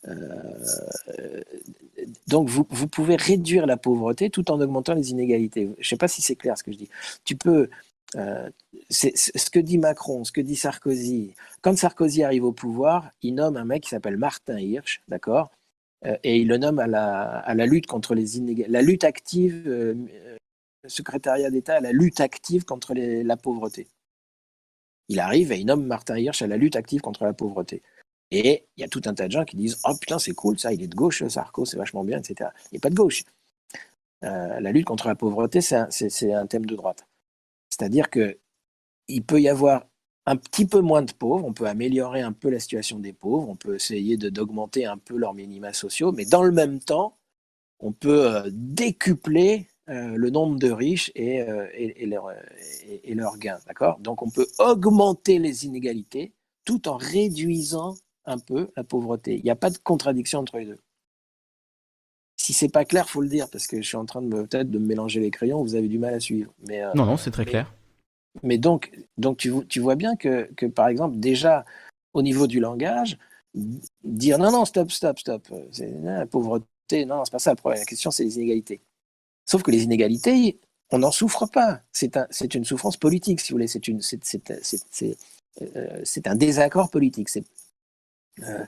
Euh, 0.08 1.44
donc, 2.30 2.48
vous, 2.48 2.66
vous, 2.70 2.88
pouvez 2.88 3.18
réduire 3.18 3.66
la 3.66 3.76
pauvreté 3.76 4.30
tout 4.30 4.50
en 4.52 4.62
augmentant 4.62 4.94
les 4.94 5.12
inégalités. 5.12 5.70
Je 5.80 5.80
ne 5.80 5.84
sais 5.84 5.98
pas 5.98 6.08
si 6.08 6.22
c'est 6.22 6.38
clair 6.38 6.58
ce 6.58 6.64
que 6.64 6.72
je 6.72 6.78
dis. 6.78 6.90
Tu 7.26 7.36
peux, 7.36 7.70
euh, 8.16 8.50
c'est 8.90 9.16
ce 9.16 9.50
que 9.50 9.60
dit 9.60 9.78
Macron, 9.78 10.24
ce 10.24 10.32
que 10.32 10.42
dit 10.42 10.56
Sarkozy. 10.56 11.36
Quand 11.62 11.78
Sarkozy 11.78 12.24
arrive 12.24 12.44
au 12.44 12.52
pouvoir, 12.52 13.12
il 13.22 13.36
nomme 13.36 13.58
un 13.58 13.66
mec 13.66 13.84
qui 13.84 13.90
s'appelle 13.90 14.18
Martin 14.18 14.58
Hirsch, 14.58 15.02
d'accord 15.08 15.52
euh, 16.06 16.18
Et 16.24 16.38
il 16.38 16.48
le 16.48 16.58
nomme 16.58 16.80
à 16.80 16.88
la, 16.88 17.66
lutte 17.66 17.88
contre 17.88 18.16
les 18.16 18.38
inégalités, 18.38 18.72
la 18.72 18.82
lutte 18.82 19.04
active, 19.04 19.64
euh, 19.68 19.96
secrétariat 20.88 21.52
d'État 21.52 21.76
à 21.76 21.82
la 21.82 21.92
lutte 21.92 22.20
active 22.20 22.66
contre 22.66 22.94
la 22.96 23.38
pauvreté. 23.38 23.88
Il 25.08 25.20
arrive 25.20 25.52
et 25.52 25.60
il 25.60 25.66
nomme 25.66 25.86
Martin 25.86 26.18
Hirsch 26.18 26.42
à 26.42 26.48
la 26.48 26.58
lutte 26.58 26.76
active 26.76 27.02
contre 27.02 27.26
la 27.26 27.34
pauvreté. 27.34 27.82
Et 28.32 28.66
il 28.78 28.82
y 28.82 28.84
a 28.84 28.88
tout 28.88 29.02
un 29.06 29.14
tas 29.14 29.28
de 29.28 29.32
gens 29.32 29.46
qui 29.46 29.56
disent 29.56 29.80
Oh 29.84 29.96
putain, 30.00 30.20
c'est 30.20 30.34
cool 30.34 30.58
ça, 30.60 30.74
il 30.74 30.82
est 30.84 30.88
de 30.88 30.96
gauche, 30.96 31.28
Sarko, 31.28 31.66
c'est 31.66 31.78
vachement 31.78 32.04
bien, 32.04 32.20
etc. 32.20 32.52
Il 32.72 32.76
n'est 32.76 32.80
pas 32.80 32.90
de 32.90 32.96
gauche. 32.96 33.24
la 34.22 34.72
lutte 34.72 34.86
contre 34.86 35.08
la 35.08 35.16
pauvreté, 35.16 35.62
c'est 35.62 36.34
un 36.34 36.48
thème 36.48 36.66
de 36.66 36.76
droite. 36.76 37.09
C'est-à-dire 37.80 38.10
que 38.10 38.38
il 39.08 39.24
peut 39.24 39.42
y 39.42 39.50
avoir 39.50 39.86
un 40.26 40.36
petit 40.36 40.66
peu 40.68 40.82
moins 40.82 41.02
de 41.02 41.12
pauvres, 41.12 41.46
on 41.46 41.54
peut 41.54 41.66
améliorer 41.66 42.22
un 42.22 42.34
peu 42.34 42.50
la 42.50 42.60
situation 42.60 43.00
des 43.00 43.14
pauvres, 43.14 43.50
on 43.50 43.56
peut 43.56 43.76
essayer 43.76 44.18
d'augmenter 44.18 44.86
un 44.86 44.98
peu 44.98 45.18
leurs 45.18 45.34
minima 45.34 45.74
sociaux, 45.74 46.12
mais 46.12 46.26
dans 46.26 46.44
le 46.44 46.52
même 46.52 46.80
temps, 46.80 47.18
on 47.80 47.92
peut 47.92 48.36
euh, 48.36 48.50
décupler 48.52 49.68
euh, 49.90 50.16
le 50.16 50.30
nombre 50.30 50.60
de 50.60 50.70
riches 50.70 51.12
et, 51.16 51.42
euh, 51.42 51.68
leurs 53.08 53.38
gains. 53.40 53.60
D'accord? 53.66 53.98
Donc 54.00 54.22
on 54.22 54.30
peut 54.30 54.48
augmenter 54.60 55.40
les 55.40 55.66
inégalités 55.66 56.34
tout 56.66 56.88
en 56.88 56.98
réduisant 56.98 57.96
un 58.26 58.38
peu 58.38 58.70
la 58.78 58.84
pauvreté. 58.84 59.38
Il 59.38 59.44
n'y 59.44 59.50
a 59.50 59.56
pas 59.56 59.72
de 59.72 59.78
contradiction 59.80 60.40
entre 60.40 60.60
les 60.60 60.66
deux 60.66 60.80
si 62.50 62.54
c'est 62.54 62.70
pas 62.70 62.84
clair, 62.84 63.08
faut 63.08 63.22
le 63.22 63.30
dire 63.30 63.48
parce 63.48 63.68
que 63.68 63.80
je 63.80 63.88
suis 63.88 63.96
en 63.96 64.08
train 64.08 64.24
de 64.24 64.42
peut-être 64.42 64.72
de 64.72 64.80
me 64.80 64.88
mélanger 64.88 65.20
les 65.20 65.30
crayons. 65.30 65.62
Vous 65.62 65.76
avez 65.76 65.88
du 65.88 66.00
mal 66.00 66.16
à 66.16 66.20
suivre. 66.20 66.52
Mais 66.68 66.82
euh, 66.82 66.92
non, 66.96 67.06
non, 67.06 67.16
c'est 67.16 67.30
très 67.30 67.46
clair. 67.46 67.72
Mais 68.42 68.58
donc, 68.58 68.92
donc 69.20 69.38
tu, 69.38 69.54
tu 69.68 69.80
vois 69.80 69.94
bien 69.94 70.16
que, 70.16 70.50
que, 70.56 70.66
par 70.66 70.88
exemple, 70.88 71.18
déjà 71.18 71.64
au 72.14 72.24
niveau 72.24 72.48
du 72.48 72.60
langage, 72.60 73.20
dire 74.04 74.40
non, 74.40 74.52
non, 74.52 74.66
stop, 74.66 74.90
stop, 74.90 75.20
stop, 75.20 75.48
c'est 75.72 75.92
la 76.02 76.26
pauvreté, 76.26 77.06
non, 77.06 77.24
c'est 77.24 77.32
pas 77.32 77.38
ça 77.38 77.52
le 77.52 77.56
problème. 77.56 77.82
La 77.82 77.86
question, 77.86 78.10
c'est 78.10 78.24
les 78.24 78.38
inégalités. 78.38 78.82
Sauf 79.46 79.62
que 79.62 79.70
les 79.70 79.84
inégalités, 79.84 80.60
on 80.90 80.98
n'en 80.98 81.12
souffre 81.12 81.46
pas. 81.46 81.82
C'est 81.92 82.18
un, 82.18 82.28
une 82.56 82.66
souffrance 82.66 82.98
politique, 82.98 83.42
si 83.42 83.52
vous 83.52 83.58
voulez. 83.58 83.68
C'est 83.68 83.88
une, 83.88 84.02
c'est, 84.02 84.20
euh, 85.62 86.04
un 86.26 86.36
désaccord 86.36 86.90
politique. 86.90 87.30
C'est, 87.30 87.44
euh, 88.42 88.66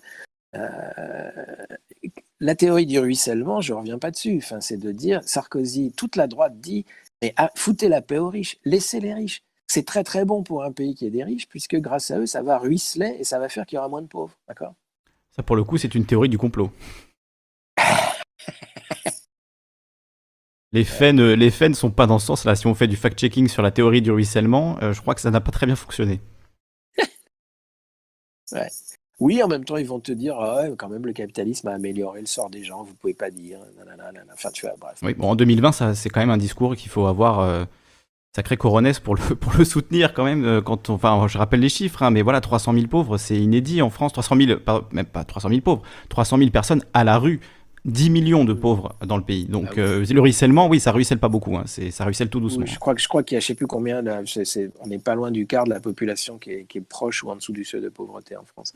la 0.53 2.55
théorie 2.55 2.85
du 2.85 2.99
ruissellement, 2.99 3.61
je 3.61 3.73
ne 3.73 3.79
reviens 3.79 3.99
pas 3.99 4.11
dessus. 4.11 4.37
Enfin, 4.37 4.61
c'est 4.61 4.77
de 4.77 4.91
dire, 4.91 5.21
Sarkozy, 5.23 5.93
toute 5.95 6.15
la 6.15 6.27
droite 6.27 6.59
dit, 6.59 6.85
mais 7.21 7.33
ah, 7.37 7.51
foutez 7.55 7.87
la 7.87 8.01
paix 8.01 8.17
aux 8.17 8.29
riches, 8.29 8.57
laissez 8.65 8.99
les 8.99 9.13
riches. 9.13 9.43
C'est 9.67 9.85
très 9.85 10.03
très 10.03 10.25
bon 10.25 10.43
pour 10.43 10.63
un 10.63 10.71
pays 10.71 10.95
qui 10.95 11.05
est 11.05 11.11
des 11.11 11.23
riches, 11.23 11.47
puisque 11.47 11.77
grâce 11.77 12.11
à 12.11 12.19
eux, 12.19 12.25
ça 12.25 12.41
va 12.41 12.57
ruisseler 12.57 13.15
et 13.19 13.23
ça 13.23 13.39
va 13.39 13.47
faire 13.47 13.65
qu'il 13.65 13.77
y 13.77 13.79
aura 13.79 13.87
moins 13.87 14.01
de 14.01 14.07
pauvres. 14.07 14.35
D'accord? 14.47 14.73
Ça, 15.33 15.43
pour 15.43 15.55
le 15.55 15.63
coup, 15.63 15.77
c'est 15.77 15.95
une 15.95 16.05
théorie 16.05 16.27
du 16.27 16.37
complot. 16.37 16.71
les 20.73 20.83
faits, 20.83 21.15
ne, 21.15 21.33
les 21.33 21.51
faits 21.51 21.69
ne 21.69 21.75
sont 21.75 21.91
pas 21.91 22.05
dans 22.05 22.19
ce 22.19 22.25
sens-là. 22.25 22.55
Si 22.55 22.67
on 22.67 22.75
fait 22.75 22.87
du 22.87 22.97
fact-checking 22.97 23.47
sur 23.47 23.61
la 23.61 23.71
théorie 23.71 24.01
du 24.01 24.11
ruissellement, 24.11 24.77
euh, 24.81 24.91
je 24.91 25.01
crois 25.01 25.15
que 25.15 25.21
ça 25.21 25.31
n'a 25.31 25.39
pas 25.39 25.51
très 25.51 25.67
bien 25.67 25.77
fonctionné. 25.77 26.19
ouais. 28.51 28.67
Oui, 29.21 29.41
en 29.41 29.47
même 29.47 29.63
temps, 29.63 29.77
ils 29.77 29.85
vont 29.85 29.99
te 29.99 30.11
dire, 30.11 30.35
ah 30.39 30.63
quand 30.77 30.89
même, 30.89 31.05
le 31.05 31.13
capitalisme 31.13 31.67
a 31.67 31.73
amélioré 31.73 32.19
le 32.19 32.25
sort 32.25 32.49
des 32.49 32.63
gens, 32.63 32.83
vous 32.83 32.95
pouvez 32.95 33.13
pas 33.13 33.29
dire. 33.29 33.59
Enfin, 34.33 34.49
tu 34.51 34.65
vois, 34.65 34.75
bref. 34.79 34.97
Oui, 35.03 35.13
bon, 35.13 35.29
en 35.29 35.35
2020, 35.35 35.93
c'est 35.93 36.09
quand 36.09 36.19
même 36.19 36.31
un 36.31 36.37
discours 36.37 36.75
qu'il 36.75 36.89
faut 36.89 37.05
avoir, 37.05 37.39
euh, 37.39 37.63
sacré 38.35 38.57
coronesse 38.57 38.99
pour 38.99 39.15
le, 39.15 39.21
pour 39.39 39.53
le 39.57 39.63
soutenir 39.63 40.13
quand 40.13 40.23
même. 40.23 40.43
Euh, 40.43 40.61
quand 40.61 40.89
enfin, 40.89 41.27
je 41.27 41.37
rappelle 41.37 41.59
les 41.59 41.69
chiffres, 41.69 42.03
hein, 42.03 42.11
mais 42.11 42.21
voilà, 42.21 42.41
300 42.41 42.73
000 42.73 42.87
pauvres, 42.87 43.17
c'est 43.17 43.37
inédit 43.37 43.81
en 43.81 43.89
France. 43.89 44.13
300 44.13 44.35
000, 44.37 44.59
même 44.91 45.05
pas 45.05 45.23
300 45.23 45.49
000 45.49 45.61
pauvres, 45.61 45.83
300 46.09 46.37
000 46.37 46.49
personnes 46.49 46.83
à 46.93 47.03
la 47.03 47.17
rue. 47.17 47.39
10 47.85 48.11
millions 48.11 48.45
de 48.45 48.53
pauvres 48.53 48.95
dans 49.03 49.17
le 49.17 49.23
pays. 49.23 49.45
Donc 49.45 49.69
ah 49.71 49.79
euh, 49.79 50.05
le 50.07 50.21
ruissellement, 50.21 50.67
oui, 50.67 50.79
ça 50.79 50.91
ruisselle 50.91 51.17
pas 51.17 51.29
beaucoup. 51.29 51.57
Hein. 51.57 51.63
C'est, 51.65 51.89
ça 51.89 52.05
ruisselle 52.05 52.29
tout 52.29 52.39
doucement. 52.39 52.63
je 52.63 52.77
crois, 52.77 52.93
je 52.95 53.07
crois 53.07 53.23
qu'il 53.23 53.35
y 53.35 53.37
a 53.37 53.39
je 53.39 53.47
sais 53.47 53.55
plus 53.55 53.65
combien. 53.65 54.03
on 54.03 54.87
n'est 54.87 54.99
pas 54.99 55.15
loin 55.15 55.31
du 55.31 55.47
quart 55.47 55.63
de 55.63 55.71
la 55.71 55.79
population 55.79 56.37
qui 56.37 56.51
est, 56.51 56.65
qui 56.65 56.77
est, 56.77 56.81
proche 56.81 57.23
ou 57.23 57.31
en 57.31 57.35
dessous 57.35 57.53
du 57.53 57.65
seuil 57.65 57.81
de 57.81 57.89
pauvreté 57.89 58.37
en 58.37 58.45
France. 58.45 58.71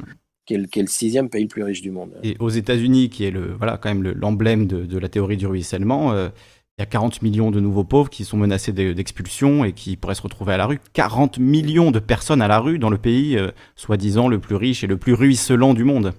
Qui 0.46 0.54
est, 0.54 0.58
le, 0.58 0.66
qui 0.68 0.80
est, 0.80 0.84
le, 0.84 0.88
sixième 0.88 1.30
pays 1.30 1.44
le 1.44 1.48
plus 1.48 1.64
riche 1.64 1.82
du 1.82 1.90
monde. 1.90 2.12
Et 2.22 2.36
aux 2.40 2.50
États-Unis, 2.50 3.10
qui 3.10 3.26
est 3.26 3.32
le, 3.32 3.54
voilà, 3.54 3.78
quand 3.78 3.90
même 3.90 4.04
l'emblème 4.04 4.68
de, 4.68 4.86
de, 4.86 4.98
la 5.00 5.10
théorie 5.10 5.38
du 5.38 5.48
ruissellement, 5.48 6.12
euh, 6.12 6.30
il 6.78 6.82
y 6.82 6.84
a 6.84 6.88
40 6.88 7.22
millions 7.22 7.52
de 7.52 7.62
nouveaux 7.62 7.86
pauvres 7.86 8.10
qui 8.10 8.26
sont 8.26 8.36
menacés 8.36 8.74
d'expulsion 8.74 9.64
et 9.64 9.72
qui 9.72 9.96
pourraient 9.96 10.16
se 10.16 10.22
retrouver 10.22 10.54
à 10.54 10.58
la 10.58 10.66
rue. 10.66 10.80
40 10.94 11.40
millions 11.40 11.90
de 11.90 12.00
personnes 12.00 12.42
à 12.42 12.50
la 12.50 12.60
rue 12.60 12.80
dans 12.80 12.90
le 12.90 12.98
pays, 12.98 13.38
euh, 13.38 13.52
soi-disant 13.76 14.28
le 14.28 14.40
plus 14.40 14.56
riche 14.56 14.84
et 14.84 14.88
le 14.88 14.98
plus 14.98 15.14
ruisselant 15.14 15.74
du 15.74 15.86
monde. 15.86 16.14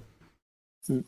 Mm. 0.88 1.00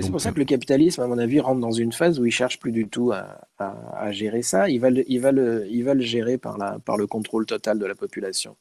C'est 0.00 0.10
pour 0.10 0.20
ça 0.20 0.30
euh, 0.30 0.32
que 0.32 0.38
le 0.38 0.44
capitalisme, 0.44 1.02
à 1.02 1.06
mon 1.06 1.18
avis, 1.18 1.40
rentre 1.40 1.60
dans 1.60 1.72
une 1.72 1.92
phase 1.92 2.18
où 2.18 2.24
il 2.24 2.30
cherche 2.30 2.58
plus 2.58 2.72
du 2.72 2.88
tout 2.88 3.12
à, 3.12 4.12
gérer 4.12 4.42
ça. 4.42 4.70
Il 4.70 4.80
va, 4.80 4.90
le, 4.90 5.04
il, 5.10 5.20
va 5.20 5.32
le, 5.32 5.66
il 5.68 5.84
va 5.84 5.94
le 5.94 6.00
gérer 6.00 6.38
par, 6.38 6.56
la, 6.56 6.78
par 6.78 6.96
le 6.96 7.06
contrôle 7.06 7.44
total 7.44 7.78
de 7.78 7.84
la 7.84 7.94
population. 7.94 8.56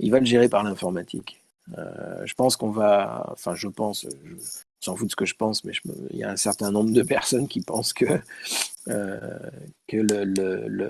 Il 0.00 0.10
va 0.10 0.20
le 0.20 0.26
gérer 0.26 0.48
par 0.48 0.64
l'informatique. 0.64 1.40
Euh, 1.76 2.24
je 2.24 2.34
pense 2.34 2.56
qu'on 2.56 2.70
va, 2.70 3.28
enfin, 3.32 3.54
je 3.54 3.68
pense, 3.68 4.06
s'en 4.80 4.96
fout 4.96 5.06
de 5.06 5.10
ce 5.10 5.16
que 5.16 5.26
je 5.26 5.34
pense, 5.34 5.64
mais 5.64 5.72
il 6.10 6.16
y 6.16 6.24
a 6.24 6.30
un 6.30 6.36
certain 6.36 6.70
nombre 6.70 6.90
de 6.90 7.02
personnes 7.02 7.48
qui 7.48 7.60
pensent 7.60 7.92
que, 7.92 8.20
euh, 8.88 9.38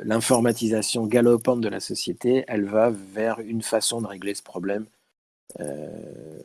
l'informatisation 0.04 1.06
galopante 1.06 1.60
de 1.60 1.68
la 1.68 1.80
société, 1.80 2.44
elle 2.48 2.64
va 2.64 2.90
vers 2.90 3.40
une 3.40 3.62
façon 3.62 4.00
de 4.00 4.06
régler 4.06 4.34
ce 4.34 4.42
problème. 4.42 4.86
Euh, 5.60 6.42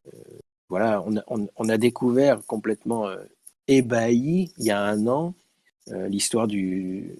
voilà, 0.69 1.03
on 1.05 1.69
a, 1.69 1.77
découvert 1.77 2.43
complètement 2.47 3.07
euh, 3.07 3.17
ébahi 3.67 4.51
il 4.57 4.65
y 4.65 4.71
a 4.71 4.81
un 4.81 5.05
an 5.07 5.35
l'histoire 5.87 6.47
du 6.47 7.11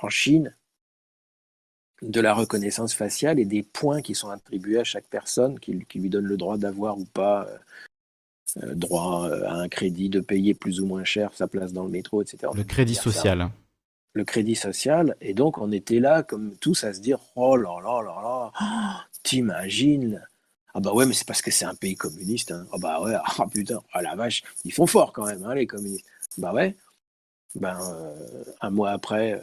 en 0.00 0.08
Chine 0.08 0.54
de 2.02 2.20
la 2.20 2.34
reconnaissance 2.34 2.94
faciale 2.94 3.38
et 3.38 3.44
des 3.44 3.62
points 3.62 4.02
qui 4.02 4.14
sont 4.14 4.30
attribués 4.30 4.78
à 4.78 4.84
chaque 4.84 5.06
personne 5.06 5.58
qui, 5.58 5.84
qui 5.88 5.98
lui 5.98 6.10
donnent 6.10 6.26
le 6.26 6.36
droit 6.36 6.56
d'avoir 6.56 6.98
ou 6.98 7.04
pas 7.04 7.48
euh, 8.62 8.74
droit 8.74 9.28
euh, 9.28 9.46
à 9.46 9.54
un 9.54 9.68
crédit, 9.68 10.08
de 10.08 10.20
payer 10.20 10.54
plus 10.54 10.80
ou 10.80 10.86
moins 10.86 11.04
cher 11.04 11.30
sa 11.34 11.46
place 11.46 11.72
dans 11.72 11.84
le 11.84 11.90
métro, 11.90 12.22
etc. 12.22 12.50
Le 12.54 12.64
crédit 12.64 12.94
social. 12.94 13.50
Le 14.14 14.24
crédit 14.24 14.54
social. 14.54 15.16
Et 15.20 15.34
donc, 15.34 15.58
on 15.58 15.70
était 15.70 16.00
là, 16.00 16.22
comme 16.22 16.56
tous, 16.56 16.84
à 16.84 16.94
se 16.94 17.00
dire 17.00 17.18
Oh 17.36 17.56
là 17.56 17.76
là 17.82 18.02
là 18.02 18.22
là, 18.22 18.52
oh, 18.60 19.04
t'imagines? 19.22 20.22
Ah 20.72 20.80
bah 20.80 20.92
ouais, 20.92 21.04
mais 21.04 21.12
c'est 21.12 21.26
parce 21.26 21.42
que 21.42 21.50
c'est 21.50 21.66
un 21.66 21.74
pays 21.74 21.96
communiste. 21.96 22.52
Hein. 22.52 22.66
Ah 22.72 22.76
bah 22.78 23.00
ouais, 23.02 23.16
ah 23.38 23.46
putain, 23.52 23.80
ah 23.92 24.00
la 24.00 24.14
vache, 24.14 24.42
ils 24.64 24.72
font 24.72 24.86
fort 24.86 25.12
quand 25.12 25.26
même, 25.26 25.44
hein, 25.44 25.54
les 25.54 25.66
communistes. 25.66 26.06
Bah 26.38 26.52
ouais. 26.52 26.74
Ben, 27.54 27.78
euh, 27.80 28.44
un 28.60 28.70
mois 28.70 28.90
après, 28.90 29.42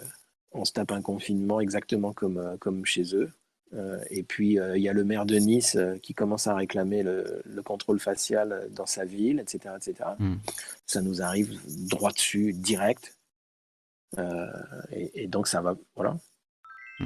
on 0.56 0.66
se 0.66 0.72
tape 0.74 0.91
un 0.91 1.01
confinement 1.01 1.60
exactement 1.60 2.14
comme, 2.14 2.58
comme 2.60 2.86
chez 2.86 3.16
eux. 3.16 3.30
Euh, 3.74 3.99
et 4.10 4.24
puis, 4.24 4.60
euh, 4.60 4.78
il 4.78 4.84
y 4.84 4.89
a 4.89 4.93
le 4.93 5.03
maire 5.03 5.26
de 5.26 5.36
Nice 5.36 5.76
euh, 5.76 5.97
qui 5.97 6.14
commence 6.14 6.47
à 6.47 6.56
réclamer 6.56 7.03
le, 7.03 7.41
contrôle 7.64 7.99
facial 7.99 8.70
dans 8.72 8.86
sa 8.86 9.06
ville, 9.06 9.39
etc. 9.39 9.76
etc. 9.76 10.10
Hmm. 10.20 10.36
Ça 10.86 11.01
nous 11.01 11.22
arrive 11.22 11.60
droit 11.89 12.12
dessus, 12.12 12.53
direct. 12.53 13.18
Et, 14.91 15.28
donc, 15.28 15.47
ça 15.47 15.62
va. 15.62 15.76
Voilà. 15.95 16.16
Hmm. 16.99 17.06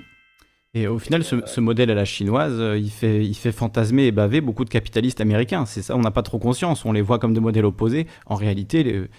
Et 0.74 0.88
au 0.88 1.00
final, 1.00 1.24
ce, 1.24 1.60
modèle 1.60 1.90
à 1.90 1.96
la 1.96 2.06
chinoise, 2.06 2.78
il 2.78 2.92
fait, 2.92 3.26
il 3.26 3.34
fait 3.36 3.54
fantasmer 3.54 4.04
et 4.04 4.12
baver 4.12 4.42
beaucoup 4.42 4.66
de 4.66 4.70
capitalistes 4.70 5.22
américains. 5.22 5.66
C'est 5.66 5.82
ça, 5.82 5.96
on 5.96 6.02
n'a 6.02 6.12
pas 6.12 6.24
trop 6.24 6.40
conscience. 6.40 6.86
On 6.86 6.92
les 6.92 7.02
voit 7.02 7.20
comme 7.20 7.34
des 7.34 7.40
modèles 7.40 7.66
opposés. 7.66 8.06
En 8.26 8.36
réalité, 8.36 8.84
les, 8.84 9.10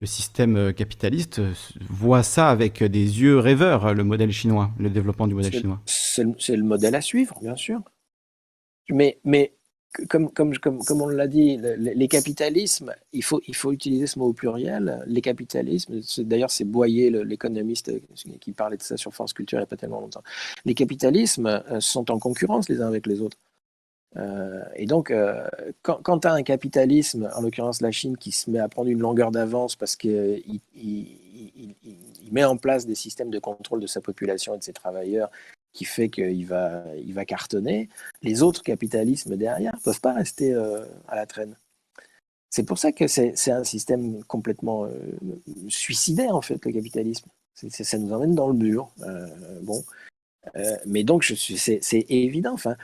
le 0.00 0.06
système 0.06 0.56
euh, 0.56 0.72
capitaliste 0.72 1.40
euh, 1.40 1.52
voit 1.88 2.22
ça 2.22 2.48
avec 2.50 2.82
des 2.82 3.20
yeux 3.20 3.38
rêveurs, 3.38 3.94
le 3.94 4.04
modèle 4.04 4.32
chinois, 4.32 4.70
le 4.78 4.90
développement 4.90 5.26
du 5.26 5.34
modèle 5.34 5.52
chinois. 5.52 5.80
C'est 5.86 6.24
le, 6.56 6.64
modèle 6.64 6.94
à 6.94 7.00
suivre, 7.00 7.38
bien 7.42 7.56
sûr. 7.56 7.80
Mais, 8.88 9.20
mais 9.24 9.54
comme, 10.08 10.30
comme, 10.30 10.56
comme, 10.56 10.78
comme 10.84 11.02
on 11.02 11.08
l'a 11.08 11.26
dit, 11.26 11.58
les, 11.58 12.08
capitalismes, 12.08 12.94
il 13.12 13.22
faut, 13.22 13.40
il 13.46 13.54
faut 13.54 13.72
utiliser 13.72 14.06
ce 14.06 14.18
mot 14.18 14.26
au 14.26 14.32
pluriel. 14.32 15.02
Les 15.06 15.20
capitalismes, 15.20 16.00
d'ailleurs, 16.18 16.50
c'est 16.50 16.64
Boyer, 16.64 17.10
l'économiste, 17.24 17.92
qui 18.40 18.52
parlait 18.52 18.76
de 18.76 18.82
ça 18.82 18.96
sur 18.96 19.12
France 19.12 19.32
Culture 19.32 19.58
il 19.58 19.62
n'y 19.62 19.64
a 19.64 19.66
pas 19.66 19.76
tellement 19.76 20.00
longtemps. 20.00 20.22
Les 20.64 20.74
capitalismes 20.74 21.46
euh, 21.46 21.80
sont 21.80 22.10
en 22.10 22.18
concurrence 22.18 22.68
les 22.68 22.80
uns 22.80 22.86
avec 22.86 23.06
les 23.06 23.20
autres. 23.20 23.36
Euh, 24.16 24.64
et 24.74 24.86
donc, 24.86 25.10
euh, 25.10 25.46
quand, 25.82 26.18
tu 26.18 26.26
as 26.26 26.32
un 26.32 26.42
capitalisme, 26.42 27.30
en 27.34 27.42
l'occurrence 27.42 27.80
la 27.80 27.92
Chine, 27.92 28.16
qui 28.16 28.32
se 28.32 28.50
met 28.50 28.58
à 28.58 28.68
prendre 28.68 28.90
une 28.90 28.98
longueur 28.98 29.30
d'avance 29.30 29.76
parce 29.76 29.96
qu'il 29.96 30.60
il, 30.74 32.32
met 32.32 32.44
en 32.44 32.56
place 32.56 32.86
des 32.86 32.94
systèmes 32.94 33.30
de 33.30 33.38
contrôle 33.38 33.80
de 33.80 33.86
sa 33.86 34.00
population 34.00 34.54
et 34.54 34.58
de 34.58 34.62
ses 34.62 34.72
travailleurs 34.72 35.30
qui 35.72 35.84
fait 35.84 36.08
qu'il 36.08 36.46
va, 36.46 36.84
il 36.96 37.14
va 37.14 37.24
cartonner, 37.24 37.88
les 38.22 38.42
autres 38.42 38.62
capitalismes 38.62 39.36
derrière 39.36 39.74
ne 39.74 39.80
peuvent 39.80 40.00
pas 40.00 40.12
rester 40.12 40.52
euh, 40.52 40.84
à 41.06 41.14
la 41.14 41.26
traîne. 41.26 41.56
C'est 42.50 42.64
pour 42.64 42.78
ça 42.78 42.90
que 42.90 43.06
c'est 43.06 43.50
un 43.52 43.62
système 43.62 44.24
complètement 44.24 44.88
suicidaire, 45.68 46.34
en 46.34 46.42
fait, 46.42 46.64
le 46.64 46.72
capitalisme. 46.72 47.28
ça 47.54 47.98
nous 47.98 48.12
emmène 48.12 48.34
dans 48.34 48.48
le 48.48 48.54
mur. 48.54 48.90
bon. 49.62 49.84
mais 50.84 51.04
donc, 51.04 51.22
c'est 51.22 52.06
évident. 52.08 52.52
Enfin, 52.52 52.76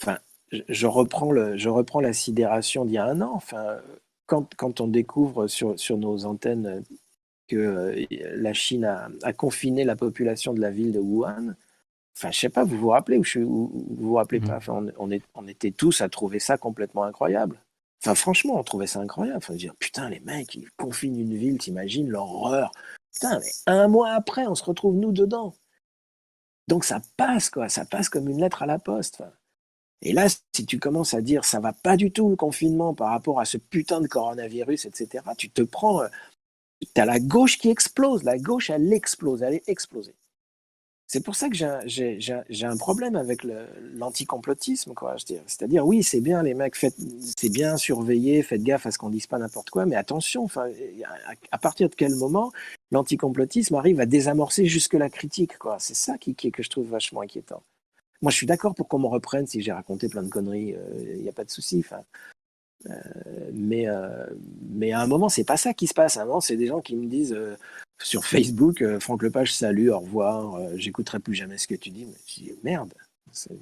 enfin, 0.00 0.20
je 0.68 0.86
reprends, 0.86 1.32
le, 1.32 1.56
je 1.56 1.68
reprends 1.68 2.00
la 2.00 2.12
sidération 2.12 2.84
d'il 2.84 2.94
y 2.94 2.98
a 2.98 3.04
un 3.04 3.20
an. 3.20 3.32
Enfin, 3.34 3.78
quand, 4.26 4.54
quand 4.56 4.80
on 4.80 4.86
découvre 4.86 5.46
sur, 5.46 5.78
sur, 5.78 5.96
nos 5.96 6.24
antennes 6.24 6.82
que 7.48 7.56
euh, 7.56 8.06
la 8.36 8.52
Chine 8.52 8.84
a, 8.84 9.32
confiné 9.32 9.84
la 9.84 9.96
population 9.96 10.54
de 10.54 10.60
la 10.60 10.70
ville 10.70 10.92
de 10.92 11.00
Wuhan, 11.00 11.54
enfin, 12.16 12.30
je 12.30 12.38
sais 12.38 12.48
pas, 12.48 12.64
vous 12.64 12.78
vous 12.78 12.88
rappelez 12.88 13.18
ou, 13.18 13.24
vous 13.44 13.86
vous 13.98 14.14
rappelez 14.14 14.40
mmh. 14.40 14.48
pas? 14.48 14.56
Enfin, 14.56 14.86
on, 14.98 15.10
est, 15.10 15.22
on, 15.34 15.48
était 15.48 15.70
tous 15.70 16.00
à 16.00 16.08
trouver 16.08 16.38
ça 16.38 16.56
complètement 16.56 17.04
incroyable. 17.04 17.60
Enfin, 18.02 18.14
franchement, 18.14 18.58
on 18.58 18.64
trouvait 18.64 18.86
ça 18.86 19.00
incroyable. 19.00 19.38
Enfin, 19.38 19.54
dire, 19.54 19.74
putain, 19.78 20.10
les 20.10 20.20
mecs, 20.20 20.54
ils 20.54 20.68
confinent 20.76 21.18
une 21.18 21.36
ville, 21.36 21.58
t'imagines 21.58 22.08
l'horreur. 22.08 22.72
Putain, 23.12 23.38
mais 23.38 23.50
un 23.66 23.88
mois 23.88 24.10
après, 24.10 24.46
on 24.46 24.54
se 24.54 24.64
retrouve 24.64 24.96
nous 24.96 25.12
dedans. 25.12 25.54
Donc 26.68 26.84
ça 26.84 27.00
passe, 27.16 27.50
quoi. 27.50 27.68
Ça 27.68 27.84
passe 27.84 28.08
comme 28.08 28.28
une 28.28 28.40
lettre 28.40 28.62
à 28.62 28.66
la 28.66 28.78
poste. 28.78 29.22
Et 30.02 30.12
là, 30.12 30.26
si 30.28 30.66
tu 30.66 30.78
commences 30.78 31.14
à 31.14 31.20
dire 31.20 31.44
ça 31.44 31.60
va 31.60 31.72
pas 31.72 31.96
du 31.96 32.10
tout 32.10 32.28
le 32.28 32.36
confinement 32.36 32.92
par 32.92 33.10
rapport 33.10 33.40
à 33.40 33.44
ce 33.44 33.56
putain 33.56 34.00
de 34.00 34.08
coronavirus, 34.08 34.86
etc., 34.86 35.24
tu 35.38 35.48
te 35.48 35.62
prends. 35.62 36.02
Euh, 36.02 36.08
tu 36.94 37.00
as 37.00 37.06
la 37.06 37.20
gauche 37.20 37.58
qui 37.58 37.70
explose. 37.70 38.24
La 38.24 38.38
gauche, 38.38 38.70
elle 38.70 38.92
explose. 38.92 39.42
Elle 39.42 39.54
est 39.54 39.68
explosée. 39.68 40.14
C'est 41.12 41.22
pour 41.22 41.36
ça 41.36 41.50
que 41.50 41.54
j'ai 41.54 42.66
un 42.66 42.76
problème 42.78 43.16
avec 43.16 43.44
l'anticomplotisme. 43.44 44.94
C'est-à-dire, 45.46 45.86
oui, 45.86 46.02
c'est 46.02 46.22
bien, 46.22 46.42
les 46.42 46.54
mecs, 46.54 46.74
c'est 46.74 47.50
bien 47.50 47.76
surveiller, 47.76 48.42
faites 48.42 48.62
gaffe 48.62 48.86
à 48.86 48.90
ce 48.90 48.96
qu'on 48.96 49.10
dise 49.10 49.26
pas 49.26 49.38
n'importe 49.38 49.68
quoi, 49.68 49.84
mais 49.84 49.94
attention, 49.94 50.42
enfin, 50.42 50.68
à, 51.50 51.58
partir 51.58 51.90
de 51.90 51.94
quel 51.94 52.14
moment 52.14 52.50
l'anticomplotisme 52.92 53.74
arrive 53.74 54.00
à 54.00 54.06
désamorcer 54.06 54.64
jusque 54.64 54.94
la 54.94 55.10
critique 55.10 55.52
C'est 55.78 55.94
ça 55.94 56.16
qui, 56.16 56.34
qui, 56.34 56.50
que 56.50 56.62
je 56.62 56.70
trouve 56.70 56.88
vachement 56.88 57.20
inquiétant. 57.20 57.62
Moi, 58.22 58.30
je 58.30 58.36
suis 58.36 58.46
d'accord 58.46 58.74
pour 58.74 58.88
qu'on 58.88 59.00
me 59.00 59.08
reprenne 59.08 59.46
si 59.48 59.60
j'ai 59.60 59.72
raconté 59.72 60.08
plein 60.08 60.22
de 60.22 60.28
conneries, 60.28 60.68
il 60.68 60.76
euh, 60.76 61.16
n'y 61.16 61.28
a 61.28 61.32
pas 61.32 61.44
de 61.44 61.50
souci. 61.50 61.84
Euh, 62.88 62.94
mais, 63.52 63.88
euh, 63.88 64.26
mais 64.70 64.92
à 64.92 65.00
un 65.00 65.08
moment, 65.08 65.28
c'est 65.28 65.44
pas 65.44 65.56
ça 65.56 65.74
qui 65.74 65.88
se 65.88 65.94
passe. 65.94 66.16
À 66.16 66.22
un 66.22 66.26
moment, 66.26 66.40
c'est 66.40 66.56
des 66.56 66.68
gens 66.68 66.80
qui 66.80 66.94
me 66.94 67.08
disent 67.08 67.36
sur 68.00 68.24
Facebook, 68.24 68.84
Franck 69.00 69.22
Lepage, 69.22 69.52
salut, 69.52 69.90
au 69.90 69.98
revoir, 69.98 70.58
j'écouterai 70.76 71.18
plus 71.18 71.34
jamais 71.34 71.58
ce 71.58 71.66
que 71.66 71.74
tu 71.74 71.90
dis. 71.90 72.04
Mais 72.04 72.16
je 72.26 72.34
dis, 72.34 72.52
merde, 72.62 72.94
c'est 73.32 73.52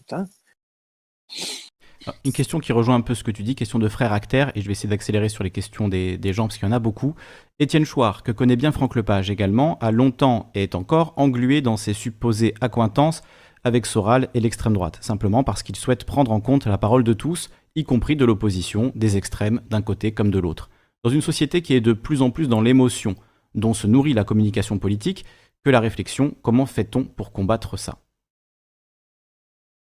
Une 2.24 2.32
question 2.32 2.58
qui 2.58 2.72
rejoint 2.72 2.96
un 2.96 3.00
peu 3.00 3.14
ce 3.14 3.24
que 3.24 3.30
tu 3.30 3.42
dis, 3.42 3.54
question 3.54 3.78
de 3.78 3.88
frère 3.88 4.12
acteur, 4.12 4.52
et 4.54 4.60
je 4.60 4.66
vais 4.66 4.72
essayer 4.72 4.90
d'accélérer 4.90 5.30
sur 5.30 5.44
les 5.44 5.50
questions 5.50 5.88
des, 5.88 6.18
des 6.18 6.32
gens 6.34 6.48
parce 6.48 6.58
qu'il 6.58 6.68
y 6.68 6.70
en 6.70 6.74
a 6.74 6.78
beaucoup. 6.78 7.14
Étienne 7.58 7.84
Chouard, 7.86 8.22
que 8.22 8.32
connaît 8.32 8.56
bien 8.56 8.72
Franck 8.72 8.94
Lepage 8.94 9.30
également, 9.30 9.78
a 9.78 9.90
longtemps 9.90 10.50
et 10.54 10.64
est 10.64 10.74
encore 10.74 11.14
englué 11.16 11.62
dans 11.62 11.78
ses 11.78 11.94
supposées 11.94 12.54
accointances 12.60 13.22
avec 13.64 13.86
Soral 13.86 14.28
et 14.34 14.40
l'extrême 14.40 14.74
droite, 14.74 14.98
simplement 15.00 15.44
parce 15.44 15.62
qu'il 15.62 15.76
souhaite 15.76 16.04
prendre 16.04 16.32
en 16.32 16.40
compte 16.40 16.66
la 16.66 16.78
parole 16.78 17.04
de 17.04 17.12
tous, 17.12 17.50
y 17.74 17.84
compris 17.84 18.16
de 18.16 18.24
l'opposition, 18.24 18.92
des 18.94 19.16
extrêmes 19.16 19.60
d'un 19.70 19.82
côté 19.82 20.12
comme 20.12 20.30
de 20.30 20.38
l'autre. 20.38 20.70
Dans 21.04 21.10
une 21.10 21.20
société 21.20 21.62
qui 21.62 21.74
est 21.74 21.80
de 21.80 21.92
plus 21.92 22.22
en 22.22 22.30
plus 22.30 22.48
dans 22.48 22.60
l'émotion, 22.60 23.14
dont 23.54 23.74
se 23.74 23.86
nourrit 23.86 24.12
la 24.12 24.24
communication 24.24 24.78
politique, 24.78 25.24
que 25.64 25.70
la 25.70 25.80
réflexion, 25.80 26.34
comment 26.42 26.66
fait-on 26.66 27.04
pour 27.04 27.32
combattre 27.32 27.76
ça? 27.76 27.98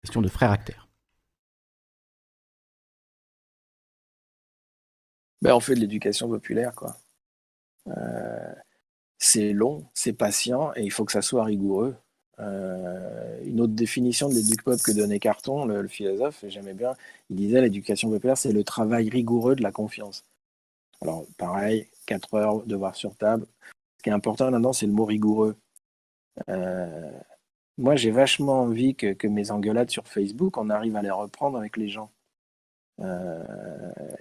Question 0.03 0.21
de 0.21 0.27
frère 0.27 0.51
acteur. 0.51 0.89
Ben, 5.41 5.53
on 5.53 5.59
fait 5.59 5.75
de 5.75 5.81
l'éducation 5.81 6.29
populaire, 6.29 6.73
quoi. 6.73 6.97
Euh, 7.87 8.53
c'est 9.17 9.51
long, 9.51 9.89
c'est 9.93 10.13
patient, 10.13 10.73
et 10.75 10.83
il 10.83 10.91
faut 10.91 11.05
que 11.05 11.11
ça 11.11 11.21
soit 11.21 11.43
rigoureux. 11.43 11.95
Une 12.39 13.61
autre 13.61 13.73
définition 13.73 14.29
de 14.29 14.33
l'éduc 14.33 14.63
pop 14.63 14.81
que 14.81 14.91
donnait 14.91 15.19
Carton, 15.19 15.65
le, 15.65 15.87
philosophe, 15.87 16.43
j'aimais 16.47 16.73
bien, 16.73 16.93
il 17.29 17.35
disait 17.35 17.61
l'éducation 17.61 18.09
populaire, 18.09 18.37
c'est 18.37 18.51
le 18.51 18.63
travail 18.63 19.09
rigoureux 19.09 19.55
de 19.55 19.63
la 19.63 19.71
confiance. 19.71 20.25
Alors, 21.01 21.25
pareil, 21.37 21.89
4 22.07 22.33
heures, 22.35 22.63
de 22.65 22.75
voir 22.75 22.95
sur 22.95 23.15
table. 23.15 23.45
Ce 23.97 24.03
qui 24.03 24.09
est 24.09 24.13
important 24.13 24.49
là-dedans, 24.49 24.73
c'est 24.73 24.87
le 24.87 24.93
mot 24.93 25.05
rigoureux. 25.05 25.55
moi, 27.77 27.95
j'ai 27.95 28.11
vachement 28.11 28.61
envie 28.61 28.95
que, 28.95 29.27
mes 29.27 29.51
engueulades 29.51 29.89
sur 29.89 30.07
Facebook, 30.07 30.57
on 30.57 30.69
arrive 30.69 30.95
à 30.95 31.01
les 31.01 31.11
reprendre 31.11 31.57
avec 31.57 31.77
les 31.77 31.89
gens. 31.89 32.11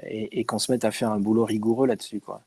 et, 0.04 0.40
et 0.40 0.44
qu'on 0.44 0.58
se 0.58 0.72
mette 0.72 0.84
à 0.84 0.90
faire 0.90 1.10
un 1.10 1.20
boulot 1.20 1.44
rigoureux 1.44 1.86
là-dessus, 1.86 2.20
quoi. 2.20 2.42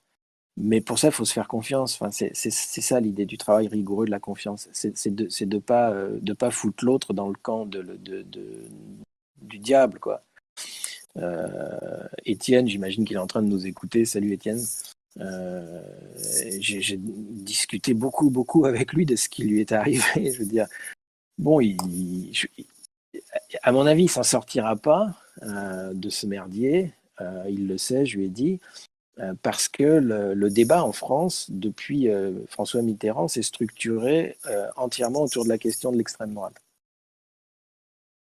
Mais 0.57 0.79
pour 0.79 0.99
ça, 0.99 1.09
il 1.09 1.13
faut 1.13 1.25
se 1.25 1.33
faire 1.33 1.49
confiance. 1.49 1.99
Enfin, 1.99 2.09
c'est 2.11 2.31
ça 2.51 2.99
l'idée 2.99 3.25
du 3.25 3.37
travail 3.37 3.67
rigoureux 3.67 4.05
de 4.05 4.11
la 4.11 4.19
confiance. 4.19 4.69
C'est 4.71 5.13
de 5.13 5.25
ne 5.25 5.59
euh, 5.69 6.35
pas 6.35 6.51
foutre 6.51 6.85
l'autre 6.85 7.13
dans 7.13 7.27
le 7.27 7.35
camp 7.35 7.65
du 7.65 9.59
diable. 9.59 9.99
quoi. 9.99 10.23
Euh, 11.17 12.07
Étienne, 12.25 12.67
j'imagine 12.67 13.03
qu'il 13.05 13.17
est 13.17 13.19
en 13.19 13.27
train 13.27 13.41
de 13.41 13.49
nous 13.49 13.67
écouter. 13.67 14.05
Salut 14.05 14.31
Étienne. 14.31 14.63
Euh, 15.19 15.81
J'ai 16.59 16.97
discuté 16.99 17.93
beaucoup, 17.93 18.29
beaucoup 18.29 18.65
avec 18.65 18.93
lui 18.93 19.05
de 19.05 19.17
ce 19.17 19.27
qui 19.27 19.43
lui 19.43 19.59
est 19.59 19.73
arrivé. 19.73 20.03
Je 20.31 20.39
veux 20.39 20.45
dire, 20.45 20.67
bon, 21.37 21.59
à 23.61 23.71
mon 23.73 23.85
avis, 23.85 24.03
il 24.03 24.09
s'en 24.09 24.23
sortira 24.23 24.77
pas 24.77 25.15
de 25.41 26.09
ce 26.09 26.25
merdier. 26.27 26.93
Il 27.49 27.67
le 27.67 27.77
sait, 27.77 28.05
je 28.05 28.17
lui 28.17 28.25
ai 28.25 28.29
dit. 28.29 28.61
Euh, 29.19 29.33
parce 29.41 29.69
que 29.69 29.83
le, 29.83 30.49
débat 30.49 30.83
en 30.83 30.91
France, 30.91 31.47
depuis 31.49 32.09
euh, 32.09 32.45
François 32.47 32.81
Mitterrand, 32.81 33.27
s'est 33.27 33.43
structuré 33.43 34.37
euh, 34.47 34.67
entièrement 34.75 35.21
autour 35.21 35.45
de 35.45 35.49
la 35.49 35.57
question 35.57 35.91
de 35.91 35.97
l'extrême 35.97 36.33
droite. 36.33 36.55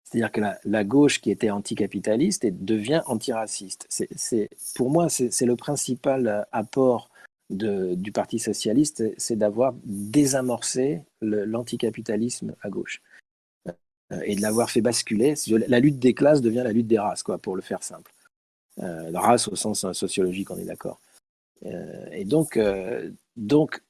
C'est-à-dire 0.06 0.32
que 0.32 0.42
la, 0.64 0.84
gauche 0.86 1.20
qui 1.20 1.32
était 1.32 1.50
anticapitaliste 1.50 2.46
devient 2.46 3.02
antiraciste. 3.08 3.90
Pour 4.76 4.90
moi, 4.90 5.10
c'est, 5.10 5.46
le 5.46 5.56
principal 5.58 6.48
apport 6.54 7.10
du 7.50 8.14
Parti 8.14 8.40
socialiste, 8.40 9.04
c'est 9.18 9.36
d'avoir 9.36 9.74
désamorcé 9.84 11.02
l'anticapitalisme 11.20 12.56
à 12.62 12.70
gauche 12.70 13.02
et 14.24 14.38
de 14.38 14.42
l'avoir 14.42 14.70
fait 14.70 14.80
basculer. 14.80 15.34
La 15.68 15.82
lutte 15.82 16.00
des 16.00 16.14
classes 16.14 16.40
devient 16.40 16.64
la 16.64 16.72
lutte 16.72 16.88
des 16.88 17.00
races, 17.00 17.24
pour 17.42 17.58
le 17.58 17.62
faire 17.62 17.84
simple. 17.84 18.14
Euh, 18.80 19.10
race 19.14 19.48
au 19.48 19.56
sens 19.56 19.84
euh, 19.84 19.94
sociologique, 19.94 20.52
on 20.52 20.58
est 20.58 20.66
d'accord. 20.66 21.00
Euh, 21.66 22.08
et 22.12 22.26
donc, 22.26 22.60
donc 23.36 23.82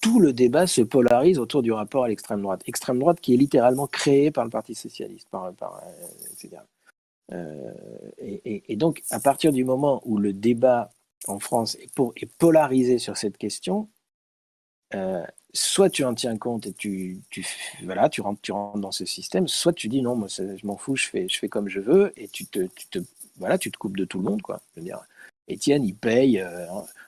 tout 0.00 0.20
le 0.20 0.32
débat 0.32 0.66
se 0.66 0.82
polarise 0.82 1.38
autour 1.38 1.62
du 1.62 1.72
rapport 1.72 2.04
à 2.04 2.08
l'extrême 2.08 2.42
droite. 2.42 2.62
Extrême 2.66 2.98
droite 2.98 3.20
qui 3.20 3.34
est 3.34 3.36
littéralement 3.36 3.86
créée 3.86 4.30
par 4.30 4.44
le 4.44 4.50
Parti 4.50 4.74
socialiste, 4.74 5.28
par, 5.30 5.52
etc. 6.30 6.62
et, 7.32 8.76
donc, 8.76 9.02
à 9.10 9.18
partir 9.18 9.52
du 9.52 9.64
moment 9.64 10.02
où 10.04 10.18
le 10.18 10.32
débat 10.32 10.90
en 11.26 11.40
France 11.40 11.76
est, 11.76 12.26
polarisé 12.38 12.98
sur 12.98 13.16
cette 13.16 13.38
question, 13.38 13.88
soit 15.52 15.90
tu 15.90 16.04
en 16.04 16.14
tiens 16.14 16.36
compte 16.36 16.66
et 16.66 16.72
tu, 16.74 17.18
voilà, 17.82 18.08
tu, 18.08 18.20
rentres, 18.20 18.78
dans 18.78 18.92
ce 18.92 19.04
système, 19.04 19.48
soit 19.48 19.72
tu 19.72 19.88
dis 19.88 20.02
non, 20.02 20.14
moi 20.14 20.28
je 20.28 20.64
m'en 20.64 20.76
fous, 20.76 20.94
je 20.94 21.08
fais, 21.08 21.48
comme 21.48 21.68
je 21.68 21.80
veux, 21.80 22.12
et 22.16 22.28
tu 22.28 22.46
te 22.46 22.68
voilà, 23.38 23.58
tu 23.58 23.70
te 23.70 23.78
coupes 23.78 23.96
de 23.96 24.04
tout 24.04 24.18
le 24.18 24.24
monde, 24.24 24.42
quoi. 24.42 24.60
Je 24.74 24.80
veux 24.80 24.84
dire, 24.84 25.00
Étienne, 25.48 25.84
il 25.84 25.94
paye 25.94 26.44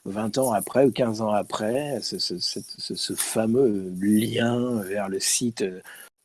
20 0.05 0.37
euh, 0.37 0.41
ans 0.41 0.51
après 0.51 0.85
ou 0.85 0.91
15 0.91 1.21
ans 1.21 1.31
après 1.31 1.99
ce, 2.01 3.13
fameux 3.15 3.91
lien 3.99 4.81
vers 4.83 5.09
le 5.09 5.19
site 5.19 5.63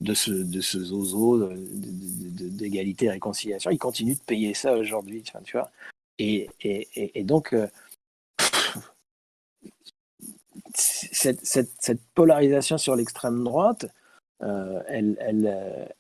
de 0.01 0.15
ce, 0.15 0.31
de 0.31 0.61
zozo 0.61 1.49
d'égalité 1.55 3.07
et 3.07 3.11
réconciliation. 3.11 3.71
Il 3.71 3.79
continue 3.79 4.15
de 4.15 4.21
payer 4.21 4.53
ça 4.53 4.75
aujourd'hui, 4.77 5.23
tu 5.23 5.53
vois. 5.53 5.71
Et, 6.19 6.49
et, 6.63 7.25
donc, 7.25 7.53
euh, 7.55 7.67
cette, 10.75 11.45
cette, 11.45 12.01
polarisation 12.15 12.79
sur 12.79 12.95
l'extrême 12.95 13.43
droite, 13.43 13.87
euh, 14.43 14.83
elle, 14.89 15.95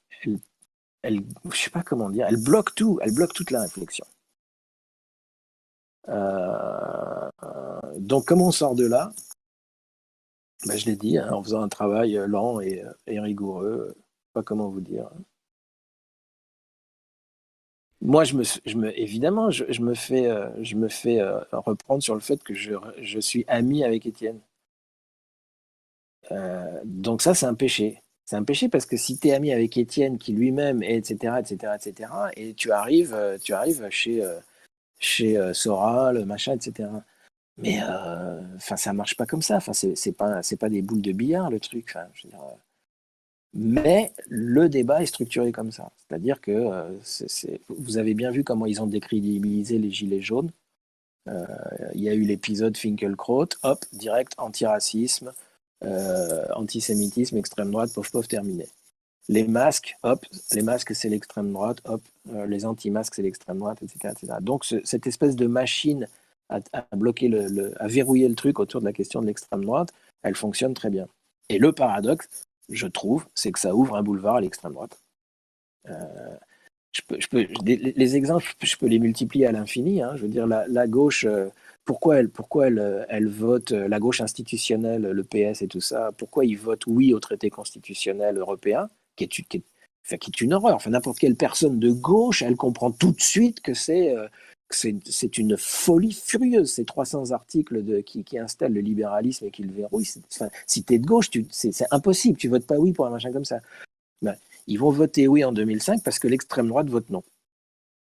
elle, 1.02 1.20
je 1.50 1.56
sais 1.56 1.70
pas 1.70 1.82
comment 1.82 2.10
dire, 2.10 2.26
elle 2.28 2.42
bloque 2.42 2.74
tout, 2.74 2.98
elle 3.02 3.14
bloque 3.14 3.34
toute 3.34 3.50
la 3.50 3.62
réflexion. 3.62 4.06
Euh, 6.08 7.30
donc, 7.98 8.26
comment 8.26 8.48
on 8.48 8.52
sort 8.52 8.74
de 8.74 8.86
là 8.86 9.12
ben, 10.66 10.76
Je 10.76 10.86
l'ai 10.86 10.96
dit, 10.96 11.18
hein, 11.18 11.32
en 11.32 11.42
faisant 11.42 11.62
un 11.62 11.68
travail 11.68 12.14
lent 12.26 12.60
et, 12.60 12.84
rigoureux. 13.06 13.94
Pas 14.32 14.42
comment 14.42 14.68
vous 14.68 14.80
dire. 14.80 15.10
Moi, 18.00 18.24
je 18.24 18.34
me, 18.34 18.42
je 18.42 18.76
me 18.76 18.98
évidemment, 18.98 19.50
je, 19.50 19.80
me 19.80 19.94
fais, 19.94 20.28
je 20.62 20.74
me 20.76 20.88
fais 20.88 21.20
euh, 21.20 21.38
reprendre 21.52 22.02
sur 22.02 22.14
le 22.14 22.20
fait 22.20 22.42
que 22.42 22.54
je, 22.54 23.20
suis 23.20 23.44
ami 23.46 23.84
avec 23.84 24.06
Étienne. 24.06 24.40
Euh, 26.30 26.80
donc 26.84 27.22
ça, 27.22 27.34
c'est 27.34 27.46
un 27.46 27.54
péché. 27.54 28.02
C'est 28.32 28.38
un 28.38 28.44
péché 28.44 28.70
parce 28.70 28.86
que 28.86 28.96
si 28.96 29.18
tu 29.18 29.28
es 29.28 29.34
ami 29.34 29.52
avec 29.52 29.76
Étienne, 29.76 30.16
qui 30.16 30.32
lui-même 30.32 30.82
est, 30.82 31.10
etc., 31.10 31.34
etc., 31.38 31.74
etc., 31.76 32.10
et 32.34 32.54
tu 32.54 32.72
arrives, 32.72 33.12
euh, 33.12 33.36
tu 33.36 33.52
arrives 33.52 33.86
chez, 33.90 34.24
euh, 34.24 34.40
chez 34.98 35.36
euh, 35.36 35.52
Soral, 35.52 36.24
machin, 36.24 36.54
etc. 36.54 36.88
Mais 37.58 37.82
enfin, 38.56 38.76
ça 38.78 38.94
marche 38.94 39.18
pas 39.18 39.26
comme 39.26 39.42
ça. 39.42 39.56
Enfin, 39.56 39.74
c'est 39.74 40.16
pas, 40.16 40.42
c'est 40.42 40.56
pas 40.56 40.70
des 40.70 40.80
boules 40.80 41.02
de 41.02 41.12
billard 41.12 41.50
le 41.50 41.60
truc. 41.60 41.94
mais 43.52 44.14
le 44.30 44.70
débat 44.70 45.02
est 45.02 45.06
structuré 45.06 45.52
comme 45.52 45.70
ça. 45.70 45.92
C'est-à-dire 45.98 46.40
que 46.40 46.88
vous 47.68 47.98
avez 47.98 48.14
bien 48.14 48.30
vu 48.30 48.44
comment 48.44 48.64
ils 48.64 48.80
ont 48.80 48.86
décrédibilisé 48.86 49.76
les 49.76 49.90
gilets 49.90 50.22
jaunes. 50.22 50.52
Il 51.26 52.00
y 52.00 52.08
a 52.08 52.14
eu 52.14 52.22
l'épisode 52.22 52.78
Finkelkraut, 52.78 53.48
hop, 53.62 53.84
direct 53.92 54.32
antiracisme, 54.38 55.34
euh, 55.84 56.46
antisémitisme, 56.54 57.36
extrême 57.36 57.70
droite, 57.70 57.92
pauvre 57.92 58.10
pauvre 58.10 58.28
terminé. 58.28 58.66
Les 59.28 59.46
masques, 59.46 59.96
hop, 60.02 60.24
les 60.52 60.62
masques 60.62 60.94
c'est 60.94 61.08
l'extrême 61.08 61.52
droite, 61.52 61.78
hop, 61.84 62.02
euh, 62.32 62.46
les 62.46 62.64
anti-masques 62.66 63.14
c'est 63.14 63.22
l'extrême 63.22 63.58
droite, 63.58 63.78
etc. 63.82 64.14
Donc 64.40 64.64
cette 64.84 65.06
espèce 65.06 65.36
de 65.36 65.46
machine 65.46 66.08
à, 66.48 66.60
bloquer 66.96 67.28
le, 67.28 67.72
à 67.82 67.86
verrouiller 67.86 68.28
le 68.28 68.34
truc 68.34 68.58
autour 68.58 68.80
de 68.80 68.86
la 68.86 68.92
question 68.92 69.22
de 69.22 69.26
l'extrême 69.26 69.64
droite, 69.64 69.92
elle 70.22 70.34
fonctionne 70.34 70.74
très 70.74 70.90
bien. 70.90 71.08
Et 71.48 71.58
le 71.58 71.72
paradoxe, 71.72 72.28
je 72.68 72.86
trouve, 72.86 73.26
c'est 73.34 73.52
que 73.52 73.58
ça 73.58 73.74
ouvre 73.74 73.96
un 73.96 74.02
boulevard 74.02 74.36
à 74.36 74.40
l'extrême 74.40 74.72
droite. 74.72 75.00
Euh, 75.88 76.36
je 76.92 77.00
peux, 77.06 77.18
je 77.18 77.28
peux, 77.28 77.46
les, 77.64 78.16
exemples, 78.16 78.52
je 78.62 78.76
peux 78.76 78.86
les 78.86 78.98
multiplier 78.98 79.46
à 79.46 79.52
l'infini. 79.52 80.02
Hein. 80.02 80.12
Je 80.16 80.22
veux 80.22 80.28
dire, 80.28 80.46
la 80.46 80.86
gauche, 80.86 81.26
pourquoi 81.84 82.18
elle, 82.18 83.06
elle 83.08 83.28
vote 83.28 83.72
euh, 83.72 83.88
la 83.88 83.98
gauche 83.98 84.20
institutionnelle, 84.20 85.02
le 85.02 85.24
PS 85.24 85.62
et 85.62 85.68
tout 85.68 85.80
ça, 85.80 86.10
pourquoi 86.16 86.44
ils 86.44 86.58
votent 86.58 86.86
oui 86.86 87.12
au 87.12 87.20
traité 87.20 87.50
constitutionnel 87.50 88.38
européen, 88.38 88.88
qui 89.16 89.24
est, 89.24 90.40
une 90.40 90.54
horreur. 90.54 90.80
N'importe 90.88 91.18
quelle 91.18 91.36
personne 91.36 91.78
de 91.78 91.90
gauche, 91.90 92.42
elle 92.42 92.56
comprend 92.56 92.90
tout 92.90 93.12
de 93.12 93.20
suite 93.20 93.60
que 93.60 93.74
c'est 93.74 94.16
euh, 94.16 94.28
une 95.38 95.56
folie 95.56 96.12
furieuse, 96.12 96.72
ces 96.72 96.84
300 96.84 97.32
articles 97.32 98.02
qui, 98.04 98.38
installent 98.38 98.72
le 98.72 98.80
libéralisme 98.80 99.46
et 99.46 99.50
qui 99.50 99.62
le 99.62 99.72
verrouillent. 99.72 100.08
Enfin, 100.32 100.48
si 100.66 100.84
tu 100.84 100.94
es 100.94 100.98
de 100.98 101.06
gauche, 101.06 101.30
c'est 101.50 101.86
impossible, 101.90 102.38
tu 102.38 102.48
votes 102.48 102.66
pas 102.66 102.78
oui 102.78 102.92
pour 102.92 103.06
un 103.06 103.10
machin 103.10 103.32
comme 103.32 103.44
ça. 103.44 103.60
Ben, 104.22 104.36
ils 104.66 104.78
vont 104.78 104.90
voter 104.90 105.28
oui 105.28 105.44
en 105.44 105.52
2005 105.52 106.02
parce 106.02 106.18
que 106.18 106.28
l'extrême 106.28 106.68
droite 106.68 106.88
vote 106.88 107.10
non. 107.10 107.22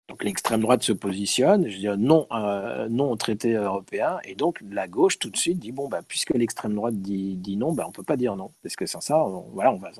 Donc 0.07 0.23
l'extrême 0.23 0.61
droite 0.61 0.83
se 0.83 0.93
positionne, 0.93 1.67
je 1.67 1.77
dis 1.77 1.87
non, 1.97 2.27
euh, 2.31 2.87
non 2.87 3.11
au 3.11 3.17
traité 3.17 3.53
européen, 3.53 4.19
et 4.23 4.35
donc 4.35 4.59
la 4.69 4.87
gauche 4.87 5.19
tout 5.19 5.29
de 5.29 5.35
suite 5.35 5.59
dit 5.59 5.73
bon 5.73 5.89
bah 5.89 6.01
puisque 6.07 6.29
l'extrême 6.29 6.73
droite 6.75 6.95
dit, 6.95 7.57
non, 7.57 7.73
bah 7.73 7.83
on 7.87 7.91
peut 7.91 8.03
pas 8.03 8.15
dire 8.15 8.37
non, 8.37 8.51
parce 8.63 8.77
que 8.77 8.85
sans 8.85 9.01
ça, 9.01 9.17
on, 9.17 9.49
voilà, 9.51 9.73
on 9.73 9.77
va, 9.77 9.91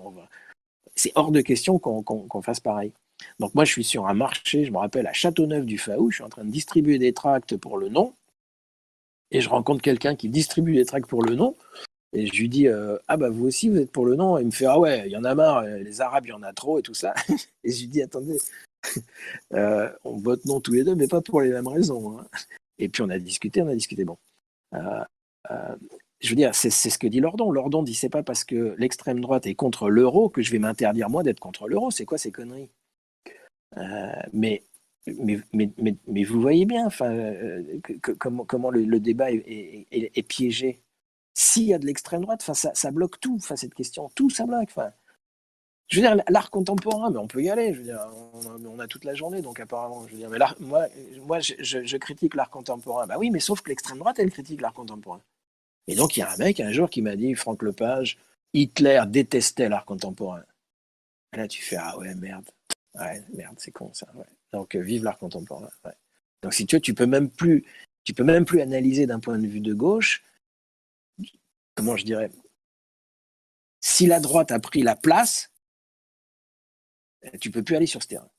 c'est 0.95 1.11
hors 1.15 1.31
de 1.31 1.41
question 1.41 1.77
qu'on 1.77 2.41
fasse 2.41 2.61
pareil. 2.61 2.93
Donc 3.39 3.53
moi 3.53 3.65
je 3.65 3.71
suis 3.71 3.83
sur 3.83 4.07
un 4.07 4.13
marché, 4.13 4.63
je 4.63 4.71
me 4.71 4.77
rappelle 4.77 5.07
à 5.07 5.13
Châteauneuf 5.13 5.65
du 5.65 5.77
Faou, 5.77 6.09
je 6.09 6.15
suis 6.15 6.23
en 6.23 6.29
train 6.29 6.45
de 6.45 6.51
distribuer 6.51 6.99
des 6.99 7.11
tracts 7.11 7.57
pour 7.57 7.77
le 7.77 7.89
non, 7.89 8.13
et 9.31 9.41
je 9.41 9.49
rencontre 9.49 9.81
quelqu'un 9.81 10.15
qui 10.15 10.29
distribue 10.29 10.75
des 10.75 10.85
tracts 10.85 11.09
pour 11.09 11.21
le 11.21 11.35
non, 11.35 11.55
et 12.13 12.25
je 12.27 12.33
lui 12.33 12.49
dis 12.49 12.67
euh, 12.67 12.97
ah 13.07 13.17
bah 13.17 13.29
vous 13.29 13.45
aussi 13.45 13.69
vous 13.69 13.77
êtes 13.77 13.91
pour 13.91 14.05
le 14.05 14.15
non, 14.15 14.37
et 14.37 14.41
il 14.41 14.47
me 14.47 14.51
fait 14.51 14.65
ah 14.65 14.79
ouais 14.79 15.03
il 15.07 15.11
y 15.11 15.17
en 15.17 15.23
a 15.23 15.35
marre, 15.35 15.63
les 15.63 16.01
Arabes 16.01 16.25
il 16.25 16.29
y 16.29 16.33
en 16.33 16.43
a 16.43 16.53
trop 16.53 16.79
et 16.79 16.81
tout 16.81 16.93
ça, 16.93 17.13
et 17.63 17.71
je 17.71 17.79
lui 17.81 17.87
dis 17.87 18.01
attendez 18.01 18.37
Euh, 19.53 19.89
on 20.03 20.17
vote 20.17 20.45
non 20.45 20.59
tous 20.59 20.73
les 20.73 20.83
deux, 20.83 20.95
mais 20.95 21.07
pas 21.07 21.21
pour 21.21 21.41
les 21.41 21.49
mêmes 21.49 21.67
raisons. 21.67 22.19
Hein. 22.19 22.27
Et 22.79 22.89
puis 22.89 23.01
on 23.01 23.09
a 23.09 23.17
discuté, 23.17 23.61
on 23.61 23.67
a 23.67 23.75
discuté. 23.75 24.05
Bon. 24.05 24.17
Euh, 24.73 25.03
je 26.19 26.29
veux 26.29 26.35
dire, 26.35 26.53
c'est 26.53 26.69
ce 26.69 26.97
que 26.97 27.07
dit 27.07 27.19
Lordon. 27.19 27.51
Lordon 27.51 27.83
dit 27.83 27.93
c'est 27.93 28.09
pas 28.09 28.23
parce 28.23 28.43
que 28.43 28.75
l'extrême 28.77 29.21
droite 29.21 29.47
est 29.47 29.55
contre 29.55 29.89
l'euro 29.89 30.29
que 30.29 30.41
je 30.41 30.51
vais 30.51 30.59
m'interdire 30.59 31.09
moi 31.09 31.23
d'être 31.23 31.39
contre 31.39 31.67
l'euro. 31.67 31.91
C'est 31.91 32.05
quoi 32.05 32.17
ces 32.17 32.31
conneries? 32.31 32.69
Mais, 34.33 34.63
mais, 35.05 35.39
mais, 35.53 35.95
mais, 36.07 36.23
vous 36.23 36.41
voyez 36.41 36.65
bien 36.65 36.89
comment, 38.19 38.45
comment 38.45 38.69
le, 38.69 38.99
débat 38.99 39.31
est, 39.31 40.27
piégé. 40.27 40.81
S'il 41.39 41.65
y 41.65 41.73
a 41.75 41.77
de 41.77 41.85
l'extrême 41.85 42.21
droite, 42.21 42.41
ça, 42.41 42.55
ça 42.55 42.89
bloque 42.89 43.19
tout. 43.19 43.39
Cette 43.39 43.75
question, 43.75 44.09
tout 44.15 44.31
ça 44.31 44.47
bloque. 44.47 44.69
Enfin, 44.69 44.91
Je 45.87 46.01
veux 46.01 46.07
dire, 46.07 46.17
l'art 46.29 46.49
contemporain, 46.49 47.11
mais 47.11 47.19
on 47.19 47.27
peut 47.27 47.43
y 47.43 47.51
aller. 47.51 47.75
Je 47.75 47.77
veux 47.77 47.83
dire, 47.83 47.99
on, 48.33 48.79
a 48.79 48.87
toute 48.87 49.05
la 49.05 49.13
journée, 49.13 49.43
donc 49.43 49.59
apparemment. 49.59 50.07
Je 50.07 50.13
veux 50.13 50.17
dire, 50.17 50.31
mais 50.31 50.39
moi, 50.59 50.87
moi 51.27 51.39
je, 51.39 51.97
critique 51.97 52.33
l'art 52.33 52.49
contemporain. 52.49 53.05
Bah 53.05 53.17
oui, 53.19 53.29
mais 53.29 53.39
sauf 53.39 53.61
que 53.61 53.69
l'extrême 53.69 53.99
droite, 53.99 54.17
elle 54.17 54.31
critique 54.31 54.61
l'art 54.61 54.73
contemporain. 54.73 55.21
Et 55.85 55.93
donc, 55.93 56.17
il 56.17 56.21
y 56.21 56.23
a 56.23 56.31
un 56.31 56.37
mec 56.37 56.59
un 56.59 56.71
jour 56.71 56.89
qui 56.89 57.03
m'a 57.03 57.15
dit, 57.15 57.35
Franck 57.35 57.61
Lepage, 57.61 58.17
Hitler 58.55 59.03
détestait 59.07 59.69
l'art 59.69 59.85
contemporain. 59.85 60.41
Là, 61.33 61.47
tu 61.47 61.61
fais, 61.61 61.75
ah 61.75 61.99
ouais, 61.99 62.15
merde. 62.15 62.49
Merde, 62.95 63.57
c'est 63.59 63.71
con 63.71 63.93
ça. 63.93 64.07
Donc, 64.53 64.73
euh, 64.73 64.79
vive 64.79 65.03
l'art 65.03 65.19
contemporain. 65.19 65.69
Donc, 66.41 66.55
si 66.55 66.65
tu 66.65 66.77
veux, 66.77 66.81
tu 66.81 66.95
peux 66.95 67.05
même 67.05 67.29
plus, 67.29 67.63
tu 68.05 68.15
peux 68.15 68.23
même 68.23 68.45
plus 68.45 68.59
analyser 68.59 69.05
d'un 69.05 69.19
point 69.19 69.37
de 69.37 69.45
vue 69.45 69.61
de 69.61 69.75
gauche. 69.75 70.23
Comment 71.77 71.95
je 71.95 72.05
dirais 72.05 72.31
Si 73.79 74.07
la 74.07 74.19
droite 74.19 74.51
a 74.51 74.59
pris 74.59 74.81
la 74.81 74.95
place, 74.95 75.51
tu 77.39 77.51
peux 77.51 77.63
plus 77.63 77.75
aller 77.75 77.85
sur 77.85 78.01
ce 78.01 78.07
terrain. 78.07 78.29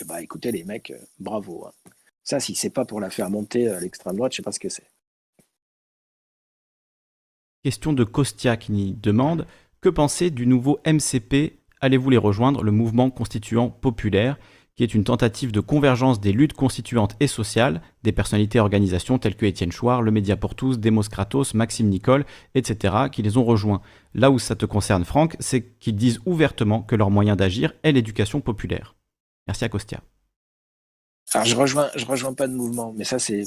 Eh 0.00 0.04
ben, 0.04 0.18
écoutez 0.18 0.52
les 0.52 0.64
mecs, 0.64 0.90
euh, 0.90 1.00
bravo. 1.18 1.66
Hein. 1.66 1.72
Ça, 2.22 2.38
si 2.38 2.54
c'est 2.54 2.70
pas 2.70 2.84
pour 2.84 3.00
la 3.00 3.08
faire 3.08 3.30
monter 3.30 3.68
à 3.68 3.80
l'extrême 3.80 4.16
droite, 4.16 4.32
je 4.32 4.36
sais 4.36 4.42
pas 4.42 4.52
ce 4.52 4.60
que 4.60 4.68
c'est. 4.68 4.90
Question 7.62 7.94
de 7.94 8.04
Kostia 8.04 8.58
qui 8.58 8.92
demande 8.92 9.46
Que 9.80 9.88
pensez 9.88 10.30
du 10.30 10.46
nouveau 10.46 10.78
MCP 10.84 11.62
Allez-vous 11.80 12.10
les 12.10 12.16
rejoindre, 12.18 12.62
le 12.62 12.70
mouvement 12.70 13.10
constituant 13.10 13.70
populaire, 13.70 14.38
qui 14.76 14.82
est 14.82 14.94
une 14.94 15.04
tentative 15.04 15.52
de 15.52 15.60
convergence 15.60 16.20
des 16.20 16.32
luttes 16.32 16.52
constituantes 16.52 17.16
et 17.18 17.26
sociales 17.26 17.80
des 18.02 18.12
personnalités 18.12 18.58
et 18.58 18.60
organisations 18.60 19.18
telles 19.18 19.34
que 19.34 19.46
Étienne 19.46 19.72
Chouard, 19.72 20.02
le 20.02 20.10
Média 20.10 20.36
pour 20.36 20.54
tous, 20.54 20.78
Demos 20.78 21.08
Kratos, 21.10 21.54
Maxime 21.54 21.88
Nicole, 21.88 22.26
etc., 22.54 22.94
qui 23.10 23.22
les 23.22 23.38
ont 23.38 23.44
rejoints. 23.44 23.80
Là 24.14 24.30
où 24.30 24.38
ça 24.38 24.54
te 24.54 24.66
concerne, 24.66 25.04
Franck, 25.04 25.36
c'est 25.40 25.62
qu'ils 25.78 25.96
disent 25.96 26.20
ouvertement 26.26 26.82
que 26.82 26.94
leur 26.94 27.10
moyen 27.10 27.36
d'agir 27.36 27.72
est 27.82 27.92
l'éducation 27.92 28.40
populaire. 28.40 28.94
Merci 29.46 29.64
à 29.64 29.68
Costia. 29.70 30.02
Alors 31.34 31.46
je 31.46 31.56
rejoins, 31.56 31.90
je 31.96 32.04
rejoins 32.04 32.34
pas 32.34 32.46
de 32.46 32.52
mouvement, 32.52 32.92
mais 32.96 33.04
ça 33.04 33.18
c'est 33.18 33.44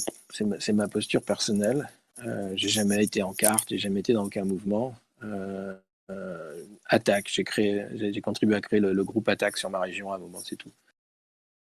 ma, 0.73 0.88
posture 0.88 1.21
personnelle. 1.21 1.88
Euh, 2.25 2.51
j'ai 2.55 2.67
jamais 2.67 3.03
été 3.03 3.23
en 3.23 3.34
carte, 3.34 3.69
j'ai 3.69 3.77
jamais 3.77 4.01
été 4.01 4.13
dans 4.13 4.25
aucun 4.25 4.43
mouvement. 4.43 4.95
Euh, 5.23 5.73
euh, 6.09 6.63
Attaque, 6.88 7.30
j'ai 7.32 7.43
créé, 7.43 7.86
j'ai 7.93 8.19
contribué 8.19 8.55
à 8.55 8.61
créer 8.61 8.80
le, 8.80 8.93
le, 8.93 9.03
groupe 9.03 9.30
Attaque 9.30 9.57
sur 9.57 9.69
ma 9.69 9.80
région 9.80 10.11
à 10.11 10.15
un 10.15 10.19
moment, 10.19 10.39
c'est 10.43 10.57
tout. 10.57 10.71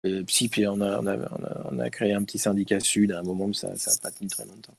Euh, 0.06 0.22
psy, 0.24 0.48
puis 0.48 0.66
on 0.66 0.80
a, 0.80 1.90
créé 1.90 2.12
un 2.12 2.22
petit 2.22 2.38
syndicat 2.38 2.80
sud 2.80 3.12
à 3.12 3.18
un 3.18 3.22
moment, 3.22 3.48
mais 3.48 3.54
ça 3.54 3.68
n'a 3.68 3.96
pas 4.02 4.10
tenu 4.10 4.28
très 4.28 4.44
longtemps. 4.44 4.74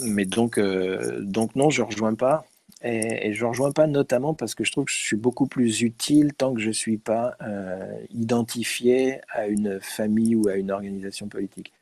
Mais 0.00 0.24
donc, 0.24 0.58
euh, 0.58 1.20
donc 1.20 1.56
non, 1.56 1.70
je 1.70 1.82
ne 1.82 1.86
rejoins 1.86 2.14
pas. 2.14 2.44
Et, 2.82 3.32
je 3.32 3.44
ne 3.44 3.48
rejoins 3.48 3.72
pas 3.72 3.86
notamment 3.86 4.34
parce 4.34 4.54
que 4.54 4.64
je 4.64 4.72
trouve 4.72 4.86
que 4.86 4.92
je 4.92 4.98
suis 4.98 5.16
beaucoup 5.16 5.46
plus 5.46 5.82
utile 5.82 6.34
tant 6.34 6.52
que 6.52 6.60
je 6.60 6.68
ne 6.68 6.72
suis 6.72 6.98
pas 6.98 7.36
euh, 7.42 7.94
identifié 8.10 9.20
à 9.28 9.46
une 9.46 9.80
famille 9.80 10.34
ou 10.34 10.48
à 10.48 10.56
une 10.56 10.70
organisation 10.70 11.28
politique. 11.28 11.72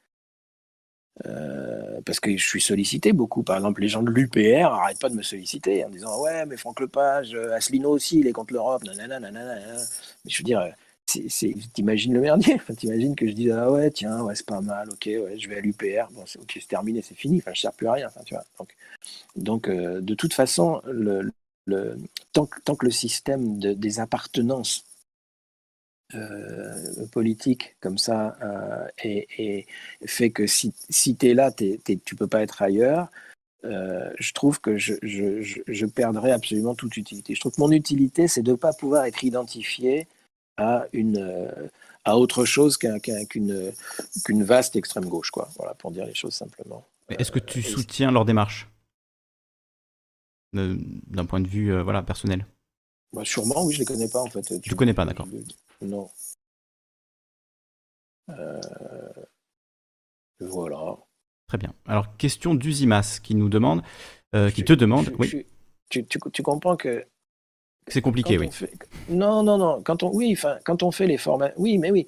parce 2.05 2.21
que 2.21 2.37
je 2.37 2.47
suis 2.47 2.61
sollicité 2.61 3.13
beaucoup. 3.13 3.43
Par 3.43 3.57
exemple, 3.57 3.81
les 3.81 3.89
gens 3.89 4.03
de 4.03 4.11
l'UPR 4.11 4.71
n'arrêtent 4.71 5.01
pas 5.01 5.11
de 5.11 5.15
me 5.15 5.23
solliciter 5.23 5.85
en 5.85 5.91
disant 5.91 6.21
Ouais, 6.23 6.47
mais 6.47 6.57
Franck 6.57 6.81
Lepage, 6.81 7.35
Asselineau 7.35 7.91
aussi, 7.91 8.21
il 8.21 8.27
est 8.27 8.33
contre 8.33 8.55
l'Europe. 8.55 8.83
Mais 8.87 8.95
je 10.27 10.39
veux 10.39 10.45
dire, 10.45 10.73
t'imagines 11.73 12.15
le 12.15 12.21
merdier. 12.21 12.55
Enfin, 12.55 12.75
t'imagines 12.75 13.17
que 13.17 13.27
je 13.27 13.33
dis 13.33 13.51
ah 13.51 13.71
ouais 13.71 13.91
tiens 13.91 14.23
ouais 14.23 14.35
c'est 14.35 14.47
pas 14.47 14.61
mal, 14.61 14.89
ok 14.91 15.07
ouais 15.07 15.39
je 15.39 15.49
vais 15.49 15.57
à 15.57 15.61
l'UPR, 15.61 16.11
bon 16.13 16.23
ok 16.23 16.53
c'est 16.55 16.69
terminé, 16.69 17.03
c'est 17.03 17.15
fini, 17.17 17.39
enfin 17.39 17.53
je 17.55 17.61
sers 17.61 17.73
plus 17.73 17.87
à 17.89 17.93
rien, 17.93 18.09
tu 18.25 18.35
vois. 18.35 18.45
Donc, 18.59 18.77
donc 19.37 19.69
euh, 19.69 20.01
de 20.01 20.15
toute 20.15 20.35
façon 20.35 20.81
le, 20.85 21.31
le 21.67 21.97
tant, 22.33 22.49
tant, 22.65 22.75
que 22.77 22.87
le 22.87 22.93
système 22.93 23.59
de, 23.59 23.73
des 23.73 24.01
appartenances 24.01 24.85
euh, 26.15 27.07
politiques 27.13 27.77
comme 27.81 27.97
ça 27.97 28.37
euh, 28.43 29.65
fait 30.07 30.31
que 30.31 30.47
si, 30.47 30.73
si 30.89 31.15
tu 31.17 31.29
es 31.29 31.35
là, 31.35 31.53
tu 31.53 31.79
es, 31.89 31.97
tu 32.05 32.17
peux 32.17 32.27
pas 32.27 32.43
être 32.43 32.63
ailleurs. 32.63 33.09
Euh, 33.65 34.11
je 34.19 34.33
trouve 34.33 34.61
que 34.61 34.77
je, 34.79 34.95
je, 35.03 35.63
je, 35.67 35.87
perdrais 35.87 36.33
absolument 36.33 36.75
toute 36.75 36.97
utilité. 36.97 37.35
Je 37.35 37.41
trouve 37.41 37.53
que 37.53 37.61
mon 37.61 37.71
utilité, 37.71 38.27
c'est 38.27 38.43
de 38.43 38.53
ne 38.53 38.57
pas 38.57 38.73
pouvoir 38.73 39.05
être 39.05 39.23
identifié 39.23 40.09
à, 40.57 40.87
une, 40.93 41.19
euh, 41.19 41.69
à 42.05 42.17
autre 42.17 42.45
chose 42.45 42.77
qu'une 42.77 43.73
qu'une 44.25 44.45
vaste 44.45 44.77
extrême 44.77 45.07
gauche, 45.07 45.31
quoi. 45.31 45.49
Voilà, 45.57 45.75
pour 45.75 45.91
dire 45.91 46.07
les 46.07 46.15
choses 46.15 46.35
simplement. 46.35 46.85
Est-ce 47.09 47.33
que 47.33 47.39
tu 47.39 47.61
euh, 47.61 47.63
soutiens 47.63 48.11
leur 48.13 48.25
démarche? 48.25 48.69
D'un 50.53 51.27
point 51.27 51.41
de 51.41 51.49
vue 51.49 51.73
euh, 51.73 51.83
voilà, 51.83 52.03
personnel 52.03 52.45
bah, 53.13 53.25
Sûrement, 53.25 53.65
oui, 53.65 53.73
je 53.73 53.79
ne 53.79 53.81
les 53.81 53.87
connais 53.87 54.09
pas 54.09 54.21
en 54.21 54.31
fait. 54.31 54.61
Tu 54.61 54.71
ne 54.71 54.75
connais 54.75 54.95
pas, 54.95 55.05
d'accord. 55.05 55.29
Non. 55.81 56.11
Voilà. 60.41 60.97
Très 61.49 61.59
bien. 61.59 61.75
Alors, 61.87 62.17
question 62.17 62.55
d'Uzimas 62.55 63.21
qui 63.23 63.35
nous 63.35 63.49
demande, 63.49 63.83
qui 64.55 64.65
te 64.65 64.73
demande. 64.73 65.13
oui. 65.19 65.47
tu, 65.89 66.07
tu, 66.07 66.43
comprends 66.43 66.77
que 66.77 67.05
c'est 67.89 68.03
compliqué, 68.03 68.39
oui. 68.39 68.51
Non, 69.09 69.43
non, 69.43 69.59
non. 69.59 69.83
Quand 69.83 70.03
on, 70.03 70.11
oui, 70.15 70.33
enfin, 70.33 70.59
quand 70.65 70.83
on 70.83 70.91
fait 70.91 71.07
les 71.07 71.19
formations, 71.19 71.55
oui, 71.59 71.79
mais 71.79 71.91
oui. 71.91 72.07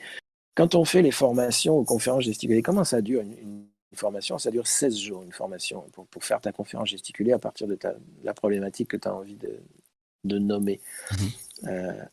Quand 0.54 0.74
on 0.74 0.84
fait 0.84 1.02
les 1.02 1.10
formations 1.10 1.78
aux 1.78 1.84
conférences 1.84 2.24
gesticulées, 2.24 2.62
comment 2.62 2.84
ça 2.84 3.00
dure 3.00 3.22
une, 3.22 3.66
formation? 3.94 4.38
Ça 4.38 4.50
dure 4.50 4.66
16 4.66 4.96
jours, 4.96 5.22
une 5.22 5.32
formation, 5.32 5.84
pour, 5.92 6.06
pour, 6.06 6.24
faire 6.24 6.40
ta 6.40 6.52
conférence 6.52 6.88
gesticulée 6.88 7.32
à 7.32 7.38
partir 7.38 7.66
de, 7.66 7.74
ta, 7.74 7.94
la 8.22 8.34
problématique 8.34 8.88
que 8.88 8.96
tu 8.96 9.08
as 9.08 9.14
envie 9.14 9.36
de, 9.36 9.60
de 10.24 10.38
nommer. 10.38 10.80
Mhm. 11.10 11.28
Euh, 11.68 12.04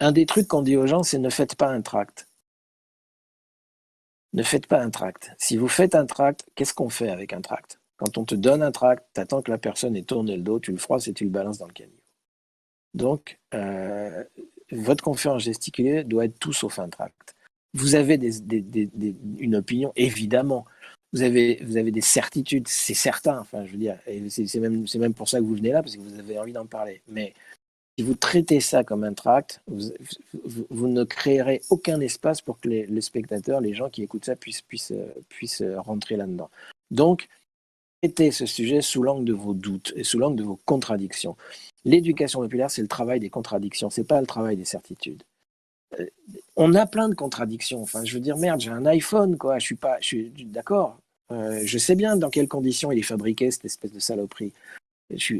un 0.00 0.12
des 0.12 0.26
trucs 0.26 0.48
qu'on 0.48 0.62
dit 0.62 0.76
aux 0.76 0.86
gens, 0.86 1.02
c'est 1.02 1.18
ne 1.18 1.30
faites 1.30 1.54
pas 1.54 1.68
un 1.68 1.82
tract. 1.82 2.26
Ne 4.32 4.42
faites 4.42 4.66
pas 4.66 4.80
un 4.80 4.90
tract. 4.90 5.32
Si 5.38 5.56
vous 5.56 5.68
faites 5.68 5.94
un 5.94 6.06
tract, 6.06 6.46
qu'est-ce 6.54 6.72
qu'on 6.72 6.88
fait 6.88 7.10
avec 7.10 7.32
un 7.32 7.40
tract? 7.40 7.80
Quand 7.96 8.16
on 8.16 8.24
te 8.24 8.34
donne 8.34 8.62
un 8.62 8.72
tract, 8.72 9.04
tu 9.14 9.20
attends 9.20 9.42
que 9.42 9.50
la 9.50 9.58
personne 9.58 9.94
ait 9.96 10.02
tourné 10.02 10.36
le 10.36 10.42
dos, 10.42 10.58
tu 10.58 10.70
le 10.72 10.78
froisses 10.78 11.08
et 11.08 11.12
tu 11.12 11.24
le 11.24 11.30
balances 11.30 11.58
dans 11.58 11.66
le 11.66 11.72
caniveau. 11.72 11.99
Donc, 12.94 13.38
euh, 13.54 14.24
votre 14.72 15.02
conférence 15.02 15.42
gesticulée 15.42 16.04
doit 16.04 16.24
être 16.24 16.38
tout 16.38 16.52
sauf 16.52 16.78
un 16.78 16.88
tract. 16.88 17.34
Vous 17.74 17.94
avez 17.94 18.18
une 19.38 19.56
opinion, 19.56 19.92
évidemment. 19.96 20.66
Vous 21.12 21.22
avez, 21.22 21.56
des 21.56 22.00
certitudes, 22.00 22.68
c'est 22.68 22.94
certain. 22.94 23.38
Enfin, 23.40 23.64
je 23.64 23.72
veux 23.72 23.78
dire, 23.78 23.98
c'est 24.28 24.54
même, 24.56 24.84
même 24.96 25.14
pour 25.14 25.28
ça 25.28 25.38
que 25.38 25.44
vous 25.44 25.56
venez 25.56 25.70
là, 25.70 25.82
parce 25.82 25.96
que 25.96 26.00
vous 26.00 26.18
avez 26.18 26.38
envie 26.38 26.52
d'en 26.52 26.66
parler. 26.66 27.02
Mais 27.08 27.34
si 27.98 28.04
vous 28.04 28.14
traitez 28.14 28.60
ça 28.60 28.84
comme 28.84 29.04
un 29.04 29.14
tract, 29.14 29.60
vous, 29.66 30.88
ne 30.88 31.04
créerez 31.04 31.62
aucun 31.70 32.00
espace 32.00 32.40
pour 32.42 32.60
que 32.60 32.68
les, 32.68 33.00
spectateurs, 33.00 33.60
les 33.60 33.74
gens 33.74 33.88
qui 33.88 34.02
écoutent 34.02 34.24
ça, 34.24 34.36
puissent, 34.36 34.62
puissent, 34.62 34.94
puissent 35.28 35.62
rentrer 35.78 36.16
là-dedans. 36.16 36.50
Donc, 36.90 37.28
traitez 38.02 38.30
ce 38.30 38.46
sujet 38.46 38.80
sous 38.80 39.02
l'angle 39.02 39.24
de 39.24 39.32
vos 39.32 39.54
doutes 39.54 39.92
et 39.96 40.04
sous 40.04 40.18
l'angle 40.18 40.36
de 40.36 40.44
vos 40.44 40.58
contradictions. 40.64 41.36
L'éducation 41.84 42.40
populaire, 42.40 42.70
c'est 42.70 42.82
le 42.82 42.88
travail 42.88 43.20
des 43.20 43.30
contradictions, 43.30 43.90
c'est 43.90 44.04
pas 44.04 44.20
le 44.20 44.26
travail 44.26 44.56
des 44.56 44.64
certitudes. 44.64 45.22
Euh, 45.98 46.06
on 46.56 46.74
a 46.74 46.86
plein 46.86 47.08
de 47.08 47.14
contradictions. 47.14 47.82
Enfin, 47.82 48.04
je 48.04 48.14
veux 48.14 48.20
dire, 48.20 48.36
merde, 48.36 48.60
j'ai 48.60 48.70
un 48.70 48.86
iPhone, 48.86 49.36
quoi. 49.38 49.58
Je 49.58 49.64
suis 49.64 49.74
pas, 49.76 49.98
je 50.00 50.06
suis 50.06 50.30
d'accord. 50.44 50.98
Euh, 51.32 51.62
je 51.64 51.78
sais 51.78 51.94
bien 51.94 52.16
dans 52.16 52.30
quelles 52.30 52.48
conditions 52.48 52.90
il 52.92 52.98
est 52.98 53.02
fabriqué 53.02 53.50
cette 53.50 53.64
espèce 53.64 53.92
de 53.92 54.00
saloperie. 54.00 54.52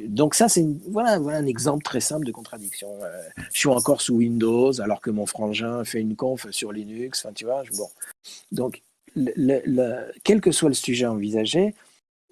Donc 0.07 0.35
ça, 0.35 0.49
c'est 0.49 0.67
voilà, 0.89 1.19
voilà, 1.19 1.39
un 1.39 1.47
exemple 1.47 1.85
très 1.85 2.01
simple 2.01 2.27
de 2.27 2.33
contradiction. 2.33 2.89
Euh, 3.03 3.23
je 3.53 3.59
suis 3.59 3.69
encore 3.69 4.01
sous 4.01 4.17
Windows 4.17 4.81
alors 4.81 5.01
que 5.01 5.11
mon 5.11 5.27
frangin 5.27 5.85
fait 5.85 6.01
une 6.01 6.17
conf 6.17 6.51
sur 6.51 6.73
Linux. 6.73 7.27
Tu 7.35 7.45
vois, 7.45 7.63
bon. 7.77 7.89
Donc, 8.51 8.83
quel 10.25 10.41
que 10.41 10.51
soit 10.51 10.69
le 10.69 10.75
sujet 10.75 11.07
envisagé, 11.07 11.75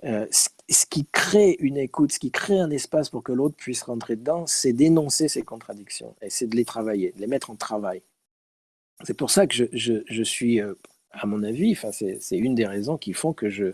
euh, 0.04 0.26
ce 0.68 0.86
qui 0.86 1.06
crée 1.06 1.56
une 1.60 1.78
écoute, 1.78 2.12
ce 2.12 2.18
qui 2.18 2.30
crée 2.30 2.58
un 2.58 2.70
espace 2.70 3.08
pour 3.08 3.22
que 3.22 3.32
l'autre 3.32 3.56
puisse 3.56 3.82
rentrer 3.82 4.16
dedans, 4.16 4.46
c'est 4.46 4.72
d'énoncer 4.72 5.28
ces 5.28 5.42
contradictions 5.42 6.14
et 6.20 6.30
c'est 6.30 6.46
de 6.46 6.56
les 6.56 6.64
travailler, 6.64 7.12
de 7.12 7.20
les 7.20 7.26
mettre 7.26 7.50
en 7.50 7.56
travail. 7.56 8.02
C'est 9.04 9.16
pour 9.16 9.30
ça 9.30 9.46
que 9.46 9.68
je, 9.72 10.22
suis, 10.22 10.60
euh, 10.60 10.74
à 11.12 11.26
mon 11.26 11.42
avis, 11.42 11.78
c'est 11.92 12.36
une 12.36 12.54
des 12.54 12.66
raisons 12.66 12.98
qui 12.98 13.12
font 13.12 13.32
que 13.32 13.48
je 13.48 13.72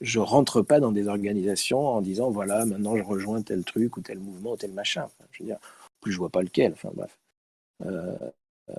ne 0.00 0.18
rentre 0.18 0.62
pas 0.62 0.80
dans 0.80 0.92
des 0.92 1.08
organisations 1.08 1.80
en 1.80 2.00
disant 2.00 2.30
voilà, 2.30 2.64
maintenant 2.64 2.96
je 2.96 3.02
rejoins 3.02 3.42
tel 3.42 3.64
truc 3.64 3.96
ou 3.96 4.02
tel 4.02 4.18
mouvement 4.18 4.52
ou 4.52 4.56
tel 4.56 4.72
machin. 4.72 5.08
je 5.32 5.42
veux 5.42 5.48
dire, 5.48 5.58
plus 6.00 6.12
je 6.12 6.18
vois 6.18 6.30
pas 6.30 6.42
lequel. 6.42 6.72
Enfin 6.72 6.90
bref. 6.94 7.18
Euh, 7.84 8.16
euh, 8.70 8.74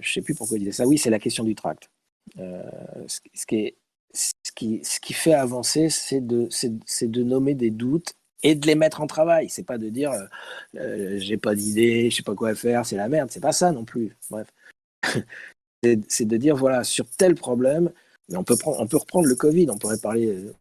je 0.00 0.12
sais 0.12 0.22
plus 0.22 0.34
pourquoi 0.34 0.56
il 0.56 0.60
disait 0.60 0.72
ça. 0.72 0.86
Oui, 0.86 0.98
c'est 0.98 1.10
la 1.10 1.18
question 1.18 1.44
du 1.44 1.54
tract. 1.54 1.90
ce, 2.36 3.46
qui 3.46 3.56
est 3.56 3.76
ce 4.14 5.00
qui, 5.00 5.12
fait 5.12 5.34
avancer, 5.34 5.90
c'est 5.90 6.20
de, 6.20 7.22
nommer 7.22 7.54
des 7.54 7.70
doutes 7.70 8.14
et 8.42 8.54
de 8.54 8.66
les 8.66 8.74
mettre 8.74 9.00
en 9.00 9.06
travail. 9.06 9.48
C'est 9.48 9.64
pas 9.64 9.78
de 9.78 9.88
dire 9.88 10.12
euh, 10.12 10.26
euh, 10.76 11.18
j'ai 11.18 11.36
pas 11.36 11.54
d'idée, 11.54 12.10
je 12.10 12.16
sais 12.16 12.22
pas 12.22 12.34
quoi 12.34 12.54
faire, 12.54 12.86
c'est 12.86 12.96
la 12.96 13.08
merde. 13.08 13.30
C'est 13.30 13.40
pas 13.40 13.52
ça 13.52 13.72
non 13.72 13.84
plus. 13.84 14.16
Bref, 14.30 14.48
c'est, 15.82 16.24
de 16.24 16.36
dire 16.36 16.56
voilà 16.56 16.84
sur 16.84 17.08
tel 17.10 17.34
problème, 17.34 17.92
on 18.32 18.44
peut 18.44 18.56
prendre, 18.56 18.80
on 18.80 18.86
peut 18.86 18.98
reprendre 18.98 19.26
le 19.26 19.34
Covid, 19.34 19.70
on 19.70 19.78
pourrait 19.78 19.98
parler. 19.98 20.28
Euh, 20.28 20.52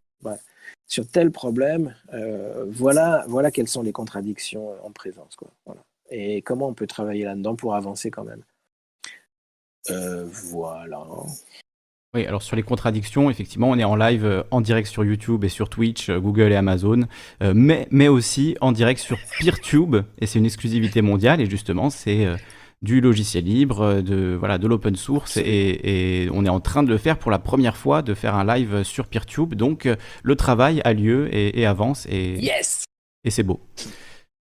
sur 0.87 1.07
tel 1.07 1.31
problème, 1.31 1.95
voilà, 2.67 3.25
voilà 3.27 3.51
quelles 3.51 3.67
sont 3.67 3.81
les 3.81 3.91
contradictions 3.91 4.73
en 4.85 4.91
présence. 4.91 5.35
Quoi. 5.35 5.49
Et 6.09 6.41
comment 6.41 6.67
on 6.67 6.73
peut 6.73 6.87
travailler 6.87 7.23
là-dedans 7.23 7.55
pour 7.55 7.73
avancer 7.73 8.11
quand 8.11 8.23
même. 8.23 8.43
voilà. 9.87 10.97
Oui, 12.15 12.25
alors 12.25 12.43
sur 12.43 12.55
les 12.55 12.63
contradictions, 12.63 13.29
effectivement, 13.31 13.69
on 13.69 13.77
est 13.77 13.83
en 13.83 13.95
live 13.95 14.43
en 14.51 14.61
direct 14.61 14.87
sur 14.87 15.03
YouTube 15.03 15.43
et 15.43 15.49
sur 15.49 15.69
Twitch, 15.69 16.11
Google 16.11 16.51
et 16.51 16.55
Amazon, 16.55 17.07
mais, 17.41 17.87
mais 17.89 18.07
aussi 18.07 18.55
en 18.61 18.71
direct 18.71 19.01
sur 19.01 19.17
PeerTube, 19.39 19.95
et 20.19 20.27
c'est 20.27 20.37
une 20.37 20.45
exclusivité 20.45 21.01
mondiale, 21.01 21.41
et 21.41 21.49
justement, 21.49 21.89
c'est 21.89 22.27
du 22.83 22.99
logiciel 22.99 23.45
libre, 23.45 23.81
euh, 23.81 24.01
de 24.01 24.35
voilà, 24.37 24.59
de 24.59 24.67
l'open 24.67 24.95
source, 24.95 25.37
et, 25.37 26.29
on 26.31 26.45
est 26.45 26.49
en 26.49 26.59
train 26.59 26.83
de 26.83 26.89
le 26.89 26.97
faire 26.97 27.17
pour 27.17 27.31
la 27.31 27.39
première 27.39 27.77
fois, 27.77 28.01
de 28.01 28.13
faire 28.13 28.35
un 28.35 28.45
live 28.45 28.83
sur 28.83 29.07
PeerTube. 29.07 29.55
Donc 29.55 29.85
euh, 29.85 29.95
le 30.21 30.35
travail 30.35 30.81
a 30.83 30.93
lieu 30.93 31.33
et, 31.33 31.65
avance, 31.65 32.05
et, 32.09 32.37
yes 32.39 32.83
et 33.23 33.31
c'est 33.31 33.43
beau. 33.43 33.61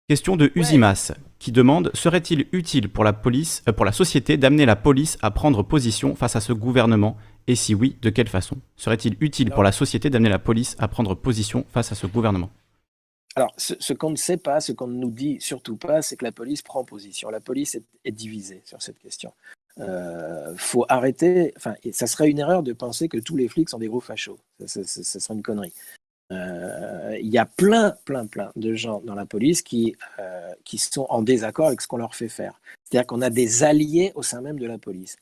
Question 0.09 0.37
de 0.37 0.51
Usimas 0.57 1.13
qui 1.39 1.53
demande 1.53 1.91
serait-il 1.95 2.47
utile 2.53 2.89
pour 2.89 3.05
la 3.05 3.13
police, 3.13 3.63
euh, 3.69 3.73
pour 3.73 3.85
la 3.85 3.93
société, 3.93 4.37
d'amener 4.37 4.67
la 4.67 4.75
police 4.75 5.17
à 5.23 5.31
prendre 5.31 5.63
position 5.63 6.17
face 6.17 6.35
à 6.35 6.41
ce 6.41 6.53
gouvernement? 6.53 7.17
Et 7.47 7.55
si 7.55 7.73
oui, 7.75 7.97
de 8.03 8.11
quelle 8.11 8.29
façon? 8.29 8.57
Serait-il 8.77 9.17
utile 9.21 9.51
pour 9.51 9.63
la 9.63 9.71
société 9.71 10.11
d'amener 10.11 10.29
la 10.29 10.41
police 10.41 10.75
à 10.81 10.89
prendre 10.89 11.15
position 11.15 11.65
face 11.73 11.93
à 11.93 11.95
ce 11.95 12.09
gouvernement? 12.09 12.51
Alors, 13.37 13.55
ce, 13.57 13.93
qu'on 13.93 14.11
ne 14.11 14.17
sait 14.17 14.37
pas, 14.37 14.61
ce 14.61 14.73
qu'on 14.73 14.89
ne 14.89 14.99
nous 14.99 15.11
dit 15.11 15.39
surtout 15.41 15.77
pas, 15.77 16.03
c'est 16.03 16.17
que 16.17 16.25
la 16.25 16.33
police 16.33 16.63
prend 16.63 16.85
position. 16.85 17.31
La 17.31 17.41
police 17.41 17.79
est, 18.05 18.11
divisée 18.11 18.61
sur 18.65 18.83
cette 18.83 18.99
question. 18.99 19.33
Il 19.79 19.85
euh, 19.85 20.55
faut 20.57 20.85
arrêter. 20.89 21.55
Enfin, 21.57 21.75
ça 21.93 22.07
serait 22.07 22.29
une 22.29 22.41
erreur 22.41 22.63
de 22.63 22.73
penser 22.73 23.09
que 23.09 23.19
tous 23.19 23.37
les 23.37 23.49
flics 23.49 23.71
sont 23.71 23.79
des 23.79 23.89
gros 23.89 24.01
fachos. 24.01 24.39
Ce 24.67 24.83
serait 24.85 25.35
une 25.35 25.43
connerie. 25.43 25.73
Euh, 26.33 27.19
il 27.21 27.29
y 27.29 27.39
a 27.39 27.47
plein, 27.47 27.95
plein, 28.05 28.27
plein 28.27 28.51
de 28.57 28.75
gens 28.75 29.01
dans 29.05 29.15
la 29.15 29.27
police 29.27 29.63
qui, 29.63 29.97
euh, 30.19 30.51
qui 30.65 30.79
sont 30.79 31.07
en 31.11 31.23
désaccord 31.23 31.67
avec 31.67 31.81
ce 31.81 31.87
qu'on 31.87 31.97
leur 31.97 32.15
fait 32.15 32.29
faire. 32.29 32.61
C'est-à-dire 32.85 33.07
qu'on 33.07 33.23
a 33.23 33.31
des 33.31 33.63
alliés 33.63 34.13
au 34.15 34.23
sein 34.23 34.41
même 34.41 34.59
de 34.59 34.67
la 34.67 34.79
police. 34.79 35.17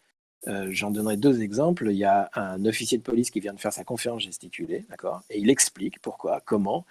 Euh, 0.49 0.69
j'en 0.71 0.91
donnerai 0.91 1.17
deux 1.17 1.43
exemples. 1.43 1.89
Il 1.91 1.97
y 1.97 2.05
a 2.05 2.31
un 2.35 2.65
officier 2.65 2.97
de 2.97 3.03
police 3.03 3.31
qui 3.31 3.41
vient 3.41 3.53
de 3.53 3.61
faire 3.61 3.73
sa 3.73 3.85
conférence 3.85 4.23
gesticulée, 4.23 4.87
d'accord 4.89 5.23
Et 5.29 5.39
il 5.39 5.51
explique 5.51 6.01
pourquoi, 6.01 6.41
comment, 6.45 6.87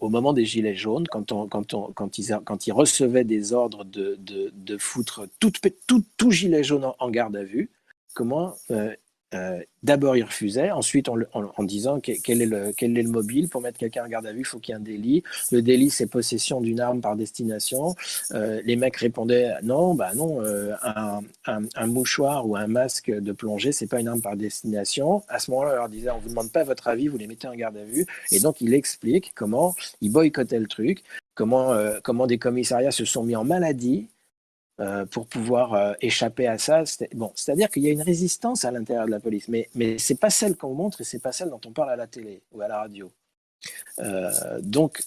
au 0.00 0.08
moment 0.08 0.32
des 0.32 0.44
Gilets 0.44 0.74
jaunes, 0.74 1.06
quand, 1.08 1.32
on, 1.32 1.46
quand, 1.46 1.74
quand, 1.94 2.18
ils, 2.18 2.38
quand 2.44 2.66
ils 2.66 2.72
recevaient 2.72 3.24
des 3.24 3.52
ordres 3.52 3.84
de, 3.84 4.16
de, 4.18 4.50
de 4.54 4.78
foutre 4.78 5.26
tout, 5.40 5.52
tout, 5.86 6.04
tout, 6.16 6.30
gilet 6.30 6.62
jaune 6.62 6.90
en, 6.98 7.10
garde 7.10 7.36
à 7.36 7.44
vue, 7.44 7.70
comment 8.14 8.54
euh, 8.70 8.94
euh, 9.34 9.60
d'abord, 9.82 10.16
il 10.16 10.22
refusait. 10.22 10.70
Ensuite, 10.70 11.08
en, 11.08 11.62
disant 11.62 12.00
quel 12.00 12.42
est, 12.42 12.46
le, 12.46 12.72
quel 12.76 12.96
est 12.96 13.02
le 13.02 13.10
mobile 13.10 13.48
pour 13.48 13.60
mettre 13.60 13.78
quelqu'un 13.78 14.04
en 14.04 14.08
garde 14.08 14.26
à 14.26 14.32
vue, 14.32 14.40
il 14.40 14.44
faut 14.44 14.58
qu'il 14.58 14.72
y 14.72 14.76
ait 14.76 14.80
un 14.80 14.82
délit. 14.82 15.22
Le 15.52 15.60
délit, 15.60 15.90
c'est 15.90 16.06
possession 16.06 16.60
d'une 16.60 16.80
arme 16.80 17.00
par 17.00 17.16
destination. 17.16 17.94
Euh, 18.32 18.60
les 18.64 18.76
mecs 18.76 18.96
répondaient 18.96 19.54
non, 19.62 19.94
bah 19.94 20.14
non, 20.14 20.42
euh, 20.42 20.72
un, 20.82 21.20
un, 21.44 21.86
mouchoir 21.86 22.48
ou 22.48 22.56
un 22.56 22.66
masque 22.66 23.10
de 23.10 23.32
plongée, 23.32 23.72
c'est 23.72 23.86
pas 23.86 24.00
une 24.00 24.08
arme 24.08 24.22
par 24.22 24.36
destination. 24.36 25.22
À 25.28 25.38
ce 25.38 25.50
moment-là, 25.50 25.72
on 25.72 25.76
leur 25.76 25.88
disait 25.88 26.10
on 26.10 26.18
vous 26.18 26.30
demande 26.30 26.50
pas 26.50 26.64
votre 26.64 26.88
avis, 26.88 27.08
vous 27.08 27.18
les 27.18 27.26
mettez 27.26 27.48
en 27.48 27.54
garde 27.54 27.76
à 27.76 27.84
vue. 27.84 28.06
Et 28.30 28.40
donc, 28.40 28.60
il 28.60 28.74
explique 28.74 29.32
comment 29.34 29.74
il 30.00 30.10
boycottait 30.10 30.58
le 30.58 30.66
truc, 30.66 31.02
comment, 31.34 31.74
comment 32.02 32.26
des 32.26 32.38
commissariats 32.38 32.90
se 32.90 33.04
sont 33.04 33.24
mis 33.24 33.36
en 33.36 33.44
maladie 33.44 34.08
euh, 34.80 35.04
pour 35.06 35.26
pouvoir 35.26 35.74
euh, 35.74 35.92
échapper 36.00 36.46
à 36.46 36.56
ça. 36.56 36.84
Bon, 37.12 37.32
c'est-à-dire 37.34 37.68
qu'il 37.68 37.82
y 37.82 37.88
a 37.88 37.90
une 37.90 38.02
résistance 38.02 38.64
à 38.64 38.70
l'intérieur 38.70 39.06
de 39.06 39.10
la 39.10 39.18
police, 39.18 39.48
mais, 39.48 39.68
mais 39.74 39.98
ce 39.98 40.12
n'est 40.12 40.16
pas 40.16 40.30
celle 40.30 40.54
qu'on 40.54 40.72
montre 40.72 41.00
et 41.00 41.04
ce 41.04 41.16
n'est 41.16 41.20
pas 41.20 41.32
celle 41.32 41.50
dont 41.50 41.60
on 41.66 41.72
parle 41.72 41.90
à 41.90 41.96
la 41.96 42.06
télé 42.06 42.42
ou 42.52 42.60
à 42.60 42.68
la 42.68 42.78
radio. 42.78 43.10
Euh, 43.98 44.30
donc, 44.62 45.02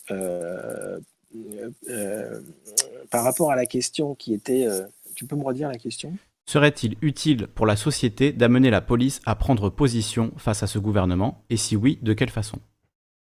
par 3.10 3.24
rapport 3.24 3.50
à 3.50 3.56
la 3.56 3.66
question 3.66 4.14
qui 4.14 4.34
était... 4.34 4.68
tu 5.16 5.26
peux 5.26 5.38
me 5.38 5.44
redire 5.44 5.70
la 5.70 5.78
question? 5.78 6.18
Serait-il 6.46 6.98
utile 7.02 7.48
pour 7.48 7.66
la 7.66 7.78
société 7.78 8.34
d'amener 8.34 8.72
la 8.72 8.82
police 8.82 9.22
à 9.26 9.36
prendre 9.36 9.70
position 9.70 10.34
face 10.36 10.64
à 10.64 10.68
ce 10.68 10.80
gouvernement? 10.80 11.46
Et 11.50 11.56
si 11.56 11.78
oui, 11.78 11.98
de 12.02 12.12
quelle 12.12 12.30
façon? 12.30 12.60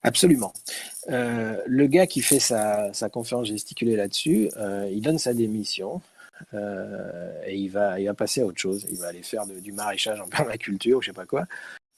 Absolument. 0.02 0.54
le 1.06 1.86
gars 1.86 2.06
qui 2.06 2.22
fait 2.22 2.40
sa, 2.40 2.94
sa 2.94 3.10
conférence 3.10 3.48
gesticulée 3.48 3.96
là-dessus, 3.96 4.48
il 4.90 5.02
donne 5.02 5.18
sa 5.18 5.34
démission. 5.34 6.00
Euh, 6.54 7.32
et 7.46 7.56
il 7.56 7.68
va, 7.68 8.00
il 8.00 8.06
va 8.06 8.14
passer 8.14 8.40
à 8.40 8.46
autre 8.46 8.58
chose. 8.58 8.86
Il 8.90 8.98
va 8.98 9.08
aller 9.08 9.22
faire 9.22 9.46
du 9.46 9.72
maraîchage 9.72 10.20
en 10.20 10.28
permaculture 10.28 10.98
ou 10.98 11.02
je 11.02 11.06
sais 11.06 11.12
pas 11.12 11.26
quoi. 11.26 11.46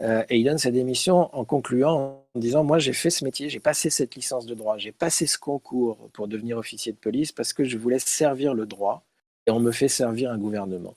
Euh, 0.03 0.25
et 0.29 0.39
il 0.39 0.45
donne 0.45 0.59
sa 0.59 0.71
démission 0.71 1.35
en 1.35 1.45
concluant 1.45 2.25
en 2.35 2.39
disant 2.39 2.65
Moi, 2.65 2.79
j'ai 2.79 2.93
fait 2.93 3.11
ce 3.11 3.25
métier, 3.25 3.49
j'ai 3.49 3.61
passé 3.61 3.91
cette 3.91 4.15
licence 4.15 4.47
de 4.47 4.55
droit, 4.55 4.79
j'ai 4.79 4.93
passé 4.93 5.27
ce 5.27 5.39
concours 5.39 6.11
pour 6.13 6.29
devenir 6.29 6.59
officier 6.59 6.93
de 6.93 6.97
police 6.97 7.31
parce 7.31 7.53
que 7.53 7.65
je 7.65 7.79
voulais 7.79 7.99
servir 7.99 8.55
le 8.55 8.67
droit 8.67 9.05
et 9.47 9.51
on 9.51 9.61
me 9.61 9.71
fait 9.71 9.89
servir 9.89 10.31
un 10.31 10.39
gouvernement. 10.39 10.97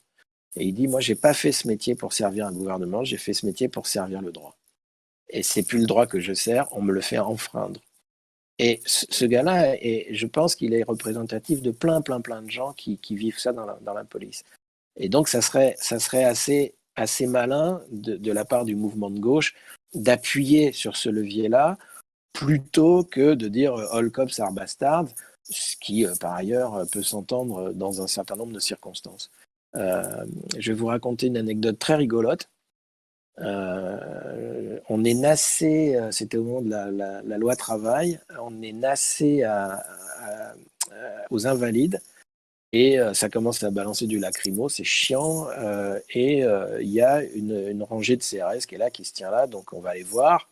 Et 0.56 0.66
il 0.66 0.74
dit 0.74 0.88
Moi, 0.88 1.02
j'ai 1.02 1.16
pas 1.16 1.34
fait 1.34 1.52
ce 1.52 1.68
métier 1.68 1.96
pour 1.96 2.14
servir 2.14 2.48
un 2.48 2.52
gouvernement, 2.54 3.04
j'ai 3.04 3.18
fait 3.18 3.34
ce 3.34 3.46
métier 3.46 3.68
pour 3.68 3.86
servir 3.86 4.22
le 4.22 4.32
droit. 4.32 4.56
Et 5.30 5.44
c'est 5.44 5.64
plus 5.64 5.80
le 5.80 5.86
droit 5.86 6.08
que 6.08 6.20
je 6.20 6.34
sers, 6.34 6.68
on 6.72 6.82
me 6.82 6.92
le 6.92 7.02
fait 7.02 7.18
enfreindre. 7.18 7.80
Et 8.57 8.82
ce 8.86 9.26
gars-là, 9.26 9.76
je 10.11 10.27
pense 10.27 10.56
qu'il 10.56 10.73
est 10.73 10.84
représentatif 10.84 11.61
de 11.61 11.72
plein, 11.72 12.02
plein, 12.02 12.22
plein 12.22 12.41
de 12.41 12.49
gens 12.49 12.73
qui, 12.73 12.99
vivent 13.11 13.40
ça 13.40 13.52
dans 13.52 13.65
la, 13.65 14.03
police. 14.06 14.44
Et 14.95 15.10
donc, 15.10 15.27
ça 15.27 15.41
serait, 15.41 15.76
ça 15.77 15.99
serait 15.99 16.23
assez, 16.23 16.73
assez 16.95 17.27
malin 17.27 17.82
de, 17.91 18.32
la 18.32 18.45
part 18.45 18.64
du 18.64 18.76
mouvement 18.76 19.10
de 19.10 19.19
gauche 19.19 19.56
d'appuyer 19.94 20.72
sur 20.72 20.95
ce 20.95 21.10
levier-là 21.10 21.77
plutôt 22.34 23.03
que 23.03 23.34
de 23.34 23.48
dire 23.48 23.73
euh, 23.76 23.88
all 23.94 24.11
cops 24.11 24.41
are 24.41 24.52
bastards, 24.52 25.07
ce 25.44 25.77
qui, 25.77 26.06
euh, 26.06 26.14
par 26.19 26.34
ailleurs, 26.34 26.86
peut 26.91 27.02
s'entendre 27.02 27.72
dans 27.72 28.02
un 28.02 28.07
certain 28.07 28.36
nombre 28.36 28.52
de 28.52 28.60
circonstances. 28.60 29.32
Euh, 29.76 30.26
je 30.57 30.72
vais 30.72 30.77
vous 30.77 30.88
raconter 30.88 31.27
une 31.27 31.38
anecdote 31.38 31.80
très 31.80 31.95
rigolote. 31.95 32.49
Euh, 33.40 34.80
on 34.88 35.03
est 35.03 35.14
nassé, 35.14 35.95
euh, 35.95 36.12
c'était 36.12 36.38
au 36.38 36.44
moment 36.44 36.62
de 36.62 36.70
la, 36.70 37.38
loi 37.38 37.56
travail, 37.56 38.20
on 38.41 38.62
est 38.62 38.72
nassé 38.72 39.45
aux 41.30 41.48
invalides 41.48 42.02
et 42.72 42.99
euh, 42.99 43.14
ça 43.14 43.30
commence 43.30 43.64
à 43.64 43.72
balancer 43.72 44.07
du 44.07 44.20
lacrymo, 44.20 44.70
c'est 44.70 44.84
chiant. 44.84 45.48
et 46.14 46.40
il 46.82 46.90
y 46.90 47.02
a 47.02 47.24
une, 47.24 47.84
rangée 47.84 48.16
de 48.16 48.24
CRS 48.24 48.66
qui 48.68 48.76
est 48.76 48.78
là, 48.78 48.90
qui 48.90 49.06
se 49.06 49.14
tient 49.14 49.32
là, 49.32 49.48
donc 49.48 49.74
on 49.74 49.82
va 49.82 49.91
aller 49.91 50.03
voir. 50.03 50.49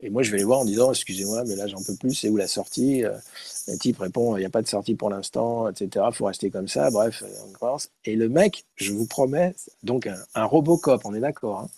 Et 0.00 0.10
moi, 0.10 0.22
je 0.22 0.30
vais 0.30 0.36
les 0.36 0.44
voir 0.44 0.60
en 0.60 0.66
disant 0.66 0.90
Excusez-moi, 0.92 1.44
mais 1.46 1.56
là, 1.56 1.66
j'en 1.68 1.82
peux 1.82 1.96
plus, 1.96 2.14
c'est 2.14 2.28
où 2.28 2.36
la 2.36 2.46
sortie 2.46 3.02
Le 3.02 3.78
type 3.78 3.98
répond 3.98 4.36
Il 4.36 4.40
n'y 4.40 4.46
a 4.46 4.50
pas 4.50 4.60
de 4.60 4.68
sortie 4.68 4.94
pour 4.94 5.08
l'instant, 5.08 5.70
etc. 5.70 6.06
Il 6.10 6.14
faut 6.14 6.26
rester 6.26 6.50
comme 6.50 6.68
ça. 6.68 6.90
Bref, 6.90 7.24
on 7.48 7.52
commence. 7.52 7.90
Et 8.04 8.14
le 8.14 8.28
mec, 8.28 8.66
je 8.76 8.92
vous 8.92 9.06
promets, 9.06 9.54
donc 9.82 10.06
un, 10.06 10.18
un 10.34 10.44
Robocop, 10.44 11.00
on 11.06 11.14
est 11.14 11.20
d'accord, 11.20 11.60
hein, 11.60 11.70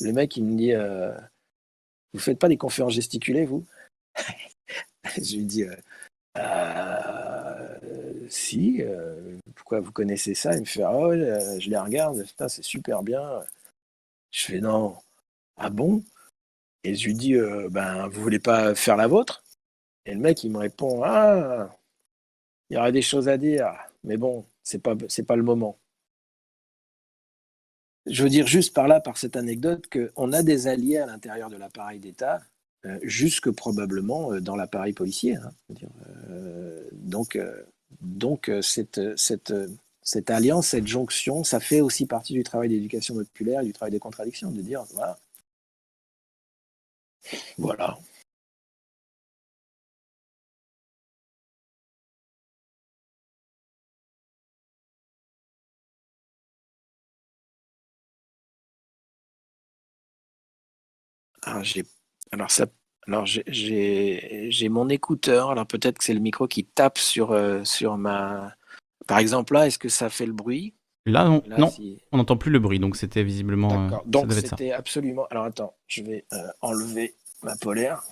le 0.00 0.12
mec, 0.12 0.36
il 0.36 0.44
me 0.44 0.56
dit 0.56 0.72
euh, 0.72 1.12
Vous 2.12 2.20
faites 2.20 2.38
pas 2.38 2.48
des 2.48 2.56
conférences 2.56 2.94
gesticulées, 2.94 3.46
vous 3.46 3.64
Je 5.16 5.36
lui 5.36 5.44
dis 5.44 5.64
euh, 5.64 5.76
euh, 6.38 8.26
Si, 8.28 8.82
pourquoi 9.54 9.80
vous 9.80 9.92
connaissez 9.92 10.34
ça? 10.34 10.54
Il 10.54 10.60
me 10.60 10.64
fait 10.64 10.82
Ah 10.82 11.58
je 11.58 11.70
les 11.70 11.78
regarde, 11.78 12.24
c'est 12.48 12.62
super 12.62 13.02
bien. 13.02 13.42
Je 14.30 14.46
fais 14.46 14.60
Non, 14.60 14.96
ah 15.56 15.70
bon? 15.70 16.02
Et 16.84 16.94
je 16.94 17.06
lui 17.06 17.14
dis 17.14 17.34
Ben, 17.70 18.08
vous 18.08 18.22
voulez 18.22 18.40
pas 18.40 18.74
faire 18.74 18.96
la 18.96 19.06
vôtre? 19.06 19.44
Et 20.06 20.14
le 20.14 20.20
mec, 20.20 20.44
il 20.44 20.50
me 20.52 20.58
répond 20.58 21.02
Ah, 21.04 21.76
il 22.70 22.76
y 22.76 22.78
aurait 22.78 22.92
des 22.92 23.02
choses 23.02 23.28
à 23.28 23.36
dire, 23.38 23.72
mais 24.04 24.16
bon, 24.16 24.44
c'est 24.62 24.80
pas, 24.82 24.94
c'est 25.08 25.24
pas 25.24 25.36
le 25.36 25.42
moment 25.42 25.78
je 28.06 28.22
veux 28.22 28.28
dire 28.28 28.46
juste 28.46 28.74
par 28.74 28.88
là, 28.88 29.00
par 29.00 29.16
cette 29.16 29.36
anecdote, 29.36 29.86
qu'on 29.90 30.32
a 30.32 30.42
des 30.42 30.66
alliés 30.66 30.98
à 30.98 31.06
l'intérieur 31.06 31.50
de 31.50 31.56
l'appareil 31.56 31.98
d'État, 31.98 32.42
euh, 32.86 32.98
jusque 33.02 33.50
probablement 33.50 34.32
euh, 34.32 34.40
dans 34.40 34.56
l'appareil 34.56 34.92
policier. 34.92 35.36
Hein, 35.36 35.52
euh, 36.28 36.86
donc, 36.92 37.38
donc 38.02 38.50
cette, 38.60 39.00
cette, 39.16 40.30
alliance, 40.30 40.68
cette 40.68 40.86
jonction, 40.86 41.44
ça 41.44 41.60
fait 41.60 41.80
aussi 41.80 42.06
partie 42.06 42.34
du 42.34 42.42
travail 42.42 42.68
d'éducation 42.68 43.14
populaire 43.14 43.62
et 43.62 43.64
du 43.64 43.72
travail 43.72 43.92
des 43.92 43.98
contradictions, 43.98 44.50
de 44.50 44.60
dire, 44.60 44.84
voilà. 44.92 45.18
Voilà. 47.56 47.98
J'ai, 61.64 61.84
alors 62.30 62.50
ça, 62.50 62.66
alors 63.06 63.26
j'ai, 63.26 64.68
mon 64.70 64.88
écouteur. 64.88 65.50
Alors 65.50 65.66
peut-être 65.66 65.98
que 65.98 66.04
c'est 66.04 66.14
le 66.14 66.20
micro 66.20 66.46
qui 66.46 66.64
tape 66.64 66.98
sur, 66.98 67.32
euh, 67.32 67.64
sur 67.64 67.96
ma. 67.96 68.54
Par 69.06 69.18
exemple 69.18 69.54
là, 69.54 69.66
est-ce 69.66 69.78
que 69.78 69.88
ça 69.88 70.08
fait 70.08 70.26
le 70.26 70.32
bruit? 70.32 70.74
Là, 71.06 71.24
non, 71.24 71.42
non 71.58 71.70
on 72.12 72.16
n'entend 72.16 72.38
plus 72.38 72.50
le 72.50 72.58
bruit, 72.58 72.78
donc 72.78 72.96
c'était 72.96 73.22
visiblement. 73.22 73.68
D'accord. 73.68 74.02
Donc 74.06 74.32
c'était 74.32 74.72
absolument. 74.72 75.26
Alors 75.30 75.44
attends, 75.44 75.74
je 75.86 76.02
vais 76.02 76.24
euh, 76.32 76.38
enlever 76.62 77.14
ma 77.42 77.56
polaire. 77.56 78.02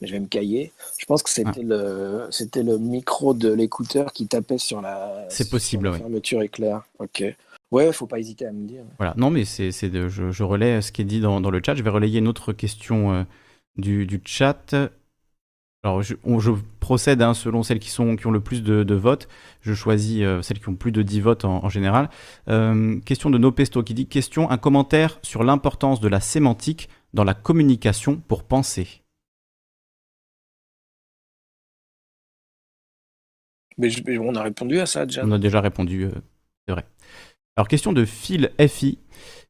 mais 0.00 0.06
je 0.06 0.12
vais 0.12 0.20
me 0.20 0.28
cailler. 0.28 0.72
Je 0.98 1.06
pense 1.06 1.24
que 1.24 1.30
c'était 1.30 1.60
ah. 1.60 1.64
le 1.64 2.28
c'était 2.30 2.62
le 2.62 2.78
micro 2.78 3.34
de 3.34 3.52
l'écouteur 3.52 4.12
qui 4.12 4.28
tapait 4.28 4.58
sur 4.58 4.80
la. 4.80 5.26
C'est 5.30 5.50
possible, 5.50 5.88
la 5.90 5.98
Fermeture 5.98 6.42
éclair. 6.42 6.84
Ok. 7.00 7.24
Ouais, 7.72 7.90
faut 7.92 8.06
pas 8.06 8.18
hésiter 8.18 8.44
à 8.46 8.52
me 8.52 8.66
dire. 8.66 8.84
Voilà. 8.98 9.14
Non, 9.16 9.30
mais 9.30 9.46
c'est 9.46 9.70
je, 9.72 10.30
je, 10.30 10.42
relais 10.44 10.82
ce 10.82 10.92
qui 10.92 11.00
est 11.00 11.06
dit 11.06 11.20
dans, 11.20 11.40
dans, 11.40 11.50
le 11.50 11.60
chat. 11.64 11.74
Je 11.74 11.82
vais 11.82 11.90
relayer 11.90 12.18
une 12.18 12.28
autre 12.28 12.52
question 12.52 13.12
euh, 13.12 13.24
du, 13.76 14.06
du, 14.06 14.20
chat. 14.24 14.74
Alors, 15.82 16.02
je, 16.02 16.14
je 16.38 16.50
procède 16.80 17.22
hein, 17.22 17.32
selon 17.32 17.62
celles 17.62 17.78
qui, 17.78 17.88
sont, 17.88 18.14
qui 18.16 18.26
ont 18.26 18.30
le 18.30 18.40
plus 18.40 18.62
de, 18.62 18.84
de 18.84 18.94
votes. 18.94 19.26
Je 19.62 19.72
choisis 19.72 20.22
euh, 20.22 20.42
celles 20.42 20.60
qui 20.60 20.68
ont 20.68 20.74
plus 20.74 20.92
de 20.92 21.00
10 21.00 21.20
votes 21.20 21.44
en, 21.46 21.64
en 21.64 21.68
général. 21.70 22.10
Euh, 22.48 23.00
question 23.00 23.30
de 23.30 23.38
Nopesto 23.38 23.82
qui 23.82 23.94
dit 23.94 24.06
Question, 24.06 24.50
un 24.50 24.58
commentaire 24.58 25.18
sur 25.22 25.42
l'importance 25.42 26.00
de 26.00 26.08
la 26.08 26.20
sémantique 26.20 26.90
dans 27.14 27.24
la 27.24 27.34
communication 27.34 28.16
pour 28.28 28.44
penser. 28.44 29.02
Mais, 33.78 33.90
on 34.18 34.34
a 34.34 34.42
répondu 34.42 34.78
à 34.78 34.86
ça 34.86 35.06
déjà. 35.06 35.24
On 35.24 35.32
a 35.32 35.38
déjà 35.38 35.62
répondu, 35.62 36.04
euh. 36.04 36.10
Alors, 37.56 37.68
question 37.68 37.92
de 37.92 38.04
Phil 38.04 38.50
FI. 38.66 38.98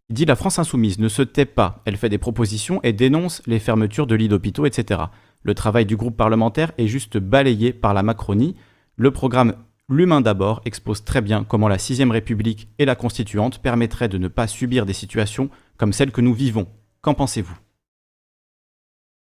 Il 0.08 0.14
dit 0.14 0.24
La 0.24 0.36
France 0.36 0.58
insoumise 0.58 0.98
ne 0.98 1.08
se 1.08 1.22
tait 1.22 1.46
pas, 1.46 1.82
elle 1.84 1.96
fait 1.96 2.08
des 2.08 2.18
propositions 2.18 2.80
et 2.82 2.92
dénonce 2.92 3.42
les 3.46 3.58
fermetures 3.58 4.06
de 4.06 4.14
lits 4.14 4.28
d'hôpitaux, 4.28 4.66
etc. 4.66 5.02
Le 5.42 5.54
travail 5.54 5.86
du 5.86 5.96
groupe 5.96 6.16
parlementaire 6.16 6.72
est 6.78 6.88
juste 6.88 7.16
balayé 7.18 7.72
par 7.72 7.94
la 7.94 8.02
Macronie. 8.02 8.56
Le 8.96 9.10
programme 9.10 9.54
L'humain 9.88 10.20
d'abord 10.20 10.62
expose 10.64 11.04
très 11.04 11.20
bien 11.20 11.44
comment 11.44 11.68
la 11.68 11.76
6 11.76 12.04
République 12.04 12.68
et 12.78 12.84
la 12.84 12.94
Constituante 12.94 13.58
permettraient 13.58 14.08
de 14.08 14.16
ne 14.16 14.28
pas 14.28 14.46
subir 14.46 14.86
des 14.86 14.92
situations 14.92 15.50
comme 15.76 15.92
celles 15.92 16.12
que 16.12 16.20
nous 16.20 16.32
vivons. 16.32 16.66
Qu'en 17.02 17.14
pensez-vous? 17.14 17.58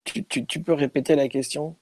Tu, 0.05 0.63
peux 0.63 0.73
répéter 0.73 1.15
la 1.15 1.29
question? 1.29 1.77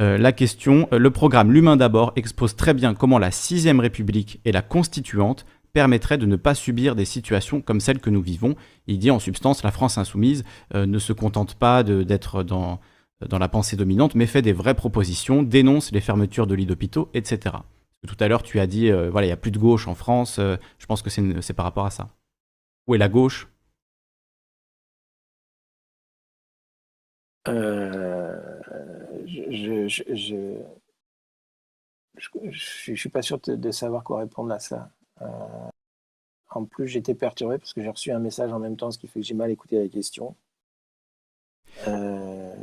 Euh, 0.00 0.18
la 0.18 0.32
question, 0.32 0.88
euh, 0.92 0.98
le 0.98 1.10
programme 1.10 1.52
L'humain 1.52 1.76
d'abord 1.76 2.12
expose 2.16 2.54
très 2.54 2.74
bien 2.74 2.94
comment 2.94 3.18
la 3.18 3.30
6 3.30 3.68
République 3.80 4.40
et 4.44 4.52
la 4.52 4.62
Constituante 4.62 5.44
permettraient 5.76 6.16
de 6.16 6.24
ne 6.24 6.36
pas 6.36 6.54
subir 6.54 6.96
des 6.96 7.04
situations 7.04 7.60
comme 7.60 7.80
celles 7.80 8.00
que 8.00 8.08
nous 8.08 8.22
vivons. 8.22 8.56
Il 8.86 8.98
dit 8.98 9.10
en 9.10 9.18
substance, 9.18 9.62
la 9.62 9.70
France 9.70 9.98
insoumise 9.98 10.42
euh, 10.74 10.86
ne 10.86 10.98
se 10.98 11.12
contente 11.12 11.54
pas 11.54 11.82
d'être 11.82 12.42
dans, 12.42 12.80
la 13.20 13.48
pensée 13.48 13.76
dominante, 13.76 14.14
mais 14.14 14.24
fait 14.24 14.40
des 14.40 14.54
vraies 14.54 14.72
propositions, 14.72 15.42
dénonce 15.42 15.92
les 15.92 16.00
fermetures 16.00 16.46
de 16.46 16.54
lits 16.54 16.64
d'hôpitaux, 16.64 17.10
etc. 17.12 17.56
Tout 18.06 18.16
à 18.20 18.26
l'heure, 18.26 18.42
tu 18.42 18.58
as 18.58 18.66
dit, 18.66 18.90
voilà, 18.90 19.26
il 19.26 19.28
n'y 19.28 19.34
a 19.34 19.36
plus 19.36 19.50
de 19.50 19.58
gauche 19.58 19.86
en 19.86 19.94
France. 19.94 20.36
je 20.38 20.86
pense 20.86 21.02
que 21.02 21.10
c'est 21.10 21.52
par 21.52 21.66
rapport 21.66 21.84
à 21.84 21.90
ça. 21.90 22.08
Où 22.86 22.94
est 22.94 22.98
la 22.98 23.10
gauche? 23.10 23.46
Je, 27.46 28.28
je, 32.48 32.94
suis 32.94 33.08
pas 33.10 33.20
sûr 33.20 33.38
de, 33.40 33.70
savoir 33.70 34.04
quoi 34.04 34.20
répondre 34.20 34.52
à 34.52 34.58
ça. 34.58 34.90
Euh, 35.22 35.26
en 36.50 36.64
plus, 36.64 36.86
j'étais 36.86 37.14
perturbé 37.14 37.58
parce 37.58 37.72
que 37.72 37.82
j'ai 37.82 37.88
reçu 37.88 38.10
un 38.12 38.18
message 38.18 38.52
en 38.52 38.58
même 38.58 38.76
temps, 38.76 38.90
ce 38.90 38.98
qui 38.98 39.06
fait 39.08 39.20
que 39.20 39.26
j'ai 39.26 39.34
mal 39.34 39.50
écouté 39.50 39.78
la 39.78 39.88
question. 39.88 40.34
Euh, 41.88 42.54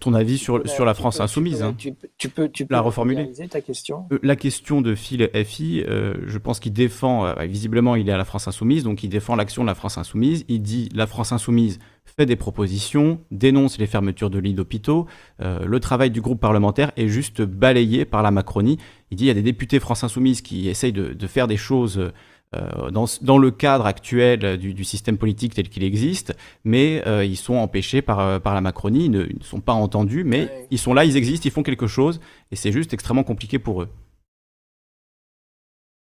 Ton 0.00 0.14
avis 0.14 0.38
sur, 0.38 0.66
sur 0.66 0.86
la 0.86 0.94
France 0.94 1.20
insoumise 1.20 1.62
hein. 1.62 1.74
tu, 1.76 1.92
peux, 2.30 2.48
tu, 2.48 2.64
peux, 2.64 2.72
la 2.72 2.80
reformuler 2.80 3.30
ta 3.50 3.60
question 3.60 4.06
euh, 4.10 4.18
La 4.22 4.36
question 4.36 4.80
de 4.80 4.94
Phil 4.94 5.28
FI, 5.44 5.84
je 5.84 6.38
pense 6.38 6.58
qu'il 6.58 6.72
défend, 6.72 7.34
visiblement 7.44 7.94
il 7.94 8.08
est 8.08 8.12
à 8.12 8.16
la 8.16 8.24
France 8.24 8.48
insoumise, 8.48 8.84
donc 8.84 9.02
il 9.02 9.08
défend 9.08 9.36
l'action 9.36 9.62
de 9.62 9.66
la 9.66 9.74
France 9.74 9.98
insoumise. 9.98 10.44
Il 10.48 10.62
dit 10.62 10.88
la 10.94 11.06
France 11.06 11.32
insoumise 11.32 11.78
fait 12.16 12.26
des 12.26 12.36
propositions, 12.36 13.20
dénonce 13.30 13.78
les 13.78 13.86
fermetures 13.86 14.30
de 14.30 14.38
lits 14.38 14.54
d'hôpitaux. 14.54 15.06
Euh, 15.40 15.64
le 15.64 15.80
travail 15.80 16.10
du 16.10 16.20
groupe 16.20 16.40
parlementaire 16.40 16.92
est 16.96 17.08
juste 17.08 17.42
balayé 17.42 18.04
par 18.04 18.22
la 18.22 18.30
Macronie. 18.30 18.78
Il 19.10 19.16
dit 19.16 19.24
il 19.24 19.28
y 19.28 19.30
a 19.30 19.34
des 19.34 19.42
députés 19.42 19.80
France 19.80 20.04
Insoumise 20.04 20.42
qui 20.42 20.68
essayent 20.68 20.92
de, 20.92 21.26
faire 21.26 21.48
des 21.48 21.56
choses 21.56 22.12
euh, 22.54 22.90
dans, 22.90 23.38
le 23.38 23.50
cadre 23.50 23.86
actuel 23.86 24.58
du, 24.58 24.84
système 24.84 25.16
politique 25.16 25.54
tel 25.54 25.68
qu'il 25.68 25.84
existe, 25.84 26.36
mais 26.64 27.02
euh, 27.06 27.24
ils 27.24 27.36
sont 27.36 27.54
empêchés 27.54 28.02
par, 28.02 28.40
par 28.40 28.54
la 28.54 28.60
Macronie, 28.60 29.06
ils 29.06 29.10
ne, 29.10 29.26
sont 29.40 29.60
pas 29.60 29.72
entendus, 29.72 30.24
mais 30.24 30.66
ils 30.70 30.78
sont 30.78 30.94
là, 30.94 31.04
ils 31.04 31.16
existent, 31.16 31.46
ils 31.46 31.52
font 31.52 31.62
quelque 31.62 31.86
chose, 31.86 32.20
et 32.50 32.56
c'est 32.56 32.72
juste 32.72 32.92
extrêmement 32.92 33.24
compliqué 33.24 33.58
pour 33.58 33.82
eux. 33.82 33.88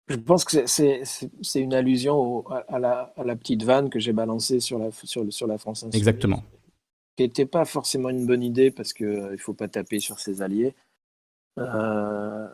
Je 0.10 0.16
pense 0.16 0.44
que 0.44 0.66
c'est 0.66 1.60
une 1.60 1.74
allusion 1.74 2.44
à, 2.50 2.80
la, 2.80 3.36
petite 3.36 3.64
vanne 3.64 3.92
que 3.92 4.00
j'ai 4.00 4.12
balancée 4.12 4.60
sur 4.60 4.80
la, 4.80 4.92
sur, 4.92 5.32
sur 5.32 5.46
la 5.46 5.60
France 5.60 5.84
Insoumise. 5.84 5.96
Exactement. 5.96 6.44
Qui 7.16 7.24
n'était 7.24 7.46
pas 7.46 7.64
forcément 7.66 8.10
une 8.10 8.26
bonne 8.26 8.42
idée 8.42 8.72
parce 8.72 8.94
qu'il 8.94 9.06
euh, 9.06 9.32
ne 9.32 9.38
faut 9.38 9.54
pas 9.54 9.68
taper 9.68 10.00
sur 10.00 10.20
ses 10.20 10.42
alliés. 10.42 10.74
Euh, 11.60 12.48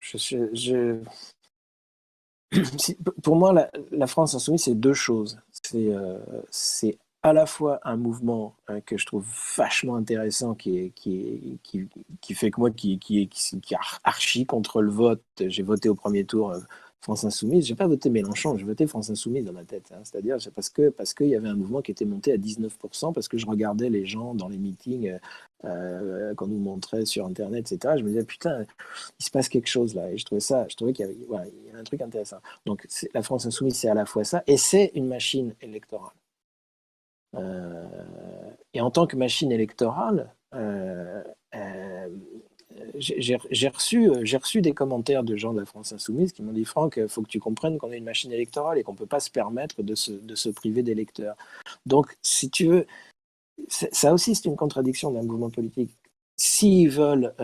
je, 0.00 1.00
pour 3.22 3.34
moi, 3.34 3.52
la, 3.52 3.70
la 3.90 4.06
France 4.06 4.36
Insoumise, 4.36 4.62
c'est 4.62 4.74
deux 4.76 4.94
choses. 4.94 5.40
C'est 5.50 5.92
euh, 5.92 6.18
à 7.22 7.32
la 7.32 7.46
fois 7.46 7.80
un 7.84 7.96
mouvement 7.96 8.54
hein, 8.68 8.80
que 8.80 8.96
je 8.96 9.06
trouve 9.06 9.26
vachement 9.56 9.96
intéressant, 9.96 10.54
qui, 10.54 10.92
fait 12.34 12.50
que 12.50 12.60
moi, 12.60 12.70
qui, 12.70 12.98
qui, 12.98 13.28
archi 14.04 14.46
contre 14.46 14.82
le 14.82 14.90
vote, 14.90 15.22
j'ai 15.40 15.62
voté 15.62 15.88
au 15.88 15.94
premier 15.94 16.24
tour 16.24 16.52
euh, 16.52 16.60
France 17.00 17.24
Insoumise, 17.24 17.66
j'ai 17.66 17.74
pas 17.74 17.86
voté 17.86 18.10
Mélenchon, 18.10 18.56
j'ai 18.56 18.64
voté 18.64 18.86
France 18.86 19.10
Insoumise 19.10 19.44
dans 19.44 19.52
ma 19.52 19.64
tête. 19.64 19.92
Hein. 19.92 20.00
C'est-à-dire, 20.02 20.40
c'est 20.40 20.52
parce 20.52 20.68
que 20.68 20.90
parce 20.90 21.14
qu'il 21.14 21.28
y 21.28 21.36
avait 21.36 21.48
un 21.48 21.54
mouvement 21.54 21.80
qui 21.80 21.90
était 21.92 22.04
monté 22.04 22.32
à 22.32 22.36
19%, 22.36 23.12
parce 23.12 23.28
que 23.28 23.38
je 23.38 23.46
regardais 23.46 23.88
les 23.88 24.04
gens 24.04 24.34
dans 24.34 24.48
les 24.48 24.58
meetings 24.58 25.08
euh, 25.10 25.18
euh, 25.64 26.34
qu'on 26.34 26.48
nous 26.48 26.58
montrait 26.58 27.04
sur 27.04 27.26
Internet, 27.26 27.72
etc. 27.72 27.94
Je 27.98 28.02
me 28.02 28.08
disais 28.08 28.24
putain, 28.24 28.64
il 29.20 29.24
se 29.24 29.30
passe 29.30 29.48
quelque 29.48 29.68
chose 29.68 29.94
là, 29.94 30.10
et 30.10 30.18
je 30.18 30.24
trouvais 30.24 30.40
ça, 30.40 30.66
je 30.68 30.76
trouvais 30.76 30.92
qu'il 30.92 31.06
y 31.06 31.34
avait, 31.34 31.52
un 31.74 31.84
truc 31.84 32.00
intéressant. 32.02 32.38
Donc 32.66 32.86
la 33.14 33.22
France 33.22 33.46
Insoumise, 33.46 33.76
c'est 33.76 33.88
à 33.88 33.94
la 33.94 34.06
fois 34.06 34.24
ça, 34.24 34.42
et 34.46 34.56
c'est 34.56 34.90
une 34.94 35.06
machine 35.06 35.54
électorale. 35.60 36.12
Euh, 37.36 37.86
et 38.74 38.80
en 38.80 38.90
tant 38.90 39.06
que 39.06 39.16
machine 39.16 39.52
électorale, 39.52 40.32
euh, 40.54 41.22
euh, 41.54 42.08
j'ai 42.98 43.68
reçu, 43.68 44.60
des 44.60 44.72
commentaires 44.72 45.24
de 45.24 45.36
gens 45.36 45.52
de 45.52 45.60
la 45.60 45.66
France 45.66 45.92
Insoumise 45.92 46.32
qui 46.32 46.42
m'ont 46.42 46.52
dit 46.52 46.64
Franck, 46.64 46.96
il 46.96 47.08
faut 47.08 47.22
que 47.22 47.28
tu 47.28 47.40
comprennes 47.40 47.78
qu'on 47.78 47.92
est 47.92 47.98
une 47.98 48.04
machine 48.04 48.32
électorale 48.32 48.78
et 48.78 48.82
qu'on 48.82 48.92
ne 48.92 48.98
peut 48.98 49.06
pas 49.06 49.20
se 49.20 49.30
permettre 49.30 49.82
de 49.82 49.94
se, 49.94 50.12
de 50.12 50.34
se 50.34 50.48
priver 50.48 50.82
d'électeurs. 50.82 51.36
Donc, 51.86 52.16
si 52.22 52.50
tu 52.50 52.66
veux, 52.66 52.86
ça 53.68 54.12
aussi, 54.12 54.34
c'est 54.34 54.46
une 54.46 54.56
contradiction 54.56 55.10
d'un 55.10 55.22
mouvement 55.22 55.50
politique. 55.50 55.90
S'ils 56.36 56.88
veulent, 56.88 57.34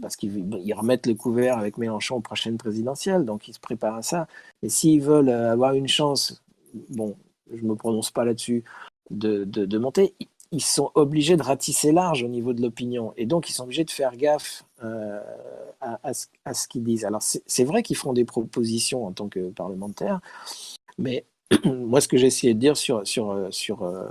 parce 0.00 0.16
qu'ils 0.16 0.74
remettent 0.74 1.06
le 1.06 1.14
couvert 1.14 1.58
avec 1.58 1.76
Mélenchon 1.76 2.16
aux 2.16 2.20
prochaines 2.20 2.56
présidentielles, 2.56 3.26
donc 3.26 3.48
ils 3.48 3.54
se 3.54 3.60
préparent 3.60 3.96
à 3.96 4.02
ça, 4.02 4.28
et 4.62 4.70
s'ils 4.70 5.02
veulent 5.02 5.28
avoir 5.28 5.74
une 5.74 5.88
chance, 5.88 6.42
bon, 6.88 7.16
je 7.52 7.62
ne 7.62 7.68
me 7.68 7.74
prononce 7.74 8.10
pas 8.10 8.24
là-dessus, 8.24 8.64
de, 9.10 9.78
monter, 9.78 10.14
ils 10.52 10.62
sont 10.62 10.90
obligés 10.94 11.36
de 11.36 11.42
ratisser 11.42 11.92
large 11.92 12.22
au 12.22 12.28
niveau 12.28 12.52
de 12.52 12.62
l'opinion. 12.62 13.12
Et 13.16 13.26
donc, 13.26 13.48
ils 13.48 13.52
sont 13.52 13.64
obligés 13.64 13.84
de 13.84 13.90
faire 13.90 14.16
gaffe 14.16 14.64
euh, 14.82 15.20
à, 15.80 16.14
ce, 16.14 16.68
qu'ils 16.68 16.84
disent. 16.84 17.04
Alors, 17.04 17.22
c'est 17.22 17.64
vrai 17.64 17.82
qu'ils 17.82 17.96
font 17.96 18.12
des 18.12 18.24
propositions 18.24 19.06
en 19.06 19.12
tant 19.12 19.28
que 19.28 19.50
parlementaires, 19.50 20.20
mais 20.98 21.24
moi, 21.64 22.00
ce 22.00 22.08
que 22.08 22.16
j'ai 22.16 22.26
essayé 22.26 22.54
de 22.54 22.58
dire 22.58 22.74
euh, 22.90 23.50
euh, 23.82 24.10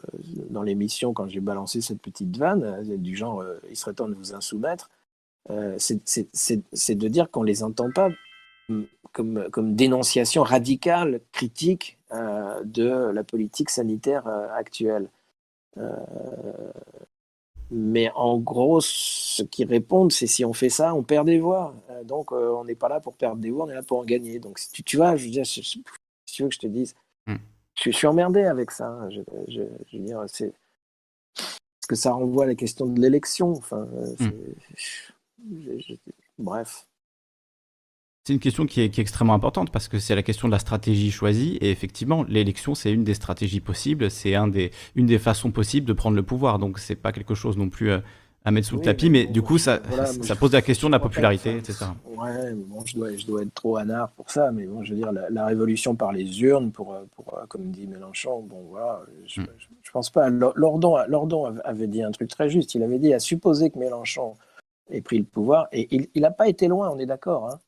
dans 0.49 0.63
l'émission, 0.63 1.13
quand 1.13 1.27
j'ai 1.27 1.39
balancé 1.39 1.81
cette 1.81 2.01
petite 2.01 2.35
vanne, 2.37 2.83
du 2.97 3.15
genre 3.15 3.43
il 3.69 3.75
serait 3.75 3.93
temps 3.93 4.07
de 4.07 4.15
vous 4.15 4.33
insoumettre, 4.33 4.89
c'est 5.77 6.95
de 6.95 7.07
dire 7.07 7.29
qu'on 7.29 7.41
ne 7.41 7.47
les 7.47 7.63
entend 7.63 7.91
pas 7.91 8.09
comme, 9.13 9.47
comme 9.51 9.75
dénonciation 9.75 10.43
radicale, 10.43 11.21
critique 11.31 11.96
euh, 12.13 12.61
de 12.63 13.11
la 13.11 13.23
politique 13.25 13.69
sanitaire 13.69 14.25
euh, 14.27 14.47
actuelle. 14.53 15.09
Euh, 15.77 15.91
mais 17.69 18.09
en 18.15 18.37
gros, 18.37 18.79
ce 18.79 19.43
qu'ils 19.43 19.67
répondent, 19.67 20.13
c'est 20.13 20.25
si 20.25 20.45
on 20.45 20.53
fait 20.53 20.69
ça, 20.69 20.95
on 20.95 21.03
perd 21.03 21.25
des 21.25 21.39
voix. 21.39 21.75
donc, 22.05 22.31
on 22.31 22.63
n'est 22.63 22.75
pas 22.75 22.87
là 22.87 23.01
pour 23.01 23.15
perdre 23.17 23.41
des 23.41 23.51
voix, 23.51 23.65
on 23.65 23.69
est 23.69 23.73
là 23.73 23.83
pour 23.83 23.99
en 23.99 24.05
gagner. 24.05 24.39
Donc, 24.39 24.57
si 24.57 24.71
tu, 24.71 24.83
tu 24.83 24.95
vois, 24.95 25.17
je 25.17 25.25
veux 25.25 25.31
dire, 25.31 25.45
si 25.45 25.61
tu 26.25 26.43
veux 26.43 26.47
que 26.47 26.55
je 26.55 26.59
te 26.59 26.67
dise, 26.67 26.95
hmm. 27.27 27.35
je, 27.75 27.91
suis 27.91 28.07
emmerdé 28.07 28.45
avec 28.45 28.71
ça. 28.71 28.87
Hein. 28.87 29.09
Je, 29.09 29.19
je, 29.49 29.97
veux 29.97 30.03
dire, 30.03 30.23
c'est 30.27 30.53
parce 31.35 31.87
que 31.89 31.95
ça 31.95 32.13
renvoie 32.13 32.45
à 32.45 32.47
la 32.47 32.55
question 32.55 32.85
de 32.85 33.01
l'élection. 33.01 33.51
Enfin, 33.51 33.85
hmm. 34.19 34.31
bref. 36.39 36.87
C'est 38.27 38.33
une 38.33 38.39
question 38.39 38.65
qui 38.65 38.81
est, 38.81 38.99
extrêmement 38.99 39.35
importante 39.35 39.71
parce 39.71 39.87
que 39.87 39.99
c'est 39.99 40.13
la 40.13 40.21
question 40.21 40.49
de 40.49 40.51
la 40.51 40.59
stratégie 40.59 41.11
choisie. 41.11 41.57
Et 41.61 41.71
effectivement, 41.71 42.25
l'élection, 42.27 42.75
c'est 42.75 42.91
une 42.91 43.05
des 43.05 43.13
stratégies 43.13 43.61
possibles, 43.61 44.11
c'est 44.11 44.35
un 44.35 44.49
des, 44.49 44.71
une 44.95 45.05
des 45.05 45.17
façons 45.17 45.49
possibles 45.49 45.87
de 45.87 45.93
prendre 45.93 46.17
le 46.17 46.23
pouvoir. 46.23 46.59
Donc, 46.59 46.77
c'est 46.77 46.97
pas 46.97 47.13
quelque 47.13 47.35
chose 47.35 47.55
non 47.55 47.69
plus 47.69 47.89
euh, 47.89 47.99
à 48.43 48.51
mettre 48.51 48.67
sous 48.67 48.75
le 48.75 48.81
tapis, 48.81 49.09
mais, 49.09 49.27
du 49.27 49.41
coup, 49.41 49.57
ça, 49.57 49.79
ça, 50.23 50.35
pose 50.35 50.51
la 50.51 50.61
question 50.61 50.89
de 50.89 50.91
la 50.91 50.99
popularité, 50.99 51.55
etc. 51.55 51.85
Ouais, 52.17 52.53
bon, 52.53 52.83
je 52.85 52.95
dois, 52.95 53.15
je 53.15 53.25
dois 53.25 53.43
être 53.43 53.53
trop 53.53 53.77
anard 53.77 54.11
pour 54.11 54.29
ça, 54.29 54.51
mais 54.51 54.65
bon, 54.65 54.83
je 54.83 54.89
veux 54.89 54.97
dire, 54.97 55.13
la, 55.13 55.45
révolution 55.45 55.95
par 55.95 56.11
les 56.11 56.41
urnes, 56.41 56.73
pour, 56.73 56.97
pour, 57.15 57.33
comme 57.47 57.71
dit 57.71 57.87
Mélenchon, 57.87 58.41
bon, 58.41 58.65
voilà, 58.69 59.03
je, 59.25 59.39
hmm. 59.39 59.47
je, 59.83 59.91
pense 59.91 60.09
pas. 60.09 60.29
Lordon, 60.29 60.97
Lordon 61.07 61.57
avait 61.63 61.87
dit 61.87 62.03
un 62.03 62.11
truc 62.11 62.27
très 62.27 62.49
juste. 62.49 62.75
Il 62.75 62.83
avait 62.83 62.99
dit 62.99 63.13
à 63.13 63.19
supposer 63.19 63.69
que 63.69 63.79
Mélenchon 63.79 64.33
ait 64.89 64.99
pris 64.99 65.17
le 65.17 65.23
pouvoir, 65.23 65.69
et 65.71 66.09
il 66.13 66.21
n'a 66.21 66.31
pas 66.31 66.49
été 66.49 66.67
loin, 66.67 66.89
on 66.89 66.99
est 66.99 67.05
d'accord. 67.05 67.49
Hein. 67.49 67.59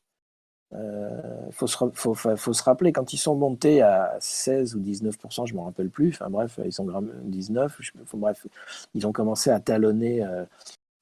Il 0.72 0.78
euh, 0.78 1.50
faut, 1.50 1.66
se, 1.66 1.76
faut, 1.94 2.14
se 2.52 2.62
rappeler, 2.62 2.92
quand 2.92 3.12
ils 3.12 3.18
sont 3.18 3.34
montés 3.34 3.82
à 3.82 4.16
16 4.20 4.76
ou 4.76 4.80
19%, 4.80 5.46
je 5.46 5.52
ne 5.52 5.58
me 5.58 5.64
rappelle 5.64 5.90
plus, 5.90 6.10
enfin 6.10 6.30
bref, 6.30 6.60
ils 6.64 6.72
sont 6.72 6.86
19, 7.24 7.80
bref, 8.14 8.46
ils 8.94 9.06
ont 9.06 9.12
commencé 9.12 9.50
à 9.50 9.58
talonner. 9.58 10.24
Euh, 10.24 10.44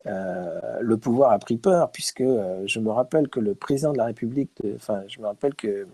euh, 0.06 0.78
le 0.80 0.96
pouvoir 0.96 1.32
a 1.32 1.38
pris 1.38 1.58
peur, 1.58 1.90
puisque 1.90 2.22
je 2.22 2.78
me 2.80 2.90
rappelle 2.90 3.28
que 3.28 3.40
le 3.40 3.54
président 3.54 3.92
de 3.92 3.98
la 3.98 4.06
République, 4.06 4.50
enfin, 4.76 5.02
je 5.06 5.20
me 5.20 5.26
rappelle 5.26 5.54
que, 5.54 5.86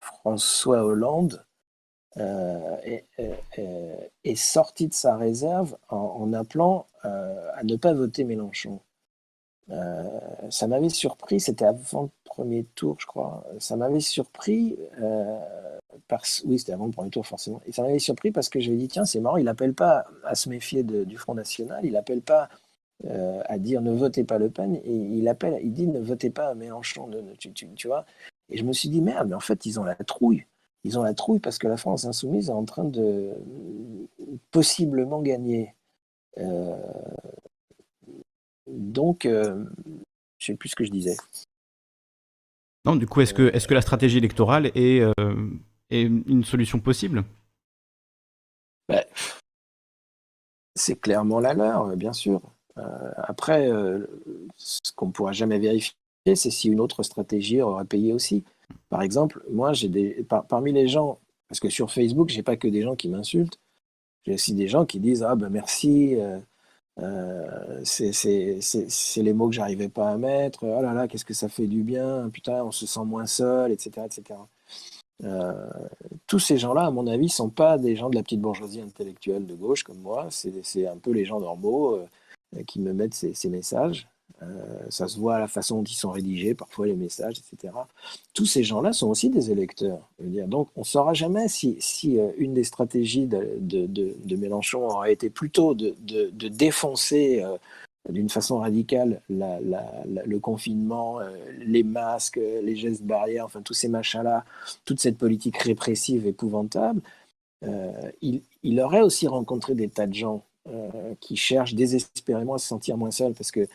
François 0.00 0.84
Hollande 0.84 1.44
est, 2.16 3.04
est, 4.24 4.34
sorti 4.34 4.88
de 4.88 4.94
sa 4.94 5.16
réserve 5.16 5.76
en, 5.88 5.96
en 5.96 6.32
appelant 6.32 6.86
à 7.02 7.62
ne 7.62 7.76
pas 7.76 7.92
voter 7.92 8.24
Mélenchon. 8.24 8.80
Euh, 9.70 10.20
ça 10.50 10.66
m'avait 10.66 10.88
surpris, 10.88 11.40
c'était 11.40 11.64
avant 11.64 12.04
le 12.04 12.08
premier 12.24 12.64
tour, 12.74 12.96
je 12.98 13.06
crois. 13.06 13.44
Ça 13.58 13.76
m'avait 13.76 14.00
surpris, 14.00 14.78
euh, 15.00 15.38
parce, 16.08 16.42
oui, 16.46 16.58
c'était 16.58 16.72
avant 16.72 16.86
le 16.86 16.92
premier 16.92 17.10
tour, 17.10 17.26
forcément. 17.26 17.60
Et 17.66 17.72
ça 17.72 17.82
m'avait 17.82 17.98
surpris 17.98 18.30
parce 18.30 18.48
que 18.48 18.60
j'avais 18.60 18.76
dit, 18.76 18.88
tiens, 18.88 19.04
c'est 19.04 19.20
marrant, 19.20 19.36
il 19.36 19.44
n'appelle 19.44 19.74
pas 19.74 20.06
à 20.24 20.34
se 20.34 20.48
méfier 20.48 20.82
du 20.82 21.16
Front 21.16 21.34
National, 21.34 21.80
il 21.84 21.92
n'appelle 21.92 22.22
pas 22.22 22.48
euh, 23.04 23.42
à 23.46 23.58
dire 23.58 23.80
ne 23.80 23.92
votez 23.92 24.24
pas 24.24 24.38
Le 24.38 24.50
Pen, 24.50 24.80
il 24.84 25.28
appelle, 25.28 25.60
il 25.62 25.72
dit 25.72 25.86
ne 25.86 26.00
votez 26.00 26.30
pas 26.30 26.54
Mélenchon, 26.54 27.10
tu, 27.38 27.52
tu, 27.52 27.86
vois. 27.86 28.04
Et 28.50 28.56
je 28.56 28.64
me 28.64 28.72
suis 28.72 28.88
dit, 28.88 29.02
merde, 29.02 29.28
mais 29.28 29.34
en 29.34 29.40
fait, 29.40 29.66
ils 29.66 29.78
ont 29.78 29.84
la 29.84 29.94
trouille. 29.96 30.46
Ils 30.84 30.98
ont 30.98 31.02
la 31.02 31.14
trouille 31.14 31.40
parce 31.40 31.58
que 31.58 31.68
la 31.68 31.76
France 31.76 32.04
insoumise 32.06 32.48
est 32.48 32.52
en 32.52 32.64
train 32.64 32.84
de 32.84 33.32
possiblement 34.50 35.20
gagner. 35.20 35.74
Donc, 38.70 39.26
euh, 39.26 39.64
je 40.38 40.52
ne 40.52 40.54
sais 40.54 40.56
plus 40.56 40.70
ce 40.70 40.76
que 40.76 40.84
je 40.84 40.90
disais. 40.90 41.16
Non, 42.84 42.96
du 42.96 43.06
coup, 43.06 43.20
est-ce 43.20 43.34
que, 43.34 43.54
est 43.54 43.66
que 43.66 43.74
la 43.74 43.82
stratégie 43.82 44.18
électorale 44.18 44.70
est, 44.74 45.00
euh, 45.00 45.50
est 45.90 46.02
une 46.02 46.44
solution 46.44 46.78
possible? 46.78 47.24
Bah, 48.88 49.04
C'est 50.74 51.00
clairement 51.00 51.40
la 51.40 51.54
leur, 51.54 51.96
bien 51.96 52.12
sûr. 52.12 52.40
Euh, 52.78 53.12
après, 53.16 53.68
ce 54.56 54.92
qu'on 54.94 55.06
ne 55.08 55.12
pourra 55.12 55.32
jamais 55.32 55.58
vérifier, 55.58 55.94
c'est 56.34 56.50
si 56.50 56.68
une 56.68 56.80
autre 56.80 57.02
stratégie 57.02 57.60
aura 57.60 57.84
payé 57.84 58.12
aussi. 58.12 58.44
Par 58.88 59.02
exemple, 59.02 59.42
moi, 59.50 59.72
j'ai 59.72 59.88
des 59.88 60.24
parmi 60.48 60.72
les 60.72 60.88
gens, 60.88 61.18
parce 61.48 61.60
que 61.60 61.68
sur 61.68 61.90
Facebook, 61.90 62.28
j'ai 62.28 62.42
pas 62.42 62.56
que 62.56 62.68
des 62.68 62.82
gens 62.82 62.96
qui 62.96 63.08
m'insultent, 63.08 63.58
j'ai 64.24 64.34
aussi 64.34 64.54
des 64.54 64.68
gens 64.68 64.86
qui 64.86 65.00
disent 65.00 65.22
ah 65.22 65.36
ben 65.36 65.48
merci, 65.48 66.16
euh, 66.16 66.38
c'est 67.84 69.22
les 69.22 69.32
mots 69.32 69.48
que 69.48 69.54
j'arrivais 69.54 69.88
pas 69.88 70.10
à 70.10 70.16
mettre. 70.16 70.64
Oh 70.64 70.82
là 70.82 70.92
là, 70.92 71.08
qu'est-ce 71.08 71.24
que 71.24 71.34
ça 71.34 71.48
fait 71.48 71.66
du 71.66 71.82
bien. 71.82 72.28
Putain, 72.30 72.64
on 72.64 72.72
se 72.72 72.86
sent 72.86 73.04
moins 73.04 73.26
seul, 73.26 73.72
etc. 73.72 74.06
etc. 74.06 74.40
Euh, 75.24 75.68
tous 76.26 76.38
ces 76.38 76.58
gens-là, 76.58 76.86
à 76.86 76.90
mon 76.90 77.06
avis, 77.06 77.28
sont 77.28 77.50
pas 77.50 77.78
des 77.78 77.96
gens 77.96 78.10
de 78.10 78.16
la 78.16 78.22
petite 78.22 78.40
bourgeoisie 78.40 78.80
intellectuelle 78.80 79.46
de 79.46 79.54
gauche 79.54 79.82
comme 79.82 79.98
moi. 79.98 80.28
C'est 80.30 80.86
un 80.86 80.96
peu 80.96 81.10
les 81.10 81.24
gens 81.24 81.40
normaux 81.40 81.96
euh, 81.96 82.62
qui 82.66 82.80
me 82.80 82.92
mettent 82.92 83.14
ces 83.14 83.48
messages. 83.48 84.08
Euh, 84.42 84.78
ça 84.88 85.08
se 85.08 85.18
voit 85.18 85.36
à 85.36 85.38
la 85.40 85.48
façon 85.48 85.78
dont 85.78 85.84
ils 85.84 85.94
sont 85.94 86.10
rédigés, 86.10 86.54
parfois 86.54 86.86
les 86.86 86.94
messages, 86.94 87.38
etc. 87.38 87.74
Tous 88.34 88.46
ces 88.46 88.62
gens-là 88.62 88.92
sont 88.92 89.08
aussi 89.08 89.30
des 89.30 89.50
électeurs. 89.50 90.08
Donc, 90.20 90.68
on 90.76 90.80
ne 90.80 90.86
saura 90.86 91.14
jamais 91.14 91.48
si, 91.48 91.78
euh, 92.18 92.30
une 92.36 92.54
des 92.54 92.64
stratégies 92.64 93.26
de, 93.26 94.36
Mélenchon 94.36 94.86
aurait 94.86 95.12
été 95.12 95.30
plutôt 95.30 95.74
de, 95.74 95.94
défoncer 96.48 97.42
euh, 97.42 97.56
d'une 98.08 98.28
façon 98.28 98.58
radicale 98.58 99.20
le 99.28 100.38
confinement, 100.38 101.18
les 101.58 101.82
masques, 101.82 102.36
les 102.36 102.76
gestes 102.76 103.02
barrières, 103.02 103.44
enfin 103.44 103.60
tous 103.60 103.74
ces 103.74 103.88
machins-là, 103.88 104.44
toute 104.86 105.00
cette 105.00 105.18
politique 105.18 105.58
répressive 105.58 106.26
épouvantable. 106.26 107.02
il 108.22 108.80
aurait 108.80 109.02
aussi 109.02 109.26
rencontré 109.26 109.74
des 109.74 109.88
tas 109.90 110.06
de 110.06 110.14
gens 110.14 110.42
euh, 110.70 111.14
qui 111.20 111.36
cherchent 111.36 111.74
désespérément 111.74 112.54
à 112.54 112.58
se 112.58 112.66
sentir 112.66 112.96
moins 112.96 113.10
seul. 113.10 113.32
Parce 113.34 113.50
que 113.50 113.66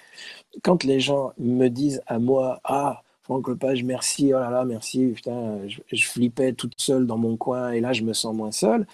quand 0.64 0.84
les 0.84 1.00
gens 1.00 1.34
me 1.40 1.68
disent 1.70 2.02
à 2.08 2.20
moi, 2.20 2.60
ah, 2.64 3.02
Franck 3.24 3.48
Lepage, 3.48 3.84
merci, 3.84 4.34
oh 4.34 4.40
là 4.40 4.50
là, 4.50 4.66
merci, 4.66 5.08
putain, 5.16 5.60
je, 5.68 6.08
flippais 6.08 6.54
toute 6.54 6.74
seule 6.78 7.08
dans 7.08 7.18
mon 7.18 7.38
coin 7.38 7.72
et 7.72 7.80
là 7.80 7.94
je 7.94 8.04
me 8.04 8.14
sens 8.14 8.36
moins 8.36 8.52
seule, 8.52 8.86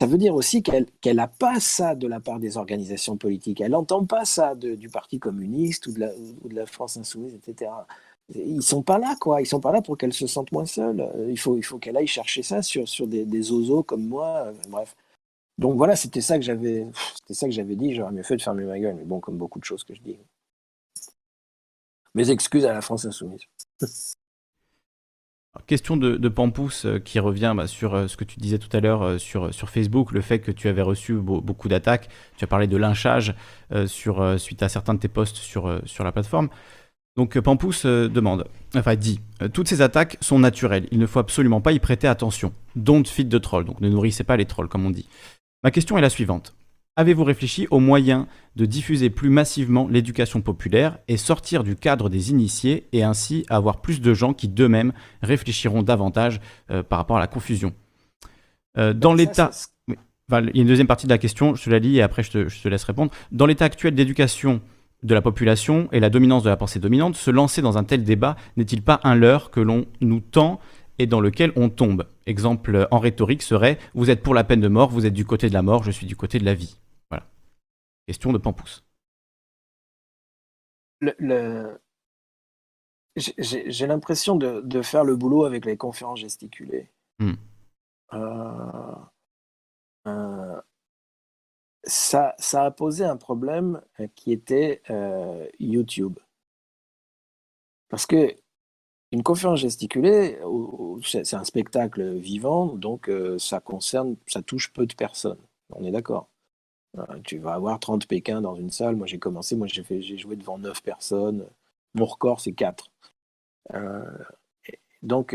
ça 0.00 0.06
veut 0.06 0.18
dire 0.18 0.34
aussi 0.34 0.62
qu'elle 0.62 0.86
n'a 1.06 1.28
pas 1.28 1.60
ça 1.60 1.94
de 1.94 2.06
la 2.06 2.20
part 2.20 2.38
des 2.38 2.56
organisations 2.56 3.16
politiques. 3.16 3.60
Elle 3.60 3.72
n'entend 3.72 4.04
pas 4.04 4.24
ça 4.24 4.54
du 4.54 4.88
Parti 4.88 5.18
communiste 5.18 5.86
ou 5.86 5.92
de, 5.92 6.10
la, 6.54 6.66
France 6.66 6.96
insoumise, 6.96 7.34
etc. 7.34 7.70
Ils 8.34 8.62
sont 8.62 8.82
pas 8.82 8.98
là, 8.98 9.16
quoi. 9.20 9.40
Ils 9.40 9.46
sont 9.46 9.60
pas 9.60 9.72
là 9.72 9.80
pour 9.82 9.96
qu'elle 9.96 10.12
se 10.12 10.26
sente 10.26 10.52
moins 10.52 10.66
seule. 10.66 11.08
Il 11.28 11.38
faut, 11.38 11.56
il 11.56 11.64
faut 11.64 11.78
qu'elle 11.78 11.96
aille 11.96 12.06
chercher 12.06 12.42
ça 12.42 12.62
sur, 12.62 12.88
sur 12.88 13.06
des, 13.06 13.24
des 13.24 13.52
ozos 13.52 13.82
comme 13.82 14.06
moi. 14.06 14.52
Bref. 14.68 14.94
Donc 15.58 15.76
voilà, 15.76 15.96
c'était 15.96 16.20
ça 16.20 16.38
que 16.38 16.44
j'avais, 16.44 16.86
c'était 17.16 17.34
ça 17.34 17.46
que 17.46 17.52
j'avais 17.52 17.74
dit. 17.74 17.94
J'aurais 17.94 18.12
mieux 18.12 18.22
fait 18.22 18.36
de 18.36 18.42
fermer 18.42 18.64
ma 18.64 18.78
gueule, 18.78 18.94
mais 18.94 19.04
bon, 19.04 19.18
comme 19.20 19.36
beaucoup 19.36 19.58
de 19.58 19.64
choses 19.64 19.82
que 19.82 19.94
je 19.94 20.00
dis. 20.00 20.16
Mes 22.14 22.30
excuses 22.30 22.64
à 22.64 22.72
la 22.72 22.80
France 22.80 23.04
insoumise. 23.04 23.42
question 25.66 25.96
de, 25.96 26.16
de 26.16 26.28
Pampousse 26.28 26.86
euh, 26.86 26.98
qui 26.98 27.18
revient 27.18 27.52
bah, 27.56 27.66
sur 27.66 27.94
euh, 27.94 28.06
ce 28.06 28.16
que 28.16 28.24
tu 28.24 28.38
disais 28.40 28.58
tout 28.58 28.74
à 28.76 28.80
l'heure 28.80 29.02
euh, 29.02 29.18
sur, 29.18 29.50
Facebook, 29.68 30.12
le 30.12 30.20
fait 30.20 30.38
que 30.38 30.52
tu 30.52 30.68
avais 30.68 30.82
reçu 30.82 31.14
beaucoup 31.14 31.68
d'attaques. 31.68 32.08
Tu 32.36 32.44
as 32.44 32.48
parlé 32.48 32.66
de 32.66 32.76
lynchage 32.76 33.34
suite 33.86 34.62
à 34.62 34.68
certains 34.68 34.94
de 34.94 35.00
tes 35.00 35.08
posts 35.08 35.36
sur, 35.36 35.68
la 35.68 36.12
plateforme. 36.12 36.48
Donc 37.16 37.38
Pampousse 37.40 37.84
demande, 37.84 38.46
enfin 38.76 38.94
dit, 38.94 39.20
toutes 39.52 39.66
ces 39.66 39.82
attaques 39.82 40.18
sont 40.20 40.38
naturelles, 40.38 40.86
il 40.92 41.00
ne 41.00 41.06
faut 41.06 41.18
absolument 41.18 41.60
pas 41.60 41.72
y 41.72 41.80
prêter 41.80 42.06
attention. 42.06 42.52
Don't 42.76 43.04
feed 43.04 43.28
de 43.28 43.38
trolls, 43.38 43.64
donc 43.64 43.80
ne 43.80 43.88
nourrissez 43.88 44.22
pas 44.22 44.36
les 44.36 44.44
trolls 44.44 44.68
comme 44.68 44.86
on 44.86 44.90
dit. 44.90 45.08
Ma 45.64 45.72
question 45.72 45.98
est 45.98 46.02
la 46.02 46.10
suivante. 46.10 46.54
Avez-vous 46.94 47.24
réfléchi 47.24 47.66
aux 47.70 47.80
moyens 47.80 48.26
de 48.54 48.64
diffuser 48.64 49.10
plus 49.10 49.28
massivement 49.28 49.88
l'éducation 49.88 50.40
populaire 50.40 50.98
et 51.08 51.16
sortir 51.16 51.64
du 51.64 51.74
cadre 51.74 52.08
des 52.08 52.30
initiés 52.30 52.88
et 52.92 53.02
ainsi 53.02 53.44
avoir 53.48 53.80
plus 53.80 54.00
de 54.00 54.14
gens 54.14 54.34
qui 54.34 54.48
d'eux-mêmes 54.48 54.92
réfléchiront 55.22 55.82
davantage 55.82 56.40
euh, 56.70 56.82
par 56.82 56.98
rapport 56.98 57.16
à 57.16 57.20
la 57.20 57.26
confusion? 57.26 57.72
Euh, 58.76 58.92
Dans 58.92 59.14
l'état... 59.14 59.50
il 59.88 59.96
y 60.54 60.58
a 60.58 60.62
une 60.62 60.68
deuxième 60.68 60.86
partie 60.86 61.06
de 61.06 61.12
la 61.12 61.18
question, 61.18 61.54
je 61.54 61.64
te 61.64 61.70
la 61.70 61.78
lis 61.80 61.96
et 61.96 62.02
après 62.02 62.22
je 62.22 62.30
te, 62.30 62.48
je 62.48 62.62
te 62.62 62.68
laisse 62.68 62.84
répondre. 62.84 63.12
Dans 63.32 63.46
l'état 63.46 63.64
actuel 63.64 63.94
d'éducation 63.94 64.60
de 65.02 65.14
la 65.14 65.22
population 65.22 65.88
et 65.92 66.00
la 66.00 66.10
dominance 66.10 66.42
de 66.42 66.48
la 66.48 66.56
pensée 66.56 66.80
dominante, 66.80 67.16
se 67.16 67.30
lancer 67.30 67.62
dans 67.62 67.78
un 67.78 67.84
tel 67.84 68.04
débat 68.04 68.36
n'est-il 68.56 68.82
pas 68.82 69.00
un 69.04 69.14
leurre 69.14 69.50
que 69.50 69.60
l'on 69.60 69.86
nous 70.00 70.20
tend 70.20 70.60
et 70.98 71.06
dans 71.06 71.20
lequel 71.20 71.52
on 71.56 71.70
tombe. 71.70 72.06
Exemple 72.26 72.88
en 72.90 72.98
rhétorique 72.98 73.42
serait 73.42 73.78
Vous 73.94 74.10
êtes 74.10 74.22
pour 74.22 74.34
la 74.34 74.44
peine 74.44 74.60
de 74.60 74.68
mort, 74.68 74.90
vous 74.90 75.06
êtes 75.06 75.14
du 75.14 75.24
côté 75.24 75.48
de 75.48 75.54
la 75.54 75.62
mort, 75.62 75.84
je 75.84 75.90
suis 75.90 76.06
du 76.06 76.16
côté 76.16 76.38
de 76.38 76.44
la 76.44 76.54
vie. 76.54 76.78
Voilà. 77.10 77.26
Question 78.06 78.32
de 78.32 78.38
Pampousse. 78.38 78.84
Le, 81.00 81.78
J'ai 83.16 83.86
l'impression 83.86 84.36
de, 84.36 84.82
faire 84.82 85.04
le 85.04 85.16
boulot 85.16 85.44
avec 85.44 85.64
les 85.64 85.76
conférences 85.76 86.20
gesticulées. 86.20 86.90
Hmm. 87.20 87.34
Euh, 88.14 88.94
euh, 90.06 90.60
ça, 91.84 92.34
ça, 92.38 92.64
a 92.64 92.70
posé 92.70 93.04
un 93.04 93.16
problème 93.16 93.80
qui 94.14 94.32
était 94.32 94.82
euh, 94.90 95.46
YouTube. 95.60 96.18
Parce 97.88 98.06
que 98.06 98.34
une 99.12 99.22
conférence 99.22 99.60
gesticulée, 99.60 100.38
c'est 101.02 101.34
un 101.34 101.44
spectacle 101.44 102.16
vivant, 102.16 102.66
donc 102.66 103.08
euh, 103.08 103.38
ça 103.38 103.60
concerne, 103.60 104.16
ça 104.26 104.42
touche 104.42 104.72
peu 104.72 104.86
de 104.86 104.94
personnes. 104.94 105.38
On 105.70 105.84
est 105.84 105.90
d'accord. 105.90 106.28
Euh, 106.98 107.04
tu 107.24 107.38
vas 107.38 107.54
avoir 107.54 107.80
30 107.80 108.06
Pékins 108.06 108.42
dans 108.42 108.54
une 108.54 108.70
salle. 108.70 108.96
Moi, 108.96 109.06
j'ai 109.06 109.18
commencé, 109.18 109.56
moi, 109.56 109.66
j'ai 109.68 110.18
joué 110.18 110.36
devant 110.36 110.58
9 110.58 110.82
personnes. 110.82 111.46
Mon 111.94 112.06
record, 112.06 112.40
c'est 112.40 112.52
4. 112.52 112.90
Euh, 113.74 114.02
donc, 115.02 115.34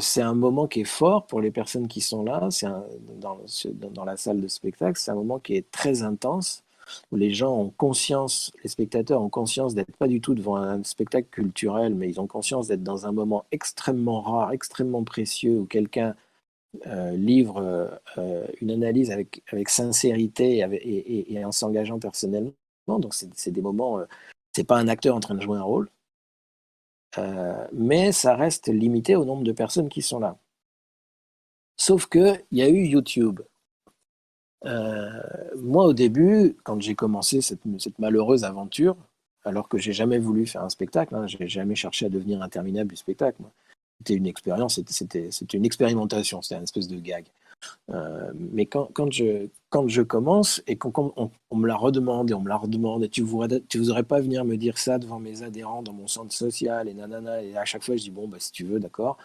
c'est 0.00 0.22
un 0.22 0.34
moment 0.34 0.66
qui 0.68 0.80
est 0.82 0.84
fort 0.84 1.26
pour 1.26 1.40
les 1.40 1.50
personnes 1.50 1.88
qui 1.88 2.00
sont 2.00 2.24
là. 2.24 2.48
Dans, 3.18 4.04
la 4.04 4.16
salle 4.16 4.40
de 4.40 4.48
spectacle, 4.48 4.98
c'est 4.98 5.10
un 5.10 5.14
moment 5.14 5.38
qui 5.40 5.56
est 5.56 5.70
très 5.70 6.02
intense 6.02 6.65
où 7.10 7.16
les 7.16 7.32
gens 7.32 7.56
ont 7.56 7.70
conscience, 7.70 8.52
les 8.62 8.68
spectateurs 8.68 9.22
ont 9.22 9.28
conscience 9.28 9.74
d'être 9.74 9.96
pas 9.96 10.08
du 10.08 10.20
tout 10.20 10.34
devant 10.34 10.56
un 10.56 10.82
spectacle 10.84 11.28
culturel, 11.30 11.94
mais 11.94 12.08
ils 12.08 12.20
ont 12.20 12.26
conscience 12.26 12.68
d'être 12.68 12.82
dans 12.82 13.06
un 13.06 13.12
moment 13.12 13.44
extrêmement 13.52 14.20
rare, 14.20 14.52
extrêmement 14.52 15.04
précieux, 15.04 15.58
où 15.60 15.66
quelqu'un 15.66 16.14
livre 17.12 17.90
une 18.60 18.70
analyse 18.70 19.10
avec, 19.10 19.42
sincérité 19.66 20.58
et, 20.58 21.44
en 21.44 21.52
s'engageant 21.52 21.98
personnellement. 21.98 22.52
Donc 22.86 23.14
c'est 23.14 23.50
des 23.50 23.62
moments, 23.62 24.00
c'est 24.54 24.64
pas 24.64 24.76
un 24.76 24.88
acteur 24.88 25.16
en 25.16 25.20
train 25.20 25.34
de 25.34 25.40
jouer 25.40 25.58
un 25.58 25.62
rôle, 25.62 25.88
mais 27.72 28.12
ça 28.12 28.36
reste 28.36 28.68
limité 28.68 29.16
au 29.16 29.24
nombre 29.24 29.42
de 29.42 29.52
personnes 29.52 29.88
qui 29.88 30.02
sont 30.02 30.20
là. 30.20 30.36
Sauf 31.78 32.06
qu'il 32.06 32.44
y 32.52 32.62
a 32.62 32.68
eu 32.68 32.86
YouTube. 32.86 33.40
Moi, 35.56 35.84
au 35.84 35.92
début, 35.92 36.56
quand 36.64 36.80
j'ai 36.80 36.94
commencé 36.94 37.40
cette, 37.40 37.60
malheureuse 37.98 38.44
aventure, 38.44 38.96
alors 39.44 39.68
que 39.68 39.78
j'ai 39.78 39.92
jamais 39.92 40.18
voulu 40.18 40.46
faire 40.46 40.62
un 40.62 40.68
spectacle, 40.68 41.14
hein, 41.14 41.26
j'ai 41.26 41.48
jamais 41.48 41.76
cherché 41.76 42.06
à 42.06 42.08
devenir 42.08 42.42
interminable 42.42 42.90
du 42.90 42.96
spectacle. 42.96 43.42
C'était 43.98 44.14
une 44.14 44.26
expérience, 44.26 44.80
c'était 44.88 45.28
une 45.52 45.64
expérimentation, 45.64 46.42
c'était 46.42 46.56
une 46.56 46.64
espèce 46.64 46.88
de 46.88 46.98
gag. 46.98 47.24
Euh, 47.90 48.32
mais 48.34 48.66
quand, 48.66 48.90
je, 49.10 50.02
commence 50.02 50.62
et 50.66 50.76
quand, 50.76 50.92
on, 51.50 51.56
me 51.56 51.66
la 51.66 51.76
redemande 51.76 52.30
et 52.30 52.34
on 52.34 52.40
me 52.40 52.48
la 52.48 52.56
redemande, 52.56 53.04
et 53.04 53.08
tu 53.08 53.22
ne 53.22 53.26
voudrais 53.26 54.02
pas 54.02 54.20
venir 54.20 54.44
me 54.44 54.56
dire 54.56 54.78
ça 54.78 54.98
devant 54.98 55.18
mes 55.18 55.42
adhérents 55.42 55.82
dans 55.82 55.92
mon 55.92 56.06
centre 56.06 56.34
social 56.34 56.88
et 56.88 56.94
nanana, 56.94 57.42
et 57.42 57.56
à 57.56 57.64
chaque 57.64 57.82
fois 57.82 57.96
je 57.96 58.02
dis 58.02 58.10
bon, 58.10 58.28
bah, 58.28 58.38
si 58.40 58.52
tu 58.52 58.64
veux, 58.64 58.80
d'accord. 58.80 59.16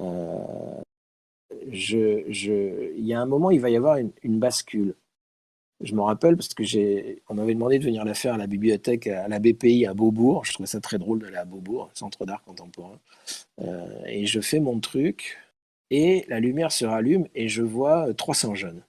Euh, 0.00 0.82
je, 1.70 2.24
je, 2.28 2.94
il 2.96 3.06
y 3.06 3.14
a 3.14 3.20
un 3.20 3.26
moment, 3.26 3.50
il 3.50 3.60
va 3.60 3.70
y 3.70 3.76
avoir 3.76 3.96
une, 3.96 4.38
bascule. 4.38 4.94
Je 5.80 5.94
me 5.94 6.00
rappelle 6.00 6.36
parce 6.36 6.54
que 6.54 6.62
on 7.28 7.34
m'avait 7.34 7.54
demandé 7.54 7.78
de 7.78 7.84
venir 7.84 8.04
la 8.04 8.14
faire 8.14 8.34
à 8.34 8.38
la 8.38 8.46
bibliothèque, 8.46 9.06
à 9.08 9.28
la 9.28 9.38
BPI 9.38 9.86
à 9.86 9.94
Beaubourg. 9.94 10.44
Je 10.44 10.52
trouvais 10.52 10.66
ça 10.66 10.80
très 10.80 10.98
drôle 10.98 11.20
d'aller 11.20 11.36
à 11.36 11.44
Beaubourg, 11.44 11.90
centre 11.94 12.24
d'art 12.24 12.42
contemporain. 12.42 12.98
Euh, 13.60 14.02
et 14.06 14.26
je 14.26 14.40
fais 14.40 14.60
mon 14.60 14.80
truc 14.80 15.38
et 15.90 16.24
la 16.28 16.40
lumière 16.40 16.72
se 16.72 16.84
rallume 16.84 17.26
et 17.34 17.48
je 17.48 17.62
vois 17.62 18.12
300 18.14 18.54
jeunes. 18.54 18.82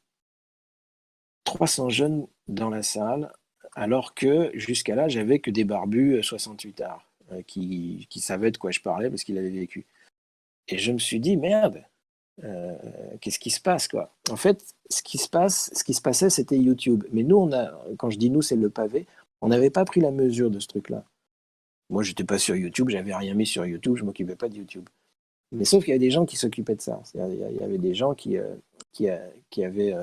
300 1.43 1.89
jeunes 1.89 2.27
dans 2.47 2.69
la 2.69 2.83
salle, 2.83 3.31
alors 3.75 4.13
que 4.13 4.51
jusqu'à 4.53 4.95
là, 4.95 5.07
j'avais 5.07 5.39
que 5.39 5.51
des 5.51 5.63
barbus 5.63 6.23
68 6.23 6.81
arts 6.81 7.09
euh, 7.31 7.41
qui, 7.43 8.07
qui 8.09 8.19
savaient 8.21 8.51
de 8.51 8.57
quoi 8.57 8.71
je 8.71 8.79
parlais 8.79 9.09
parce 9.09 9.23
qu'ils 9.23 9.37
avaient 9.37 9.49
vécu. 9.49 9.85
Et 10.69 10.77
je 10.77 10.91
me 10.91 10.99
suis 10.99 11.19
dit, 11.19 11.37
merde, 11.37 11.85
euh, 12.43 12.75
qu'est-ce 13.21 13.39
qui 13.39 13.49
se 13.49 13.59
passe 13.59 13.87
quoi? 13.87 14.13
En 14.29 14.35
fait, 14.35 14.63
ce 14.89 15.01
qui 15.01 15.17
se 15.17 15.29
passe, 15.29 15.71
ce 15.73 15.83
qui 15.83 15.93
se 15.93 16.01
passait, 16.01 16.29
c'était 16.29 16.57
YouTube. 16.57 17.03
Mais 17.11 17.23
nous, 17.23 17.37
on 17.37 17.51
a, 17.51 17.71
quand 17.97 18.09
je 18.09 18.17
dis 18.17 18.29
nous, 18.29 18.41
c'est 18.41 18.55
le 18.55 18.69
pavé. 18.69 19.05
On 19.41 19.49
n'avait 19.49 19.69
pas 19.69 19.85
pris 19.85 20.01
la 20.01 20.11
mesure 20.11 20.49
de 20.49 20.59
ce 20.59 20.67
truc-là. 20.67 21.03
Moi, 21.89 22.03
j'étais 22.03 22.23
pas 22.23 22.37
sur 22.37 22.55
YouTube, 22.55 22.89
j'avais 22.89 23.15
rien 23.15 23.33
mis 23.33 23.45
sur 23.45 23.65
YouTube, 23.65 23.95
je 23.95 24.03
m'occupais 24.03 24.35
pas 24.35 24.49
de 24.49 24.55
YouTube. 24.55 24.87
Mais 25.51 25.63
sauf 25.63 25.83
qu'il 25.83 25.91
y 25.91 25.93
avait 25.93 25.99
des 25.99 26.11
gens 26.11 26.25
qui 26.25 26.35
s'occupaient 26.35 26.75
de 26.75 26.81
ça. 26.81 27.01
Il 27.13 27.21
y 27.21 27.63
avait 27.63 27.77
des 27.77 27.93
gens 27.93 28.13
qui, 28.13 28.37
euh, 28.37 28.55
qui, 28.91 29.09
euh, 29.09 29.17
qui, 29.49 29.63
avaient 29.63 29.95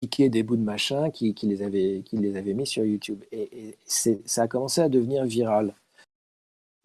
piqué 0.00 0.28
des 0.28 0.44
bouts 0.44 0.56
de 0.56 0.62
machin, 0.62 1.10
qui, 1.10 1.34
les, 1.42 1.62
avaient, 1.62 2.02
qui 2.04 2.16
les 2.16 2.36
avaient 2.36 2.54
mis 2.54 2.66
sur 2.66 2.84
YouTube. 2.84 3.24
Et, 3.32 3.68
et 3.68 3.78
ça 3.86 4.42
a 4.42 4.48
commencé 4.48 4.80
à 4.80 4.88
devenir 4.88 5.24
viral. 5.24 5.74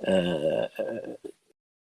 Euh, 0.07 0.67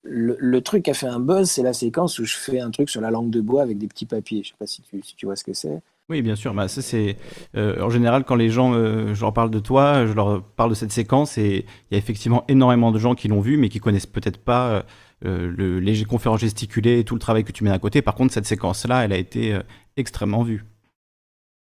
le, 0.02 0.60
truc 0.60 0.84
qui 0.84 0.90
a 0.90 0.94
fait 0.94 1.06
un 1.06 1.20
buzz, 1.20 1.50
c'est 1.50 1.62
la 1.62 1.72
séquence 1.72 2.18
où 2.18 2.24
je 2.24 2.34
fais 2.34 2.60
un 2.60 2.70
truc 2.70 2.88
sur 2.88 3.00
la 3.00 3.10
langue 3.10 3.30
de 3.30 3.40
bois 3.40 3.62
avec 3.62 3.78
des 3.78 3.86
petits 3.86 4.06
papiers. 4.06 4.42
Je 4.42 4.48
sais 4.48 4.54
pas 4.58 4.66
si 4.66 4.82
tu, 4.82 5.00
si 5.02 5.14
tu 5.16 5.26
vois 5.26 5.36
ce 5.36 5.44
que 5.44 5.52
c'est. 5.52 5.82
Oui, 6.08 6.22
bien 6.22 6.34
sûr. 6.34 6.52
Bah, 6.54 6.66
ça, 6.68 6.82
c'est 6.82 7.16
euh, 7.56 7.80
en 7.80 7.90
général 7.90 8.24
quand 8.24 8.34
les 8.34 8.50
gens, 8.50 8.74
euh, 8.74 9.14
je 9.14 9.20
leur 9.20 9.32
parle 9.32 9.50
de 9.50 9.60
toi, 9.60 10.06
je 10.06 10.12
leur 10.12 10.42
parle 10.42 10.70
de 10.70 10.74
cette 10.74 10.90
séquence 10.90 11.38
et 11.38 11.66
il 11.90 11.92
y 11.92 11.94
a 11.94 11.98
effectivement 11.98 12.44
énormément 12.48 12.90
de 12.90 12.98
gens 12.98 13.14
qui 13.14 13.28
l'ont 13.28 13.40
vu, 13.40 13.56
mais 13.56 13.68
qui 13.68 13.78
connaissent 13.78 14.06
peut-être 14.06 14.38
pas 14.38 14.84
euh, 15.24 15.52
le, 15.56 15.78
les 15.78 16.04
conférences 16.04 16.40
gesticulées 16.40 16.98
et 16.98 17.04
tout 17.04 17.14
le 17.14 17.20
travail 17.20 17.44
que 17.44 17.52
tu 17.52 17.62
mets 17.62 17.70
à 17.70 17.78
côté. 17.78 18.02
Par 18.02 18.14
contre, 18.14 18.32
cette 18.32 18.46
séquence-là, 18.46 19.04
elle 19.04 19.12
a 19.12 19.18
été 19.18 19.56
extrêmement 19.96 20.42
vue. 20.42 20.64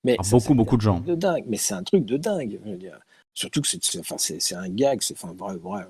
Mais 0.04 0.16
Par 0.16 0.26
beaucoup, 0.30 0.54
beaucoup 0.54 0.76
de 0.76 0.82
gens. 0.82 1.00
De 1.00 1.14
dingue. 1.14 1.44
Mais 1.48 1.56
c'est 1.56 1.74
un 1.74 1.82
truc 1.82 2.04
de 2.04 2.16
dingue. 2.16 2.58
Je 2.64 2.70
veux 2.70 2.76
dire. 2.78 2.98
Surtout 3.38 3.60
que 3.60 3.68
c'est 3.68 3.78
enfin, 4.00 4.16
un 4.56 4.68
gag, 4.68 5.00
enfin, 5.12 5.32
bref, 5.32 5.58
bref 5.62 5.86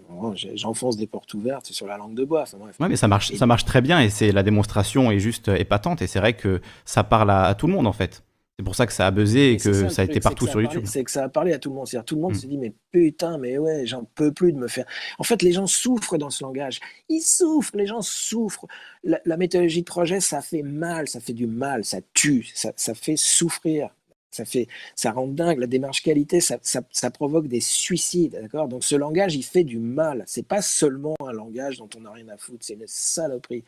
j'enfonce 0.54 0.98
des 0.98 1.06
portes 1.06 1.32
ouvertes 1.32 1.64
sur 1.64 1.86
la 1.86 1.96
langue 1.96 2.14
de 2.14 2.22
bois. 2.22 2.42
Enfin, 2.42 2.58
bref. 2.58 2.76
Ouais, 2.78 2.90
mais 2.90 2.96
ça 2.96 3.08
marche, 3.08 3.32
ça 3.32 3.46
marche 3.46 3.64
très 3.64 3.80
bien 3.80 4.02
et 4.02 4.10
c'est 4.10 4.32
la 4.32 4.42
démonstration 4.42 5.10
est 5.10 5.18
juste 5.18 5.48
épatante 5.48 6.02
et 6.02 6.06
c'est 6.06 6.18
vrai 6.18 6.34
que 6.34 6.60
ça 6.84 7.04
parle 7.04 7.30
à, 7.30 7.54
tout 7.54 7.66
le 7.66 7.72
monde 7.72 7.86
en 7.86 7.94
fait. 7.94 8.22
C'est 8.58 8.64
pour 8.64 8.74
ça 8.74 8.86
que 8.86 8.92
ça 8.92 9.06
a 9.06 9.10
buzzé 9.10 9.52
et 9.52 9.56
que 9.56 9.88
ça, 9.88 10.02
a 10.02 10.04
été 10.04 10.20
partout 10.20 10.46
sur 10.46 10.60
YouTube. 10.60 10.82
C'est 10.84 11.04
que 11.04 11.10
ça 11.10 11.24
a 11.24 11.28
parlé 11.30 11.54
à 11.54 11.58
tout 11.58 11.70
le 11.70 11.76
monde. 11.76 11.88
Tout 12.04 12.16
le 12.16 12.20
monde 12.20 12.32
mm. 12.32 12.38
se 12.38 12.46
dit 12.46 12.58
mais 12.58 12.74
putain, 12.92 13.38
mais 13.38 13.56
ouais, 13.56 13.86
j'en 13.86 14.04
peux 14.04 14.30
plus 14.30 14.52
de 14.52 14.58
me 14.58 14.68
faire. 14.68 14.84
En 15.18 15.24
fait, 15.24 15.40
les 15.40 15.52
gens 15.52 15.66
souffrent 15.66 16.18
dans 16.18 16.28
ce 16.28 16.44
langage. 16.44 16.80
Ils 17.08 17.22
souffrent, 17.22 17.78
les 17.78 17.86
gens 17.86 18.02
souffrent. 18.02 18.66
La, 19.04 19.36
méthodologie 19.38 19.80
de 19.80 19.86
projet, 19.86 20.20
ça 20.20 20.42
fait 20.42 20.62
mal, 20.62 21.08
ça 21.08 21.20
fait 21.20 21.32
du 21.32 21.46
mal, 21.46 21.86
ça 21.86 22.00
tue, 22.12 22.46
ça, 22.54 22.74
ça 22.76 22.92
fait 22.92 23.16
souffrir 23.16 23.88
ça 24.30 25.10
rend 25.12 25.26
dingue. 25.26 25.59
La 25.59 25.66
démarche 25.66 26.02
qualité, 26.02 26.40
ça, 26.40 27.10
provoque 27.10 27.48
des 27.48 27.60
suicides, 27.60 28.38
d'accord? 28.40 28.68
Donc 28.68 28.84
ce 28.84 28.94
langage, 28.94 29.34
il 29.34 29.42
fait 29.42 29.64
du 29.64 29.78
mal. 29.78 30.24
C'est 30.26 30.46
pas 30.46 30.62
seulement 30.62 31.16
un 31.20 31.32
langage 31.32 31.78
dont 31.78 31.88
on 31.96 32.00
n'a 32.00 32.12
rien 32.12 32.28
à 32.28 32.36
foutre, 32.36 32.64
c'est 32.64 32.74
une 32.74 32.84
saloperie. 32.86 33.64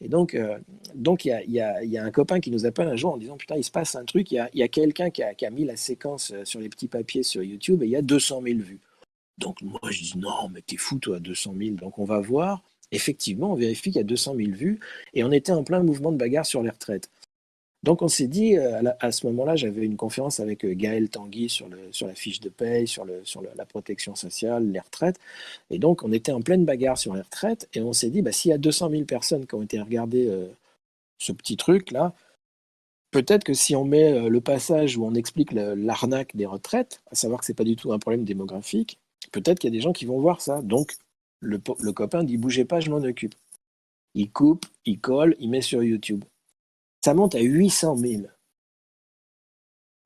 Et 0.00 0.08
donc, 0.08 0.34
euh, 0.34 0.58
donc 0.94 1.24
il 1.24 1.28
y 1.28 1.60
a, 1.60 1.84
y, 1.84 1.98
a, 1.98 2.04
un 2.04 2.10
copain 2.10 2.40
qui 2.40 2.50
nous 2.50 2.66
appelle 2.66 2.88
un 2.88 2.96
jour 2.96 3.14
en 3.14 3.16
disant 3.16 3.36
putain, 3.36 3.56
il 3.56 3.64
se 3.64 3.70
passe 3.70 3.94
un 3.94 4.04
truc. 4.04 4.30
Il 4.30 4.48
y 4.54 4.62
a, 4.62 4.68
quelqu'un 4.68 5.10
qui 5.10 5.22
a, 5.22 5.34
qui 5.34 5.46
a, 5.46 5.50
mis 5.50 5.64
la 5.64 5.76
séquence 5.76 6.32
euh, 6.32 6.44
sur 6.44 6.60
les 6.60 6.68
petits 6.68 6.88
papiers 6.88 7.22
sur 7.22 7.42
YouTube 7.42 7.82
et 7.82 7.86
il 7.86 7.90
y 7.92 7.96
a 7.96 8.02
200 8.02 8.42
000 8.42 8.58
vues. 8.60 8.80
Donc 9.38 9.60
moi 9.62 9.80
je 9.90 10.00
dis 10.00 10.18
non, 10.18 10.48
mais 10.52 10.62
t'es 10.62 10.76
fou 10.76 10.98
toi, 10.98 11.20
200 11.20 11.54
000. 11.58 11.76
Donc 11.76 11.98
on 11.98 12.04
va 12.04 12.20
voir. 12.20 12.62
Effectivement, 12.92 13.52
on 13.52 13.56
vérifie 13.56 13.90
qu'il 13.90 13.96
y 13.96 14.00
a 14.00 14.04
200 14.04 14.36
000 14.36 14.52
vues 14.52 14.78
et 15.12 15.24
on 15.24 15.32
était 15.32 15.52
en 15.52 15.64
plein 15.64 15.82
mouvement 15.82 16.12
de 16.12 16.16
bagarre 16.16 16.46
sur 16.46 16.62
les 16.62 16.70
retraites. 16.70 17.10
Donc 17.86 18.02
on 18.02 18.08
s'est 18.08 18.26
dit, 18.26 18.56
euh, 18.56 18.82
à, 18.98 19.12
ce 19.12 19.26
moment-là, 19.28 19.54
j'avais 19.54 19.84
une 19.84 19.96
conférence 19.96 20.40
avec 20.40 20.64
euh, 20.64 20.74
Gaël 20.74 21.08
Tanguy 21.08 21.48
sur, 21.48 21.68
la 21.68 22.14
fiche 22.16 22.40
de 22.40 22.48
paye, 22.48 22.88
sur, 22.88 23.06
la 23.06 23.64
protection 23.64 24.16
sociale, 24.16 24.72
les 24.72 24.80
retraites. 24.80 25.20
Et 25.70 25.78
donc 25.78 26.02
on 26.02 26.10
était 26.10 26.32
en 26.32 26.42
pleine 26.42 26.64
bagarre 26.64 26.98
sur 26.98 27.14
les 27.14 27.20
retraites 27.20 27.68
et 27.74 27.80
on 27.80 27.92
s'est 27.92 28.10
dit, 28.10 28.22
bah, 28.22 28.32
s'il 28.32 28.50
y 28.50 28.54
a 28.54 28.58
200 28.58 28.90
000 28.90 29.04
personnes 29.04 29.46
qui 29.46 29.54
ont 29.54 29.62
été 29.62 29.80
regarder 29.80 30.26
euh, 30.28 30.48
ce 31.18 31.30
petit 31.30 31.56
truc-là, 31.56 32.12
peut-être 33.12 33.44
que 33.44 33.54
si 33.54 33.76
on 33.76 33.84
met 33.84 34.28
le 34.28 34.40
passage 34.40 34.96
où 34.96 35.06
on 35.06 35.14
explique 35.14 35.52
l'arnaque 35.52 36.34
des 36.34 36.46
retraites, 36.46 37.02
à 37.12 37.14
savoir 37.14 37.38
que 37.40 37.46
ce 37.46 37.52
n'est 37.52 37.56
pas 37.56 37.64
du 37.64 37.76
tout 37.76 37.92
un 37.92 38.00
problème 38.00 38.24
démographique, 38.24 38.98
peut-être 39.30 39.60
qu'il 39.60 39.70
y 39.70 39.72
a 39.72 39.76
des 39.76 39.82
gens 39.82 39.92
qui 39.92 40.06
vont 40.06 40.18
voir 40.20 40.40
ça. 40.40 40.60
Donc 40.60 40.96
le 41.40 41.92
copain 41.92 42.24
dit, 42.24 42.36
bougez 42.36 42.64
pas, 42.64 42.80
je 42.80 42.90
m'en 42.90 42.98
occupe. 42.98 43.36
Il 44.14 44.30
coupe, 44.30 44.66
il 44.86 44.98
colle, 44.98 45.36
il 45.38 45.50
met 45.50 45.62
sur 45.62 45.84
YouTube 45.84 46.24
ça 47.04 47.14
monte 47.14 47.34
à 47.34 47.40
800 47.40 47.96
000. 47.96 48.22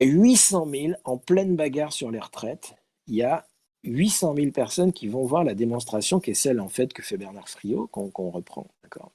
800 0.01 0.67
000 0.69 0.93
en 1.03 1.17
pleine 1.17 1.55
bagarre 1.55 1.93
sur 1.93 2.11
les 2.11 2.19
retraites. 2.19 2.73
Il 3.07 3.15
y 3.15 3.23
a 3.23 3.47
800 3.83 4.35
000 4.35 4.51
personnes 4.51 4.93
qui 4.93 5.07
vont 5.07 5.25
voir 5.25 5.43
la 5.43 5.55
démonstration 5.55 6.19
qui 6.19 6.31
est 6.31 6.35
celle 6.35 6.59
en 6.59 6.69
fait 6.69 6.93
que 6.93 7.03
fait 7.03 7.17
Bernard 7.17 7.49
Friot, 7.49 7.87
qu'on 7.87 8.29
reprend. 8.29 8.67
D'accord 8.83 9.11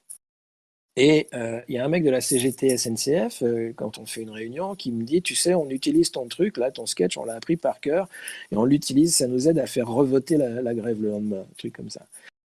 et 0.97 1.27
euh, 1.35 1.61
il 1.67 1.75
y 1.75 1.77
a 1.77 1.85
un 1.85 1.89
mec 1.89 2.03
de 2.03 2.09
la 2.09 2.21
CGT 2.21 2.75
SNCF, 2.75 3.43
euh, 3.43 3.71
quand 3.75 3.99
on 3.99 4.07
fait 4.07 4.23
une 4.23 4.31
réunion, 4.31 4.75
qui 4.75 4.91
me 4.91 5.03
dit, 5.03 5.21
tu 5.21 5.35
sais, 5.35 5.53
on 5.53 5.69
utilise 5.69 6.11
ton 6.11 6.27
truc, 6.27 6.57
là, 6.57 6.71
ton 6.71 6.87
sketch, 6.87 7.19
on 7.19 7.23
l'a 7.23 7.35
appris 7.35 7.55
par 7.55 7.79
cœur, 7.79 8.09
et 8.51 8.57
on 8.57 8.65
l'utilise, 8.65 9.15
ça 9.15 9.27
nous 9.27 9.47
aide 9.47 9.59
à 9.59 9.67
faire 9.67 9.87
revoter 9.87 10.37
la, 10.37 10.73
grève 10.73 10.99
le 10.99 11.11
lendemain, 11.11 11.41
un 11.41 11.55
truc 11.55 11.75
comme 11.75 11.91
ça. 11.91 12.07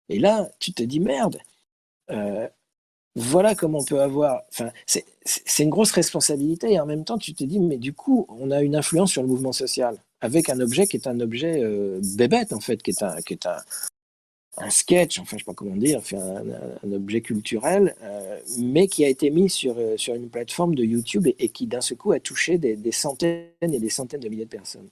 Et 0.10 0.18
là, 0.18 0.50
tu 0.60 0.74
te 0.74 0.82
dis, 0.82 1.00
merde, 1.00 1.38
euh, 2.10 2.48
voilà 3.16 3.56
comment 3.56 3.80
on 3.80 3.84
peut 3.84 4.02
avoir. 4.02 4.42
Enfin, 4.50 4.72
c'est 4.86 5.64
une 5.64 5.70
grosse 5.70 5.92
responsabilité 5.92 6.74
et 6.74 6.80
en 6.80 6.86
même 6.86 7.04
temps, 7.04 7.18
tu 7.18 7.34
te 7.34 7.44
dis, 7.44 7.60
mais 7.60 7.78
du 7.78 7.94
coup, 7.94 8.26
on 8.30 8.52
a 8.52 8.62
une 8.62 8.76
influence 8.76 9.12
sur 9.12 9.22
le 9.22 9.28
mouvement 9.28 9.52
social 9.52 9.98
avec 10.22 10.50
un 10.50 10.60
objet 10.60 10.88
qui 10.88 10.98
est 10.98 11.08
un 11.08 11.20
objet 11.20 11.62
euh, 11.64 12.00
bébête 12.16 12.54
en 12.54 12.60
fait, 12.60 12.82
qui 12.82 12.92
est 12.92 13.04
un, 13.04 13.22
qui 13.22 13.34
est 13.34 13.46
un, 13.46 13.58
un 14.58 14.70
sketch, 14.70 15.20
enfin, 15.20 15.38
je 15.38 15.44
sais 15.44 15.46
pas 15.46 15.54
comment 15.54 15.76
dire, 15.76 16.02
un, 16.14 16.92
objet 16.92 17.22
culturel, 17.22 17.96
euh, 18.02 18.40
mais 18.60 18.88
qui 18.88 19.04
a 19.04 19.10
été 19.10 19.30
mis 19.30 19.50
sur, 19.50 19.76
euh, 19.78 19.98
sur 19.98 20.14
une 20.14 20.30
plateforme 20.30 20.76
de 20.76 20.84
YouTube 20.84 21.28
et, 21.28 21.50
qui 21.50 21.68
d'un 21.68 21.82
seul 21.82 21.98
coup 21.98 22.12
a 22.12 22.20
touché 22.20 22.58
des, 22.58 22.76
des 22.76 22.92
centaines 22.92 23.50
et 23.62 23.80
des 23.80 23.90
centaines 23.90 24.20
de 24.20 24.30
milliers 24.30 24.46
de 24.46 24.50
personnes. 24.50 24.90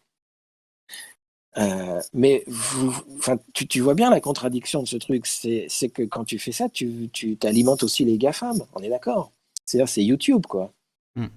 Euh, 1.58 2.00
mais 2.14 2.46
tu, 3.54 3.68
tu, 3.68 3.82
vois 3.82 3.96
bien 3.96 4.10
la 4.10 4.22
contradiction 4.22 4.84
de 4.84 4.88
ce 4.88 4.98
truc, 4.98 5.26
c'est 5.26 5.90
que 5.90 6.04
quand 6.04 6.24
tu 6.24 6.40
fais 6.40 6.52
ça, 6.52 6.70
tu, 6.70 7.10
tu 7.12 7.38
alimentes 7.44 7.84
aussi 7.84 8.06
les 8.06 8.18
GAFAM, 8.18 8.60
on 8.76 8.82
est 8.82 8.90
d'accord. 8.90 9.32
C'est-à-dire, 9.66 9.90
c'est 9.90 10.04
YouTube, 10.04 10.46
quoi. 10.48 10.72
Hmm. 11.16 11.28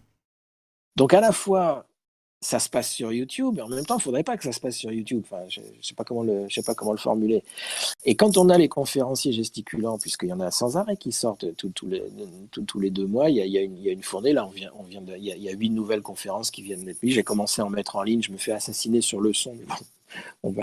Donc, 0.97 1.15
à 1.15 1.21
la 1.21 1.33
fois, 1.33 1.87
ça 2.41 2.59
se 2.59 2.69
passe 2.69 2.91
sur 2.91 3.13
YouTube, 3.13 3.59
et 3.59 3.63
en 3.63 3.69
même 3.69 3.87
temps, 3.87 3.95
il 3.95 3.99
ne 3.99 4.03
faudrait 4.03 4.25
pas 4.25 4.37
que 4.37 4.45
ça 4.45 4.53
se 4.53 4.61
passe 4.61 4.77
sur 4.77 4.93
YouTube. 4.93 5.23
Enfin, 5.25 5.43
je 5.49 5.61
ne 5.61 5.67
sais, 5.81 5.95
pas 5.95 6.05
comment 6.05 6.23
le, 6.23 6.47
je 6.49 6.55
sais 6.55 6.63
pas 6.63 6.75
comment 6.75 6.93
le 6.93 6.99
formuler. 6.99 7.43
Et 8.05 8.15
quand 8.15 8.37
on 8.37 8.49
a 8.49 8.59
les 8.59 8.69
conférenciers 8.69 9.33
gesticulants, 9.33 9.99
puisqu'il 9.99 10.29
y 10.29 10.33
en 10.33 10.41
a 10.41 10.51
sans 10.51 10.77
arrêt 10.77 10.97
qui 10.97 11.13
sortent 11.13 11.47
tous 11.57 11.87
les, 11.87 12.03
tous 12.51 12.81
les 12.81 12.91
deux 12.91 13.07
mois, 13.07 13.31
il 13.31 13.37
y, 13.37 13.41
a, 13.41 13.45
il, 13.47 13.53
y 13.53 13.59
a 13.59 13.63
une, 13.63 13.79
il 13.79 13.85
y, 13.85 13.89
a, 13.89 13.93
une, 13.93 14.03
fournée, 14.03 14.33
là, 14.33 14.47
on 14.47 14.51
vient, 14.51 14.71
on 14.79 14.83
vient 14.83 15.01
de, 15.01 15.17
il, 15.17 15.25
y 15.25 15.33
a, 15.33 15.37
il 15.37 15.43
y 15.43 15.49
a 15.49 15.53
huit 15.53 15.71
nouvelles 15.71 16.03
conférences 16.03 16.51
qui 16.51 16.63
viennent 16.63 16.85
d'être 16.85 17.03
mises. 17.03 17.15
J'ai 17.15 17.23
commencé 17.23 17.63
à 17.63 17.65
en 17.65 17.71
mettre 17.71 17.97
en 17.97 18.03
ligne, 18.03 18.23
je 18.23 18.33
me 18.33 18.39
fais 18.39 18.53
assassiner 18.53 19.01
sur 19.01 19.21
le 19.21 19.33
son, 19.33 19.55
mais 19.55 19.65
bon 19.65 19.75
on 20.43 20.51
va, 20.51 20.63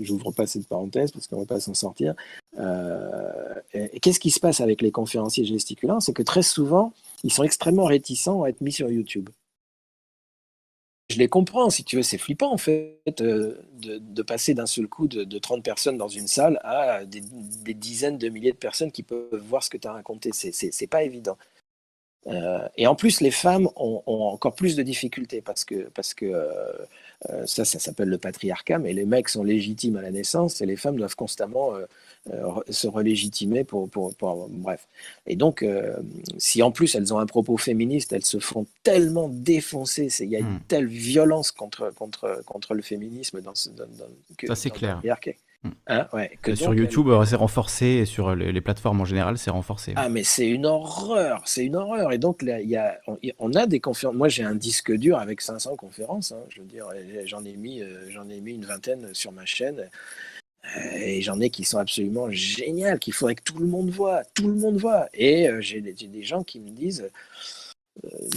j'ouvre 0.00 0.32
pas 0.32 0.46
cette 0.46 0.66
parenthèse 0.68 1.10
parce 1.12 1.26
qu'on 1.26 1.38
va 1.38 1.46
pas 1.46 1.60
s'en 1.60 1.74
sortir. 1.74 2.14
Euh, 2.58 3.54
qu'est-ce 4.02 4.20
qui 4.20 4.30
se 4.30 4.40
passe 4.40 4.60
avec 4.60 4.82
les 4.82 4.90
conférenciers 4.90 5.44
gesticulants? 5.44 6.00
C'est 6.00 6.12
que 6.12 6.22
très 6.22 6.42
souvent, 6.42 6.92
ils 7.24 7.32
sont 7.32 7.44
extrêmement 7.44 7.84
réticents 7.84 8.42
à 8.42 8.48
être 8.48 8.60
mis 8.60 8.72
sur 8.72 8.90
YouTube. 8.90 9.30
Je 11.10 11.18
les 11.18 11.28
comprends, 11.28 11.70
si 11.70 11.82
tu 11.82 11.96
veux, 11.96 12.04
c'est 12.04 12.18
flippant 12.18 12.52
en 12.52 12.56
fait 12.56 13.20
euh, 13.20 13.60
de, 13.72 14.22
passer 14.22 14.54
d'un 14.54 14.66
seul 14.66 14.86
coup 14.86 15.08
de, 15.08 15.38
30 15.38 15.64
personnes 15.64 15.98
dans 15.98 16.06
une 16.06 16.28
salle 16.28 16.60
à 16.62 17.04
des, 17.04 17.20
dizaines 17.74 18.16
de 18.16 18.28
milliers 18.28 18.52
de 18.52 18.56
personnes 18.56 18.92
qui 18.92 19.02
peuvent 19.02 19.42
voir 19.44 19.64
ce 19.64 19.70
que 19.70 19.76
tu 19.76 19.88
as 19.88 19.92
raconté. 19.92 20.30
C'est 20.32 20.86
pas 20.86 21.02
évident. 21.02 21.36
Euh, 22.28 22.68
et 22.76 22.86
en 22.86 22.94
plus, 22.94 23.20
les 23.20 23.32
femmes 23.32 23.68
ont, 23.74 24.02
encore 24.06 24.54
plus 24.54 24.76
de 24.76 24.84
difficultés 24.84 25.40
parce 25.40 25.64
que, 25.64 25.88
parce 25.94 26.14
que 26.14 26.26
euh, 27.28 27.44
ça, 27.46 27.64
ça 27.64 27.78
s'appelle 27.78 28.08
le 28.08 28.18
patriarcat, 28.18 28.78
mais 28.78 28.92
les 28.92 29.04
mecs 29.04 29.28
sont 29.28 29.44
légitimes 29.44 29.96
à 29.96 30.02
la 30.02 30.10
naissance 30.10 30.60
et 30.62 30.66
les 30.66 30.76
femmes 30.76 30.96
doivent 30.96 31.16
constamment 31.16 31.74
se 32.68 32.86
relégitimer 32.86 33.64
pour, 33.64 33.88
pour, 33.88 34.12
Bref. 34.50 34.86
Et 35.26 35.36
donc, 35.36 35.64
si 36.38 36.62
en 36.62 36.70
plus 36.70 36.94
elles 36.94 37.12
ont 37.14 37.18
un 37.18 37.26
propos 37.26 37.56
féministe, 37.56 38.12
elles 38.12 38.24
se 38.24 38.38
font 38.38 38.66
tellement 38.82 39.28
défoncer, 39.28 40.08
il 40.20 40.28
y 40.28 40.36
a 40.36 40.40
une 40.40 40.46
hmm. 40.46 40.60
telle 40.68 40.86
violence 40.86 41.50
contre, 41.50 41.92
contre, 41.94 42.42
contre 42.44 42.74
le 42.74 42.82
féminisme 42.82 43.40
dans 43.40 43.54
ce. 43.54 43.70
Dans, 43.70 43.86
ça, 44.46 44.54
c'est 44.54 44.70
clair. 44.70 45.00
Hein, 45.88 46.06
que 46.40 46.54
sur 46.54 46.74
YouTube, 46.74 47.08
euh, 47.08 47.24
c'est 47.26 47.36
renforcé, 47.36 47.86
et 47.86 48.06
sur 48.06 48.34
les, 48.34 48.60
plateformes 48.62 49.02
en 49.02 49.04
général, 49.04 49.36
c'est 49.36 49.50
renforcé. 49.50 49.92
Ah, 49.96 50.08
mais 50.08 50.24
c'est 50.24 50.48
une 50.48 50.64
horreur, 50.64 51.42
c'est 51.44 51.66
une 51.66 51.76
horreur. 51.76 52.12
Et 52.12 52.18
donc, 52.18 52.40
là, 52.40 52.62
y 52.62 52.76
a, 52.76 52.98
on, 53.38 53.52
a 53.52 53.66
des 53.66 53.78
conférences. 53.78 54.16
Moi, 54.16 54.28
j'ai 54.28 54.42
un 54.42 54.54
disque 54.54 54.90
dur 54.92 55.18
avec 55.18 55.42
500 55.42 55.76
conférences. 55.76 56.32
Hein, 56.32 56.40
je 56.48 56.60
veux 56.60 56.66
dire, 56.66 56.86
j'en 57.26 57.44
ai, 57.44 57.56
mis, 57.56 57.82
euh, 57.82 58.10
j'en 58.10 58.28
ai 58.30 58.40
mis 58.40 58.54
une 58.54 58.64
vingtaine 58.64 59.12
sur 59.12 59.32
ma 59.32 59.44
chaîne. 59.44 59.90
Euh, 60.64 60.90
et 60.94 61.22
j'en 61.22 61.40
ai 61.40 61.50
qui 61.50 61.64
sont 61.64 61.78
absolument 61.78 62.30
géniales, 62.30 62.98
qu'il 62.98 63.12
faudrait 63.12 63.34
que 63.34 63.42
tout 63.42 63.58
le 63.58 63.66
monde 63.66 63.90
voit. 63.90 64.22
Tout 64.34 64.48
le 64.48 64.54
monde 64.54 64.76
voit. 64.76 65.08
Et 65.12 65.48
j'ai 65.60 65.80
des 65.80 66.22
gens 66.22 66.42
qui 66.42 66.60
me 66.60 66.70
disent 66.70 67.02
euh, 67.02 67.10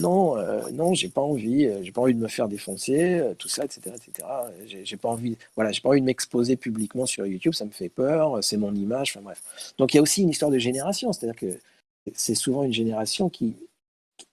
non, 0.01 0.37
euh, 0.37 0.69
non, 0.71 0.93
j'ai 0.93 1.09
pas 1.09 1.21
envie, 1.21 1.65
euh, 1.65 1.83
j'ai 1.83 1.91
pas 1.91 2.01
envie 2.01 2.15
de 2.15 2.19
me 2.19 2.27
faire 2.27 2.47
défoncer, 2.47 3.33
tout 3.37 3.47
ça, 3.47 3.63
etc., 3.65 3.95
etc. 3.95 4.27
J'ai 4.83 4.97
pas 4.97 5.09
envie, 5.09 5.37
voilà, 5.55 5.71
j'ai 5.71 5.81
pas 5.81 5.89
envie 5.89 6.01
de 6.01 6.05
m'exposer 6.05 6.55
publiquement 6.55 7.05
sur 7.05 7.25
YouTube, 7.25 7.53
ça 7.53 7.65
me 7.65 7.71
fait 7.71 7.89
peur, 7.89 8.43
c'est 8.43 8.57
mon 8.57 8.73
image, 8.75 9.11
enfin 9.11 9.21
bref. 9.21 9.41
Donc 9.77 9.93
il 9.93 9.97
y 9.97 9.99
a 9.99 10.03
aussi 10.03 10.23
une 10.23 10.29
histoire 10.29 10.51
de 10.51 10.57
génération, 10.57 11.13
c'est-à-dire 11.13 11.39
que 11.39 11.59
c'est 12.13 12.35
souvent 12.35 12.63
une 12.63 12.73
génération 12.73 13.29
qui, 13.29 13.55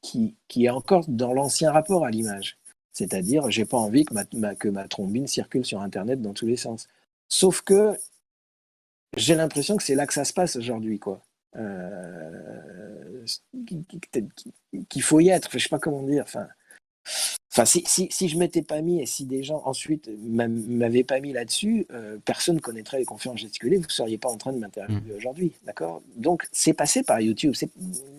qui, 0.03 0.35
qui 0.49 0.65
est 0.65 0.71
encore 0.71 1.05
dans 1.09 1.33
l'ancien 1.33 1.73
rapport 1.73 2.05
à 2.05 2.11
l'image. 2.11 2.59
C'est-à-dire, 2.93 3.51
j'ai 3.51 3.65
pas 3.65 3.79
envie 3.79 4.05
que 4.05 4.15
ma, 4.15 4.55
que 4.55 4.69
ma 4.69 4.89
trombine 4.89 5.27
circule 5.27 5.65
sur 5.65 5.81
Internet 5.81 6.21
dans 6.21 6.33
tous 6.35 6.47
les 6.47 6.57
sens. 6.57 6.89
Sauf 7.29 7.63
que 7.63 7.97
j'ai 9.17 9.35
l'impression 9.35 9.77
que 9.77 9.83
c'est 9.83 9.95
là 9.95 10.07
que 10.07 10.15
ça 10.15 10.25
se 10.25 10.33
passe 10.33 10.57
aujourd'hui, 10.57 10.99
quoi. 10.99 11.21
Euh, 11.57 13.25
qu'il 14.89 15.03
faut 15.03 15.21
y 15.21 15.29
être. 15.29 15.51
Je 15.53 15.59
sais 15.59 15.69
pas 15.69 15.79
comment 15.79 16.03
dire. 16.03 16.23
Enfin, 16.23 16.47
Enfin, 17.53 17.65
si, 17.65 17.83
si, 17.85 18.07
si 18.13 18.29
je 18.29 18.39
m'étais 18.39 18.63
pas 18.63 18.81
mis 18.81 19.01
et 19.01 19.07
si 19.07 19.25
des 19.25 19.43
gens 19.43 19.61
ensuite 19.65 20.09
m'avaient 20.23 21.03
pas 21.03 21.19
mis 21.19 21.33
là-dessus, 21.33 21.85
euh, 21.93 22.17
personne 22.25 22.57
ne 22.57 22.61
connaîtrait 22.61 22.99
les 22.99 23.05
conférences 23.05 23.41
gesticulées, 23.41 23.77
vous 23.77 23.87
ne 23.87 23.91
seriez 23.91 24.19
pas 24.19 24.29
en 24.29 24.37
train 24.37 24.53
de 24.53 24.59
m'interviewer 24.59 25.01
mmh. 25.01 25.17
aujourd'hui. 25.17 25.53
D'accord? 25.67 26.01
Donc, 26.17 26.47
c'est 26.53 26.75
passé 26.75 27.03
par 27.03 27.21
YouTube. 27.21 27.55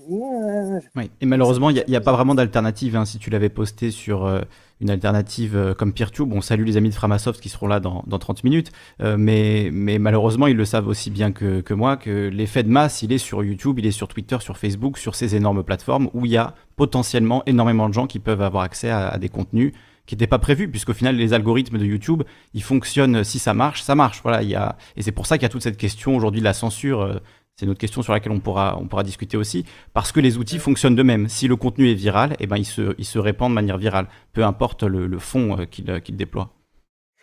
Oui. 0.09 1.11
Et 1.21 1.25
malheureusement, 1.25 1.69
il 1.69 1.81
n'y 1.87 1.95
a, 1.95 2.01
pas 2.01 2.11
vraiment 2.11 2.35
d'alternative. 2.35 2.97
Hein. 2.97 3.05
Si 3.05 3.19
tu 3.19 3.29
l'avais 3.29 3.47
posté 3.47 3.89
sur 3.89 4.25
euh, 4.25 4.41
une 4.81 4.89
alternative 4.89 5.55
euh, 5.55 5.73
comme 5.73 5.93
PeerTube, 5.93 6.33
on 6.33 6.41
salue 6.41 6.65
les 6.65 6.77
amis 6.77 6.89
de 6.89 6.93
Framasoft 6.93 7.39
qui 7.39 7.49
seront 7.49 7.67
là 7.67 7.79
dans, 7.79 8.03
dans 8.07 8.19
30 8.19 8.43
minutes. 8.43 8.71
mais, 8.99 9.69
mais 9.71 9.99
malheureusement, 9.99 10.47
ils 10.47 10.57
le 10.57 10.65
savent 10.65 10.87
aussi 10.87 11.09
bien 11.09 11.31
que, 11.31 11.61
que 11.61 11.73
moi 11.73 11.97
que 11.97 12.27
l'effet 12.27 12.63
de 12.63 12.69
masse, 12.69 13.01
il 13.01 13.11
est 13.11 13.17
sur 13.17 13.43
YouTube, 13.43 13.79
il 13.79 13.85
est 13.85 13.91
sur 13.91 14.07
Twitter, 14.07 14.37
sur 14.39 14.57
Facebook, 14.57 14.97
sur 14.97 15.15
ces 15.15 15.35
énormes 15.35 15.63
plateformes 15.63 16.09
où 16.13 16.25
il 16.25 16.31
y 16.31 16.37
a 16.37 16.55
potentiellement 16.75 17.43
énormément 17.45 17.89
de 17.89 17.93
gens 17.93 18.07
qui 18.07 18.19
peuvent 18.19 18.41
avoir 18.41 18.63
accès 18.63 18.89
à, 18.89 19.17
des 19.17 19.29
contenus 19.29 19.73
qui 20.07 20.15
n'étaient 20.15 20.27
pas 20.27 20.39
prévus, 20.39 20.67
puisqu'au 20.67 20.93
final, 20.93 21.15
les 21.15 21.33
algorithmes 21.33 21.77
de 21.77 21.85
YouTube, 21.85 22.23
ils 22.53 22.63
fonctionnent, 22.63 23.23
si 23.23 23.39
ça 23.39 23.53
marche, 23.53 23.83
ça 23.83 23.95
marche. 23.95 24.21
Voilà, 24.23 24.41
il 24.41 24.49
y 24.49 24.55
a... 24.55 24.75
Et 24.97 25.03
c'est 25.03 25.11
pour 25.11 25.27
ça 25.27 25.37
qu'il 25.37 25.43
y 25.43 25.45
a 25.45 25.49
toute 25.49 25.61
cette 25.61 25.77
question 25.77 26.15
aujourd'hui 26.15 26.41
de 26.41 26.45
la 26.45 26.53
censure. 26.53 27.21
Euh, 27.52 27.57
c'est 27.57 27.65
une 27.65 27.72
autre 27.72 27.80
question 27.80 28.02
sur 28.02 28.14
laquelle 28.14 28.32
on 28.32 28.40
pourra, 28.40 28.78
on 28.80 28.88
pourra 28.88 29.03
discuter 29.03 29.38
aussi, 29.38 29.65
parce 29.94 30.11
que 30.11 30.19
les 30.19 30.38
outils 30.38 30.60
fonctionnent 30.60 30.95
de 30.95 31.03
même. 31.03 31.28
Si 31.28 31.48
le 31.48 31.56
contenu 31.56 31.90
est 31.90 31.95
viral, 31.95 32.36
eh 32.40 32.48
ben, 32.48 32.57
il, 32.57 32.65
se, 32.65 32.95
il 32.98 33.06
se 33.06 33.19
répand 33.19 33.49
de 33.49 33.56
manière 33.56 33.78
virale, 33.78 34.07
peu 34.34 34.44
importe 34.44 34.84
le, 34.84 35.07
le 35.07 35.19
fond 35.19 35.60
euh, 35.60 35.65
qu'il 35.65 36.15
déploie. 36.15 36.53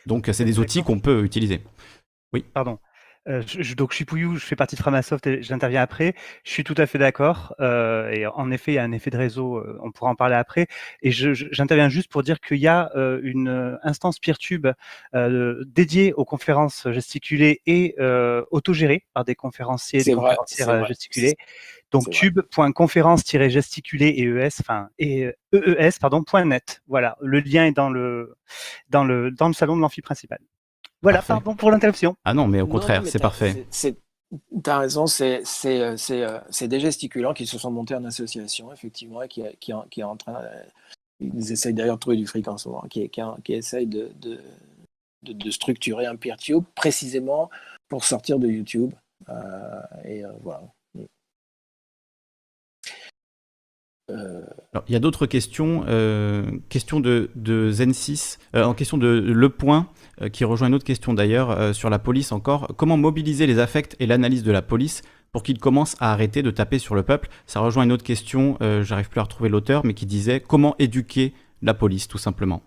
Donc, 0.06 0.30
c'est 0.32 0.44
des 0.44 0.58
outils 0.58 0.82
qu'on 0.82 1.00
peut 1.00 1.24
utiliser. 1.24 1.60
Oui. 2.32 2.44
Pardon. 2.54 2.78
Euh, 3.28 3.42
je, 3.46 3.74
donc 3.74 3.90
je 3.90 3.96
suis 3.96 4.04
Pouillou, 4.04 4.36
je 4.36 4.44
fais 4.44 4.56
partie 4.56 4.74
de 4.76 4.80
Framasoft 4.80 5.26
et 5.26 5.42
j'interviens 5.42 5.82
après. 5.82 6.14
Je 6.44 6.50
suis 6.50 6.64
tout 6.64 6.74
à 6.78 6.86
fait 6.86 6.98
d'accord. 6.98 7.54
Euh, 7.60 8.10
et 8.10 8.26
en 8.26 8.50
effet, 8.50 8.72
il 8.72 8.74
y 8.76 8.78
a 8.78 8.82
un 8.82 8.92
effet 8.92 9.10
de 9.10 9.18
réseau, 9.18 9.56
euh, 9.56 9.78
on 9.82 9.92
pourra 9.92 10.10
en 10.10 10.14
parler 10.14 10.36
après. 10.36 10.66
Et 11.02 11.10
j'interviens 11.10 11.88
juste 11.88 12.10
pour 12.10 12.22
dire 12.22 12.40
qu'il 12.40 12.58
y 12.58 12.68
a 12.68 12.90
une 13.22 13.78
instance 13.82 14.18
PeerTube 14.18 14.68
dédiée 15.12 16.12
aux 16.14 16.24
conférences 16.24 16.88
gesticulées 16.90 17.60
et 17.66 17.96
autogérée 18.50 19.04
par 19.14 19.24
des 19.24 19.34
conférenciers 19.34 20.00
et 20.00 20.04
des 20.04 20.14
conférencières 20.14 20.86
gesticulées. 20.86 21.36
Donc 21.90 22.10
tube.conférence-gesticulée 22.10 24.08
et 24.08 24.24
ES, 24.24 24.60
enfin 24.60 24.90
et 24.98 25.32
EES 25.54 25.98
pardon 26.00 26.22
.net. 26.44 26.82
Voilà, 26.86 27.16
le 27.20 27.40
lien 27.40 27.64
est 27.64 27.72
dans 27.72 27.88
le 27.88 28.36
dans 28.90 29.04
le 29.04 29.30
dans 29.30 29.48
le 29.48 29.54
salon 29.54 29.74
de 29.76 29.80
l'amphi 29.80 30.02
principal. 30.02 30.38
Voilà, 31.02 31.22
pardon 31.22 31.54
pour 31.54 31.70
l'interruption. 31.70 32.14
Ah 32.24 32.34
non, 32.34 32.46
mais 32.46 32.60
au 32.60 32.66
contraire, 32.66 33.02
c'est 33.06 33.20
parfait. 33.20 33.66
Tu 34.62 34.70
as 34.70 34.78
raison, 34.78 35.06
c'est 35.06 35.42
euh, 35.64 35.96
euh, 36.10 36.66
des 36.66 36.80
gesticulants 36.80 37.32
qui 37.32 37.46
se 37.46 37.58
sont 37.58 37.70
montés 37.70 37.94
en 37.94 38.04
association, 38.04 38.70
effectivement, 38.72 39.22
et 39.22 39.28
qui, 39.28 39.42
qui, 39.58 39.72
qui 39.90 40.00
est 40.00 40.04
en 40.04 40.16
train. 40.16 40.36
Euh, 40.36 40.64
ils 41.20 41.50
essayent 41.50 41.72
d'ailleurs 41.72 41.96
de 41.96 42.00
trouver 42.00 42.16
du 42.16 42.26
fric 42.26 42.46
en 42.46 42.58
ce 42.58 42.68
moment, 42.68 42.84
qui, 42.90 43.08
qui, 43.08 43.22
qui 43.42 43.54
essayent 43.54 43.86
de, 43.86 44.10
de, 44.20 44.38
de, 45.22 45.50
structurer 45.50 46.06
un 46.06 46.16
peer 46.16 46.36
tube 46.36 46.62
précisément 46.74 47.48
pour 47.88 48.04
sortir 48.04 48.38
de 48.38 48.48
YouTube. 48.48 48.92
et 50.04 50.22
voilà. 50.42 50.62
Il 54.86 54.92
y 54.92 54.96
a 54.96 55.00
d'autres 55.00 55.26
questions. 55.26 55.84
Euh, 55.88 56.50
question 56.68 57.00
de, 57.00 57.30
de 57.34 57.70
Zen6, 57.72 58.38
en 58.54 58.74
question 58.74 58.98
de 58.98 59.08
Le 59.08 59.48
Point. 59.48 59.88
Euh, 60.22 60.28
qui 60.28 60.44
rejoint 60.44 60.68
une 60.68 60.74
autre 60.74 60.84
question 60.84 61.14
d'ailleurs 61.14 61.50
euh, 61.50 61.72
sur 61.72 61.90
la 61.90 61.98
police 61.98 62.32
encore. 62.32 62.74
Comment 62.76 62.96
mobiliser 62.96 63.46
les 63.46 63.58
affects 63.58 63.94
et 64.00 64.06
l'analyse 64.06 64.42
de 64.42 64.50
la 64.50 64.62
police 64.62 65.02
pour 65.32 65.42
qu'ils 65.42 65.58
commencent 65.58 65.96
à 66.00 66.12
arrêter 66.12 66.42
de 66.42 66.50
taper 66.50 66.78
sur 66.78 66.94
le 66.94 67.02
peuple? 67.02 67.28
Ça 67.46 67.60
rejoint 67.60 67.84
une 67.84 67.92
autre 67.92 68.04
question, 68.04 68.56
euh, 68.60 68.82
j'arrive 68.82 69.08
plus 69.08 69.20
à 69.20 69.22
retrouver 69.22 69.48
l'auteur, 69.48 69.84
mais 69.84 69.94
qui 69.94 70.06
disait 70.06 70.40
comment 70.40 70.74
éduquer 70.78 71.34
la 71.62 71.74
police 71.74 72.08
tout 72.08 72.18
simplement? 72.18 72.62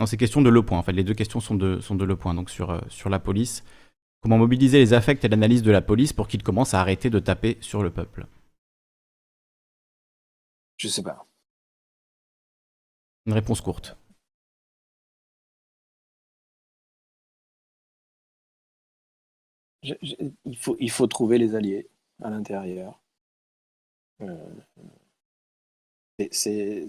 Non, 0.00 0.06
c'est 0.06 0.16
question 0.16 0.40
de 0.40 0.48
Le 0.48 0.62
Point. 0.62 0.78
En 0.78 0.82
fait, 0.82 0.92
les 0.92 1.04
deux 1.04 1.14
questions 1.14 1.40
sont 1.40 1.54
de, 1.54 1.78
sont 1.78 1.94
de 1.94 2.04
Le 2.04 2.16
Point, 2.16 2.34
donc 2.34 2.50
sur, 2.50 2.80
sur 2.88 3.10
la 3.10 3.18
police. 3.18 3.64
Comment 4.22 4.38
mobiliser 4.38 4.78
les 4.78 4.92
affects 4.92 5.24
et 5.24 5.28
l'analyse 5.28 5.62
de 5.62 5.70
la 5.70 5.80
police 5.82 6.12
pour 6.12 6.28
qu'ils 6.28 6.42
commencent 6.42 6.74
à 6.74 6.80
arrêter 6.80 7.10
de 7.10 7.18
taper 7.18 7.56
sur 7.60 7.82
le 7.82 7.90
peuple? 7.90 8.26
Je 10.76 10.88
sais 10.88 11.02
pas. 11.02 11.26
Une 13.26 13.32
réponse 13.34 13.60
courte. 13.60 13.96
il, 19.82 20.56
faut, 20.56 20.76
il 20.78 20.90
faut 20.90 21.06
trouver 21.06 21.38
les 21.38 21.54
alliés 21.54 21.88
à 22.22 22.30
l'intérieur. 22.30 23.00
Euh, 24.20 24.36
c'est 26.30 26.86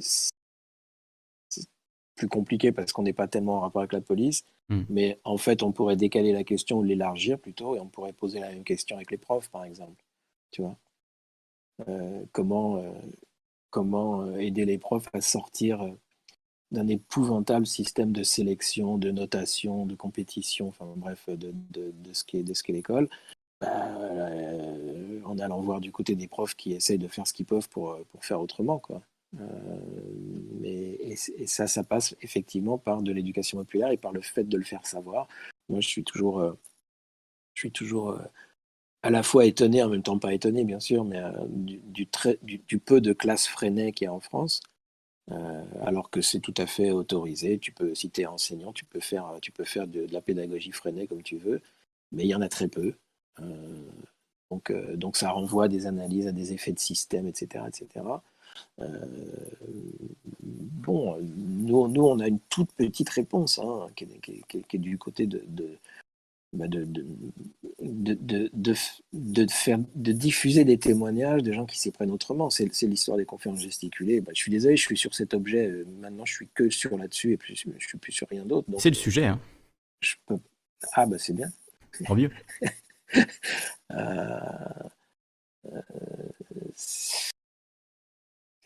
plus 2.15 2.27
compliqué 2.27 2.71
parce 2.71 2.91
qu'on 2.91 3.03
n'est 3.03 3.13
pas 3.13 3.27
tellement 3.27 3.57
en 3.57 3.59
rapport 3.61 3.81
avec 3.81 3.93
la 3.93 4.01
police, 4.01 4.43
hmm. 4.71 4.85
mais 4.89 5.19
en 5.23 5.37
fait, 5.37 5.63
on 5.63 5.71
pourrait 5.71 5.95
décaler 5.97 6.33
la 6.33 6.43
question 6.43 6.79
ou 6.79 6.83
l'élargir 6.83 7.37
plutôt, 7.39 7.75
et 7.75 7.79
on 7.79 7.87
pourrait 7.87 8.13
poser 8.13 8.39
la 8.39 8.49
même 8.49 8.63
question 8.63 8.95
avec 8.95 9.11
les 9.11 9.17
profs, 9.17 9.49
par 9.49 9.63
exemple. 9.63 10.03
Tu 10.51 10.61
vois? 10.61 10.77
Euh, 11.87 12.23
Comment, 12.31 12.77
euh, 12.77 12.91
comment 13.69 14.35
aider 14.37 14.65
les 14.65 14.77
profs 14.77 15.09
à 15.13 15.21
sortir 15.21 15.93
d'un 16.71 16.87
épouvantable 16.87 17.67
système 17.67 18.11
de 18.13 18.23
sélection, 18.23 18.97
de 18.97 19.11
notation, 19.11 19.85
de 19.85 19.95
compétition, 19.95 20.69
enfin 20.69 20.87
bref, 20.95 21.27
de, 21.27 21.53
de, 21.71 21.91
de 21.91 22.13
ce 22.13 22.23
qu'est 22.23 22.73
l'école, 22.73 23.09
bah, 23.59 23.67
euh, 23.99 25.21
en 25.25 25.37
allant 25.39 25.61
voir 25.61 25.81
du 25.81 25.91
côté 25.91 26.15
des 26.15 26.27
profs 26.27 26.55
qui 26.55 26.73
essayent 26.73 26.97
de 26.97 27.07
faire 27.07 27.27
ce 27.27 27.33
qu'ils 27.33 27.45
peuvent 27.45 27.69
pour, 27.69 27.97
pour 28.11 28.25
faire 28.25 28.39
autrement. 28.41 28.79
Quoi. 28.79 29.01
Euh, 29.39 29.45
mais, 30.59 30.97
et, 30.99 31.15
ça, 31.47 31.67
ça 31.67 31.83
passe 31.83 32.15
effectivement 32.21 32.77
par 32.77 33.01
de 33.01 33.11
l'éducation 33.11 33.57
populaire 33.57 33.91
et 33.91 33.97
par 33.97 34.11
le 34.11 34.21
fait 34.21 34.43
de 34.43 34.57
le 34.57 34.63
faire 34.63 34.85
savoir. 34.85 35.27
Moi, 35.69 35.81
je 35.81 35.87
suis 35.87 36.03
toujours, 36.03 36.39
euh, 36.39 36.53
je 37.53 37.61
suis 37.61 37.71
toujours 37.71 38.19
à 39.03 39.09
la 39.09 39.23
fois 39.23 39.45
étonné, 39.45 39.83
en 39.83 39.89
même 39.89 40.03
temps 40.03 40.19
pas 40.19 40.33
étonné, 40.33 40.63
bien 40.65 40.79
sûr, 40.79 41.05
mais 41.05 41.21
du, 41.49 42.07
peu 42.79 43.01
de 43.01 43.13
classes 43.13 43.47
freinées 43.47 43.91
qu'il 43.93 44.05
y 44.05 44.07
a 44.07 44.13
en 44.13 44.19
France. 44.19 44.61
alors 45.81 46.09
que 46.09 46.21
c'est 46.21 46.39
tout 46.39 46.53
à 46.57 46.67
fait 46.67 46.91
autorisé. 46.91 47.59
Tu 47.59 47.71
peux, 47.71 47.95
si 47.95 48.09
tu 48.11 48.21
es 48.21 48.25
enseignant, 48.25 48.73
tu 48.73 48.85
peux 48.85 48.99
faire, 48.99 49.37
tu 49.41 49.51
peux 49.51 49.63
faire 49.65 49.87
de, 49.87 50.07
la 50.11 50.21
pédagogie 50.21 50.71
freinée 50.71 51.07
comme 51.07 51.23
tu 51.23 51.37
veux, 51.37 51.61
mais 52.11 52.23
il 52.23 52.27
y 52.29 52.35
en 52.35 52.41
a 52.41 52.49
très 52.49 52.67
peu. 52.67 52.95
donc, 54.51 54.71
donc 54.95 55.17
ça 55.17 55.31
renvoie 55.31 55.65
à 55.65 55.67
des 55.67 55.87
analyses, 55.87 56.27
à 56.27 56.31
des 56.31 56.53
effets 56.53 56.73
de 56.73 56.79
système, 56.79 57.27
etc. 57.27 57.65
etc. 57.67 58.05
bon, 60.39 61.17
nous, 61.21 61.87
nous, 61.87 62.03
on 62.03 62.19
a 62.19 62.27
une 62.27 62.39
toute 62.49 62.71
petite 62.73 63.09
réponse 63.09 63.59
hein, 63.59 63.87
qui, 63.95 64.05
est, 64.05 64.77
du 64.77 64.97
côté 64.97 65.27
de, 65.27 65.43
bah, 66.53 66.67
de, 66.67 66.83
de, 66.83 67.05
de, 67.79 68.49
de, 69.13 69.47
faire, 69.49 69.79
de 69.95 70.11
diffuser 70.11 70.65
des 70.65 70.77
témoignages 70.77 71.43
de 71.43 71.53
gens 71.53 71.65
qui 71.65 71.79
s'y 71.79 71.91
prennent 71.91 72.11
autrement. 72.11 72.49
C'est 72.49 72.65
l'histoire 72.81 73.17
des 73.17 73.23
conférences 73.23 73.61
gesticulées. 73.61 74.19
Bah, 74.19 74.31
je 74.35 74.41
suis 74.41 74.51
désolé, 74.51 74.75
je 74.75 74.81
suis 74.81 74.97
sur 74.97 75.13
cet 75.13 75.33
objet. 75.33 75.67
Euh, 75.67 75.85
maintenant, 76.01 76.25
je 76.25 76.33
suis 76.33 76.49
que 76.53 76.69
sur 76.69 76.97
là-dessus 76.97 77.31
et 77.31 77.37
puis 77.37 77.55
je 77.55 77.87
suis 77.87 77.97
plus 77.97 78.11
sur 78.11 78.27
rien 78.27 78.43
d'autre. 78.43 78.67
C'est 78.79 78.89
le 78.89 78.95
sujet. 78.95 79.27
Hein. 79.27 79.39
Je 80.01 80.15
peux... 80.25 80.37
Ah, 80.93 81.05
bah 81.05 81.17
c'est 81.17 81.33
bien. 81.33 81.49
Tant 82.05 82.15
mieux. 82.15 82.31
Euh, 83.93 84.39
euh, 85.65 85.81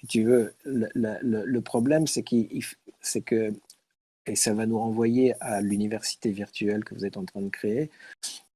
si 0.06 0.20
tu 0.20 0.24
veux, 0.24 0.54
le, 0.64 1.60
problème, 1.62 2.06
c'est 2.06 2.22
que 2.22 3.54
et 4.28 4.36
ça 4.36 4.54
va 4.54 4.68
nous 4.68 4.78
renvoyer 4.78 5.34
à 5.42 5.62
l'université 5.62 6.32
virtuelle 6.32 6.84
que 6.84 6.94
vous 6.94 7.06
êtes 7.06 7.18
en 7.18 7.26
train 7.26 7.42
de 7.42 7.50
créer, 7.50 7.90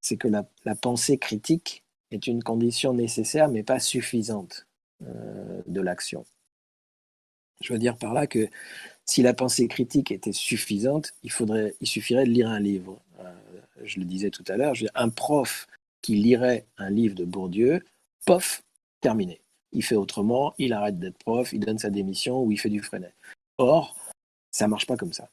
c'est 0.00 0.16
que 0.16 0.28
la, 0.28 0.74
pensée 0.76 1.18
critique 1.18 1.84
est 2.12 2.28
une 2.28 2.42
condition 2.42 2.92
nécessaire 2.92 3.48
mais 3.48 3.64
pas 3.64 3.80
suffisante 3.80 4.66
euh, 5.02 5.62
de 5.66 5.80
l'action. 5.80 6.24
Je 7.60 7.72
veux 7.72 7.78
dire 7.80 7.96
par 7.96 8.14
là 8.14 8.26
que 8.28 8.48
si 9.04 9.22
la 9.22 9.34
pensée 9.34 9.66
critique 9.66 10.12
était 10.12 10.32
suffisante, 10.32 11.14
il, 11.24 11.32
faudrait, 11.32 11.74
il 11.80 11.88
suffirait 11.88 12.24
de 12.24 12.30
lire 12.30 12.48
un 12.48 12.60
livre. 12.60 13.00
Euh, 13.20 13.32
je 13.84 13.98
le 13.98 14.04
disais 14.04 14.30
tout 14.30 14.44
à 14.46 14.56
l'heure, 14.56 14.74
un 14.94 15.08
prof 15.08 15.66
qui 16.00 16.14
lirait 16.14 16.66
un 16.78 16.90
livre 16.90 17.14
de 17.14 17.24
Bourdieu, 17.24 17.84
pof, 18.24 18.62
terminé. 19.00 19.40
Il 19.72 19.84
fait 19.84 19.96
autrement, 19.96 20.54
il 20.58 20.72
arrête 20.72 20.98
d'être 20.98 21.18
prof, 21.18 21.52
il 21.52 21.60
donne 21.60 21.78
sa 21.78 21.90
démission 21.90 22.42
ou 22.42 22.52
il 22.52 22.58
fait 22.58 22.70
du 22.70 22.82
freinet. 22.82 23.14
Or, 23.58 23.96
ça 24.50 24.66
ne 24.66 24.70
marche 24.70 24.86
pas 24.86 24.96
comme 24.96 25.12
ça. 25.12 25.28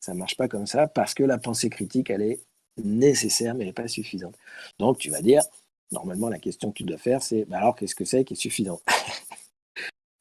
Ça 0.00 0.12
ne 0.12 0.18
marche 0.18 0.36
pas 0.36 0.48
comme 0.48 0.66
ça 0.66 0.86
parce 0.88 1.14
que 1.14 1.24
la 1.24 1.38
pensée 1.38 1.70
critique, 1.70 2.10
elle 2.10 2.22
est 2.22 2.40
nécessaire, 2.82 3.54
mais 3.54 3.62
elle 3.62 3.68
n'est 3.68 3.72
pas 3.72 3.88
suffisante. 3.88 4.36
Donc, 4.78 4.98
tu 4.98 5.10
vas 5.10 5.22
dire, 5.22 5.42
normalement, 5.90 6.28
la 6.28 6.38
question 6.38 6.70
que 6.70 6.78
tu 6.78 6.84
dois 6.84 6.98
faire, 6.98 7.22
c'est 7.22 7.44
bah 7.46 7.58
alors, 7.58 7.74
qu'est-ce 7.76 7.94
que 7.94 8.04
c'est 8.04 8.24
qui 8.24 8.34
est 8.34 8.36
suffisant? 8.36 8.80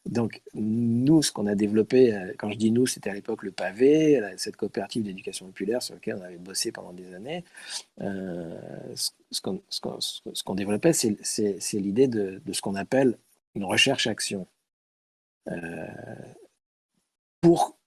Donc, 0.07 0.41
nous, 0.53 1.22
ce 1.22 1.31
qu'on 1.31 1.48
a 1.48 1.56
développé, 1.56 2.14
euh, 2.14 2.34
quand 2.38 2.49
je 2.49 2.57
dis 2.57 2.72
nous, 2.72 2.88
c'était 2.88 3.10
à 3.10 3.14
l'époque 3.14 3.44
le 3.44 3.52
pavé, 3.52 4.22
cette 4.38 4.56
coopérative 4.56 5.03
d'éducation 5.03 5.45
populaire 5.48 5.81
sur 5.81 5.95
laquelle 5.95 6.15
on 6.19 6.23
avait 6.23 6.38
bossé 6.38 6.72
pendant 6.72 6.94
des 6.94 7.14
années. 7.14 7.44
Euh, 8.02 8.57
ce 9.31 9.41
qu'on 9.41 10.56
développait, 10.56 10.94
c'est 10.94 11.18
l'idée 11.73 12.07
de, 12.07 12.41
ce 12.52 12.61
qu'on 12.61 12.76
appelle 12.76 13.18
une 13.57 13.65
recherche-action. 13.65 14.47
Euh, 15.49 15.88
pour 17.41 17.77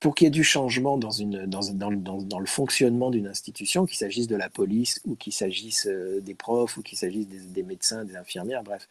pour 0.00 0.14
qu'il 0.14 0.24
y 0.24 0.28
ait 0.28 0.30
du 0.30 0.44
changement 0.44 0.96
dans, 0.96 1.10
une, 1.10 1.44
dans, 1.44 1.70
dans, 1.70 2.38
le 2.38 2.46
fonctionnement 2.46 3.10
d'une 3.10 3.26
institution, 3.26 3.84
qu'il 3.84 3.98
s'agisse 3.98 4.26
de 4.26 4.34
la 4.34 4.48
police 4.48 4.98
ou 5.04 5.14
qu'il 5.14 5.34
s'agisse 5.34 5.86
euh, 5.86 6.22
des 6.22 6.34
profs 6.34 6.78
ou 6.78 6.82
qu'il 6.82 6.96
s'agisse 6.96 7.28
des, 7.28 7.62
médecins, 7.62 8.06
des 8.06 8.16
infirmières, 8.16 8.62
bref, 8.62 8.88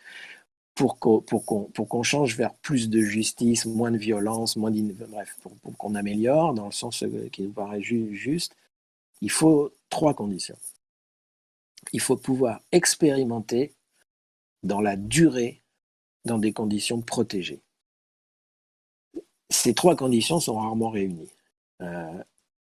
pour 0.76 1.00
qu'on 1.00 1.20
pour 1.22 2.06
change 2.06 2.38
vers 2.38 2.54
plus 2.54 2.90
de 2.90 3.02
justice, 3.02 3.66
moins 3.66 3.90
de 3.90 3.98
violence, 3.98 4.56
moins 4.56 4.72
bref, 4.72 5.36
pour, 5.42 5.78
qu'on 5.78 5.96
améliore 5.96 6.54
dans 6.54 6.68
le 6.68 6.72
sens 6.72 7.02
euh, 7.02 7.28
qui 7.32 7.42
nous 7.42 7.54
paraît 7.54 7.82
juste, 7.82 8.56
il 9.22 9.32
faut 9.32 9.74
trois 9.90 10.14
conditions. 10.14 10.58
Il 11.92 12.02
faut 12.02 12.18
pouvoir 12.18 12.62
expérimenter 12.72 13.74
dans 14.64 14.82
la 14.82 14.96
durée, 14.96 15.62
dans 16.26 16.38
des 16.38 16.54
conditions 16.54 17.02
protégées 17.02 17.62
ces 19.50 19.74
trois 19.74 19.96
conditions 19.96 20.40
sont 20.40 20.56
rarement 20.56 20.90
réunies. 20.90 21.32
Euh, 21.82 22.24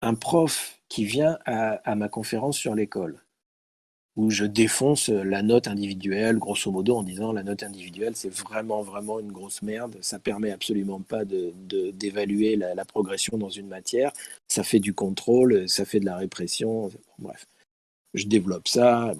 un 0.02 0.14
prof 0.14 0.80
qui 0.88 1.04
vient 1.04 1.38
à, 1.46 1.94
ma 1.94 2.08
conférence 2.08 2.58
sur 2.58 2.74
l'école, 2.74 3.20
où 4.16 4.30
je 4.30 4.44
défonce 4.44 5.08
la 5.08 5.42
note 5.42 5.66
individuelle, 5.66 6.38
grosso 6.38 6.70
modo, 6.70 6.96
en 6.96 7.02
disant 7.02 7.32
la 7.32 7.42
note 7.42 7.62
individuelle, 7.62 8.14
c'est 8.14 8.32
vraiment, 8.32 8.82
vraiment 8.82 9.18
une 9.18 9.32
grosse 9.32 9.62
merde. 9.62 9.96
Ça 10.02 10.18
permet 10.18 10.50
absolument 10.50 11.00
pas 11.00 11.24
d'évaluer 11.24 12.56
de, 12.56 12.64
la, 12.76 12.84
progression 12.84 13.38
dans 13.38 13.48
une 13.48 13.66
matière. 13.66 14.12
Ça 14.46 14.62
fait 14.62 14.78
du 14.78 14.94
contrôle, 14.94 15.68
ça 15.68 15.84
fait 15.84 16.00
de 16.00 16.04
la 16.04 16.16
répression. 16.16 16.90
bref, 17.18 17.46
je 18.12 18.26
développe 18.26 18.68
ça. 18.68 19.12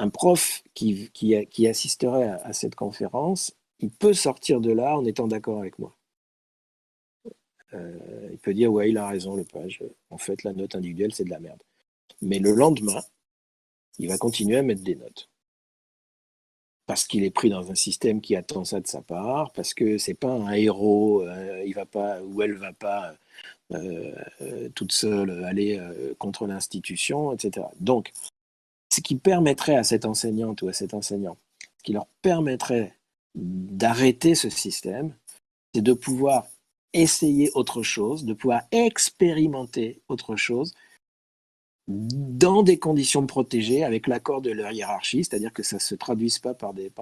Un 0.00 0.08
prof 0.08 0.62
qui, 0.72 1.66
assisterait 1.66 2.30
à 2.42 2.54
cette 2.54 2.74
conférence, 2.74 3.52
il 3.80 3.90
peut 3.90 4.14
sortir 4.14 4.62
de 4.62 4.72
là 4.72 4.96
en 4.96 5.04
étant 5.04 5.28
d'accord 5.28 5.58
avec 5.58 5.78
moi. 5.78 5.94
Euh, 7.74 8.28
il 8.32 8.38
peut 8.38 8.54
dire 8.54 8.72
ouais, 8.72 8.88
il 8.88 8.96
a 8.96 9.06
raison, 9.06 9.36
le 9.36 9.44
page. 9.44 9.84
En 10.08 10.16
fait, 10.16 10.42
la 10.42 10.54
note 10.54 10.74
individuelle, 10.74 11.12
c'est 11.14 11.24
de 11.24 11.30
la 11.30 11.38
merde. 11.38 11.62
Mais 12.22 12.38
le 12.38 12.54
lendemain, 12.54 13.02
il 13.98 14.08
va 14.08 14.16
continuer 14.16 14.56
à 14.56 14.62
mettre 14.62 14.82
des 14.82 14.94
notes. 14.94 15.28
Parce 16.86 17.06
qu'il 17.06 17.22
est 17.22 17.30
pris 17.30 17.50
dans 17.50 17.70
un 17.70 17.74
système 17.74 18.22
qui 18.22 18.34
attend 18.36 18.64
ça 18.64 18.80
de 18.80 18.86
sa 18.86 19.02
part, 19.02 19.52
parce 19.52 19.74
que 19.74 19.98
c'est 19.98 20.14
pas 20.14 20.32
un 20.32 20.52
héros, 20.52 21.26
euh, 21.28 21.62
il 21.66 21.74
va 21.74 21.84
pas 21.84 22.22
ou 22.22 22.40
elle 22.40 22.54
va 22.54 22.72
pas 22.72 23.14
euh, 23.72 24.14
toute 24.74 24.92
seule 24.92 25.44
aller 25.44 25.78
contre 26.18 26.46
l'institution, 26.46 27.34
etc. 27.34 27.66
Donc, 27.80 28.12
ce 28.92 29.00
qui 29.00 29.16
permettrait 29.16 29.76
à 29.76 29.84
cette 29.84 30.04
enseignante 30.04 30.62
ou 30.62 30.68
à 30.68 30.72
cet 30.72 30.94
enseignant, 30.94 31.36
ce 31.78 31.84
qui 31.84 31.92
leur 31.92 32.06
permettrait 32.22 32.96
d'arrêter 33.34 34.34
ce 34.34 34.50
système, 34.50 35.14
c'est 35.74 35.82
de 35.82 35.92
pouvoir 35.92 36.46
essayer 36.92 37.50
autre 37.54 37.82
chose, 37.82 38.24
de 38.24 38.34
pouvoir 38.34 38.62
expérimenter 38.72 40.02
autre 40.08 40.36
chose 40.36 40.74
dans 41.86 42.62
des 42.62 42.78
conditions 42.78 43.26
protégées 43.26 43.84
avec 43.84 44.06
l'accord 44.06 44.42
de 44.42 44.50
leur 44.50 44.70
hiérarchie, 44.70 45.24
c'est-à-dire 45.24 45.52
que 45.52 45.62
ça 45.62 45.76
ne 45.76 45.80
se 45.80 45.94
traduise 45.94 46.38
pas 46.38 46.54
par 46.54 46.72
des, 46.72 46.92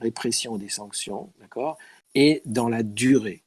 répressions 0.00 0.54
ou 0.54 0.58
des 0.58 0.68
sanctions, 0.68 1.32
d'accord 1.40 1.78
Et 2.14 2.42
dans 2.44 2.68
la 2.68 2.82
durée. 2.82 3.42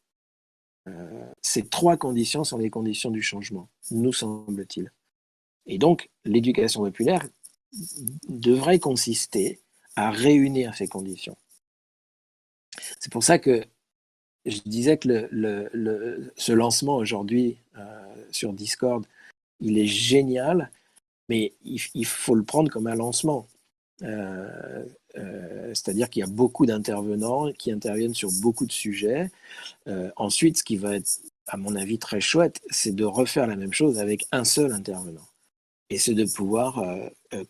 Euh, 0.88 1.26
ces 1.42 1.68
trois 1.68 1.98
conditions 1.98 2.44
sont 2.44 2.58
les 2.58 2.70
conditions 2.70 3.12
du 3.12 3.22
changement, 3.22 3.70
nous 3.92 4.14
semble-t-il. 4.14 4.92
Et 5.68 5.78
donc, 5.78 6.10
l'éducation 6.24 6.82
populaire 6.82 7.28
devrait 8.28 8.80
consister 8.80 9.60
à 9.96 10.12
réunir 10.12 10.76
ces 10.76 10.88
conditions. 10.88 11.38
C'est 13.00 13.12
pour 13.12 13.24
ça 13.24 13.40
que 13.40 13.64
je 14.46 14.60
disais 14.66 14.98
que 14.98 15.30
ce 16.38 16.52
lancement 16.52 16.96
aujourd'hui 16.96 17.58
euh, 17.78 17.84
sur 18.32 18.54
Discord, 18.54 19.06
il 19.60 19.78
est 19.78 19.88
génial, 19.88 20.72
mais 21.30 21.54
il, 21.66 22.06
faut 22.06 22.36
le 22.36 22.44
prendre 22.44 22.72
comme 22.72 22.88
un 22.88 22.96
lancement. 22.96 23.48
Euh, 24.04 24.86
euh, 25.18 25.74
c'est-à-dire 25.74 26.10
qu'il 26.10 26.22
y 26.22 26.24
a 26.24 26.28
beaucoup 26.28 26.66
d'intervenants 26.66 27.52
qui 27.54 27.72
interviennent 27.72 28.14
sur 28.14 28.32
beaucoup 28.42 28.66
de 28.66 28.72
sujets. 28.72 29.30
ensuite, 30.16 30.58
ce 30.58 30.64
qui 30.64 30.78
va 30.78 30.96
être, 30.96 31.20
à 31.48 31.58
mon 31.58 31.76
avis, 31.76 31.98
très 31.98 32.22
chouette, 32.22 32.62
c'est 32.70 32.96
de 32.96 33.04
refaire 33.06 33.48
la 33.48 33.56
même 33.56 33.74
chose 33.74 34.00
avec 34.00 34.28
un 34.32 34.46
seul 34.46 34.72
intervenant. 34.72 35.28
Et 35.90 35.98
c'est 35.98 36.14
de 36.14 36.26
pouvoir 36.26 36.84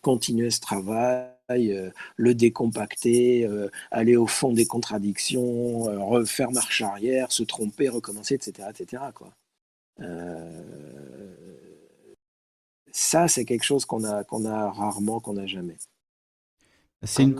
continuer 0.00 0.50
ce 0.50 0.60
travail 0.60 1.28
euh, 1.50 1.90
le 2.16 2.34
décompacter, 2.34 3.46
euh, 3.46 3.70
aller 3.90 4.16
au 4.16 4.26
fond 4.26 4.52
des 4.52 4.66
contradictions, 4.66 5.88
euh, 5.88 5.98
refaire 5.98 6.50
marche 6.50 6.82
arrière, 6.82 7.32
se 7.32 7.42
tromper, 7.42 7.88
recommencer, 7.88 8.34
etc. 8.34 8.68
etc. 8.70 9.02
Quoi. 9.14 9.32
ça, 12.92 13.28
c'est 13.28 13.44
quelque 13.46 13.64
chose 13.64 13.86
qu'on 13.86 14.04
a, 14.04 14.24
qu'on 14.24 14.44
a 14.44 14.70
rarement, 14.70 15.20
qu'on 15.20 15.34
n'a 15.34 15.46
jamais. 15.46 15.76
C'est 17.02 17.22
une... 17.22 17.36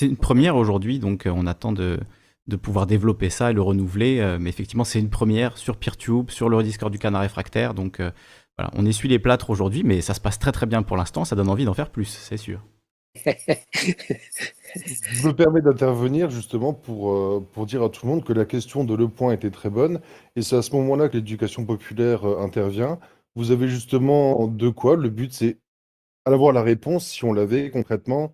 une... 0.00 0.16
première 0.16 0.56
aujourd'hui, 0.56 0.98
donc 0.98 1.26
on 1.26 1.46
attend 1.46 1.72
de, 1.72 1.98
de 2.46 2.56
pouvoir 2.56 2.86
développer 2.86 3.30
ça 3.30 3.50
et 3.50 3.54
le 3.54 3.62
renouveler. 3.62 4.36
mais 4.38 4.50
effectivement, 4.50 4.84
c'est 4.84 5.00
une 5.00 5.10
première 5.10 5.56
sur 5.56 5.76
PeerTube, 5.76 6.30
sur 6.30 6.48
le 6.48 6.62
Discord 6.62 6.92
du 6.92 6.98
Canard 6.98 7.22
Réfractaire. 7.22 7.74
Donc 7.74 8.00
on 8.74 8.86
essuie 8.86 9.08
les 9.08 9.18
plâtres 9.18 9.50
aujourd'hui, 9.50 9.82
mais 9.84 10.00
ça 10.00 10.14
se 10.14 10.20
passe 10.20 10.38
très 10.38 10.52
très 10.52 10.66
bien 10.66 10.82
pour 10.82 10.96
l'instant. 10.96 11.24
Ça 11.24 11.36
donne 11.36 11.48
envie 11.48 11.64
d'en 11.64 11.74
faire 11.74 11.90
plus, 11.90 12.06
c'est 12.06 12.36
sûr. 12.36 12.60
Je 13.14 15.26
me 15.26 15.32
permets 15.32 15.60
d'intervenir 15.60 16.30
justement 16.30 16.72
pour, 16.72 17.12
euh, 17.12 17.46
dire 17.66 17.82
à 17.82 17.90
tout 17.90 18.06
le 18.06 18.12
monde 18.12 18.24
que 18.24 18.32
la 18.32 18.46
question 18.46 18.84
de 18.84 18.94
Le 18.94 19.08
Point 19.08 19.34
était 19.34 19.50
très 19.50 19.68
bonne 19.68 20.00
et 20.34 20.42
c'est 20.42 20.56
à 20.56 20.62
ce 20.62 20.74
moment-là 20.76 21.08
que 21.08 21.16
l'éducation 21.16 21.66
populaire 21.66 22.24
euh, 22.24 22.40
intervient. 22.40 22.98
Vous 23.34 23.50
avez 23.50 23.68
justement 23.68 24.46
de 24.46 24.68
quoi 24.70 24.96
Le 24.96 25.10
but, 25.10 25.32
c'est 25.32 25.58
avoir 26.24 26.52
la 26.52 26.62
réponse. 26.62 27.06
Si 27.06 27.24
on 27.24 27.32
l'avait 27.32 27.70
concrètement, 27.70 28.32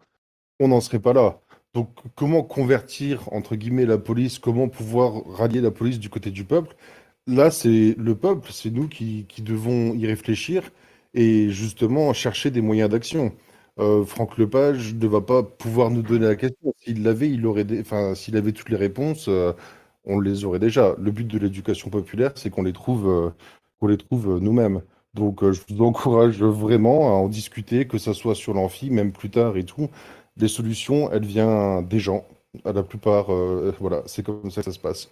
on 0.61 0.69
n'en 0.69 0.81
serait 0.81 1.01
pas 1.01 1.13
là. 1.13 1.41
Donc, 1.75 1.91
comment 2.15 2.43
convertir, 2.43 3.33
entre 3.33 3.57
guillemets, 3.57 3.87
la 3.87 3.99
police 3.99 4.39
Comment 4.39 4.69
pouvoir 4.69 5.25
rallier 5.27 5.61
la 5.61 5.71
police 5.71 5.99
du 5.99 6.09
côté 6.09 6.31
du 6.31 6.45
peuple 6.45 6.75
Là, 7.29 7.51
c'est 7.51 7.95
le 7.99 8.15
peuple, 8.17 8.51
c'est 8.53 8.71
nous 8.71 8.89
qui, 8.89 9.27
devons 9.43 9.95
y 9.95 10.07
réfléchir 10.07 10.71
et 11.15 11.51
justement 11.51 12.13
chercher 12.15 12.51
des 12.51 12.61
moyens 12.63 12.89
d'action. 12.91 13.33
Euh, 13.79 14.05
Franck 14.05 14.39
Lepage 14.39 14.95
ne 14.95 15.07
va 15.07 15.21
pas 15.21 15.43
pouvoir 15.43 15.91
nous 15.91 16.03
donner 16.03 16.27
la 16.27 16.37
question. 16.37 16.73
S'il 16.79 17.03
l'avait, 17.03 17.29
il 17.31 17.47
aurait, 17.47 17.67
enfin, 17.81 18.15
s'il 18.15 18.37
avait 18.37 18.53
toutes 18.53 18.71
les 18.71 18.77
réponses, 18.77 19.27
euh, 19.29 19.53
on 20.05 20.21
les 20.21 20.45
aurait 20.45 20.59
déjà. 20.59 20.95
Le 20.99 21.11
but 21.13 21.27
de 21.29 21.39
l'éducation 21.39 21.91
populaire, 21.91 22.33
c'est 22.37 22.51
qu'on 22.51 22.63
les 22.63 22.73
trouve, 22.73 23.09
euh, 23.09 23.31
qu'on 23.81 23.89
les 23.89 23.99
trouve 23.99 24.39
nous-mêmes. 24.41 24.83
Donc, 25.15 25.45
je 25.53 25.61
vous 25.69 25.83
encourage 25.85 26.43
vraiment 26.43 27.09
à 27.09 27.13
en 27.13 27.29
discuter, 27.29 27.87
que 27.87 27.99
ce 27.99 28.13
soit 28.15 28.35
sur 28.35 28.55
l'amphi, 28.55 28.91
même 28.91 29.13
plus 29.13 29.31
tard 29.31 29.57
et 29.59 29.65
tout. 29.65 29.91
Les 30.39 30.49
solutions, 30.49 31.11
elles 31.13 31.27
viennent 31.27 31.87
des 31.87 32.01
gens. 32.01 32.27
À 32.65 32.73
la 32.73 32.83
plupart, 32.83 33.27
voilà, 33.81 34.03
c'est 34.07 34.23
comme 34.25 34.51
ça 34.51 34.63
que 34.63 34.67
ça 34.67 34.73
se 34.73 34.79
passe. 34.81 35.11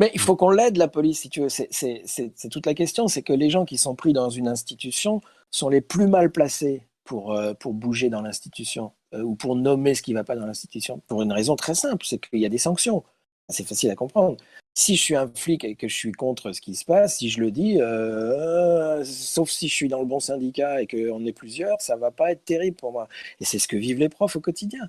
Mais 0.00 0.10
il 0.14 0.20
faut 0.20 0.34
qu'on 0.34 0.50
l'aide, 0.50 0.78
la 0.78 0.88
police, 0.88 1.20
si 1.20 1.28
tu 1.28 1.42
veux. 1.42 1.48
C'est 1.50 2.48
toute 2.50 2.66
la 2.66 2.74
question. 2.74 3.06
C'est 3.06 3.22
que 3.22 3.34
les 3.34 3.50
gens 3.50 3.66
qui 3.66 3.76
sont 3.76 3.94
pris 3.94 4.14
dans 4.14 4.30
une 4.30 4.48
institution 4.48 5.20
sont 5.50 5.68
les 5.68 5.82
plus 5.82 6.06
mal 6.06 6.32
placés 6.32 6.88
pour, 7.04 7.34
euh, 7.34 7.52
pour 7.52 7.74
bouger 7.74 8.08
dans 8.08 8.22
l'institution 8.22 8.92
euh, 9.14 9.22
ou 9.22 9.34
pour 9.34 9.56
nommer 9.56 9.94
ce 9.94 10.02
qui 10.02 10.12
ne 10.12 10.18
va 10.18 10.24
pas 10.24 10.36
dans 10.36 10.46
l'institution. 10.46 11.02
Pour 11.06 11.20
une 11.22 11.32
raison 11.32 11.54
très 11.54 11.74
simple, 11.74 12.06
c'est 12.06 12.18
qu'il 12.18 12.40
y 12.40 12.46
a 12.46 12.48
des 12.48 12.58
sanctions. 12.58 13.04
C'est 13.50 13.66
facile 13.66 13.90
à 13.90 13.94
comprendre. 13.94 14.38
Si 14.74 14.96
je 14.96 15.02
suis 15.02 15.16
un 15.16 15.28
flic 15.34 15.64
et 15.64 15.74
que 15.74 15.88
je 15.88 15.94
suis 15.94 16.12
contre 16.12 16.52
ce 16.52 16.60
qui 16.60 16.76
se 16.76 16.84
passe, 16.84 17.18
si 17.18 17.28
je 17.28 17.40
le 17.40 17.50
dis, 17.50 17.82
euh, 17.82 19.04
sauf 19.04 19.50
si 19.50 19.68
je 19.68 19.74
suis 19.74 19.88
dans 19.88 19.98
le 19.98 20.06
bon 20.06 20.20
syndicat 20.20 20.80
et 20.80 20.86
qu'on 20.86 21.26
est 21.26 21.32
plusieurs, 21.32 21.80
ça 21.80 21.96
va 21.96 22.10
pas 22.10 22.30
être 22.30 22.44
terrible 22.44 22.76
pour 22.76 22.92
moi. 22.92 23.08
Et 23.40 23.44
c'est 23.44 23.58
ce 23.58 23.68
que 23.68 23.76
vivent 23.76 23.98
les 23.98 24.08
profs 24.08 24.36
au 24.36 24.40
quotidien 24.40 24.88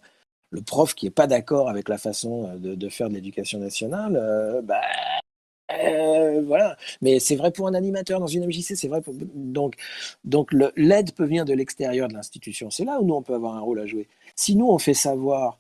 le 0.51 0.61
prof 0.61 0.93
qui 0.93 1.05
n'est 1.05 1.11
pas 1.11 1.27
d'accord 1.27 1.69
avec 1.69 1.89
la 1.89 1.97
façon 1.97 2.49
euh, 2.49 2.75
de, 2.75 2.89
faire 2.89 3.09
de 3.09 3.15
l'éducation 3.15 3.59
nationale, 3.59 4.15
euh, 4.15 4.61
bah, 4.61 4.81
euh, 5.71 6.41
voilà. 6.45 6.77
Mais 7.01 7.19
c'est 7.19 7.35
vrai 7.35 7.51
pour 7.51 7.67
un 7.67 7.73
animateur 7.73 8.19
dans 8.19 8.27
une 8.27 8.45
MJC, 8.45 8.75
c'est 8.75 8.87
vrai 8.87 9.01
pour... 9.01 9.13
Donc, 9.33 9.75
donc 10.25 10.53
l'aide 10.75 11.13
peut 11.13 11.25
venir 11.25 11.45
de 11.45 11.53
l'extérieur 11.53 12.07
de 12.09 12.13
l'institution. 12.13 12.69
C'est 12.69 12.85
là 12.85 12.99
où 12.99 13.05
nous, 13.05 13.15
on 13.15 13.21
peut 13.23 13.33
avoir 13.33 13.55
un 13.55 13.61
rôle 13.61 13.79
à 13.79 13.85
jouer. 13.85 14.07
Si 14.35 14.55
nous, 14.55 14.69
on 14.69 14.77
fait 14.77 14.93
savoir 14.93 15.57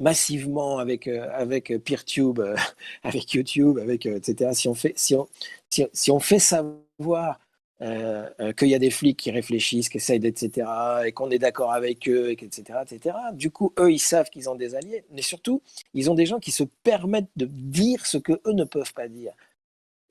massivement 0.00 0.78
avec, 0.78 1.06
avec 1.06 1.72
PeerTube, 1.84 2.40
avec 3.04 3.32
YouTube, 3.32 3.78
avec, 3.78 4.06
etc., 4.06 4.50
si 4.54 4.68
on, 4.68 4.74
fait, 4.74 4.92
si, 4.96 5.14
on, 5.14 5.28
si 5.70 6.10
on 6.10 6.18
fait 6.18 6.40
savoir 6.40 7.38
euh, 7.82 8.30
euh, 8.38 8.52
qu'il 8.52 8.68
y 8.68 8.74
a 8.74 8.78
des 8.78 8.90
flics 8.90 9.18
qui 9.18 9.32
réfléchissent, 9.32 9.88
qui 9.88 9.96
essayent, 9.96 10.24
etc., 10.24 10.68
et 11.06 11.12
qu'on 11.12 11.30
est 11.30 11.40
d'accord 11.40 11.72
avec 11.72 12.08
eux, 12.08 12.30
etc., 12.30 12.78
etc. 12.82 13.16
Du 13.32 13.50
coup, 13.50 13.72
eux, 13.78 13.92
ils 13.92 13.98
savent 13.98 14.30
qu'ils 14.30 14.48
ont 14.48 14.54
des 14.54 14.76
alliés, 14.76 15.04
mais 15.10 15.22
surtout, 15.22 15.60
ils 15.92 16.08
ont 16.10 16.14
des 16.14 16.24
gens 16.26 16.38
qui 16.38 16.52
se 16.52 16.62
permettent 16.84 17.30
de 17.36 17.46
dire 17.46 18.06
ce 18.06 18.18
que 18.18 18.32
eux 18.46 18.52
ne 18.52 18.64
peuvent 18.64 18.94
pas 18.94 19.08
dire. 19.08 19.32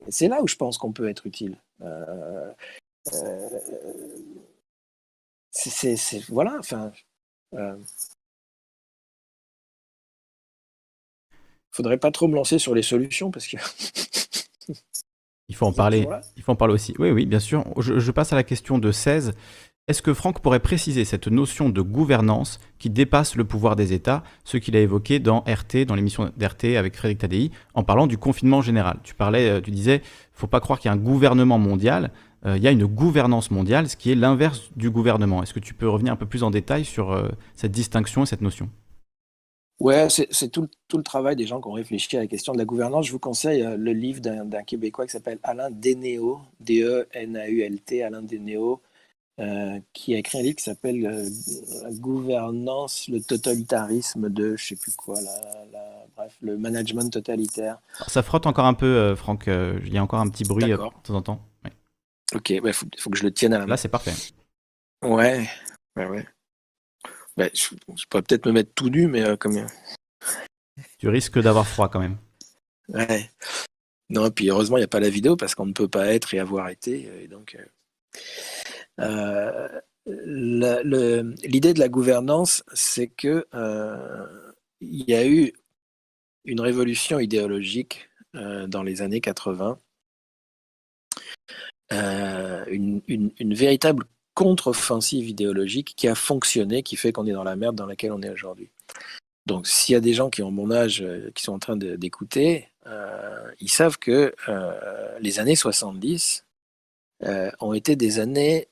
C'est 0.08 0.28
là 0.28 0.42
où 0.42 0.48
je 0.48 0.56
pense 0.56 0.76
qu'on 0.78 0.92
peut 0.92 1.08
être 1.08 1.26
utile. 1.26 1.56
Euh, 1.82 2.52
c'est 5.50 6.20
voilà, 6.28 6.56
enfin. 6.58 6.92
faudrait 11.70 11.98
pas 11.98 12.10
trop 12.10 12.28
me 12.28 12.34
lancer 12.34 12.58
sur 12.58 12.74
les 12.74 12.82
solutions 12.82 13.30
parce 13.30 13.46
que 13.48 13.56
Il 15.48 15.54
faut 15.54 15.66
en 15.66 15.72
parler. 15.72 16.06
Il 16.36 16.42
faut 16.42 16.52
en 16.52 16.56
parler 16.56 16.74
aussi. 16.74 16.94
Oui, 16.98 17.10
oui, 17.10 17.26
bien 17.26 17.40
sûr. 17.40 17.64
Je, 17.78 18.10
passe 18.10 18.32
à 18.32 18.36
la 18.36 18.44
question 18.44 18.78
de 18.78 18.90
16. 18.90 19.34
Est-ce 19.86 20.00
que 20.00 20.14
Franck 20.14 20.40
pourrait 20.40 20.60
préciser 20.60 21.04
cette 21.04 21.28
notion 21.28 21.68
de 21.68 21.82
gouvernance 21.82 22.58
qui 22.78 22.88
dépasse 22.88 23.36
le 23.36 23.44
pouvoir 23.44 23.76
des 23.76 23.92
États, 23.92 24.22
ce 24.44 24.56
qu'il 24.56 24.76
a 24.76 24.80
évoqué 24.80 25.18
dans 25.18 25.40
RT, 25.40 25.84
dans 25.86 25.94
l'émission 25.94 26.30
d'RT 26.34 26.76
avec 26.78 26.96
Frédéric 26.96 27.18
Tadei, 27.18 27.50
en 27.74 27.82
parlant 27.82 28.06
du 28.06 28.16
confinement 28.16 28.62
général? 28.62 28.98
Tu 29.02 29.14
parlais, 29.14 29.50
euh, 29.50 29.60
tu 29.60 29.70
disais, 29.70 30.00
faut 30.32 30.46
pas 30.46 30.60
croire 30.60 30.78
qu'il 30.78 30.88
y 30.88 30.92
a 30.92 30.94
un 30.94 30.98
gouvernement 30.98 31.58
mondial. 31.58 32.12
Euh, 32.46 32.56
il 32.56 32.62
y 32.62 32.68
a 32.68 32.70
une 32.70 32.86
gouvernance 32.86 33.50
mondiale, 33.50 33.90
ce 33.90 33.96
qui 33.96 34.10
est 34.10 34.14
l'inverse 34.14 34.70
du 34.76 34.90
gouvernement. 34.90 35.42
Est-ce 35.42 35.52
que 35.52 35.60
tu 35.60 35.74
peux 35.74 35.88
revenir 35.88 36.14
un 36.14 36.16
peu 36.16 36.26
plus 36.26 36.44
en 36.44 36.50
détail 36.50 36.86
sur 36.86 37.12
euh, 37.12 37.28
cette 37.54 37.72
distinction 37.72 38.22
et 38.22 38.26
cette 38.26 38.40
notion? 38.40 38.70
Ouais, 39.80 40.08
c'est 40.08 40.48
tout, 40.50 40.68
tout, 40.86 40.98
le 40.98 41.02
travail 41.02 41.34
des 41.34 41.46
gens 41.46 41.60
qui 41.60 41.66
ont 41.66 41.72
réfléchi 41.72 42.16
à 42.16 42.20
la 42.20 42.26
question 42.28 42.52
de 42.52 42.58
la 42.58 42.64
gouvernance. 42.64 43.06
Je 43.06 43.12
vous 43.12 43.18
conseille 43.18 43.62
euh, 43.62 43.76
le 43.76 43.92
livre 43.92 44.20
d'un 44.20 44.62
Québécois 44.62 45.04
qui 45.06 45.12
s'appelle 45.12 45.38
Alain 45.42 45.68
Denéo, 45.70 46.40
D-E-N-A-U-L-T, 46.60 48.02
Alain 48.04 48.22
Denéo, 48.22 48.80
euh, 49.40 49.80
qui 49.92 50.14
a 50.14 50.18
écrit 50.18 50.38
un 50.38 50.42
livre 50.42 50.56
qui 50.56 50.62
s'appelle 50.62 51.04
euh, 51.04 51.28
La 51.82 51.90
gouvernance, 51.90 53.08
le 53.08 53.20
totalitarisme 53.20 54.30
de 54.30 54.54
je 54.56 54.64
sais 54.64 54.76
plus 54.76 54.94
quoi, 54.94 55.20
la, 55.20 56.06
bref, 56.16 56.36
le 56.40 56.56
management 56.56 57.10
totalitaire. 57.12 57.78
ça 58.06 58.22
frotte 58.22 58.46
encore 58.46 58.66
un 58.66 58.74
peu, 58.74 59.16
Franck. 59.16 59.48
il 59.48 59.92
y 59.92 59.98
a 59.98 60.02
encore 60.02 60.20
un 60.20 60.28
petit 60.28 60.44
bruit 60.44 60.70
de 60.70 60.76
temps 60.76 61.14
en 61.14 61.22
temps. 61.22 61.40
Ok, 62.32 62.50
il 62.50 62.60
bah, 62.60 62.72
faut, 62.72 62.86
faut, 62.96 63.10
que 63.10 63.18
je 63.18 63.24
le 63.24 63.32
tienne 63.32 63.52
à 63.54 63.58
la 63.58 63.66
main. 63.66 63.70
Là, 63.70 63.76
c'est 63.76 63.88
parfait. 63.88 64.14
Ouais, 65.02 65.48
ouais, 65.96 66.06
ouais. 66.06 66.24
Bah, 67.36 67.48
je, 67.52 67.68
pourrais 68.08 68.22
peut-être 68.22 68.46
me 68.46 68.52
mettre 68.52 68.72
tout 68.74 68.90
nu, 68.90 69.08
mais 69.08 69.22
euh, 69.22 69.36
comme. 69.36 69.66
Tu 70.98 71.08
risques 71.08 71.40
d'avoir 71.40 71.66
froid 71.66 71.88
quand 71.88 72.00
même. 72.00 72.18
Ouais. 72.88 73.30
Non, 74.10 74.26
et 74.26 74.30
puis 74.30 74.50
heureusement, 74.50 74.76
il 74.76 74.80
n'y 74.80 74.84
a 74.84 74.88
pas 74.88 75.00
la 75.00 75.10
vidéo 75.10 75.36
parce 75.36 75.54
qu'on 75.54 75.66
ne 75.66 75.72
peut 75.72 75.88
pas 75.88 76.12
être 76.12 76.34
et 76.34 76.38
avoir 76.38 76.68
été. 76.68 77.08
Euh, 77.08 77.22
et 77.22 77.28
donc, 77.28 77.56
euh, 79.00 79.68
l'idée 80.06 81.74
de 81.74 81.80
la 81.80 81.88
gouvernance, 81.88 82.62
c'est 82.74 83.08
que 83.08 83.46
il 84.80 85.04
y 85.08 85.14
a 85.14 85.26
eu 85.26 85.52
une 86.44 86.60
révolution 86.60 87.18
idéologique 87.18 88.10
dans 88.34 88.82
les 88.82 89.02
années 89.02 89.20
80, 89.20 89.80
une, 91.90 93.00
une, 93.08 93.54
véritable 93.54 94.04
contre-offensive 94.34 95.28
idéologique 95.28 95.94
qui 95.96 96.08
a 96.08 96.14
fonctionné, 96.14 96.82
qui 96.82 96.96
fait 96.96 97.12
qu'on 97.12 97.26
est 97.26 97.32
dans 97.32 97.44
la 97.44 97.56
merde 97.56 97.76
dans 97.76 97.86
laquelle 97.86 98.12
on 98.12 98.22
est 98.22 98.30
aujourd'hui. 98.30 98.68
Donc 99.46 99.66
s'il 99.66 99.92
y 99.92 99.96
a 99.96 100.00
des 100.00 100.14
gens 100.14 100.30
qui 100.30 100.42
ont 100.42 100.50
mon 100.50 100.70
âge, 100.70 101.02
euh, 101.02 101.30
qui 101.34 101.44
sont 101.44 101.52
en 101.52 101.58
train 101.58 101.76
d'écouter, 101.76 102.68
euh, 102.86 103.50
ils 103.60 103.70
savent 103.70 103.98
que 103.98 104.34
euh, 104.48 105.18
les 105.20 105.38
années 105.38 105.56
70 105.56 106.44
ont 107.60 107.72
été 107.72 107.96
des 107.96 108.18
années 108.18 108.68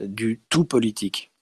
du 0.00 0.42
tout 0.50 0.66
politique. 0.66 1.32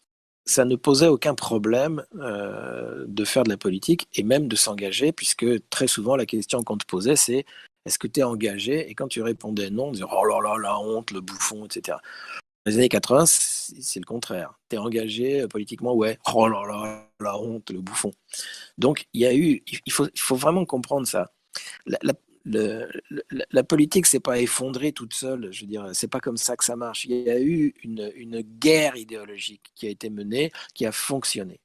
Ça 0.46 0.64
ne 0.64 0.76
posait 0.76 1.08
aucun 1.08 1.34
problème 1.34 2.04
de 2.12 3.24
faire 3.24 3.42
de 3.42 3.48
la 3.48 3.56
politique 3.56 4.06
et 4.14 4.22
même 4.22 4.46
de 4.46 4.54
s'engager, 4.54 5.10
puisque 5.10 5.46
très 5.68 5.88
souvent 5.88 6.14
la 6.14 6.26
question 6.26 6.62
qu'on 6.62 6.78
te 6.78 6.86
posait, 6.86 7.16
c'est 7.16 7.44
est-ce 7.86 7.98
que 7.98 8.06
tu 8.06 8.20
es 8.20 8.22
engagé? 8.22 8.88
Et 8.88 8.94
quand 8.94 9.08
tu 9.08 9.20
répondais 9.20 9.68
non, 9.70 9.86
on 9.86 9.92
disait 9.92 10.04
oh 10.08 10.24
là 10.26 10.40
là, 10.40 10.56
la 10.62 10.78
honte, 10.78 11.10
le 11.10 11.20
bouffon, 11.20 11.64
etc 11.64 11.96
les 12.66 12.78
années 12.78 12.88
80, 12.88 13.26
c'est 13.26 14.00
le 14.00 14.04
contraire. 14.04 14.58
Tu 14.68 14.76
es 14.76 14.78
engagé 14.78 15.42
euh, 15.42 15.48
politiquement, 15.48 15.94
ouais, 15.94 16.18
oh 16.32 16.48
là 16.48 16.62
là, 16.66 17.10
la 17.20 17.38
honte, 17.38 17.70
le 17.70 17.80
bouffon. 17.80 18.12
Donc, 18.78 19.06
il 19.12 19.20
y 19.20 19.26
a 19.26 19.34
eu, 19.34 19.62
il 19.86 19.92
faut, 19.92 20.36
vraiment 20.36 20.64
comprendre 20.64 21.06
ça. 21.06 21.32
La, 21.86 21.98
la, 22.02 22.12
le, 22.44 22.88
la 23.50 23.64
politique 23.64 24.06
s'est 24.06 24.20
pas 24.20 24.38
effondrée 24.38 24.92
toute 24.92 25.14
seule. 25.14 25.52
Je 25.52 25.62
veux 25.62 25.66
dire, 25.66 25.90
c'est 25.92 26.08
pas 26.08 26.20
comme 26.20 26.36
ça 26.36 26.56
que 26.56 26.64
ça 26.64 26.76
marche. 26.76 27.04
Il 27.04 27.22
y 27.22 27.30
a 27.30 27.40
eu 27.40 27.74
une 27.82 28.40
guerre 28.40 28.96
idéologique 28.96 29.72
qui 29.74 29.86
a 29.86 29.90
été 29.90 30.10
menée, 30.10 30.52
qui 30.74 30.86
a 30.86 30.92
fonctionné. 30.92 31.60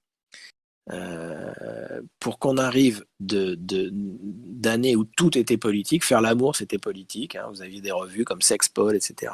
Euh, 0.92 2.02
pour 2.20 2.40
qu'on 2.40 2.58
arrive 2.58 3.06
d'années 3.20 4.92
de, 4.92 4.98
où 4.98 5.04
tout 5.04 5.38
était 5.38 5.58
politique, 5.58 6.04
faire 6.04 6.22
l'amour 6.22 6.56
c'était 6.56 6.78
politique, 6.78 7.36
hein. 7.36 7.48
vous 7.50 7.62
aviez 7.62 7.82
des 7.82 7.92
revues 7.92 8.26
comme 8.26 8.42
Sexpol, 8.42 8.96
etc. 8.96 9.34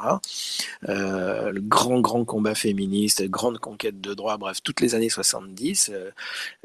Euh, 0.88 1.50
le 1.52 1.60
grand, 1.60 2.00
grand 2.00 2.24
combat 2.24 2.54
féministe, 2.54 3.24
grande 3.28 3.58
conquête 3.58 4.00
de 4.00 4.12
droits, 4.12 4.36
bref, 4.36 4.58
toutes 4.62 4.80
les 4.80 4.94
années 4.94 5.08
70. 5.08 5.92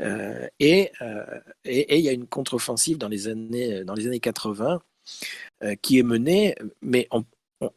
Euh, 0.02 0.48
et 0.60 0.92
il 1.66 2.02
y 2.02 2.10
a 2.10 2.12
une 2.12 2.28
contre-offensive 2.28 2.98
dans, 2.98 3.08
les 3.08 3.28
années, 3.28 3.84
dans 3.84 3.94
les 3.94 4.08
années 4.08 4.20
80 4.20 4.82
qui 5.82 6.00
est 6.00 6.04
menée, 6.04 6.56
mais 6.82 7.08
on, 7.12 7.24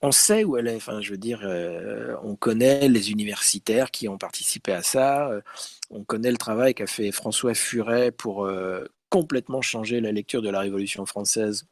on, 0.01 0.13
sait 0.13 0.45
où 0.45 0.57
elle 0.57 0.69
est. 0.69 0.77
Enfin, 0.77 1.01
je 1.01 1.11
veux 1.11 1.19
dire, 1.19 1.41
euh, 1.45 2.17
on 2.23 2.37
connaît 2.37 2.89
les 2.89 3.11
universitaires 3.11 3.91
qui 3.91 4.09
ont 4.09 4.19
participé 4.19 4.73
à 4.73 4.83
ça. 4.83 5.31
On 5.95 6.03
connaît 6.05 6.33
le 6.33 6.37
travail 6.37 6.75
qu'a 6.75 6.89
fait 6.89 7.13
François 7.13 7.55
Furet 7.55 8.11
pour 8.11 8.47
euh, 8.47 8.85
complètement 9.11 9.63
changer 9.63 10.01
la 10.01 10.11
lecture 10.11 10.43
de 10.43 10.51
la 10.51 10.59
Révolution 10.61 11.07
française 11.07 11.69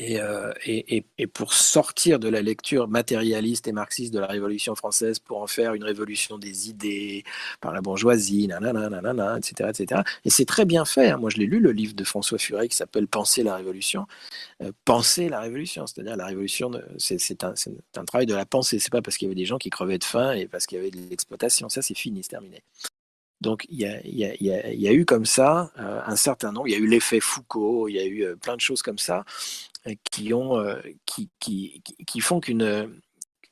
euh, 0.00 0.52
et, 0.66 1.06
pour 1.28 1.54
sortir 1.54 2.18
de 2.18 2.28
la 2.28 2.42
lecture 2.42 2.88
matérialiste 2.88 3.68
et 3.68 3.72
marxiste 3.72 4.12
de 4.12 4.18
la 4.18 4.26
Révolution 4.26 4.74
française 4.74 5.20
pour 5.20 5.40
en 5.40 5.46
faire 5.46 5.72
une 5.72 5.84
révolution 5.84 6.36
des 6.36 6.68
idées 6.68 7.24
par 7.60 7.72
la 7.72 7.80
bourgeoisie, 7.80 8.50
etc., 8.50 9.70
etc. 9.70 10.02
Et 10.24 10.30
c'est 10.30 10.44
très 10.44 10.64
bien 10.64 10.84
fait. 10.84 11.10
Hein. 11.10 11.16
Moi, 11.16 11.30
je 11.30 11.38
l'ai 11.38 11.46
lu, 11.46 11.60
le 11.60 11.70
livre 11.70 11.94
de 11.94 12.04
François 12.04 12.38
Furet 12.38 12.68
qui 12.68 12.76
s'appelle 12.76 13.06
Penser 13.06 13.42
la 13.42 13.56
Révolution. 13.56 14.06
Euh, 14.62 14.72
penser 14.84 15.30
la 15.30 15.40
Révolution, 15.40 15.86
c'est-à-dire 15.86 16.16
la 16.16 16.26
Révolution, 16.26 16.72
c'est 16.98 17.44
un, 17.44 17.54
un, 17.96 18.04
travail 18.04 18.26
de 18.26 18.34
la 18.34 18.44
pensée. 18.44 18.80
C'est 18.80 18.92
pas 18.92 19.00
parce 19.00 19.16
qu'il 19.16 19.28
y 19.28 19.30
avait 19.30 19.40
des 19.40 19.46
gens 19.46 19.58
qui 19.58 19.70
crevaient 19.70 19.98
de 19.98 20.04
faim 20.04 20.32
et 20.32 20.46
parce 20.46 20.66
qu'il 20.66 20.76
y 20.76 20.80
avait 20.80 20.90
de 20.90 20.98
l'exploitation. 21.08 21.68
Ça, 21.68 21.80
c'est 21.82 21.96
fini, 21.96 22.22
c'est 22.22 22.30
terminé. 22.30 22.62
Donc 23.44 23.66
il 23.68 23.78
y 23.78 24.88
a, 24.88 24.92
eu 24.92 25.04
comme 25.04 25.26
ça 25.26 25.72
un 25.76 26.16
certain 26.16 26.52
nombre, 26.52 26.68
il 26.68 26.72
y 26.72 26.74
a 26.74 26.78
eu 26.78 26.86
l'effet 26.86 27.20
Foucault, 27.20 27.88
il 27.88 27.94
y 27.94 28.00
a 28.00 28.06
eu 28.06 28.36
plein 28.36 28.56
de 28.56 28.60
choses 28.60 28.82
comme 28.82 28.98
ça 28.98 29.24
qui, 30.10 30.32
ont, 30.32 30.64
qui, 31.06 32.20
font 32.20 32.40
qu'une 32.40 32.90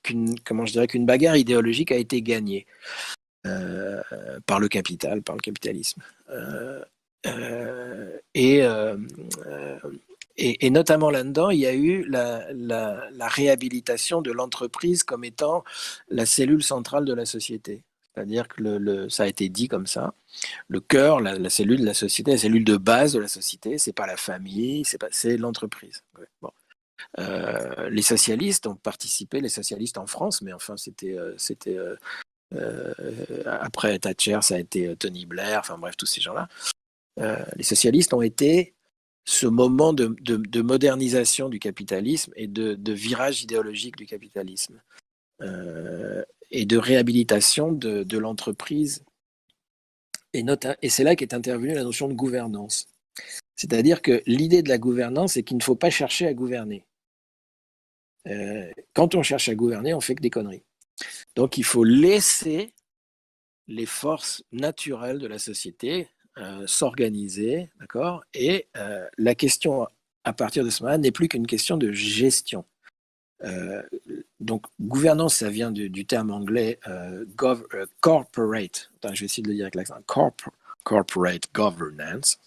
je 0.04 0.72
dirais 0.72 0.86
qu'une 0.88 1.06
bagarre 1.06 1.36
idéologique 1.36 1.92
a 1.92 1.96
été 1.96 2.22
gagnée 2.22 2.66
par 3.44 4.58
le 4.58 4.68
capital, 4.68 5.22
par 5.22 5.36
le 5.36 5.40
capitalisme. 5.40 6.02
et 8.34 8.62
et, 10.36 10.70
notamment 10.70 11.10
là-dedans, 11.10 11.50
il 11.50 11.60
y 11.60 11.66
a 11.66 11.74
eu 11.74 12.04
la, 12.08 12.48
réhabilitation 13.28 14.22
de 14.22 14.32
l'entreprise 14.32 15.04
comme 15.04 15.24
étant 15.24 15.64
la 16.08 16.26
cellule 16.26 16.62
centrale 16.62 17.04
de 17.04 17.14
la 17.14 17.26
société. 17.26 17.82
C'est-à-dire 18.14 18.48
que 18.48 19.08
ça 19.08 19.24
a 19.24 19.26
été 19.26 19.48
dit 19.48 19.68
comme 19.68 19.86
ça. 19.86 20.14
Le 20.68 20.80
cœur, 20.80 21.20
la, 21.20 21.50
cellule 21.50 21.80
de 21.80 21.86
la 21.86 21.94
société, 21.94 22.32
la 22.32 22.38
cellule 22.38 22.64
de 22.64 22.76
base 22.76 23.14
de 23.14 23.20
la 23.20 23.28
société, 23.28 23.78
c'est 23.78 23.92
pas 23.92 24.06
la 24.06 24.16
famille, 24.16 24.84
c'est 25.10 25.36
l'entreprise. 25.36 26.02
Euh, 27.18 27.88
les 27.90 28.02
socialistes 28.02 28.66
ont 28.66 28.76
participé, 28.76 29.40
les 29.40 29.48
socialistes 29.48 29.98
en 29.98 30.06
France, 30.06 30.42
mais 30.42 30.52
enfin 30.52 30.76
c'était 30.76 31.16
euh, 31.16 31.96
euh, 32.54 32.94
après 33.46 33.98
Thatcher, 33.98 34.38
ça 34.42 34.56
a 34.56 34.58
été 34.58 34.94
Tony 34.96 35.26
Blair, 35.26 35.60
enfin 35.60 35.78
bref 35.78 35.96
tous 35.96 36.06
ces 36.06 36.20
gens-là. 36.20 36.48
les 37.56 37.64
socialistes 37.64 38.14
ont 38.14 38.22
été 38.22 38.74
ce 39.24 39.46
moment 39.46 39.92
de, 39.92 40.60
modernisation 40.60 41.48
du 41.48 41.58
capitalisme 41.58 42.32
et 42.36 42.46
de, 42.46 42.92
virage 42.92 43.42
idéologique 43.42 43.96
du 43.96 44.06
capitalisme 44.06 44.80
et 46.52 46.66
de 46.66 46.76
réhabilitation 46.76 47.72
de, 47.72 48.18
l'entreprise. 48.18 49.04
Et, 50.34 50.44
et 50.82 50.88
c'est 50.88 51.04
là 51.04 51.16
qu'est 51.16 51.34
intervenue 51.34 51.74
la 51.74 51.82
notion 51.82 52.08
de 52.08 52.14
gouvernance. 52.14 52.86
C'est-à-dire 53.56 54.02
que 54.02 54.22
l'idée 54.26 54.62
de 54.62 54.68
la 54.68 54.78
gouvernance 54.78 55.36
est 55.36 55.42
qu'il 55.42 55.56
ne 55.56 55.62
faut 55.62 55.74
pas 55.74 55.90
chercher 55.90 56.26
à 56.26 56.34
gouverner. 56.34 56.84
Euh, 58.28 58.70
quand 58.94 59.14
on 59.14 59.22
cherche 59.22 59.48
à 59.48 59.54
gouverner, 59.54 59.94
on 59.94 60.00
fait 60.00 60.14
que 60.14 60.22
des 60.22 60.30
conneries. 60.30 60.62
Donc 61.34 61.58
il 61.58 61.64
faut 61.64 61.84
laisser 61.84 62.72
les 63.66 63.86
forces 63.86 64.44
naturelles 64.52 65.18
de 65.18 65.26
la 65.26 65.38
société, 65.38 66.08
euh, 66.38 66.66
s'organiser, 66.66 67.70
d'accord? 67.80 68.22
Et 68.34 68.68
euh, 68.76 69.06
la 69.18 69.34
question 69.34 69.86
à 70.24 70.32
partir 70.32 70.64
de 70.64 70.70
ce 70.70 70.82
moment-là 70.82 70.98
n'est 70.98 71.12
plus 71.12 71.28
qu'une 71.28 71.46
question 71.46 71.76
de 71.76 71.92
gestion. 71.92 72.64
Euh, 73.44 73.82
donc, 74.40 74.66
gouvernance, 74.80 75.36
ça 75.36 75.50
vient 75.50 75.70
du, 75.70 76.06
terme 76.06 76.30
anglais 76.30 76.78
corporate. 78.00 78.90
je 79.02 79.20
vais 79.20 79.26
essayer 79.26 79.42
de 79.42 79.48
le 79.48 79.54
dire 79.54 79.64
avec 79.64 79.74
l'accent. 79.74 79.96
corporate 80.84 81.44
governance. 81.54 82.40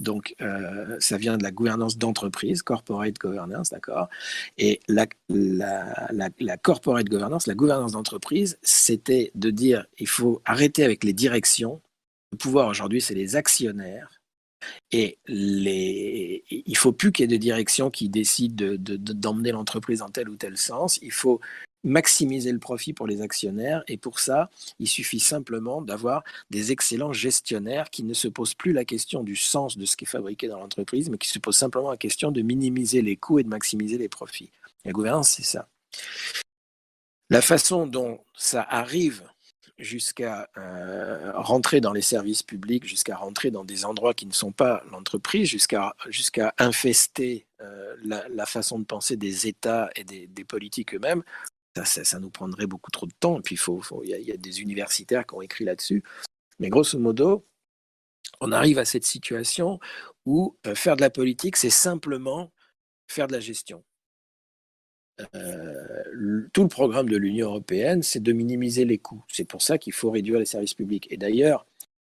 Donc, 0.00 0.34
ça 0.98 1.16
vient 1.16 1.36
de 1.36 1.42
la 1.42 1.50
gouvernance 1.50 1.98
d'entreprise, 1.98 2.62
corporate 2.62 3.18
governance, 3.18 3.70
d'accord 3.70 4.08
Et 4.56 4.80
la, 4.88 5.06
corporate 6.56 7.06
governance, 7.06 7.46
la 7.46 7.54
gouvernance 7.54 7.92
d'entreprise, 7.92 8.58
c'était 8.62 9.30
de 9.34 9.50
dire 9.50 9.86
il 9.98 10.08
faut 10.08 10.42
arrêter 10.44 10.84
avec 10.84 11.04
les 11.04 11.12
directions 11.12 11.80
le 12.32 12.36
pouvoir 12.36 12.68
aujourd'hui, 12.68 13.00
c'est 13.00 13.14
les 13.14 13.36
actionnaires. 13.36 14.17
Et 14.92 15.18
les... 15.26 16.44
il 16.50 16.64
ne 16.66 16.76
faut 16.76 16.92
plus 16.92 17.12
qu'il 17.12 17.22
y 17.22 17.24
ait 17.24 17.36
de 17.36 17.40
direction 17.40 17.90
qui 17.90 18.08
décide 18.08 18.56
d'emmener 18.56 19.50
de, 19.50 19.56
l'entreprise 19.56 20.00
dans 20.00 20.08
tel 20.08 20.28
ou 20.28 20.36
tel 20.36 20.56
sens. 20.56 20.98
Il 21.02 21.12
faut 21.12 21.40
maximiser 21.84 22.52
le 22.52 22.58
profit 22.58 22.92
pour 22.92 23.06
les 23.06 23.22
actionnaires. 23.22 23.82
Et 23.88 23.96
pour 23.96 24.20
ça, 24.20 24.50
il 24.78 24.88
suffit 24.88 25.20
simplement 25.20 25.82
d'avoir 25.82 26.22
des 26.50 26.72
excellents 26.72 27.12
gestionnaires 27.12 27.90
qui 27.90 28.02
ne 28.02 28.14
se 28.14 28.28
posent 28.28 28.54
plus 28.54 28.72
la 28.72 28.84
question 28.84 29.22
du 29.22 29.36
sens 29.36 29.78
de 29.78 29.84
ce 29.84 29.96
qui 29.96 30.04
est 30.04 30.08
fabriqué 30.08 30.48
dans 30.48 30.58
l'entreprise, 30.58 31.08
mais 31.10 31.18
qui 31.18 31.28
se 31.28 31.38
posent 31.38 31.56
simplement 31.56 31.90
la 31.90 31.96
question 31.96 32.30
de 32.30 32.42
minimiser 32.42 33.02
les 33.02 33.16
coûts 33.16 33.38
et 33.38 33.44
de 33.44 33.48
maximiser 33.48 33.98
les 33.98 34.08
profits. 34.08 34.50
La 34.84 34.92
gouvernance, 34.92 35.30
c'est 35.30 35.44
ça. 35.44 35.68
La 37.30 37.42
façon 37.42 37.86
dont 37.86 38.20
ça 38.36 38.66
arrive 38.68 39.22
jusqu'à 39.78 40.48
euh, 40.56 41.32
rentrer 41.34 41.80
dans 41.80 41.92
les 41.92 42.02
services 42.02 42.42
publics, 42.42 42.84
jusqu'à 42.84 43.16
rentrer 43.16 43.50
dans 43.50 43.64
des 43.64 43.84
endroits 43.84 44.14
qui 44.14 44.26
ne 44.26 44.32
sont 44.32 44.52
pas 44.52 44.82
l'entreprise, 44.90 45.48
jusqu'à 45.48 45.94
jusqu'à 46.08 46.54
infester 46.58 47.46
euh, 47.60 47.96
la, 48.04 48.46
façon 48.46 48.78
de 48.78 48.84
penser 48.84 49.16
des 49.16 49.46
États 49.46 49.90
et 49.94 50.04
des, 50.04 50.44
politiques 50.44 50.94
eux-mêmes, 50.94 51.22
ça, 51.76 52.04
ça, 52.04 52.18
nous 52.18 52.30
prendrait 52.30 52.66
beaucoup 52.66 52.90
trop 52.90 53.06
de 53.06 53.12
temps. 53.20 53.38
Et 53.38 53.42
puis, 53.42 53.58
il 54.04 54.10
y, 54.10 54.32
a 54.32 54.36
des 54.36 54.60
universitaires 54.60 55.26
qui 55.26 55.34
ont 55.34 55.42
écrit 55.42 55.64
là-dessus. 55.64 56.02
Mais 56.58 56.70
grosso 56.70 56.98
modo, 56.98 57.46
on 58.40 58.52
arrive 58.52 58.78
à 58.78 58.84
cette 58.84 59.04
situation 59.04 59.78
où 60.26 60.56
euh, 60.66 60.74
faire 60.74 60.96
de 60.96 61.02
la 61.02 61.10
politique, 61.10 61.56
c'est 61.56 61.70
simplement 61.70 62.52
faire 63.06 63.28
de 63.28 63.32
la 63.32 63.40
gestion. 63.40 63.84
Euh, 65.34 66.48
tout 66.52 66.62
le 66.62 66.68
programme 66.68 67.08
de 67.08 67.16
l'Union 67.16 67.48
européenne, 67.48 68.02
c'est 68.02 68.22
de 68.22 68.32
minimiser 68.32 68.84
les 68.84 68.98
coûts. 68.98 69.24
C'est 69.28 69.46
pour 69.46 69.62
ça 69.62 69.78
qu'il 69.78 69.92
faut 69.92 70.10
réduire 70.10 70.38
les 70.38 70.46
services 70.46 70.74
publics. 70.74 71.06
Et 71.10 71.16
d'ailleurs, 71.16 71.66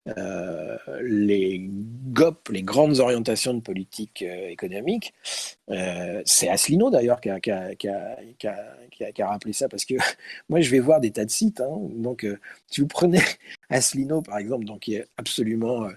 euh, 0.08 0.78
les 1.04 1.70
GOP, 1.70 2.50
les 2.50 2.64
grandes 2.64 3.00
orientations 3.00 3.54
de 3.54 3.62
politique 3.62 4.24
euh, 4.24 4.50
économique, 4.50 5.14
c'est 6.26 6.50
Asselineau 6.50 6.90
d'ailleurs 6.90 7.22
qui 7.22 7.30
a, 7.30 7.38
rappelé 9.20 9.54
ça, 9.54 9.70
parce 9.70 9.86
que 9.86 9.94
moi 10.50 10.60
je 10.60 10.70
vais 10.70 10.80
voir 10.80 11.00
des 11.00 11.12
tas 11.12 11.24
de 11.24 11.30
sites, 11.30 11.62
hein. 11.62 11.78
donc 11.96 12.26
si 12.68 12.82
vous 12.82 12.88
prenez 12.88 13.22
Asselineau 13.70 14.22
par 14.22 14.38
exemple, 14.38 14.66
donc, 14.66 14.82
qui 14.82 14.96
est 14.96 15.06
absolument 15.18 15.88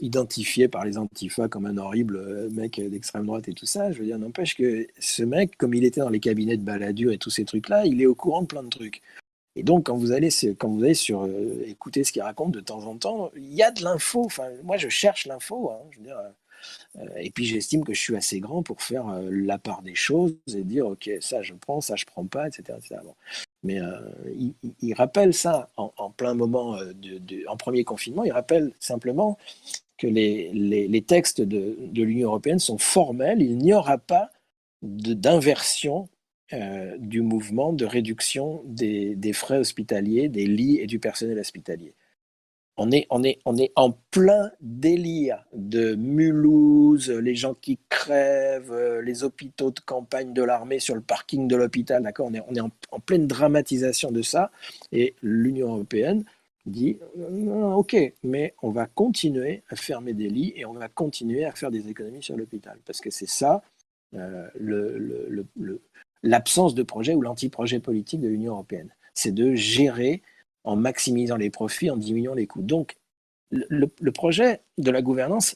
identifié 0.00 0.68
par 0.68 0.84
les 0.84 0.98
antifas 0.98 1.48
comme 1.48 1.66
un 1.66 1.78
horrible 1.78 2.50
mec 2.50 2.80
d'extrême 2.80 3.26
droite 3.26 3.48
et 3.48 3.54
tout 3.54 3.66
ça, 3.66 3.90
je 3.90 3.98
veux 3.98 4.04
dire, 4.04 4.18
n'empêche 4.18 4.54
que 4.54 4.86
ce 5.00 5.22
mec, 5.24 5.56
comme 5.56 5.74
il 5.74 5.84
était 5.84 6.00
dans 6.00 6.10
les 6.10 6.20
cabinets 6.20 6.56
de 6.56 6.62
baladure 6.62 7.12
et 7.12 7.18
tous 7.18 7.30
ces 7.30 7.44
trucs-là, 7.44 7.86
il 7.86 8.00
est 8.00 8.06
au 8.06 8.14
courant 8.14 8.42
de 8.42 8.46
plein 8.46 8.62
de 8.62 8.68
trucs. 8.68 9.02
Et 9.56 9.62
donc, 9.62 9.86
quand 9.86 9.96
vous 9.96 10.12
allez, 10.12 10.30
quand 10.58 10.68
vous 10.68 10.82
allez 10.82 10.94
sur 10.94 11.24
euh, 11.24 11.62
écouter 11.66 12.04
ce 12.04 12.12
qu'il 12.12 12.22
raconte 12.22 12.52
de 12.52 12.60
temps 12.60 12.84
en 12.86 12.96
temps, 12.96 13.30
il 13.36 13.54
y 13.54 13.62
a 13.62 13.70
de 13.70 13.82
l'info. 13.82 14.24
Enfin, 14.24 14.48
moi, 14.64 14.76
je 14.76 14.88
cherche 14.88 15.26
l'info. 15.26 15.70
Hein, 15.70 16.08
euh, 16.96 17.08
et 17.18 17.30
puis, 17.30 17.44
j'estime 17.44 17.84
que 17.84 17.94
je 17.94 18.00
suis 18.00 18.16
assez 18.16 18.40
grand 18.40 18.62
pour 18.62 18.82
faire 18.82 19.08
euh, 19.08 19.28
la 19.30 19.58
part 19.58 19.82
des 19.82 19.94
choses 19.94 20.34
et 20.52 20.62
dire, 20.62 20.86
OK, 20.86 21.08
ça, 21.20 21.42
je 21.42 21.54
prends, 21.54 21.80
ça, 21.80 21.94
je 21.94 22.04
prends 22.04 22.26
pas, 22.26 22.48
etc. 22.48 22.78
Mais 23.62 23.78
il, 24.82 24.94
rappelle 24.94 25.32
ça 25.32 25.70
en, 25.76 26.10
plein 26.10 26.34
moment, 26.34 26.78
en 27.48 27.56
premier 27.56 27.82
confinement, 27.82 28.24
il 28.24 28.32
rappelle 28.32 28.72
simplement 28.78 29.38
que 29.96 30.06
les, 30.06 31.04
textes 31.06 31.40
de 31.40 32.02
l'Union 32.02 32.28
européenne 32.28 32.58
sont 32.58 32.76
formels. 32.76 33.40
Il 33.40 33.56
n'y 33.56 33.72
aura 33.72 33.96
pas 33.96 34.30
d'inversion 34.82 36.08
euh, 36.54 36.96
du 36.98 37.20
mouvement 37.20 37.72
de 37.72 37.84
réduction 37.84 38.62
des, 38.64 39.32
frais 39.32 39.58
hospitaliers, 39.58 40.28
des 40.28 40.46
lits 40.46 40.78
et 40.78 40.86
du 40.86 41.00
personnel 41.00 41.38
hospitalier. 41.38 41.94
On 42.76 42.92
est, 42.92 43.06
on, 43.10 43.24
est, 43.24 43.40
on 43.44 43.56
est 43.56 43.72
en 43.74 43.90
plein 44.10 44.50
délire 44.60 45.44
de 45.52 45.94
Mulhouse, 45.96 47.10
les 47.10 47.34
gens 47.34 47.54
qui 47.54 47.78
crèvent, 47.88 48.72
euh, 48.72 49.02
les 49.02 49.24
hôpitaux 49.24 49.70
de 49.70 49.80
campagne 49.80 50.32
de 50.32 50.42
l'armée 50.42 50.78
sur 50.78 50.94
le 50.94 51.00
parking 51.00 51.48
de 51.48 51.56
l'hôpital, 51.56 52.02
d'accord 52.02 52.28
On 52.28 52.34
est, 52.34 52.42
on 52.48 52.54
est 52.54 52.60
en, 52.60 52.70
pleine 53.00 53.26
dramatisation 53.26 54.12
de 54.12 54.22
ça. 54.22 54.52
Et 54.92 55.14
l'Union 55.22 55.74
européenne 55.74 56.24
dit 56.66 56.98
euh, 57.18 57.72
Ok, 57.72 57.96
mais 58.22 58.54
on 58.62 58.70
va 58.70 58.86
continuer 58.86 59.62
à 59.70 59.76
fermer 59.76 60.14
des 60.14 60.28
lits 60.28 60.52
et 60.56 60.66
on 60.66 60.74
va 60.74 60.88
continuer 60.88 61.44
à 61.44 61.52
faire 61.52 61.72
des 61.72 61.88
économies 61.88 62.22
sur 62.22 62.36
l'hôpital. 62.36 62.78
Parce 62.86 63.00
que 63.00 63.10
c'est 63.10 63.28
ça 63.28 63.62
le, 64.12 65.26
le, 65.56 65.80
l'absence 66.24 66.74
de 66.74 66.82
projet 66.82 67.14
ou 67.14 67.20
l'anti-projet 67.20 67.78
politique 67.78 68.20
de 68.20 68.28
l'Union 68.28 68.54
européenne. 68.54 68.92
C'est 69.14 69.32
de 69.32 69.54
gérer 69.54 70.22
en 70.64 70.74
maximisant 70.74 71.36
les 71.36 71.50
profits, 71.50 71.90
en 71.90 71.96
diminuant 71.96 72.34
les 72.34 72.46
coûts. 72.46 72.62
Donc, 72.62 72.96
le, 73.50 73.86
projet 74.10 74.62
de 74.78 74.90
la 74.90 75.02
gouvernance, 75.02 75.54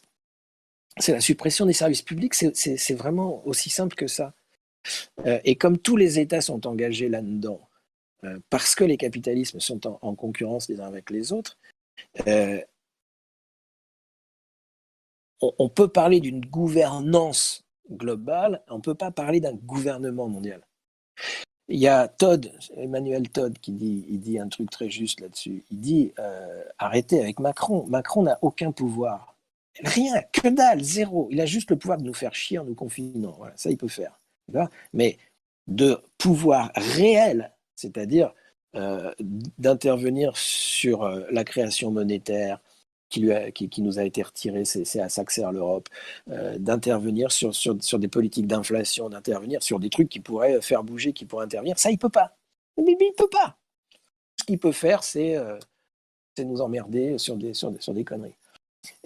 c'est 0.98 1.12
la 1.12 1.20
suppression 1.20 1.66
des 1.66 1.72
services 1.72 2.02
publics, 2.02 2.34
c'est 2.34 2.94
vraiment 2.94 3.44
aussi 3.46 3.70
simple 3.70 3.96
que 3.96 4.06
ça. 4.06 4.34
Euh, 5.26 5.40
et 5.44 5.56
comme 5.56 5.78
tous 5.78 5.96
les 5.96 6.20
États 6.20 6.40
sont 6.40 6.66
engagés 6.66 7.08
là-dedans, 7.08 7.60
euh, 8.24 8.38
parce 8.50 8.74
que 8.74 8.84
les 8.84 8.96
capitalismes 8.96 9.60
sont 9.60 9.86
en, 9.86 10.14
concurrence 10.14 10.68
les 10.68 10.80
uns 10.80 10.86
avec 10.86 11.10
les 11.10 11.32
autres, 11.32 11.58
euh, 12.26 12.60
on, 15.40 15.68
peut 15.68 15.88
parler 15.88 16.20
d'une 16.20 16.44
gouvernance 16.44 17.64
globale, 17.90 18.62
on 18.68 18.76
ne 18.76 18.82
peut 18.82 18.94
pas 18.94 19.10
parler 19.10 19.40
d'un 19.40 19.54
gouvernement 19.54 20.28
mondial. 20.28 20.60
Il 21.68 21.78
y 21.78 21.86
a 21.86 22.08
Todd, 22.08 22.50
Emmanuel 22.76 23.28
Todd, 23.28 23.58
qui 23.58 23.72
dit, 23.72 24.06
il 24.08 24.20
dit 24.20 24.38
un 24.38 24.48
truc 24.48 24.70
très 24.70 24.88
juste 24.88 25.20
là-dessus. 25.20 25.64
Il 25.70 25.80
dit 25.80 26.12
euh, 26.18 26.64
arrêtez 26.78 27.20
avec 27.20 27.40
Macron. 27.40 27.86
Macron 27.88 28.22
n'a 28.22 28.38
aucun 28.40 28.72
pouvoir. 28.72 29.36
Rien, 29.84 30.22
que 30.32 30.48
dalle, 30.48 30.82
zéro. 30.82 31.28
Il 31.30 31.40
a 31.40 31.46
juste 31.46 31.70
le 31.70 31.76
pouvoir 31.76 31.98
de 31.98 32.04
nous 32.04 32.14
faire 32.14 32.34
chier 32.34 32.58
en 32.58 32.64
nous 32.64 32.74
confinant. 32.74 33.34
Voilà, 33.36 33.52
ça, 33.56 33.70
il 33.70 33.76
peut 33.76 33.86
faire. 33.88 34.18
Mais 34.94 35.18
de 35.66 36.00
pouvoir 36.16 36.72
réel, 36.74 37.52
c'est-à-dire 37.76 38.32
d'intervenir 39.58 40.36
sur 40.36 41.06
la 41.30 41.44
création 41.44 41.90
monétaire, 41.90 42.60
qui, 43.08 43.82
nous 43.82 43.98
a 43.98 44.04
été 44.04 44.22
retiré, 44.22 44.64
c'est 44.64 45.00
à 45.00 45.08
ça 45.08 45.24
que 45.24 45.32
sert 45.32 45.52
l'Europe, 45.52 45.88
d'intervenir 46.26 47.32
sur, 47.32 47.54
sur, 47.54 47.76
sur, 47.82 47.98
des 47.98 48.08
politiques 48.08 48.46
d'inflation, 48.46 49.08
d'intervenir 49.08 49.62
sur 49.62 49.80
des 49.80 49.90
trucs 49.90 50.08
qui 50.08 50.20
pourraient 50.20 50.60
faire 50.60 50.84
bouger, 50.84 51.12
qui 51.12 51.24
pourraient 51.24 51.44
intervenir. 51.44 51.78
Ça, 51.78 51.90
il 51.90 51.98
peut 51.98 52.08
pas. 52.08 52.36
il 52.76 52.84
ne 52.84 53.16
peut 53.16 53.28
pas. 53.30 53.56
Ce 54.38 54.44
qu'il 54.44 54.58
peut 54.58 54.72
faire, 54.72 55.02
c'est 55.02 55.36
nous 56.44 56.60
emmerder 56.60 57.18
sur 57.18 57.36
des, 57.36 57.54
sur 57.54 57.70
des, 57.70 57.80
sur 57.80 57.94
des 57.94 58.04
conneries. 58.04 58.34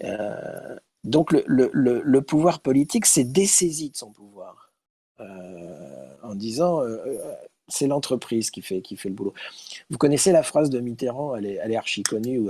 Euh, 0.03 0.77
donc 1.03 1.31
le, 1.31 1.43
le, 1.47 2.01
le, 2.03 2.21
pouvoir 2.21 2.61
politique 2.61 3.05
s'est 3.05 3.23
dessaisi 3.23 3.89
de 3.89 3.97
son 3.97 4.11
pouvoir 4.11 4.71
euh, 5.19 6.15
en 6.21 6.35
disant 6.35 6.81
euh, 6.81 6.97
c'est 7.67 7.87
l'entreprise 7.87 8.51
qui 8.51 8.61
fait, 8.61 8.81
qui 8.81 8.95
fait 8.95 9.09
le 9.09 9.15
boulot. 9.15 9.33
Vous 9.89 9.97
connaissez 9.97 10.31
la 10.31 10.43
phrase 10.43 10.69
de 10.69 10.79
Mitterrand, 10.79 11.35
elle 11.35 11.45
est, 11.45 11.59
elle 11.61 11.71
est 11.71 11.75
archi 11.75 12.03
connue, 12.03 12.47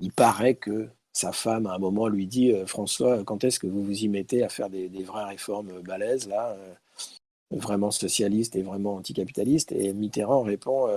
il 0.00 0.12
paraît 0.12 0.54
que 0.54 0.88
sa 1.12 1.32
femme, 1.32 1.66
à 1.66 1.74
un 1.74 1.78
moment, 1.78 2.08
lui 2.08 2.26
dit 2.26 2.52
François, 2.66 3.22
quand 3.24 3.44
est-ce 3.44 3.58
que 3.58 3.66
vous 3.66 3.84
vous 3.84 4.04
y 4.04 4.08
mettez 4.08 4.42
à 4.42 4.48
faire 4.48 4.68
des, 4.68 4.88
vraies 5.04 5.24
réformes 5.24 5.80
balèzes, 5.82 6.28
là, 6.28 6.56
vraiment 7.50 7.92
socialistes 7.92 8.56
et 8.56 8.62
vraiment 8.62 8.96
anticapitalistes? 8.96 9.70
Et 9.72 9.92
Mitterrand 9.92 10.42
répond 10.42 10.88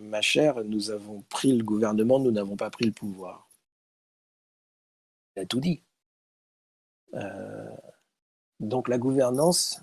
Ma 0.00 0.22
chère, 0.22 0.64
nous 0.64 0.90
avons 0.90 1.22
pris 1.28 1.56
le 1.56 1.62
gouvernement, 1.62 2.18
nous 2.18 2.30
n'avons 2.30 2.56
pas 2.56 2.70
pris 2.70 2.86
le 2.86 2.92
pouvoir. 2.92 3.48
Il 5.36 5.42
a 5.42 5.46
tout 5.46 5.60
dit. 5.60 5.82
Euh, 7.14 7.70
donc 8.60 8.88
la 8.88 8.98
gouvernance, 8.98 9.80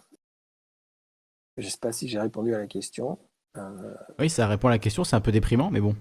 je 1.57 1.65
ne 1.65 1.69
sais 1.69 1.77
pas 1.77 1.91
si 1.91 2.07
j'ai 2.07 2.19
répondu 2.19 2.53
à 2.55 2.59
la 2.59 2.67
question. 2.67 3.19
Euh, 3.57 3.95
oui, 4.19 4.29
ça 4.29 4.47
répond 4.47 4.67
à 4.67 4.71
la 4.71 4.79
question, 4.79 5.03
c'est 5.03 5.15
un 5.15 5.21
peu 5.21 5.31
déprimant, 5.31 5.69
mais 5.69 5.81
bon. 5.81 5.95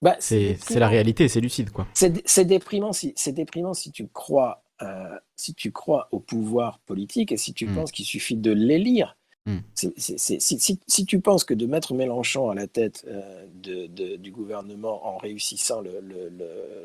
Bah, 0.00 0.16
c'est 0.20 0.58
la 0.76 0.88
réalité, 0.88 1.28
c'est 1.28 1.40
lucide, 1.40 1.70
quoi. 1.70 1.86
C'est 1.94 2.44
déprimant 2.44 2.92
si 2.92 3.12
c'est 3.16 3.32
déprimant 3.32 3.74
si 3.74 3.90
tu 3.90 4.06
crois 4.06 4.62
euh, 4.82 5.18
si 5.36 5.54
tu 5.54 5.72
crois 5.72 6.08
au 6.12 6.20
pouvoir 6.20 6.78
politique 6.80 7.32
et 7.32 7.36
si 7.36 7.52
tu 7.52 7.66
hmm. 7.66 7.74
penses 7.74 7.92
qu'il 7.92 8.04
suffit 8.04 8.36
de 8.36 8.52
l'élire. 8.52 9.16
Hmm. 9.46 9.60
si, 9.74 11.06
tu 11.06 11.20
penses 11.20 11.44
que 11.44 11.54
de 11.54 11.64
mettre 11.64 11.94
Mélenchon 11.94 12.50
à 12.50 12.54
la 12.54 12.66
tête 12.66 13.06
du 13.54 14.30
gouvernement 14.30 15.06
en 15.06 15.16
réussissant 15.16 15.82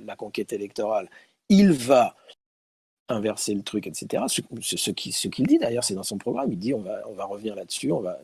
la 0.06 0.16
conquête 0.16 0.54
électorale, 0.54 1.10
il 1.50 1.74
va 1.74 2.16
inverser 3.10 3.54
le 3.54 3.62
truc, 3.62 3.86
etc. 3.86 4.24
Ce, 4.28 4.42
ce, 4.78 5.28
qu'il 5.28 5.48
dit 5.48 5.58
d'ailleurs, 5.58 5.84
c'est 5.84 5.94
dans 5.94 6.04
son 6.04 6.18
programme. 6.18 6.52
Il 6.52 6.58
dit 6.58 6.74
on 6.74 6.82
va, 6.82 7.02
on 7.10 7.14
va 7.14 7.26
revenir 7.26 7.56
là-dessus, 7.56 7.92
on 7.92 8.00
va 8.00 8.20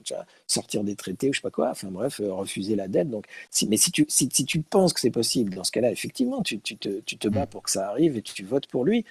sortir 0.47 0.84
des 0.84 0.95
traités 0.95 1.30
ou 1.30 1.34
je 1.34 1.39
sais 1.39 1.41
pas 1.41 1.51
quoi. 1.51 1.69
Enfin 1.72 1.89
bref, 1.89 2.22
euh, 2.22 2.34
refuser 2.34 2.76
la 2.76 2.88
dette. 2.88 3.10
Donc, 3.10 3.26
mais 3.68 3.77
si 3.77 3.91
tu, 3.91 4.06
si, 4.07 4.27
tu 4.30 4.61
penses 4.61 4.93
que 4.93 4.99
c'est 4.99 5.11
possible, 5.11 5.53
dans 5.53 5.64
ce 5.64 5.72
cas-là, 5.72 5.91
effectivement, 5.91 6.41
tu, 6.41 6.60
te, 6.60 6.99
tu, 7.01 7.18
te, 7.18 7.27
bats 7.27 7.45
mm. 7.45 7.49
pour 7.49 7.64
que 7.64 7.72
ça 7.72 7.89
arrive 7.89 8.18
et 8.18 8.22
tu 8.22 8.43
votes 8.43 8.68
pour 8.68 8.85
lui. 8.85 9.06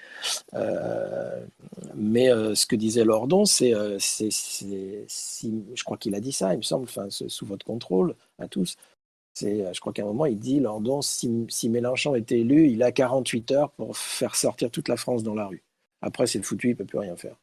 Euh, 0.55 1.45
mais 1.95 2.31
euh, 2.31 2.55
ce 2.55 2.67
que 2.67 2.77
disait 2.77 3.05
Lordon, 3.05 3.45
c'est, 3.45 3.75
si, 3.99 4.31
je 5.75 5.85
crois 5.85 5.99
qu'il 5.99 6.15
a 6.15 6.21
dit 6.21 6.33
ça, 6.33 6.55
il 6.55 6.59
me 6.59 6.63
semble, 6.63 6.85
enfin, 6.85 7.09
sous 7.11 7.47
votre 7.47 7.67
contrôle 7.67 8.15
à 8.39 8.49
tous. 8.49 8.77
C'est, 9.39 9.73
je 9.73 9.81
crois 9.81 9.93
qu'à 9.93 10.03
un 10.03 10.07
moment, 10.07 10.27
il 10.27 10.37
dit, 10.37 10.59
Lordon, 10.59 11.01
si, 11.01 11.47
si, 11.49 11.69
Mélenchon 11.69 12.17
est 12.17 12.33
élu, 12.33 12.69
il 12.71 12.83
a 12.83 12.91
48 12.91 13.53
heures 13.53 13.71
pour 13.71 13.97
faire 13.97 14.35
sortir 14.35 14.69
toute 14.69 14.89
la 14.89 14.97
France 14.97 15.23
dans 15.23 15.35
la 15.35 15.47
rue. 15.47 15.63
Après, 16.03 16.27
c'est 16.27 16.39
le 16.39 16.45
foutu, 16.45 16.69
il 16.69 16.71
ne 16.71 16.75
peut 16.75 16.85
plus 16.85 16.99
rien 16.99 17.15
faire. 17.15 17.37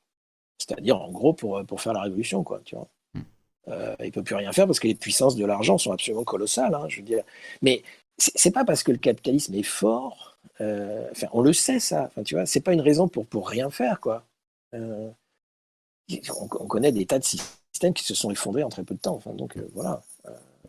C'est-à-dire, 0.57 1.01
en 1.01 1.09
gros, 1.09 1.31
pour, 1.31 1.63
pour 1.65 1.80
faire 1.80 1.93
la 1.93 2.01
révolution, 2.01 2.43
quoi, 2.43 2.59
tu 2.65 2.76
vois. 2.76 2.89
Hmm. 3.13 3.22
Euh, 3.69 3.95
il 3.99 4.07
ne 4.07 4.11
peut 4.11 4.23
plus 4.23 4.35
rien 4.35 4.51
faire 4.51 4.67
parce 4.67 4.81
que 4.81 4.88
les 4.88 4.95
puissances 4.95 5.38
de 5.38 5.45
l'argent 5.45 5.77
sont 5.77 5.93
absolument 5.93 6.26
colossales, 6.26 6.76
hein, 6.76 6.85
je 6.89 6.97
veux 6.97 7.05
dire. 7.05 7.23
Mais 7.61 7.81
c'est 8.17 8.51
pas 8.51 8.65
parce 8.65 8.84
que 8.84 8.91
le 8.91 8.97
capitalisme 8.97 9.55
est 9.55 9.63
fort, 9.63 10.38
euh, 10.59 11.07
enfin, 11.11 11.27
on 11.31 11.41
le 11.41 11.53
sait 11.53 11.80
ça, 11.80 12.05
enfin, 12.07 12.23
tu 12.23 12.35
vois, 12.35 12.45
c'est 12.45 12.59
pas 12.59 12.73
une 12.73 12.81
raison 12.81 13.07
pour, 13.07 13.26
pour 13.26 13.47
rien 13.47 13.69
faire, 13.69 14.01
quoi. 14.01 14.26
Euh, 14.73 15.09
on, 16.09 16.67
connaît 16.67 16.91
des 16.91 17.05
tas 17.05 17.19
de 17.19 17.23
systèmes 17.23 17.93
qui 17.93 18.03
se 18.03 18.15
sont 18.15 18.31
effondrés 18.31 18.63
en 18.63 18.69
très 18.69 18.84
peu 18.84 18.95
de 18.95 18.99
temps, 18.99 19.15
enfin, 19.15 19.31
donc 19.34 19.57
voilà. 19.73 20.03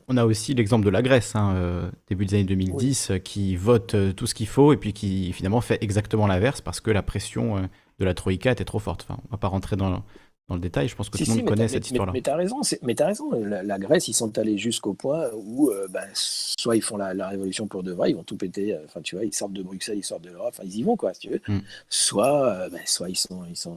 On 0.08 0.16
a 0.16 0.24
aussi 0.24 0.54
l'exemple 0.54 0.84
de 0.84 0.90
la 0.90 1.02
Grèce, 1.02 1.34
hein, 1.34 1.90
début 2.08 2.26
des 2.26 2.34
années 2.34 2.44
2010, 2.44 3.12
qui 3.24 3.56
vote 3.56 3.96
tout 4.14 4.26
ce 4.26 4.34
qu'il 4.34 4.46
faut 4.46 4.72
et 4.72 4.76
puis 4.76 4.92
qui 4.92 5.32
finalement 5.32 5.60
fait 5.60 5.82
exactement 5.82 6.26
l'inverse 6.26 6.60
parce 6.60 6.80
que 6.80 6.90
la 6.90 7.02
pression 7.02 7.68
de 7.98 8.04
la 8.04 8.14
Troïka 8.14 8.52
était 8.52 8.64
trop 8.64 8.78
forte. 8.78 9.06
Enfin, 9.08 9.20
on 9.26 9.30
va 9.32 9.36
pas 9.36 9.48
rentrer 9.48 9.74
dans, 9.74 10.04
dans 10.48 10.54
le 10.54 10.60
détail, 10.60 10.86
je 10.86 10.94
pense 10.94 11.10
que 11.10 11.18
tout 11.18 11.24
le 11.28 11.36
monde 11.36 11.44
connaît 11.44 11.66
cette 11.66 11.86
histoire-là. 11.86 12.12
Mais, 12.12 12.22
tu 12.22 12.30
as 12.30 12.36
raison, 12.36 12.60
mais 12.82 13.00
as 13.00 13.06
raison. 13.06 13.30
La, 13.32 13.78
Grèce, 13.78 14.06
ils 14.06 14.14
sont 14.14 14.38
allés 14.38 14.58
jusqu'au 14.58 14.94
point 14.94 15.28
où 15.34 15.72
ben, 15.90 16.08
soit 16.14 16.76
ils 16.76 16.82
font 16.82 16.96
la, 16.96 17.28
révolution 17.28 17.66
pour 17.66 17.82
de 17.82 17.92
vrai, 17.92 18.10
ils 18.10 18.16
vont 18.16 18.22
tout 18.22 18.36
péter, 18.36 18.76
enfin 18.84 19.00
tu 19.02 19.16
vois, 19.16 19.24
ils 19.24 19.34
sortent 19.34 19.54
de 19.54 19.62
Bruxelles, 19.62 19.98
ils 19.98 20.04
sortent 20.04 20.22
de 20.22 20.30
l'Europe, 20.30 20.54
enfin 20.56 20.62
ils 20.64 20.76
y 20.76 20.82
vont 20.84 20.96
quoi, 20.96 21.14
si 21.14 21.20
tu 21.20 21.30
veux. 21.30 21.40
Mm. 21.48 21.58
Soit, 21.88 22.68
ben, 22.70 22.80
soit 22.84 23.08
ils 23.08 23.16
sont, 23.16 23.44
ils 23.48 23.56
sont 23.56 23.76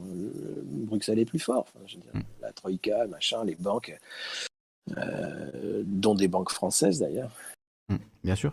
Bruxelles 0.64 1.18
est 1.18 1.24
plus 1.24 1.40
fort. 1.40 1.66
je 1.86 1.96
veux 1.96 2.02
dire, 2.02 2.12
mm. 2.14 2.22
La 2.42 2.52
Troïka, 2.52 3.06
machin, 3.08 3.44
les 3.44 3.56
banques. 3.56 3.98
Euh, 4.96 5.82
dont 5.84 6.14
des 6.14 6.28
banques 6.28 6.50
françaises 6.50 6.98
d'ailleurs. 6.98 7.32
Mmh, 7.88 7.96
bien 8.24 8.36
sûr. 8.36 8.52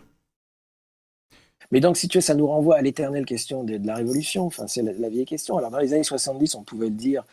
Mais 1.70 1.80
donc, 1.80 1.96
si 1.96 2.08
tu 2.08 2.18
veux, 2.18 2.22
ça 2.22 2.34
nous 2.34 2.46
renvoie 2.46 2.76
à 2.76 2.82
l'éternelle 2.82 3.26
question 3.26 3.64
de, 3.64 3.78
la 3.84 3.96
révolution. 3.96 4.46
Enfin, 4.46 4.66
c'est 4.66 4.82
la, 4.82 5.08
vieille 5.08 5.26
question. 5.26 5.58
Alors, 5.58 5.70
dans 5.70 5.78
les 5.78 5.92
années 5.92 6.02
70, 6.02 6.54
on 6.54 6.62
pouvait 6.62 6.88
le 6.88 6.94
dire, 6.94 7.24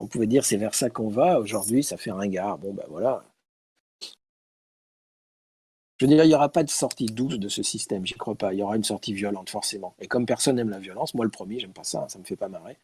on 0.00 0.06
pouvait 0.06 0.26
dire 0.26 0.44
c'est 0.44 0.56
vers 0.56 0.74
ça 0.74 0.90
qu'on 0.90 1.08
va. 1.08 1.40
Aujourd'hui, 1.40 1.82
ça 1.82 1.96
fait 1.96 2.12
ringard. 2.12 2.58
Bon, 2.58 2.72
ben 2.72 2.84
voilà. 2.88 3.24
Je 5.98 6.06
veux 6.06 6.12
dire, 6.12 6.24
il 6.24 6.28
n'y 6.28 6.34
aura 6.34 6.48
pas 6.48 6.64
de 6.64 6.70
sortie 6.70 7.06
douce 7.06 7.38
de 7.38 7.48
ce 7.48 7.62
système, 7.62 8.04
j'y 8.04 8.14
crois 8.14 8.34
pas. 8.34 8.52
Il 8.52 8.58
y 8.58 8.62
aura 8.62 8.76
une 8.76 8.84
sortie 8.84 9.14
violente, 9.14 9.50
forcément. 9.50 9.94
Et 10.00 10.08
comme 10.08 10.26
personne 10.26 10.56
n'aime 10.56 10.70
la 10.70 10.80
violence, 10.80 11.14
moi 11.14 11.24
le 11.24 11.30
premier, 11.30 11.60
j'aime 11.60 11.72
pas 11.72 11.84
ça, 11.84 12.08
ça 12.08 12.18
me 12.18 12.24
fait 12.24 12.34
pas 12.34 12.48
marrer. 12.48 12.76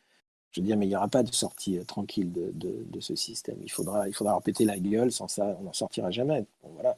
Je 0.53 0.61
veux 0.61 0.67
dire, 0.67 0.77
mais 0.77 0.87
il 0.87 0.89
n'y 0.89 0.97
aura 0.97 1.09
pas 1.09 1.23
de 1.23 1.33
sortie 1.33 1.79
euh, 1.79 1.85
tranquille 1.85 2.33
de, 2.33 3.01
ce 3.01 3.15
système. 3.15 3.59
Il 3.63 3.71
faudra, 3.71 4.09
il 4.09 4.15
faudra 4.15 4.41
péter 4.41 4.65
la 4.65 4.79
gueule, 4.79 5.13
sans 5.13 5.29
ça, 5.29 5.57
on 5.61 5.65
n'en 5.65 5.73
sortira 5.73 6.11
jamais. 6.11 6.45
voilà. 6.75 6.97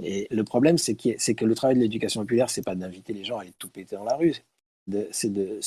Et 0.00 0.26
le 0.30 0.44
problème, 0.44 0.78
c'est 0.78 0.94
que, 0.94 1.44
le 1.44 1.54
travail 1.54 1.76
de 1.76 1.80
l'éducation 1.80 2.22
populaire, 2.22 2.50
c'est 2.50 2.64
pas 2.64 2.74
d'inviter 2.74 3.12
les 3.12 3.24
gens 3.24 3.38
à 3.38 3.42
aller 3.42 3.52
tout 3.58 3.68
péter 3.68 3.96
dans 3.96 4.04
la 4.04 4.16
rue, 4.16 4.34
c'est 5.10 5.32
de, 5.32 5.60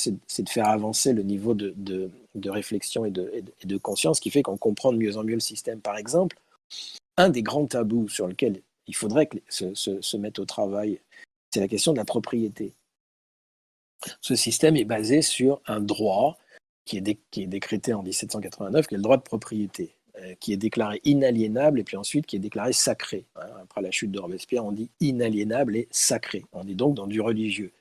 faire 0.47 0.67
avancer 0.67 1.13
le 1.13 1.23
niveau 1.23 1.53
de, 1.53 2.09
réflexion 2.45 3.05
et, 3.05 3.11
de, 3.11 3.77
conscience 3.77 4.19
qui 4.19 4.29
fait 4.29 4.41
qu'on 4.41 4.57
comprend 4.57 4.91
de 4.91 4.97
mieux 4.97 5.17
en 5.17 5.23
mieux 5.23 5.35
le 5.35 5.39
système. 5.39 5.81
Par 5.81 5.97
exemple, 5.97 6.37
un 7.17 7.29
des 7.29 7.43
grands 7.43 7.65
tabous 7.65 8.09
sur 8.09 8.27
lequel 8.27 8.61
il 8.87 8.95
faudrait 8.95 9.29
se 9.49 10.17
mettre 10.17 10.41
au 10.41 10.45
travail, 10.45 10.99
c'est 11.51 11.59
la 11.59 11.67
question 11.67 11.93
de 11.93 11.97
la 11.97 12.05
propriété. 12.05 12.73
Ce 14.21 14.35
système 14.35 14.77
est 14.77 14.85
basé 14.85 15.21
sur 15.21 15.61
un 15.65 15.79
droit 15.79 16.37
qui 16.89 17.41
est, 17.41 17.47
décrété 17.47 17.93
en 17.93 18.01
1789, 18.01 18.87
qui 18.87 18.95
est 18.95 18.97
le 18.97 19.03
droit 19.03 19.17
de 19.17 19.21
propriété, 19.21 19.95
euh, 20.17 20.33
qui 20.39 20.53
est 20.53 20.57
déclaré 20.57 20.99
inaliénable 21.03 21.79
et 21.79 21.83
puis 21.83 21.97
ensuite 21.97 22.25
qui 22.25 22.35
est 22.35 22.39
déclaré 22.39 22.73
sacré. 22.73 23.25
Hein, 23.35 23.47
après 23.61 23.81
la 23.81 23.91
chute 23.91 24.11
de 24.11 24.19
Robespierre, 24.19 24.65
on 24.65 24.71
dit 24.71 24.89
inaliénable 24.99 25.75
et 25.75 25.87
sacré. 25.91 26.43
On 26.51 26.67
est 26.67 26.73
donc 26.73 26.95
dans 26.95 27.05
du 27.05 27.21
religieux. 27.21 27.71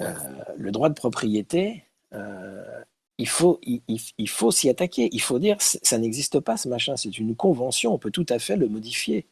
Euh, 0.00 0.12
le 0.56 0.70
droit 0.70 0.90
de 0.90 0.94
propriété, 0.94 1.84
euh, 2.12 2.82
il 3.16 3.28
faut, 3.28 3.58
il, 3.62 4.28
faut 4.28 4.50
s'y 4.50 4.68
attaquer. 4.68 5.08
Il 5.12 5.22
faut 5.22 5.38
dire, 5.38 5.56
ça 5.60 5.98
n'existe 5.98 6.40
pas 6.40 6.56
ce 6.56 6.68
machin, 6.68 6.96
c'est 6.96 7.18
une 7.18 7.34
convention, 7.34 7.94
on 7.94 7.98
peut 7.98 8.12
tout 8.12 8.26
à 8.28 8.38
fait 8.38 8.56
le 8.56 8.68
modifier. 8.68 9.26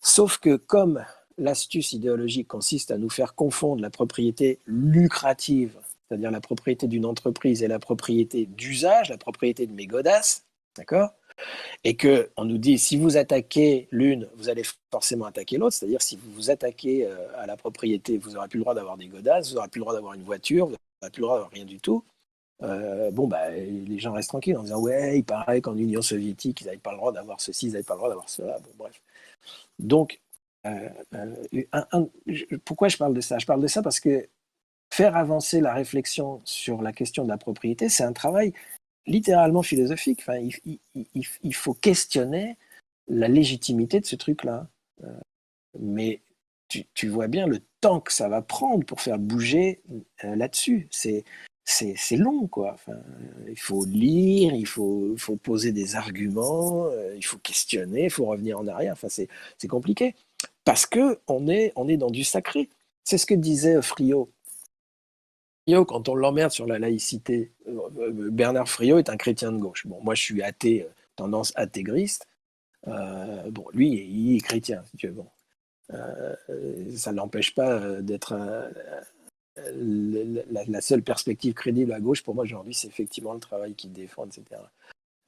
Sauf 0.00 0.38
que 0.38 0.56
comme 0.56 1.04
l'astuce 1.38 1.92
idéologique 1.92 2.48
consiste 2.48 2.90
à 2.90 2.98
nous 2.98 3.08
faire 3.08 3.34
confondre 3.34 3.80
la 3.80 3.88
propriété 3.88 4.58
lucrative 4.66 5.78
c'est-à-dire 6.12 6.30
la 6.30 6.42
propriété 6.42 6.86
d'une 6.88 7.06
entreprise 7.06 7.62
et 7.62 7.68
la 7.68 7.78
propriété 7.78 8.44
d'usage, 8.44 9.08
la 9.08 9.16
propriété 9.16 9.66
de 9.66 9.72
mes 9.72 9.86
godasses, 9.86 10.44
d'accord? 10.76 11.14
Et 11.84 11.96
que 11.96 12.30
on 12.36 12.44
nous 12.44 12.58
dit 12.58 12.78
si 12.78 12.98
vous 12.98 13.16
attaquez 13.16 13.88
l'une, 13.90 14.28
vous 14.36 14.50
allez 14.50 14.62
forcément 14.90 15.24
attaquer 15.24 15.56
l'autre, 15.56 15.74
c'est-à-dire 15.74 16.02
si 16.02 16.16
vous 16.16 16.30
vous 16.32 16.50
attaquez 16.50 17.06
euh, 17.06 17.16
à 17.38 17.46
la 17.46 17.56
propriété, 17.56 18.18
vous 18.18 18.32
n'aurez 18.32 18.48
plus 18.48 18.58
le 18.58 18.64
droit 18.64 18.74
d'avoir 18.74 18.98
des 18.98 19.06
godasses, 19.06 19.48
vous 19.48 19.54
n'aurez 19.54 19.68
plus 19.68 19.78
le 19.78 19.84
droit 19.84 19.94
d'avoir 19.94 20.12
une 20.12 20.22
voiture, 20.22 20.66
vous 20.66 20.72
n'aurez 20.72 21.10
plus 21.10 21.20
le 21.20 21.26
droit 21.26 21.36
d'avoir 21.36 21.50
rien 21.50 21.64
du 21.64 21.80
tout. 21.80 22.04
Euh, 22.62 23.10
bon, 23.10 23.26
bah, 23.26 23.50
les 23.50 23.98
gens 23.98 24.12
restent 24.12 24.28
tranquilles 24.28 24.58
en 24.58 24.64
disant 24.64 24.80
Ouais, 24.82 25.18
il 25.18 25.24
paraît 25.24 25.62
qu'en 25.62 25.76
Union 25.78 26.02
soviétique, 26.02 26.60
ils 26.60 26.66
n'avaient 26.66 26.76
pas 26.76 26.92
le 26.92 26.98
droit 26.98 27.12
d'avoir 27.12 27.40
ceci, 27.40 27.68
ils 27.68 27.72
n'avaient 27.72 27.84
pas 27.84 27.94
le 27.94 27.98
droit 28.00 28.10
d'avoir 28.10 28.28
cela. 28.28 28.58
Bon, 28.58 28.70
bref. 28.76 29.00
Donc, 29.78 30.20
euh, 30.66 30.90
pourquoi 32.66 32.88
je 32.88 32.98
parle 32.98 33.14
de 33.14 33.22
ça? 33.22 33.38
Je 33.38 33.46
parle 33.46 33.62
de 33.62 33.66
ça 33.66 33.82
parce 33.82 33.98
que 33.98 34.28
faire 34.92 35.16
avancer 35.16 35.62
la 35.62 35.72
réflexion 35.72 36.42
sur 36.44 36.82
la 36.82 36.92
question 36.92 37.24
de 37.24 37.30
la 37.30 37.38
propriété, 37.38 37.88
c'est 37.88 38.04
un 38.04 38.12
travail 38.12 38.52
littéralement 39.06 39.62
philosophique. 39.62 40.20
Enfin, 40.20 40.38
il, 40.94 41.54
faut 41.54 41.72
questionner 41.72 42.58
la 43.08 43.26
légitimité 43.26 44.00
de 44.00 44.04
ce 44.04 44.16
truc-là. 44.16 44.68
Euh, 45.02 45.06
mais 45.80 46.20
tu, 46.68 47.08
vois 47.08 47.26
bien 47.26 47.46
le 47.46 47.60
temps 47.80 48.00
que 48.00 48.12
ça 48.12 48.28
va 48.28 48.42
prendre 48.42 48.84
pour 48.84 49.00
faire 49.00 49.18
bouger 49.18 49.80
euh, 50.24 50.36
là-dessus. 50.36 50.88
C'est 50.90 51.24
long, 52.10 52.46
quoi. 52.46 52.72
Enfin, 52.74 52.98
il 53.48 53.58
faut 53.58 53.86
lire, 53.86 54.52
il 54.52 54.66
faut, 54.66 55.14
faut 55.16 55.36
poser 55.36 55.72
des 55.72 55.96
arguments, 55.96 56.84
euh, 56.88 57.14
il 57.16 57.24
faut 57.24 57.38
questionner, 57.38 58.04
il 58.04 58.10
faut 58.10 58.26
revenir 58.26 58.58
en 58.58 58.68
arrière. 58.68 58.92
Enfin, 58.92 59.08
c'est 59.08 59.68
compliqué. 59.68 60.14
Parce 60.66 60.84
que 60.84 61.18
on 61.28 61.48
est, 61.48 61.72
on 61.76 61.88
est 61.88 61.96
dans 61.96 62.10
du 62.10 62.24
sacré. 62.24 62.68
C'est 63.04 63.16
ce 63.16 63.24
que 63.24 63.34
disait 63.34 63.80
Friot. 63.80 64.30
Quand 65.86 66.08
on 66.08 66.14
l'emmerde 66.14 66.52
sur 66.52 66.66
la 66.66 66.78
laïcité, 66.78 67.52
euh, 67.68 67.78
euh, 67.98 68.30
Bernard 68.30 68.68
Friot 68.68 68.98
est 68.98 69.08
un 69.08 69.16
chrétien 69.16 69.52
de 69.52 69.58
gauche. 69.58 69.86
Bon, 69.86 70.00
moi, 70.02 70.14
je 70.14 70.22
suis 70.22 70.42
athée, 70.42 70.86
tendance 71.16 71.52
intégriste. 71.56 72.26
bon, 72.86 73.66
lui, 73.72 73.88
il 73.88 74.36
est 74.36 74.40
chrétien, 74.40 74.82
si 74.90 74.96
tu 74.96 75.08
veux. 75.08 75.22
Ça 76.96 77.12
ne 77.12 77.16
l'empêche 77.16 77.54
pas 77.54 78.00
d'être 78.00 78.34
la, 79.56 80.80
seule 80.80 81.02
perspective 81.02 81.54
crédible 81.54 81.92
à 81.92 82.00
gauche, 82.00 82.22
pour 82.22 82.34
moi, 82.34 82.44
aujourd'hui, 82.44 82.74
c'est 82.74 82.88
effectivement 82.88 83.34
le 83.34 83.40
travail 83.40 83.74
qu'il 83.74 83.92
défend, 83.92 84.26
etc. 84.26 84.60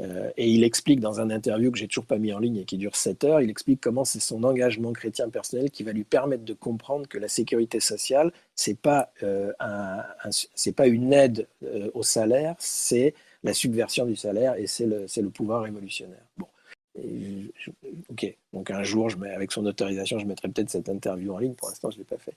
Euh, 0.00 0.30
et 0.36 0.50
il 0.50 0.64
explique 0.64 0.98
dans 0.98 1.20
un 1.20 1.30
interview 1.30 1.70
que 1.70 1.78
j'ai 1.78 1.86
toujours 1.86 2.06
pas 2.06 2.18
mis 2.18 2.32
en 2.32 2.40
ligne 2.40 2.56
et 2.56 2.64
qui 2.64 2.78
dure 2.78 2.96
7 2.96 3.24
heures, 3.24 3.40
il 3.40 3.50
explique 3.50 3.80
comment 3.80 4.04
c'est 4.04 4.20
son 4.20 4.42
engagement 4.42 4.92
chrétien 4.92 5.28
personnel 5.28 5.70
qui 5.70 5.84
va 5.84 5.92
lui 5.92 6.02
permettre 6.02 6.44
de 6.44 6.52
comprendre 6.52 7.06
que 7.06 7.16
la 7.16 7.28
sécurité 7.28 7.78
sociale, 7.78 8.32
c'est 8.56 8.76
pas 8.76 9.12
euh, 9.22 9.52
pas 10.76 10.86
une 10.88 11.12
aide 11.12 11.46
euh, 11.62 11.90
au 11.94 12.02
salaire, 12.02 12.56
c'est 12.58 13.14
la 13.44 13.54
subversion 13.54 14.04
du 14.04 14.16
salaire 14.16 14.56
et 14.56 14.66
c'est 14.66 14.86
le, 14.86 15.06
le 15.16 15.30
pouvoir 15.30 15.62
révolutionnaire. 15.62 16.24
Bon. 16.38 16.48
ok, 18.10 18.36
donc 18.52 18.70
un 18.70 18.82
jour, 18.82 19.10
avec 19.32 19.52
son 19.52 19.64
autorisation, 19.66 20.18
je 20.18 20.26
mettrai 20.26 20.48
peut-être 20.48 20.70
cette 20.70 20.88
interview 20.88 21.34
en 21.34 21.38
ligne. 21.38 21.54
Pour 21.54 21.68
l'instant, 21.68 21.90
je 21.90 21.96
ne 21.96 22.00
l'ai 22.00 22.04
pas 22.04 22.18
fait. 22.18 22.34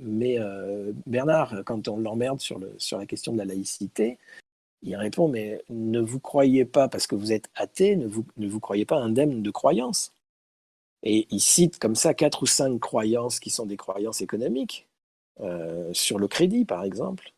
Mais 0.00 0.38
Bernard, 1.06 1.62
quand 1.64 1.88
on 1.88 1.96
l'emmerde 1.96 2.40
sur, 2.40 2.60
sur 2.76 2.98
la 2.98 3.06
question 3.06 3.32
de 3.32 3.38
la 3.38 3.46
laïcité, 3.46 4.18
il 4.84 4.96
répond, 4.96 5.28
mais 5.28 5.62
ne 5.70 6.00
vous 6.00 6.20
croyez 6.20 6.64
pas, 6.64 6.88
parce 6.88 7.06
que 7.06 7.14
vous 7.14 7.32
êtes 7.32 7.48
athée, 7.54 7.96
ne 7.96 8.06
vous, 8.06 8.24
ne 8.36 8.48
vous 8.48 8.60
croyez 8.60 8.84
pas 8.84 8.96
indemne 8.96 9.42
de 9.42 9.50
croyances. 9.50 10.12
Et 11.02 11.26
il 11.30 11.40
cite 11.40 11.78
comme 11.78 11.94
ça 11.94 12.14
quatre 12.14 12.42
ou 12.42 12.46
cinq 12.46 12.80
croyances 12.80 13.40
qui 13.40 13.50
sont 13.50 13.66
des 13.66 13.76
croyances 13.76 14.20
économiques, 14.20 14.88
euh, 15.40 15.92
sur 15.92 16.18
le 16.18 16.28
crédit 16.28 16.64
par 16.64 16.84
exemple, 16.84 17.32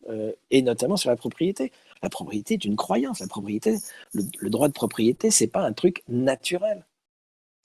et 0.51 0.61
notamment 0.61 0.97
sur 0.97 1.09
la 1.09 1.15
propriété. 1.15 1.71
La 2.03 2.09
propriété 2.09 2.53
est 2.55 2.65
une 2.65 2.75
croyance. 2.75 3.19
La 3.19 3.27
propriété, 3.27 3.77
le, 4.13 4.49
droit 4.49 4.67
de 4.67 4.73
propriété, 4.73 5.31
c'est 5.31 5.47
pas 5.47 5.61
un 5.61 5.73
truc 5.73 6.03
naturel 6.07 6.85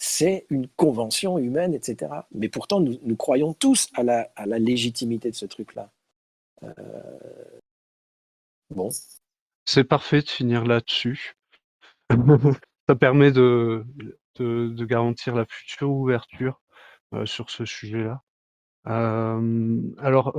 c'est 0.04 0.46
une 0.50 0.66
convention 0.66 1.38
humaine, 1.38 1.74
etc. 1.74 2.12
Mais 2.32 2.48
pourtant, 2.48 2.80
nous, 2.80 3.16
croyons 3.16 3.54
tous 3.54 3.88
à 3.94 4.02
la, 4.02 4.58
légitimité 4.58 5.30
de 5.30 5.36
ce 5.36 5.46
truc-là. 5.46 5.92
Euh, 6.64 6.70
bon. 8.70 8.90
C'est 9.64 9.84
parfait 9.84 10.22
de 10.22 10.28
finir 10.28 10.64
là-dessus. 10.64 11.34
Ça 12.88 12.96
permet 12.96 13.30
de, 13.30 13.84
de, 14.36 14.84
garantir 14.84 15.34
la 15.34 15.44
future 15.46 15.90
ouverture 15.90 16.60
euh, 17.14 17.26
sur 17.26 17.50
ce 17.50 17.64
sujet-là. 17.64 18.22
Euh, 18.88 19.80
alors, 19.98 20.32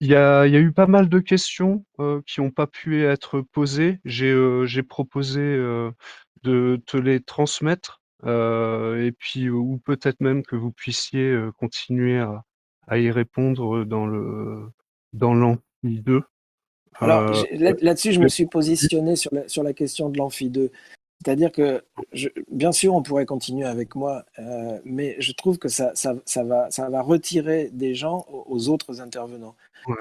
il 0.00 0.08
y, 0.08 0.14
a, 0.14 0.46
y, 0.46 0.56
a, 0.56 0.60
eu 0.60 0.72
pas 0.72 0.86
mal 0.86 1.08
de 1.08 1.18
questions 1.18 1.84
qui 2.26 2.40
n'ont 2.40 2.50
pas 2.50 2.66
pu 2.66 3.02
être 3.04 3.40
posées. 3.40 4.00
J'ai 4.04 4.82
proposé 4.82 5.40
de 6.42 6.80
te 6.86 6.96
les 6.96 7.20
transmettre 7.20 8.02
et 8.24 9.12
puis 9.18 9.50
ou 9.50 9.78
peut-être 9.84 10.20
même 10.20 10.44
que 10.44 10.56
vous 10.56 10.72
puissiez, 10.72 11.36
continuer 11.58 12.24
à 12.86 12.98
y 12.98 13.10
répondre, 13.10 13.84
dans 13.84 14.06
le 14.06 14.68
dans 15.12 15.34
l'amphi 15.34 15.62
2. 15.82 16.22
Alors 17.00 17.34
là-dessus, 17.52 18.12
je 18.12 18.20
me 18.20 18.28
suis 18.28 18.46
positionné 18.46 19.16
sur 19.16 19.34
la 19.34 19.48
sur 19.48 19.62
la 19.62 19.72
question 19.72 20.08
de 20.08 20.18
l'amphi 20.18 20.50
2. 20.50 20.70
C'est-à-dire 21.24 21.52
que 21.52 21.82
bien 22.50 22.72
sûr, 22.72 22.94
on 22.94 23.02
pourrait 23.02 23.26
continuer 23.26 23.66
avec 23.66 23.94
moi, 23.94 24.24
mais 24.84 25.16
je 25.18 25.32
trouve 25.32 25.58
que 25.58 25.68
ça 25.68 25.92
ça 25.94 26.14
ça 26.24 26.44
va 26.44 26.70
ça 26.70 26.88
va 26.90 27.02
retirer 27.02 27.70
des 27.72 27.94
gens 27.94 28.26
aux 28.28 28.68
autres 28.68 29.00
intervenants 29.00 29.56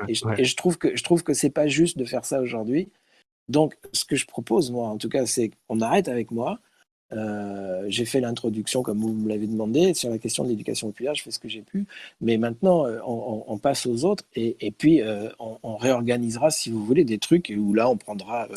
et 0.08 0.14
je 0.14 0.56
trouve 0.56 0.78
que 0.78 0.96
je 0.96 1.04
trouve 1.04 1.24
que 1.24 1.34
c'est 1.34 1.50
pas 1.50 1.68
juste 1.68 1.98
de 1.98 2.06
faire 2.06 2.26
ça 2.26 2.42
aujourd'hui. 2.42 2.90
Donc 3.50 3.78
ce 3.92 4.06
que 4.06 4.16
je 4.16 4.26
propose 4.26 4.72
moi, 4.72 4.88
en 4.88 4.98
tout 4.98 5.10
cas, 5.10 5.26
c'est 5.26 5.52
qu'on 5.68 5.82
arrête 5.82 6.08
avec 6.08 6.32
moi. 6.32 6.60
Euh, 7.16 7.86
j'ai 7.88 8.06
fait 8.06 8.20
l'introduction 8.20 8.82
comme 8.82 9.00
vous 9.00 9.14
me 9.14 9.30
l'avez 9.30 9.48
demandé 9.48 9.94
sur 9.94 10.10
la 10.10 10.18
question 10.18 10.44
de 10.44 10.50
l'éducation 10.50 10.88
populaire, 10.88 11.16
je 11.16 11.24
fais 11.24 11.32
ce 11.32 11.40
que 11.40 11.48
j'ai 11.48 11.62
pu, 11.62 11.86
mais 12.22 12.38
maintenant 12.38 12.88
euh, 12.88 13.00
on, 13.06 13.58
passe 13.58 13.86
aux 13.86 14.04
autres 14.04 14.24
et, 14.36 14.72
puis 14.72 15.02
euh, 15.02 15.30
on, 15.40 15.78
réorganisera 15.78 16.50
si 16.50 16.72
vous 16.72 16.84
voulez 16.84 17.04
des 17.06 17.18
trucs 17.20 17.54
où 17.56 17.74
là 17.74 17.90
on 17.90 17.98
prendra 17.98 18.48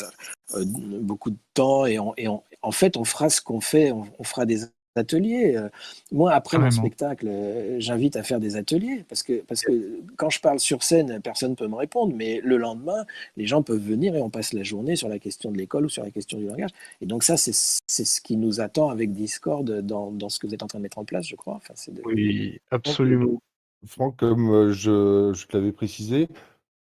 beaucoup 1.01 1.29
de 1.29 1.37
temps 1.53 1.85
et 1.85 1.97
en 1.97 2.71
fait 2.71 2.97
on 2.97 3.03
fera 3.03 3.29
ce 3.29 3.41
qu'on 3.41 3.61
fait, 3.61 3.91
on, 3.91 4.23
fera 4.23 4.45
des 4.45 4.63
ateliers. 4.97 5.55
Euh, 5.55 5.69
moi, 6.11 6.33
après 6.33 6.57
mon 6.57 6.71
spectacle, 6.71 7.27
euh, 7.27 7.79
j'invite 7.79 8.15
à 8.15 8.23
faire 8.23 8.39
des 8.39 8.55
ateliers 8.55 9.05
parce 9.07 9.23
que, 9.23 9.41
parce 9.41 9.61
que 9.61 9.99
quand 10.15 10.29
je 10.29 10.39
parle 10.39 10.59
sur 10.59 10.83
scène, 10.83 11.19
personne 11.21 11.51
ne 11.51 11.55
peut 11.55 11.67
me 11.67 11.75
répondre, 11.75 12.13
mais 12.15 12.41
le 12.43 12.57
lendemain, 12.57 13.05
les 13.35 13.45
gens 13.45 13.61
peuvent 13.63 13.81
venir 13.81 14.15
et 14.15 14.21
on 14.21 14.29
passe 14.29 14.53
la 14.53 14.63
journée 14.63 14.95
sur 14.95 15.09
la 15.09 15.19
question 15.19 15.51
de 15.51 15.57
l'école 15.57 15.85
ou 15.85 15.89
sur 15.89 16.03
la 16.03 16.11
question 16.11 16.37
du 16.37 16.47
langage. 16.47 16.71
Et 17.01 17.05
donc 17.05 17.23
ça, 17.23 17.37
c'est 17.37 17.51
ce 17.51 18.21
qui 18.21 18.37
nous 18.37 18.61
attend 18.61 18.89
avec 18.89 19.13
Discord 19.13 19.69
dans, 19.81 20.11
dans, 20.11 20.29
ce 20.29 20.39
que 20.39 20.47
vous 20.47 20.53
êtes 20.53 20.63
en 20.63 20.67
train 20.67 20.79
de 20.79 20.83
mettre 20.83 20.99
en 20.99 21.05
place, 21.05 21.27
je 21.27 21.35
crois. 21.35 21.55
Enfin, 21.55 21.73
Oui, 22.05 22.59
absolument. 22.71 23.41
Franck, 23.85 24.17
comme 24.17 24.49
euh, 24.49 24.73
je, 24.73 25.33
je 25.33 25.45
l'avais 25.53 25.71
précisé, 25.71 26.27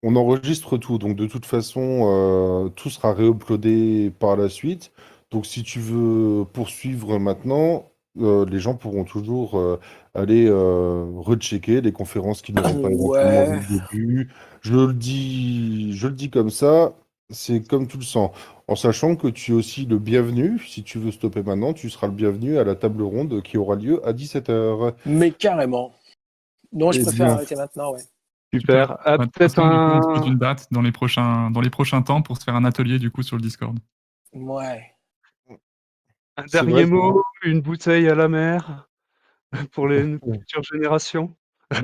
on 0.03 0.15
enregistre 0.15 0.77
tout, 0.77 0.97
donc 0.97 1.15
de 1.15 1.25
toute 1.25 1.45
façon, 1.45 2.71
tout 2.75 2.89
sera 2.89 3.13
réuploadé 3.13 4.11
par 4.19 4.37
la 4.37 4.47
suite. 4.47 4.91
Donc 5.31 5.45
si 5.45 5.63
tu 5.63 5.79
veux 5.79 6.45
poursuivre 6.45 7.19
maintenant, 7.19 7.91
euh, 8.19 8.45
les 8.45 8.59
gens 8.59 8.75
pourront 8.75 9.03
toujours 9.03 9.57
euh, 9.57 9.79
aller 10.13 10.47
euh, 10.47 11.05
rechecker 11.17 11.81
les 11.81 11.91
conférences 11.91 12.41
qui 12.41 12.53
n'auront 12.53 12.81
pas 12.81 12.89
éventuellement 12.89 13.57
vu 13.57 13.65
le 13.69 13.79
début. 13.79 14.31
Je 14.61 14.73
le 14.73 14.93
dis, 14.93 15.93
je 15.93 16.07
le 16.07 16.13
dis 16.13 16.29
comme 16.29 16.49
ça, 16.49 16.93
c'est 17.29 17.67
comme 17.67 17.87
tout 17.87 17.97
le 17.97 18.03
sang. 18.03 18.31
En 18.67 18.75
sachant 18.75 19.15
que 19.15 19.27
tu 19.27 19.51
es 19.51 19.55
aussi 19.55 19.85
le 19.85 19.97
bienvenu, 19.97 20.59
si 20.59 20.83
tu 20.83 20.99
veux 20.99 21.11
stopper 21.11 21.43
maintenant, 21.43 21.73
tu 21.73 21.89
seras 21.89 22.07
le 22.07 22.13
bienvenu 22.13 22.57
à 22.57 22.63
la 22.63 22.75
table 22.75 23.01
ronde 23.03 23.41
qui 23.41 23.57
aura 23.57 23.75
lieu 23.75 24.05
à 24.05 24.13
17h. 24.13 24.93
Mais 25.05 25.31
carrément. 25.31 25.93
Non, 26.73 26.91
je 26.91 26.99
eh 26.99 27.03
préfère 27.03 27.31
arrêter 27.31 27.55
maintenant, 27.55 27.93
ouais. 27.93 28.01
Super. 28.53 28.97
Ah, 29.05 29.17
peut-être 29.17 29.59
un... 29.59 30.23
une 30.25 30.37
date 30.37 30.67
dans 30.71 30.81
les 30.81 30.91
prochains 30.91 31.51
dans 31.51 31.59
les 31.59 31.69
prochains 31.69 32.01
temps 32.01 32.21
pour 32.21 32.37
se 32.37 32.43
faire 32.43 32.55
un 32.55 32.63
atelier 32.63 32.97
du 32.97 33.11
coup 33.11 33.21
sur 33.21 33.35
le 33.35 33.41
Discord. 33.41 33.77
Ouais. 34.33 34.96
Un 36.37 36.45
dernier 36.45 36.85
mot, 36.85 37.23
une 37.43 37.61
bouteille 37.61 38.07
à 38.07 38.15
la 38.15 38.27
mer 38.27 38.87
pour 39.71 39.87
les 39.87 40.03
futures 40.39 40.63
générations 40.63 41.35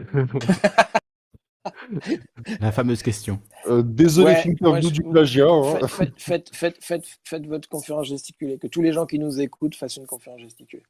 La 2.60 2.72
fameuse 2.72 3.02
question. 3.02 3.42
Euh, 3.68 3.82
désolé, 3.84 4.36
ouais, 4.62 4.80
du 4.82 5.02
plagiat. 5.02 5.48
Hein. 5.48 5.80
Faites, 6.18 7.46
votre 7.46 7.70
conférence 7.70 8.08
gesticulée. 8.08 8.58
Que 8.58 8.68
tous 8.68 8.82
les 8.82 8.92
gens 8.92 9.06
qui 9.06 9.18
nous 9.18 9.40
écoutent 9.40 9.76
fassent 9.76 9.96
une 9.98 10.06
conférence 10.06 10.42
gesticulée. 10.42 10.84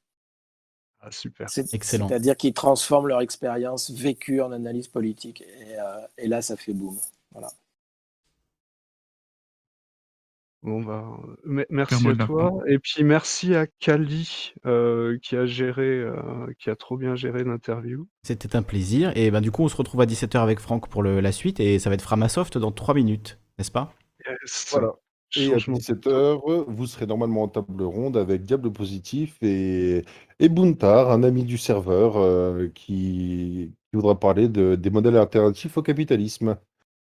Ah, 1.00 1.12
super. 1.12 1.48
Excellent. 1.74 2.08
C'est-à-dire 2.08 2.36
qu'ils 2.36 2.54
transforment 2.54 3.08
leur 3.08 3.22
expérience 3.22 3.92
vécue 3.92 4.42
en 4.42 4.52
analyse 4.52 4.88
politique. 4.88 5.42
Et, 5.42 5.78
euh, 5.80 6.08
et 6.18 6.28
là, 6.28 6.42
ça 6.42 6.56
fait 6.56 6.74
boum. 6.74 6.98
Voilà. 7.32 7.52
Bon 10.64 10.82
bah, 10.82 11.06
merci 11.70 12.08
à 12.08 12.26
toi. 12.26 12.54
Et 12.68 12.80
puis 12.80 13.04
merci 13.04 13.54
à 13.54 13.68
Kali, 13.68 14.54
euh, 14.66 15.18
qui 15.22 15.36
a 15.36 15.46
géré, 15.46 16.00
euh, 16.00 16.14
qui 16.58 16.70
a 16.70 16.78
trop 16.78 16.96
bien 16.96 17.16
géré 17.16 17.44
l'interview. 17.44 18.08
C'était 18.24 18.56
un 18.56 18.64
plaisir. 18.64 19.12
Et 19.16 19.30
ben, 19.30 19.42
du 19.42 19.52
coup, 19.52 19.64
on 19.64 19.68
se 19.68 19.76
retrouve 19.76 20.00
à 20.00 20.06
17h 20.06 20.38
avec 20.38 20.60
Franck 20.60 20.88
pour 20.88 21.04
le 21.04 21.20
la 21.20 21.34
suite. 21.34 21.60
Et 21.60 21.80
ça 21.80 21.90
va 21.90 21.96
être 21.96 22.02
Framasoft 22.02 22.58
dans 22.58 22.72
3 22.72 22.96
minutes, 22.96 23.40
n'est-ce 23.58 23.72
pas? 23.72 23.94
Voilà. 24.72 24.94
Et 25.36 25.52
à 25.52 25.58
17h, 25.58 26.66
vous 26.68 26.88
serez 26.88 27.08
normalement 27.08 27.44
en 27.44 27.48
table 27.50 27.84
ronde 27.84 28.16
avec 28.16 28.44
Diable 28.44 28.72
Positif 28.72 29.38
et 29.42 30.06
et 30.40 30.50
Buntar, 30.50 31.12
un 31.12 31.24
ami 31.24 31.44
du 31.44 31.58
serveur, 31.58 32.18
euh, 32.18 32.70
qui 32.74 33.74
qui 33.92 33.96
voudra 33.96 34.18
parler 34.18 34.48
de 34.48 34.76
des 34.76 34.90
modèles 34.92 35.18
alternatifs 35.18 35.78
au 35.78 35.82
capitalisme. 35.82 36.58